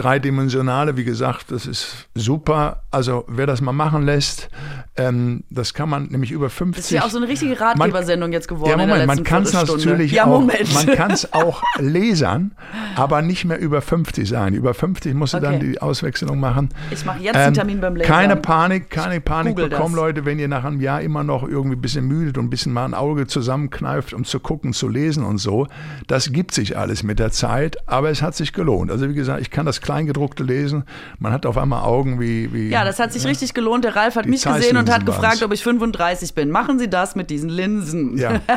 dreidimensionale, 0.49 0.97
wie 0.97 1.05
gesagt, 1.05 1.51
das 1.51 1.67
ist 1.67 2.09
super. 2.15 2.83
Also 2.91 3.25
wer 3.29 3.47
das 3.47 3.61
mal 3.61 3.73
machen 3.73 4.05
lässt, 4.05 4.49
ähm, 4.97 5.45
das 5.51 5.75
kann 5.75 5.89
man 5.89 6.07
nämlich 6.07 6.31
über 6.31 6.51
50. 6.51 6.77
Das 6.77 6.85
ist 6.87 6.91
ja 6.91 7.05
auch 7.05 7.11
so 7.11 7.19
eine 7.19 7.29
richtige 7.29 7.59
Ratgebersendung 7.61 8.33
jetzt 8.33 8.49
geworden 8.49 8.71
Ja, 8.71 8.77
Moment, 8.77 9.07
man 9.07 9.25
kann 9.25 9.43
es 9.43 9.53
natürlich 9.53 10.13
ja, 10.13 10.27
auch, 10.27 10.41
man 10.41 10.87
kann 10.97 11.11
es 11.11 11.33
auch 11.33 11.63
lesern, 11.79 12.53
aber 12.97 13.23
nicht 13.23 13.45
mehr 13.45 13.59
über 13.59 13.81
50 13.81 14.29
sein. 14.29 14.55
Über 14.55 14.75
50 14.75 15.15
musst 15.15 15.35
du 15.35 15.41
dann 15.41 15.49
Okay. 15.49 15.73
die 15.73 15.81
Auswechslung 15.81 16.39
machen. 16.41 16.69
Ich 16.91 17.05
mache 17.05 17.21
jetzt 17.21 17.37
einen 17.37 17.55
Termin 17.55 17.81
beim 17.81 17.97
Lasern. 17.97 18.13
Keine 18.13 18.37
Panik, 18.37 18.91
keine 18.91 19.21
Panik 19.21 19.57
Google 19.57 19.71
bekommen, 19.71 19.95
das. 19.95 20.01
Leute, 20.03 20.25
wenn 20.25 20.39
ihr 20.39 20.49
nach 20.49 20.65
einem 20.65 20.81
Jahr 20.81 21.01
immer 21.01 21.25
noch 21.25 21.43
irgendwie 21.43 21.77
ein 21.77 21.81
bisschen 21.81 22.07
müdet 22.07 22.37
und 22.39 22.47
ein 22.47 22.51
bisschen 22.51 22.73
mal 22.73 22.85
ein 22.85 22.95
Auge 22.95 23.27
zusammenkneift, 23.27 24.13
um 24.13 24.25
zu 24.25 24.41
gucken, 24.41 24.73
zu 24.73 24.89
lesen 24.89 25.25
und 25.25 25.39
so. 25.39 25.67
Das 26.07 26.33
gibt 26.33 26.53
sich 26.53 26.77
alles 26.77 27.03
mit 27.03 27.19
der 27.19 27.31
Zeit, 27.31 27.77
aber 27.87 28.11
es 28.11 28.21
hat 28.21 28.35
sich 28.35 28.53
gelohnt. 28.53 28.91
Also 28.91 29.09
wie 29.09 29.15
gesagt, 29.15 29.41
ich 29.41 29.51
kann 29.51 29.65
das 29.65 29.81
Kleingedruckte 29.81 30.38
lesen. 30.45 30.85
Man 31.19 31.33
hat 31.33 31.47
auf 31.47 31.59
einmal 31.59 31.83
Augen 31.85 32.21
wie... 32.21 32.53
wie 32.53 32.69
Ja, 32.69 32.85
das 32.85 32.99
hat 32.99 33.13
sich 33.13 33.27
richtig 33.27 33.55
gelohnt. 33.55 33.85
Der 33.85 33.97
Ralf 33.97 34.17
hat 34.17 34.27
mich 34.27 34.45
gesehen 34.45 34.77
und 34.77 34.91
hat 34.91 35.07
gefragt, 35.07 35.25
waren's. 35.25 35.43
ob 35.43 35.53
ich 35.53 35.63
35 35.63 36.35
bin. 36.35 36.51
Machen 36.51 36.79
Sie 36.79 36.89
das 36.89 37.15
mit 37.15 37.31
diesen 37.31 37.49
Linsen. 37.51 38.17
Ja. 38.17 38.41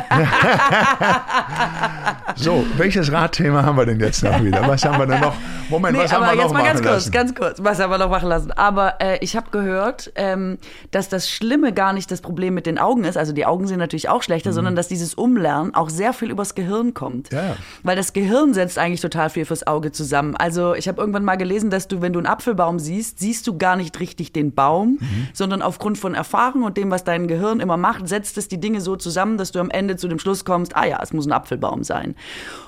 So, 2.36 2.64
welches 2.76 3.12
Radthema 3.12 3.62
haben 3.62 3.76
wir 3.76 3.86
denn 3.86 4.00
jetzt 4.00 4.22
noch 4.22 4.42
wieder? 4.42 4.66
Was 4.66 4.84
haben 4.84 4.98
wir 4.98 5.06
denn 5.06 5.20
noch? 5.20 5.34
Moment, 5.68 5.96
Nee, 5.96 6.04
was 6.04 6.12
haben 6.12 6.22
wir 6.24 6.34
noch 6.34 6.42
jetzt 6.42 6.52
mal 6.52 6.62
machen 6.62 6.66
ganz 6.66 6.82
kurz, 6.82 6.92
lassen? 6.94 7.10
ganz 7.12 7.34
kurz, 7.34 7.58
was 7.62 7.78
haben 7.78 7.90
wir 7.90 7.98
noch 7.98 8.10
machen 8.10 8.28
lassen? 8.28 8.52
Aber 8.52 9.00
äh, 9.00 9.18
ich 9.20 9.36
habe 9.36 9.50
gehört, 9.50 10.12
ähm, 10.16 10.58
dass 10.90 11.08
das 11.08 11.30
Schlimme 11.30 11.72
gar 11.72 11.92
nicht 11.92 12.10
das 12.10 12.20
Problem 12.20 12.54
mit 12.54 12.66
den 12.66 12.78
Augen 12.78 13.04
ist. 13.04 13.16
Also 13.16 13.32
die 13.32 13.46
Augen 13.46 13.66
sind 13.66 13.78
natürlich 13.78 14.08
auch 14.08 14.22
schlechter, 14.22 14.52
sondern 14.52 14.76
dass 14.76 14.88
dieses 14.88 15.14
Umlernen 15.14 15.74
auch 15.74 15.90
sehr 15.90 16.12
viel 16.12 16.30
übers 16.30 16.54
Gehirn 16.54 16.94
kommt. 16.94 17.30
Mhm. 17.32 17.38
Ja, 17.38 17.44
ja. 17.44 17.56
Weil 17.82 17.96
das 17.96 18.12
Gehirn 18.12 18.54
setzt 18.54 18.78
eigentlich 18.78 19.00
total 19.00 19.30
viel 19.30 19.44
fürs 19.44 19.66
Auge 19.66 19.92
zusammen. 19.92 20.36
Also 20.36 20.74
ich 20.74 20.88
habe 20.88 21.00
irgendwann 21.00 21.24
mal 21.24 21.36
gelesen, 21.36 21.61
dass 21.70 21.88
du, 21.88 22.00
wenn 22.02 22.12
du 22.12 22.18
einen 22.18 22.26
Apfelbaum 22.26 22.78
siehst, 22.78 23.18
siehst 23.18 23.46
du 23.46 23.56
gar 23.58 23.76
nicht 23.76 23.98
richtig 24.00 24.32
den 24.32 24.52
Baum, 24.54 24.98
Mhm. 25.00 25.28
sondern 25.32 25.62
aufgrund 25.62 25.98
von 25.98 26.14
Erfahrung 26.14 26.62
und 26.64 26.76
dem, 26.76 26.90
was 26.90 27.04
dein 27.04 27.28
Gehirn 27.28 27.60
immer 27.60 27.76
macht, 27.76 28.08
setzt 28.08 28.38
es 28.38 28.48
die 28.48 28.58
Dinge 28.60 28.80
so 28.80 28.96
zusammen, 28.96 29.38
dass 29.38 29.52
du 29.52 29.58
am 29.60 29.70
Ende 29.70 29.96
zu 29.96 30.08
dem 30.08 30.18
Schluss 30.18 30.44
kommst, 30.44 30.76
ah 30.76 30.84
ja, 30.86 31.00
es 31.02 31.12
muss 31.12 31.26
ein 31.26 31.32
Apfelbaum 31.32 31.84
sein. 31.84 32.14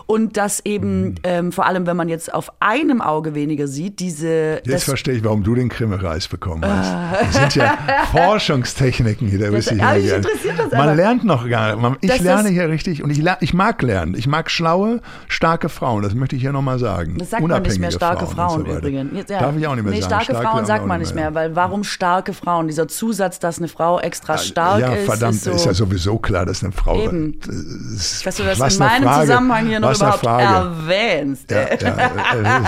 Und 0.07 0.37
dass 0.37 0.61
eben, 0.67 1.05
Mhm. 1.05 1.15
ähm, 1.25 1.53
vor 1.53 1.67
allem 1.67 1.87
wenn 1.87 1.97
man 1.97 2.09
jetzt 2.09 2.33
auf 2.35 2.53
einem 2.61 3.01
Auge 3.01 3.35
weniger 3.35 3.67
sieht, 3.69 4.01
diese... 4.01 4.61
Jetzt 4.65 4.85
verstehe 4.85 5.15
ich, 5.15 5.25
warum 5.25 5.43
du 5.43 5.55
den 5.55 5.69
Krimmelreis 5.71 6.29
bekommen 6.29 6.63
hast. 6.65 6.93
Das 7.21 7.35
sind 7.35 7.55
ja 7.57 7.79
Forschungstechniken, 8.13 9.31
die 9.31 9.39
da 9.39 9.51
wüsste 9.53 9.75
ich 9.75 9.83
aber 9.83 9.93
mal 9.93 10.01
mich 10.01 10.13
interessiert 10.13 10.59
das 10.59 10.71
Man 10.73 10.81
einfach. 10.81 10.95
lernt 10.97 11.25
noch 11.25 11.49
gar 11.49 11.77
nicht. 11.77 11.97
Ich 12.03 12.11
Das 12.11 12.21
lerne 12.21 12.49
hier 12.51 12.69
richtig 12.69 13.03
und 13.03 13.11
ich, 13.11 13.23
ich 13.41 13.55
mag 13.55 13.81
lernen. 13.83 14.15
Ich 14.17 14.27
mag 14.27 14.51
schlaue, 14.51 15.01
starke 15.29 15.69
Frauen. 15.69 16.03
Das 16.03 16.15
möchte 16.15 16.37
ich 16.37 16.43
hier 16.43 16.53
nochmal 16.53 16.79
sagen. 16.79 17.17
das 17.19 17.31
sagt 17.31 17.43
man 17.47 17.63
nicht 17.63 17.79
mehr, 17.79 17.89
Unabhängige 17.89 17.93
starke 17.93 18.27
und 18.27 18.35
Frauen, 18.35 18.65
übrigens. 18.89 19.13
Jetzt, 19.15 19.31
ja. 19.31 19.41
Darf 19.41 19.57
ich 19.57 19.67
auch 19.67 19.75
nicht 19.75 19.85
mehr 19.85 19.93
nee, 19.95 20.01
sagen. 20.01 20.25
starke 20.25 20.43
Frauen 20.43 20.67
sagt 20.67 20.87
man 20.87 21.01
nicht 21.01 21.15
mehr, 21.15 21.35
weil 21.35 21.55
warum 21.57 21.85
starke 21.85 22.33
Frauen? 22.33 22.67
Dieser 22.69 22.89
Zusatz, 22.89 23.39
dass 23.39 23.59
eine 23.59 23.69
Frau 23.69 24.01
extra 24.01 24.39
stark 24.39 24.81
ja, 24.81 24.93
ist, 24.95 25.07
verdammt, 25.07 25.35
ist, 25.35 25.45
so, 25.45 25.51
ist 25.53 25.67
ja 25.67 25.75
sowieso 25.75 26.19
klar, 26.19 26.47
dass 26.47 26.63
eine 26.63 26.73
Frau. 26.73 27.01
Eben. 27.03 27.39
Das 27.41 27.55
ist- 27.55 28.27
dass 28.27 28.37
du 28.37 28.43
das 28.45 28.61
was 28.61 28.77
in 28.77 28.83
eine 28.83 28.91
meinem 28.93 29.03
Frage, 29.05 29.21
Zusammenhang 29.27 29.67
hier 29.67 29.81
noch 29.81 29.95
überhaupt 29.97 30.21
Frage. 30.21 30.45
erwähnst. 30.89 31.51
Ja, 31.51 31.59
ja, 31.59 31.65
äh, 31.67 32.61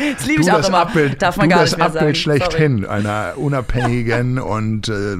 Das 0.16 0.26
liebe 0.26 0.42
ich 0.42 0.50
auch 0.50 0.56
das 0.58 0.68
immer. 0.68 0.78
Abbild, 0.78 1.20
Darf 1.20 1.36
man 1.36 1.48
du 1.48 1.54
gar 1.54 1.62
das 1.62 1.70
nicht 1.72 1.78
mehr 1.78 1.86
Abbild 1.86 2.02
sagen. 2.02 2.14
schlechthin 2.14 2.86
einer 2.86 3.32
unabhängigen 3.36 4.38
und 4.38 4.88
äh, 4.88 5.16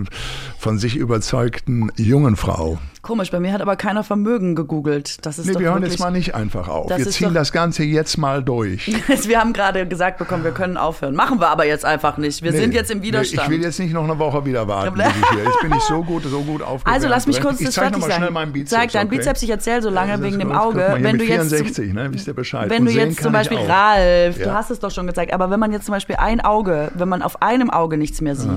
von 0.60 0.78
sich 0.78 0.96
überzeugten 0.96 1.90
jungen 1.96 2.36
Frau. 2.36 2.78
Komisch, 3.02 3.30
bei 3.30 3.40
mir 3.40 3.50
hat 3.54 3.62
aber 3.62 3.76
keiner 3.76 4.04
Vermögen 4.04 4.54
gegoogelt. 4.54 5.24
Das 5.24 5.38
ist 5.38 5.46
Nee, 5.46 5.54
wir 5.54 5.60
hören 5.68 5.76
wirklich, 5.76 5.92
jetzt 5.94 6.00
mal 6.00 6.10
nicht 6.10 6.34
einfach 6.34 6.68
auf. 6.68 6.90
Wir 6.94 7.08
ziehen 7.08 7.28
doch- 7.28 7.34
das 7.34 7.50
Ganze 7.50 7.82
jetzt 7.82 8.18
mal 8.18 8.42
durch. 8.44 8.92
Wir 9.26 9.40
haben 9.40 9.54
gerade 9.54 9.86
gesagt 9.86 10.18
bekommen, 10.18 10.44
wir 10.44 10.50
können 10.50 10.76
aufhören. 10.76 11.14
Machen 11.14 11.40
wir 11.40 11.48
aber 11.48 11.64
jetzt 11.66 11.84
einfach 11.86 12.18
nicht. 12.18 12.42
Wir 12.42 12.52
Nee, 12.52 12.58
sind 12.58 12.74
jetzt 12.74 12.90
im 12.90 12.98
nee, 12.98 13.06
Widerstand. 13.06 13.44
Ich 13.48 13.50
will 13.56 13.62
jetzt 13.62 13.78
nicht 13.80 13.94
noch 13.94 14.04
eine 14.04 14.18
Woche 14.18 14.44
wieder 14.44 14.68
warten. 14.68 14.94
hier. 14.96 15.44
Jetzt 15.44 15.60
bin 15.62 15.72
ich 15.72 15.82
so 15.82 16.02
gut, 16.02 16.24
so 16.24 16.42
gut 16.42 16.60
aufgewärmt. 16.60 16.94
also 16.94 17.08
lass 17.08 17.26
mich 17.26 17.40
kurz 17.40 17.58
das 17.58 17.74
fertig 17.74 18.04
meinen 18.30 18.52
Bizeps. 18.52 18.70
Zeig 18.70 18.92
deinen 18.92 19.06
okay? 19.06 19.16
Bizeps, 19.16 19.42
ich 19.42 19.50
erzähle 19.50 19.80
so 19.80 19.88
lange 19.88 20.12
Das 20.12 20.20
wegen 20.20 20.38
dem 20.38 20.52
Auge. 20.52 20.78
mal, 20.78 21.02
wenn 21.02 21.16
du 21.18 21.24
jetzt 21.24 21.48
zum- 21.48 21.58
64, 21.58 21.92
ne? 21.94 22.12
wisst 22.12 22.26
ihr 22.28 22.34
Bescheid. 22.34 22.68
Wenn 22.68 22.84
du 22.84 22.90
jetzt 22.92 23.22
zum 23.22 23.32
Beispiel. 23.32 23.56
Ralf, 23.58 24.36
du 24.36 24.42
Ja. 24.44 24.54
hast 24.54 24.70
es 24.70 24.78
doch 24.78 24.90
schon 24.90 25.06
gezeigt, 25.06 25.32
aber 25.32 25.50
wenn 25.50 25.58
man 25.60 25.72
jetzt 25.72 25.86
zum 25.86 25.92
Beispiel 25.94 26.16
ein 26.16 26.40
Auge, 26.42 26.90
wenn 26.94 27.08
man 27.08 27.22
auf 27.22 27.40
einem 27.40 27.70
Auge 27.70 27.96
nichts 27.96 28.20
mehr 28.20 28.36
sieht, 28.36 28.50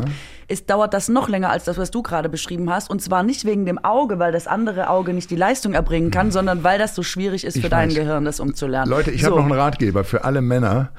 ist, 0.48 0.70
dauert 0.70 0.94
das 0.94 1.10
noch 1.10 1.30
länger 1.30 1.50
als 1.50 1.64
das, 1.64 1.78
was 1.78 1.92
du 1.92 2.02
gerade 2.02 2.30
beschrieben 2.30 2.70
hast. 2.70 2.90
Und 2.90 3.02
zwar 3.02 3.24
nicht 3.24 3.46
wegen 3.46 3.66
dem 3.66 3.84
Auge, 3.84 4.20
weil 4.20 4.32
das 4.32 4.48
andere 4.48 4.90
Auge 4.90 5.14
nicht 5.14 5.30
die 5.30 5.36
Leistung 5.36 5.74
erbringen 5.74 6.12
kann, 6.12 6.32
sondern 6.32 6.64
weil 6.64 6.80
das 6.80 6.96
so 6.96 7.04
schwierig 7.04 7.46
ist 7.46 7.56
Ich 7.56 7.64
für 7.64 7.70
dein 7.70 7.90
weiß. 7.90 7.96
Gehirn, 7.96 8.26
das 8.26 8.40
umzulernen. 8.40 8.90
Leute, 8.90 9.12
ich 9.12 9.22
so. 9.22 9.28
habe 9.28 9.38
noch 9.38 9.46
einen 9.46 9.54
Ratgeber 9.54 10.04
für 10.04 10.24
alle 10.24 10.42
Männer. 10.42 10.92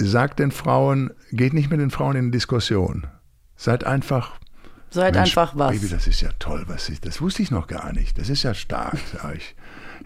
Sagt 0.00 0.38
den 0.38 0.52
Frauen, 0.52 1.10
geht 1.32 1.54
nicht 1.54 1.70
mit 1.70 1.80
den 1.80 1.90
Frauen 1.90 2.16
in 2.16 2.30
Diskussion. 2.30 3.08
Seid 3.56 3.84
einfach. 3.84 4.38
Seid 4.90 5.14
Mensch, 5.14 5.36
einfach 5.36 5.56
was. 5.56 5.72
Baby, 5.72 5.88
das 5.88 6.06
ist 6.06 6.20
ja 6.20 6.30
toll, 6.38 6.64
was 6.68 6.88
ich, 6.88 7.00
das 7.00 7.20
wusste 7.20 7.42
ich 7.42 7.50
noch 7.50 7.66
gar 7.66 7.92
nicht. 7.92 8.16
Das 8.18 8.28
ist 8.28 8.42
ja 8.42 8.54
stark, 8.54 8.98
sag 9.12 9.36
ich. 9.36 9.56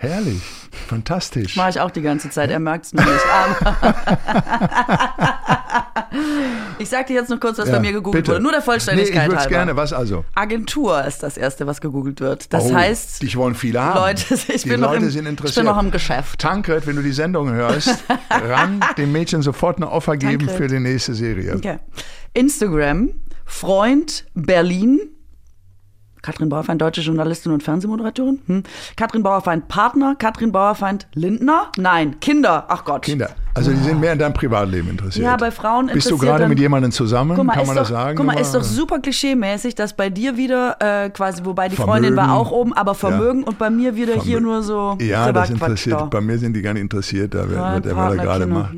Herrlich, 0.03 0.42
fantastisch. 0.88 1.55
Mache 1.57 1.70
ich 1.70 1.80
auch 1.80 1.90
die 1.92 2.03
ganze 2.03 2.28
Zeit, 2.28 2.50
er 2.50 2.59
merkt 2.59 2.86
es 2.86 2.92
nur 2.92 3.05
nicht. 3.05 3.20
Ich 6.78 6.88
sag 6.88 7.07
dir 7.07 7.14
jetzt 7.14 7.30
noch 7.30 7.38
kurz, 7.40 7.59
was 7.59 7.68
Ja, 7.68 7.74
bei 7.74 7.80
mir 7.80 7.92
gegoogelt 7.92 8.24
bitte. 8.24 8.32
wurde. 8.34 8.42
Nur 8.42 8.50
der 8.53 8.61
Nee, 8.61 8.64
Vollständigkeit 8.64 9.22
ich 9.22 9.28
würde 9.28 9.34
es 9.36 9.40
halber. 9.44 9.50
gerne. 9.50 9.76
Was 9.76 9.92
also? 9.92 10.24
Agentur 10.34 11.03
ist 11.05 11.22
das 11.22 11.36
erste, 11.36 11.66
was 11.66 11.80
gegoogelt 11.80 12.20
wird. 12.20 12.53
Das 12.53 12.64
Oh, 12.64 12.74
heißt, 12.74 13.22
dich 13.22 13.36
wollen 13.36 13.55
viele 13.55 13.80
haben. 13.80 13.98
Leute, 14.00 14.34
ich 14.53 14.62
die 14.62 14.68
bin 14.68 14.80
noch 14.80 14.92
Leute 14.92 15.05
im- 15.07 15.11
sind 15.11 15.24
ich 15.24 15.30
interessiert. 15.30 15.64
bin 15.64 15.72
noch 15.72 15.80
im 15.82 15.90
Geschäft. 15.90 16.40
Tankred, 16.40 16.86
wenn 16.86 16.96
du 16.96 17.03
die 17.03 17.12
Sendung 17.12 17.50
hörst, 17.53 18.05
ran 18.30 18.80
dem 18.98 19.12
Mädchen 19.12 19.42
sofort 19.42 19.76
eine 19.76 19.90
Offer 19.90 20.16
geben 20.16 20.46
Tankred. 20.46 20.57
für 20.57 20.66
die 20.68 20.80
nächste 20.80 21.14
Serie. 21.14 21.55
Okay. 21.57 21.78
Instagram, 22.34 23.11
Freund 23.46 24.26
Berlin. 24.34 25.00
Katrin 26.22 26.48
Bauerfeind, 26.48 26.80
deutsche 26.80 27.00
Journalistin 27.00 27.52
und 27.52 27.62
Fernsehmoderatorin. 27.62 28.40
Hm. 28.46 28.62
Katrin 28.96 29.22
Bauerfeind, 29.22 29.68
Partner. 29.68 30.14
Katrin 30.16 30.52
Bauerfeind, 30.52 31.08
Lindner. 31.14 31.72
Nein, 31.76 32.20
Kinder. 32.20 32.66
Ach 32.68 32.84
Gott. 32.84 33.02
Kinder. 33.02 33.30
Also 33.55 33.70
die 33.70 33.76
sind 33.82 34.00
mehr 34.00 34.14
in 34.14 34.18
deinem 34.18 34.32
Privatleben 34.32 34.88
interessiert. 34.88 35.24
Ja, 35.26 35.36
bei 35.36 35.50
Frauen 35.50 35.86
Bist 35.86 36.07
du 36.07 36.14
interessiert 36.14 36.20
gerade 36.20 36.40
dann- 36.44 36.48
mit 36.48 36.59
jemandem 36.59 36.90
zusammen? 36.90 37.36
Mal, 37.44 37.55
Kann 37.55 37.66
man 37.66 37.76
doch, 37.76 37.82
das 37.82 37.88
sagen? 37.88 38.16
Guck 38.16 38.24
mal, 38.26 38.38
ist 38.40 38.55
doch 38.55 38.62
super 38.62 38.98
klischee-mäßig, 38.98 39.74
dass 39.74 39.92
bei 39.94 40.09
dir 40.09 40.36
wieder 40.38 40.76
äh, 40.80 41.11
quasi, 41.11 41.44
wobei 41.44 41.68
die 41.68 41.76
Vermögen. 41.76 41.92
Freundin 42.05 42.16
war 42.16 42.32
auch 42.34 42.50
oben, 42.50 42.72
aber 42.72 42.94
Vermögen 42.94 43.44
und 43.44 43.59
bei 43.59 43.68
mir 43.68 43.94
wieder 43.94 44.14
hier 44.14 44.38
Vermö- 44.38 44.42
nur 44.42 44.62
so 44.62 44.96
Ja, 45.03 45.30
das 45.32 45.50
interessiert. 45.50 46.00
da. 46.00 46.05
Bei 46.07 46.20
mir 46.22 46.38
sind 46.38 46.55
die 46.55 46.62
gar 46.62 46.72
nicht 46.72 46.82
interessiert, 46.82 47.34
da 47.34 47.40
Ja, 47.40 47.44
wer, 47.48 47.57
wer, 47.57 47.84
wer 47.84 47.94
Partner, 47.94 48.16
da 48.16 48.22
gerade 48.22 48.46
macht. 48.46 48.72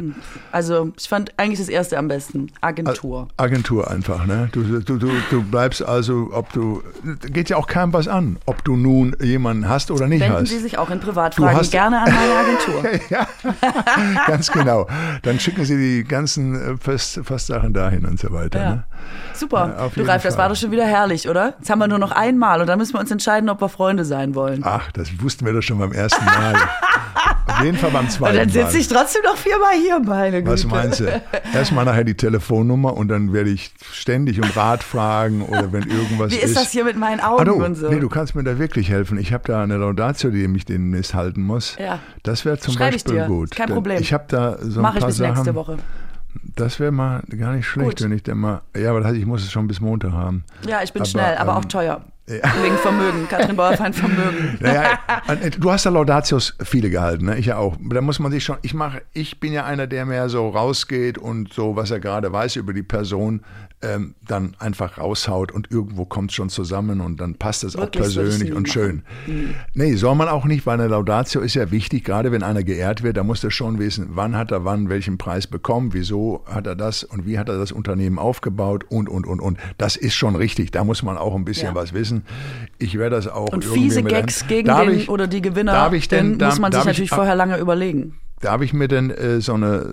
Also, 0.51 0.93
ich 0.99 1.09
fand 1.09 1.33
eigentlich 1.37 1.61
das 1.61 1.69
erste 1.69 1.97
am 1.97 2.09
besten. 2.09 2.49
Agentur. 2.61 3.29
Agentur 3.37 3.89
einfach, 3.91 4.27
ne? 4.27 4.49
Du, 4.53 4.63
du, 4.81 4.97
du, 4.99 5.09
du 5.31 5.43
bleibst 5.43 5.85
also, 5.85 6.31
ob 6.33 6.53
du, 6.53 6.83
geht 7.33 7.49
ja 7.49 7.57
auch 7.59 7.69
keinem 7.69 7.93
was 7.93 8.09
an, 8.09 8.39
ob 8.47 8.65
du 8.65 8.75
nun 8.77 9.15
jemanden 9.23 9.69
hast 9.69 9.93
oder 9.93 10.09
nicht 10.09 10.21
Wenden 10.21 10.39
hast. 10.39 10.49
Sie 10.49 10.59
sich 10.59 10.79
auch 10.79 10.91
in 10.91 10.99
Privatfragen 10.99 11.71
gerne 11.71 11.99
an 12.03 12.13
meine 12.13 12.35
Agentur. 12.35 13.01
ja, 13.11 13.27
ganz 14.27 14.51
genau. 14.51 14.64
Dann 15.23 15.39
schicken 15.41 15.65
sie 15.65 15.77
die 15.77 16.05
ganzen 16.05 16.55
äh, 16.75 16.77
Fest, 16.77 17.21
Festsachen 17.23 17.73
dahin 17.73 18.05
und 18.05 18.19
so 18.19 18.33
weiter. 18.33 18.61
Ja. 18.61 18.71
Ne? 18.71 18.85
Super. 19.35 19.91
Du 19.95 20.03
Ralf, 20.03 20.23
das 20.23 20.35
Fall. 20.35 20.43
war 20.45 20.49
doch 20.49 20.57
schon 20.57 20.71
wieder 20.71 20.87
herrlich, 20.87 21.29
oder? 21.29 21.55
Jetzt 21.59 21.71
haben 21.71 21.79
wir 21.79 21.89
nur 21.89 21.99
noch 21.99 22.13
einmal 22.13 22.61
und 22.61 22.67
dann 22.67 22.79
müssen 22.79 22.95
wir 22.95 23.01
uns 23.01 23.11
entscheiden, 23.11 23.49
ob 23.49 23.61
wir 23.61 23.69
Freunde 23.69 24.05
sein 24.05 24.35
wollen. 24.35 24.63
Ach, 24.65 24.91
das 24.93 25.09
wussten 25.23 25.45
wir 25.47 25.53
doch 25.53 25.63
schon 25.63 25.79
beim 25.79 25.93
ersten 25.93 26.25
Mal. 26.25 26.55
Auf 27.47 27.63
jeden 27.63 27.77
Fall 27.77 27.91
beim 27.91 28.07
und 28.07 28.11
zweiten 28.11 28.37
dann 28.37 28.47
Mal. 28.49 28.53
sitze 28.53 28.79
ich 28.79 28.89
trotzdem 28.89 29.23
noch 29.23 29.37
viermal 29.37 29.75
hier, 29.75 30.01
meine 30.01 30.43
Güte. 30.43 30.53
Was 30.53 30.65
meinst 30.65 31.01
du? 31.01 31.23
Erstmal 31.53 31.85
nachher 31.85 32.05
die 32.05 32.15
Telefonnummer 32.17 32.97
und 32.97 33.09
dann 33.09 33.33
werde 33.33 33.51
ich 33.51 33.73
ständig 33.93 34.41
um 34.41 34.49
Rat 34.51 34.83
fragen 34.83 35.43
oder 35.43 35.71
wenn 35.73 35.83
irgendwas 35.89 36.33
Wie 36.33 36.37
ist 36.37 36.57
das 36.57 36.71
hier 36.71 36.85
mit 36.85 36.97
meinen 36.97 37.21
Augen 37.21 37.41
Ah, 37.43 37.45
du, 37.45 37.65
und 37.65 37.75
so? 37.77 37.91
nee, 37.91 38.01
du 38.01 38.09
kannst 38.09 38.35
mir 38.35 38.43
da 38.45 38.59
wirklich 38.59 38.89
helfen. 38.91 39.19
Ich 39.19 39.33
habe 39.33 39.45
da 39.47 39.63
eine 39.63 39.77
Laudatio, 39.77 40.31
die 40.31 40.49
mich 40.49 40.65
den 40.65 40.91
Mist 40.91 41.15
halten 41.15 41.43
muss. 41.43 41.77
Ja. 41.79 41.99
Das 42.23 42.45
wäre 42.45 42.59
zum 42.59 42.75
Schreib 42.75 42.95
ich 42.95 43.05
Beispiel 43.05 43.27
gut. 43.27 43.51
Kein 43.53 43.69
Problem. 43.69 44.01
Ich 44.01 44.13
habe 44.13 44.25
da 44.29 44.54
so 44.61 44.81
ein 44.81 44.83
Mache 44.83 44.99
ich 44.99 45.01
paar 45.01 45.09
bis 45.09 45.17
Sachen. 45.19 45.33
nächste 45.35 45.55
Woche. 45.55 45.77
Das 46.57 46.81
wäre 46.81 46.91
mal 46.93 47.23
gar 47.39 47.53
nicht 47.55 47.67
schlecht, 47.67 47.99
Gut. 47.99 48.03
wenn 48.03 48.13
ich 48.13 48.23
dann 48.25 48.39
mal. 48.39 48.63
Ja, 48.77 48.91
aber 48.91 49.01
das 49.01 49.09
heißt, 49.11 49.19
ich 49.19 49.27
muss 49.27 49.43
es 49.43 49.53
schon 49.53 49.67
bis 49.69 49.81
Montag 49.81 50.13
haben. 50.13 50.45
Ja, 50.67 50.83
ich 50.83 50.93
bin 50.93 51.03
Aber, 51.03 51.09
schnell, 51.09 51.37
aber 51.37 51.53
ähm, 51.53 51.59
auch 51.59 51.65
teuer. 51.67 52.05
ja. 52.27 52.35
Wegen 52.63 52.77
Vermögen. 52.79 53.29
Katrin 53.29 53.55
Bauerfeind 53.57 53.95
Vermögen. 53.95 54.59
Naja, 54.61 54.99
äh, 55.29 55.51
du 55.51 55.71
hast 55.71 55.87
da 55.87 55.91
Laudatios 55.91 56.57
viele 56.65 56.91
gehalten, 56.91 57.27
ne? 57.27 57.39
Ich 57.39 57.47
ja 57.47 57.57
auch. 57.59 57.77
Da 57.81 58.01
muss 58.01 58.19
man 58.19 58.33
sich 58.33 58.43
schon. 58.43 58.57
Ich 58.63 58.75
mache, 58.75 59.03
ich 59.13 59.39
bin 59.39 59.53
ja 59.53 59.65
einer, 59.65 59.87
der 59.87 60.07
mehr 60.07 60.29
so 60.29 60.49
rausgeht 60.49 61.19
und 61.19 61.53
so, 61.53 61.77
was 61.77 61.91
er 61.93 62.01
gerade 62.01 62.33
weiß 62.33 62.57
über 62.57 62.73
die 62.73 62.83
Person, 62.83 63.43
ähm, 63.85 64.15
dann 64.27 64.55
einfach 64.59 64.99
raushaut 64.99 65.53
und 65.53 65.71
irgendwo 65.71 66.05
kommt 66.05 66.31
es 66.31 66.35
schon 66.37 66.49
zusammen 66.49 67.01
und 67.01 67.21
dann 67.21 67.35
passt 67.35 67.63
es 67.65 67.77
auch 67.77 67.91
persönlich 67.91 68.53
und 68.55 68.69
schön. 68.69 69.03
Nee, 69.75 69.95
soll 69.95 70.15
man 70.15 70.29
auch 70.29 70.45
nicht, 70.45 70.67
weil 70.67 70.81
eine 70.81 70.89
Laudatio 70.89 71.41
ist 71.41 71.55
ja 71.55 71.71
wichtig, 71.71 72.05
gerade 72.05 72.33
wenn 72.33 72.43
einer 72.43 72.63
geehrt 72.63 73.03
wird, 73.03 73.17
da 73.17 73.23
muss 73.25 73.45
er 73.45 73.51
schon 73.51 73.79
wissen, 73.79 74.09
wann 74.15 74.37
hat 74.37 74.51
er 74.51 74.65
wann 74.65 74.89
welchen 74.89 75.19
Preis 75.19 75.47
bekommen, 75.47 75.93
wieso 75.93 76.43
hat 76.47 76.67
er 76.67 76.75
das 76.77 77.05
und 77.05 77.27
wie 77.27 77.39
hat 77.39 77.49
er 77.49 77.59
das 77.59 77.73
Unternehmen 77.73 78.19
aufgebaut 78.19 78.85
und, 78.89 79.09
und, 79.09 79.27
und, 79.27 79.41
und. 79.41 79.59
Das 79.79 79.97
ist 79.97 80.15
schon 80.15 80.37
richtig, 80.37 80.71
da 80.71 80.85
muss 80.85 81.03
man 81.03 81.17
auch 81.19 81.35
ein 81.35 81.45
bisschen 81.45 81.69
Ja. 81.69 81.75
was 81.75 81.93
wissen. 81.93 82.25
Ich 82.79 82.97
werde 82.99 83.17
das 83.17 83.29
auch 83.29 83.53
Und 83.53 83.65
irgendwie 83.65 83.83
fiese 83.85 84.03
Gags 84.03 84.47
gegen 84.47 84.69
Darf 84.69 84.85
den 84.87 84.99
ich- 84.99 85.09
oder 85.09 85.27
die 85.27 85.43
Gewinner, 85.43 85.73
darf 85.73 85.93
ich 85.93 86.09
denn- 86.09 86.33
den 86.33 86.39
darf- 86.39 86.53
muss 86.55 86.61
man 86.61 86.73
sich 86.73 86.79
darf 86.79 86.83
ich- 86.85 86.87
natürlich 86.89 87.11
vorher 87.11 87.35
lange 87.37 87.59
überlegen. 87.59 88.15
Darf 88.41 88.61
ich 88.61 88.73
mir 88.75 88.89
denn 88.89 89.11
äh, 89.11 89.41
so 89.41 89.55
eine 89.55 89.87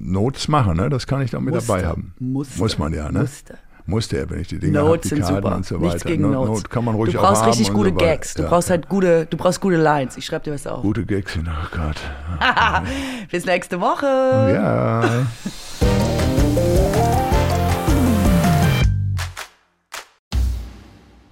Notes 0.00 0.48
machen? 0.48 0.76
Ne? 0.76 0.88
Das 0.90 1.06
kann 1.06 1.22
ich 1.22 1.30
doch 1.32 1.40
mit 1.40 1.54
Musste. 1.54 1.72
dabei 1.72 1.86
haben. 1.86 2.14
Musste. 2.18 2.58
Muss 2.58 2.78
man 2.78 2.92
ja, 2.94 3.10
ne? 3.10 3.20
Musste. 3.20 3.58
Musste 3.88 4.16
ja, 4.18 4.28
wenn 4.30 4.40
ich 4.40 4.48
die 4.48 4.58
Dinge 4.58 4.78
habe, 4.78 4.88
Notes 4.90 5.02
die 5.02 5.08
sind 5.10 5.20
Karten 5.20 5.36
super. 5.42 5.56
und 5.56 5.66
so 5.66 5.78
Nichts 5.78 5.94
weiter. 5.96 6.08
gegen 6.08 6.22
No- 6.22 6.32
Notes. 6.32 6.48
Note 6.58 6.68
kann 6.68 6.84
man 6.84 6.94
ruhig 6.96 7.12
du 7.12 7.20
auch 7.20 7.22
brauchst 7.28 7.46
richtig 7.46 7.72
gute 7.72 7.90
so. 7.90 7.94
Gags. 7.96 8.34
Du 8.34 8.42
Ja. 8.42 8.48
brauchst 8.48 8.70
halt 8.70 8.88
gute, 8.88 9.26
du 9.26 9.36
brauchst 9.36 9.60
gute 9.60 9.76
Lines. 9.76 10.16
Ich 10.16 10.26
schreibe 10.26 10.44
dir 10.44 10.54
was 10.54 10.66
auf. 10.66 10.82
Gute 10.82 11.04
Gags 11.04 11.32
sind, 11.34 11.48
oh 11.48 11.76
Gott. 11.76 11.96
Bis 13.30 13.44
nächste 13.46 13.80
Woche. 13.80 14.06
Ja. 14.06 15.26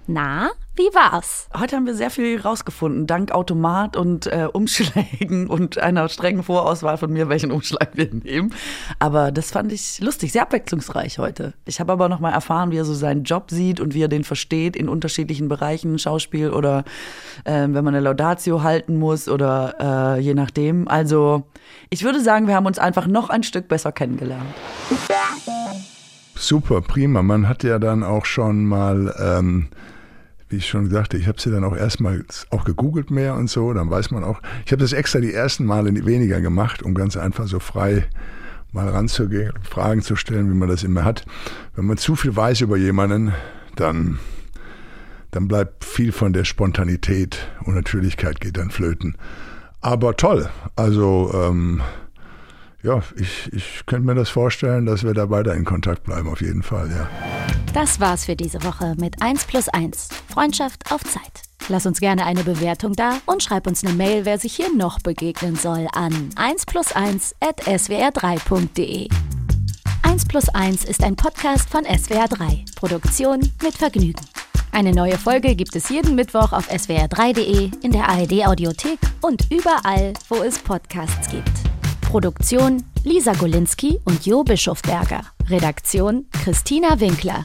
Na, 0.07 0.51
Wie 0.77 0.93
war's? 0.93 1.47
Heute 1.57 1.77
haben 1.77 1.85
wir 1.85 1.95
sehr 1.95 2.09
viel 2.09 2.37
rausgefunden, 2.37 3.07
dank 3.07 3.31
Automat 3.31 3.95
und 3.95 4.27
äh, 4.27 4.49
Umschlägen 4.51 5.47
und 5.49 5.77
einer 5.77 6.09
strengen 6.09 6.43
Vorauswahl 6.43 6.97
von 6.97 7.13
mir, 7.13 7.29
welchen 7.29 7.49
Umschlag 7.51 7.91
wir 7.93 8.13
nehmen. 8.13 8.53
Aber 8.99 9.31
das 9.31 9.51
fand 9.51 9.71
ich 9.71 10.01
lustig, 10.01 10.33
sehr 10.33 10.41
abwechslungsreich 10.41 11.17
heute. 11.17 11.53
Ich 11.63 11.79
habe 11.79 11.93
aber 11.93 12.09
noch 12.09 12.19
mal 12.19 12.31
erfahren, 12.31 12.71
wie 12.71 12.77
er 12.77 12.83
so 12.83 12.93
seinen 12.93 13.23
Job 13.23 13.51
sieht 13.51 13.79
und 13.79 13.93
wie 13.93 14.01
er 14.01 14.09
den 14.09 14.25
versteht 14.25 14.75
in 14.75 14.89
unterschiedlichen 14.89 15.47
Bereichen, 15.47 15.97
Schauspiel 15.97 16.49
oder 16.49 16.83
äh, 17.45 17.53
wenn 17.53 17.71
man 17.71 17.95
eine 17.95 18.01
Laudatio 18.01 18.61
halten 18.61 18.97
muss 18.99 19.29
oder 19.29 20.17
äh, 20.17 20.19
je 20.19 20.33
nachdem. 20.33 20.89
Also 20.89 21.43
ich 21.89 22.03
würde 22.03 22.19
sagen, 22.19 22.47
wir 22.47 22.55
haben 22.55 22.65
uns 22.65 22.79
einfach 22.79 23.07
noch 23.07 23.29
ein 23.29 23.43
Stück 23.43 23.69
besser 23.69 23.93
kennengelernt. 23.93 24.53
Super, 26.35 26.81
prima. 26.81 27.23
Man 27.23 27.47
hat 27.47 27.63
ja 27.63 27.79
dann 27.79 28.03
auch 28.03 28.25
schon 28.25 28.65
mal 28.65 29.15
ähm, 29.17 29.69
wie 30.49 30.57
ich 30.57 30.67
schon 30.67 30.89
sagte, 30.89 31.17
ich 31.17 31.27
habe 31.27 31.41
sie 31.41 31.51
dann 31.51 31.63
auch 31.63 31.75
erstmal 31.75 32.23
auch 32.51 32.65
gegoogelt 32.65 33.09
mehr 33.09 33.35
und 33.35 33.49
so, 33.49 33.73
dann 33.73 33.89
weiß 33.89 34.11
man 34.11 34.23
auch, 34.23 34.41
ich 34.65 34.71
habe 34.71 34.81
das 34.81 34.93
extra 34.93 35.19
die 35.19 35.33
ersten 35.33 35.65
Male 35.65 35.93
weniger 36.05 36.41
gemacht, 36.41 36.83
um 36.83 36.93
ganz 36.93 37.17
einfach 37.17 37.47
so 37.47 37.59
frei 37.59 38.07
mal 38.71 38.89
ranzugehen, 38.89 39.53
Fragen 39.63 40.01
zu 40.01 40.15
stellen, 40.15 40.49
wie 40.51 40.55
man 40.55 40.69
das 40.69 40.83
immer 40.83 41.03
hat. 41.03 41.25
Wenn 41.75 41.85
man 41.85 41.97
zu 41.97 42.15
viel 42.15 42.35
weiß 42.35 42.61
über 42.61 42.77
jemanden, 42.77 43.33
dann, 43.75 44.19
dann 45.31 45.47
bleibt 45.47 45.85
viel 45.85 46.11
von 46.11 46.33
der 46.33 46.43
Spontanität 46.43 47.47
und 47.63 47.73
Natürlichkeit 47.73 48.39
geht 48.39 48.57
dann 48.57 48.69
flöten. 48.69 49.15
Aber 49.81 50.15
toll, 50.17 50.49
also 50.75 51.31
ähm, 51.33 51.81
ja, 52.85 53.01
ich, 53.17 53.51
ich 53.51 53.85
könnte 53.85 54.05
mir 54.05 54.15
das 54.15 54.29
vorstellen, 54.29 54.85
dass 54.85 55.03
wir 55.03 55.13
da 55.13 55.29
weiter 55.29 55.55
in 55.55 55.65
Kontakt 55.65 56.03
bleiben, 56.03 56.29
auf 56.29 56.41
jeden 56.41 56.63
Fall, 56.63 56.89
ja. 56.91 57.09
Das 57.73 57.99
war's 57.99 58.25
für 58.25 58.35
diese 58.35 58.63
Woche 58.63 58.93
mit 58.97 59.21
1 59.21 59.45
plus 59.45 59.67
1. 59.69 60.09
Freundschaft 60.31 60.91
auf 60.91 61.03
Zeit. 61.03 61.41
Lass 61.67 61.85
uns 61.85 61.99
gerne 61.99 62.25
eine 62.25 62.43
Bewertung 62.43 62.93
da 62.93 63.17
und 63.25 63.41
schreib 63.41 63.65
uns 63.65 63.83
eine 63.83 63.93
Mail, 63.93 64.25
wer 64.25 64.37
sich 64.37 64.55
hier 64.55 64.73
noch 64.73 64.99
begegnen 64.99 65.55
soll, 65.55 65.87
an 65.93 66.29
1 66.35 66.65
plus 66.67 66.91
1 66.91 67.35
at 67.39 67.61
swr3.de. 67.63 69.09
1 70.03 70.25
plus 70.27 70.49
1 70.49 70.85
ist 70.85 71.03
ein 71.03 71.15
Podcast 71.15 71.69
von 71.69 71.83
SWR3. 71.85 72.75
Produktion 72.75 73.39
mit 73.63 73.73
Vergnügen. 73.73 74.21
Eine 74.71 74.91
neue 74.91 75.17
Folge 75.17 75.55
gibt 75.55 75.75
es 75.75 75.89
jeden 75.89 76.15
Mittwoch 76.15 76.51
auf 76.51 76.69
swr3.de, 76.69 77.71
in 77.81 77.91
der 77.91 78.09
ARD-Audiothek 78.09 78.99
und 79.21 79.49
überall, 79.49 80.13
wo 80.29 80.43
es 80.43 80.59
Podcasts 80.59 81.29
gibt. 81.29 81.74
Produktion 82.05 82.83
Lisa 83.03 83.33
Golinski 83.33 83.99
und 84.05 84.25
Jo 84.25 84.43
Bischofberger. 84.43 85.21
Redaktion 85.49 86.25
Christina 86.43 86.99
Winkler. 86.99 87.43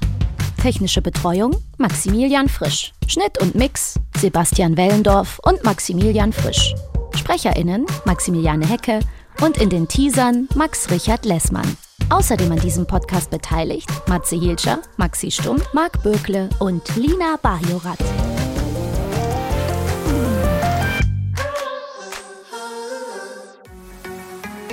Technische 0.62 1.02
Betreuung 1.02 1.56
Maximilian 1.78 2.48
Frisch. 2.48 2.92
Schnitt 3.06 3.40
und 3.40 3.54
Mix 3.54 3.94
Sebastian 4.18 4.76
Wellendorf 4.76 5.40
und 5.42 5.64
Maximilian 5.64 6.32
Frisch. 6.32 6.74
SprecherInnen 7.16 7.86
Maximiliane 8.04 8.66
Hecke 8.66 9.00
und 9.40 9.58
in 9.58 9.70
den 9.70 9.88
Teasern 9.88 10.48
Max 10.54 10.90
Richard 10.90 11.24
Lessmann. 11.24 11.76
Außerdem 12.10 12.52
an 12.52 12.60
diesem 12.60 12.86
Podcast 12.86 13.30
beteiligt 13.30 13.88
Matze 14.08 14.36
Hilscher, 14.36 14.80
Maxi 14.96 15.30
Stumm, 15.30 15.60
Marc 15.72 16.02
Bökle 16.02 16.48
und 16.58 16.82
Lina 16.96 17.36
Bajorat. 17.42 17.98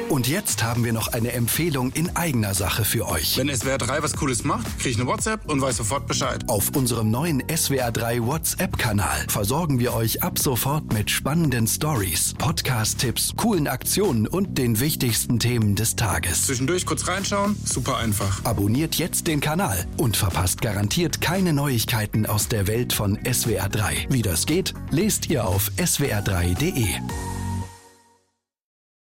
Und 0.09 0.29
jetzt 0.29 0.63
haben 0.63 0.85
wir 0.85 0.93
noch 0.93 1.09
eine 1.09 1.33
Empfehlung 1.33 1.91
in 1.91 2.15
eigener 2.15 2.53
Sache 2.53 2.85
für 2.85 3.09
euch. 3.09 3.37
Wenn 3.37 3.53
SWR 3.53 3.77
3 3.77 4.03
was 4.03 4.15
Cooles 4.15 4.45
macht, 4.45 4.65
kriege 4.79 4.91
ich 4.91 4.99
eine 4.99 5.05
WhatsApp 5.05 5.49
und 5.49 5.61
weiß 5.61 5.77
sofort 5.77 6.07
Bescheid. 6.07 6.45
Auf 6.47 6.69
unserem 6.75 7.11
neuen 7.11 7.43
SWR 7.53 7.91
3 7.91 8.23
WhatsApp-Kanal 8.23 9.25
versorgen 9.27 9.79
wir 9.79 9.93
euch 9.93 10.23
ab 10.23 10.39
sofort 10.39 10.93
mit 10.93 11.11
spannenden 11.11 11.67
Stories, 11.67 12.35
Podcast-Tipps, 12.37 13.33
coolen 13.35 13.67
Aktionen 13.67 14.27
und 14.27 14.57
den 14.57 14.79
wichtigsten 14.79 15.39
Themen 15.39 15.75
des 15.75 15.97
Tages. 15.97 16.45
Zwischendurch 16.45 16.85
kurz 16.85 17.05
reinschauen, 17.09 17.57
super 17.65 17.97
einfach. 17.97 18.45
Abonniert 18.45 18.95
jetzt 18.95 19.27
den 19.27 19.41
Kanal 19.41 19.85
und 19.97 20.15
verpasst 20.15 20.61
garantiert 20.61 21.19
keine 21.19 21.51
Neuigkeiten 21.51 22.25
aus 22.25 22.47
der 22.47 22.67
Welt 22.67 22.93
von 22.93 23.19
SWR 23.29 23.67
3. 23.67 24.07
Wie 24.09 24.21
das 24.21 24.45
geht, 24.45 24.73
lest 24.89 25.29
ihr 25.29 25.45
auf 25.45 25.69
swr3.de. 25.77 26.85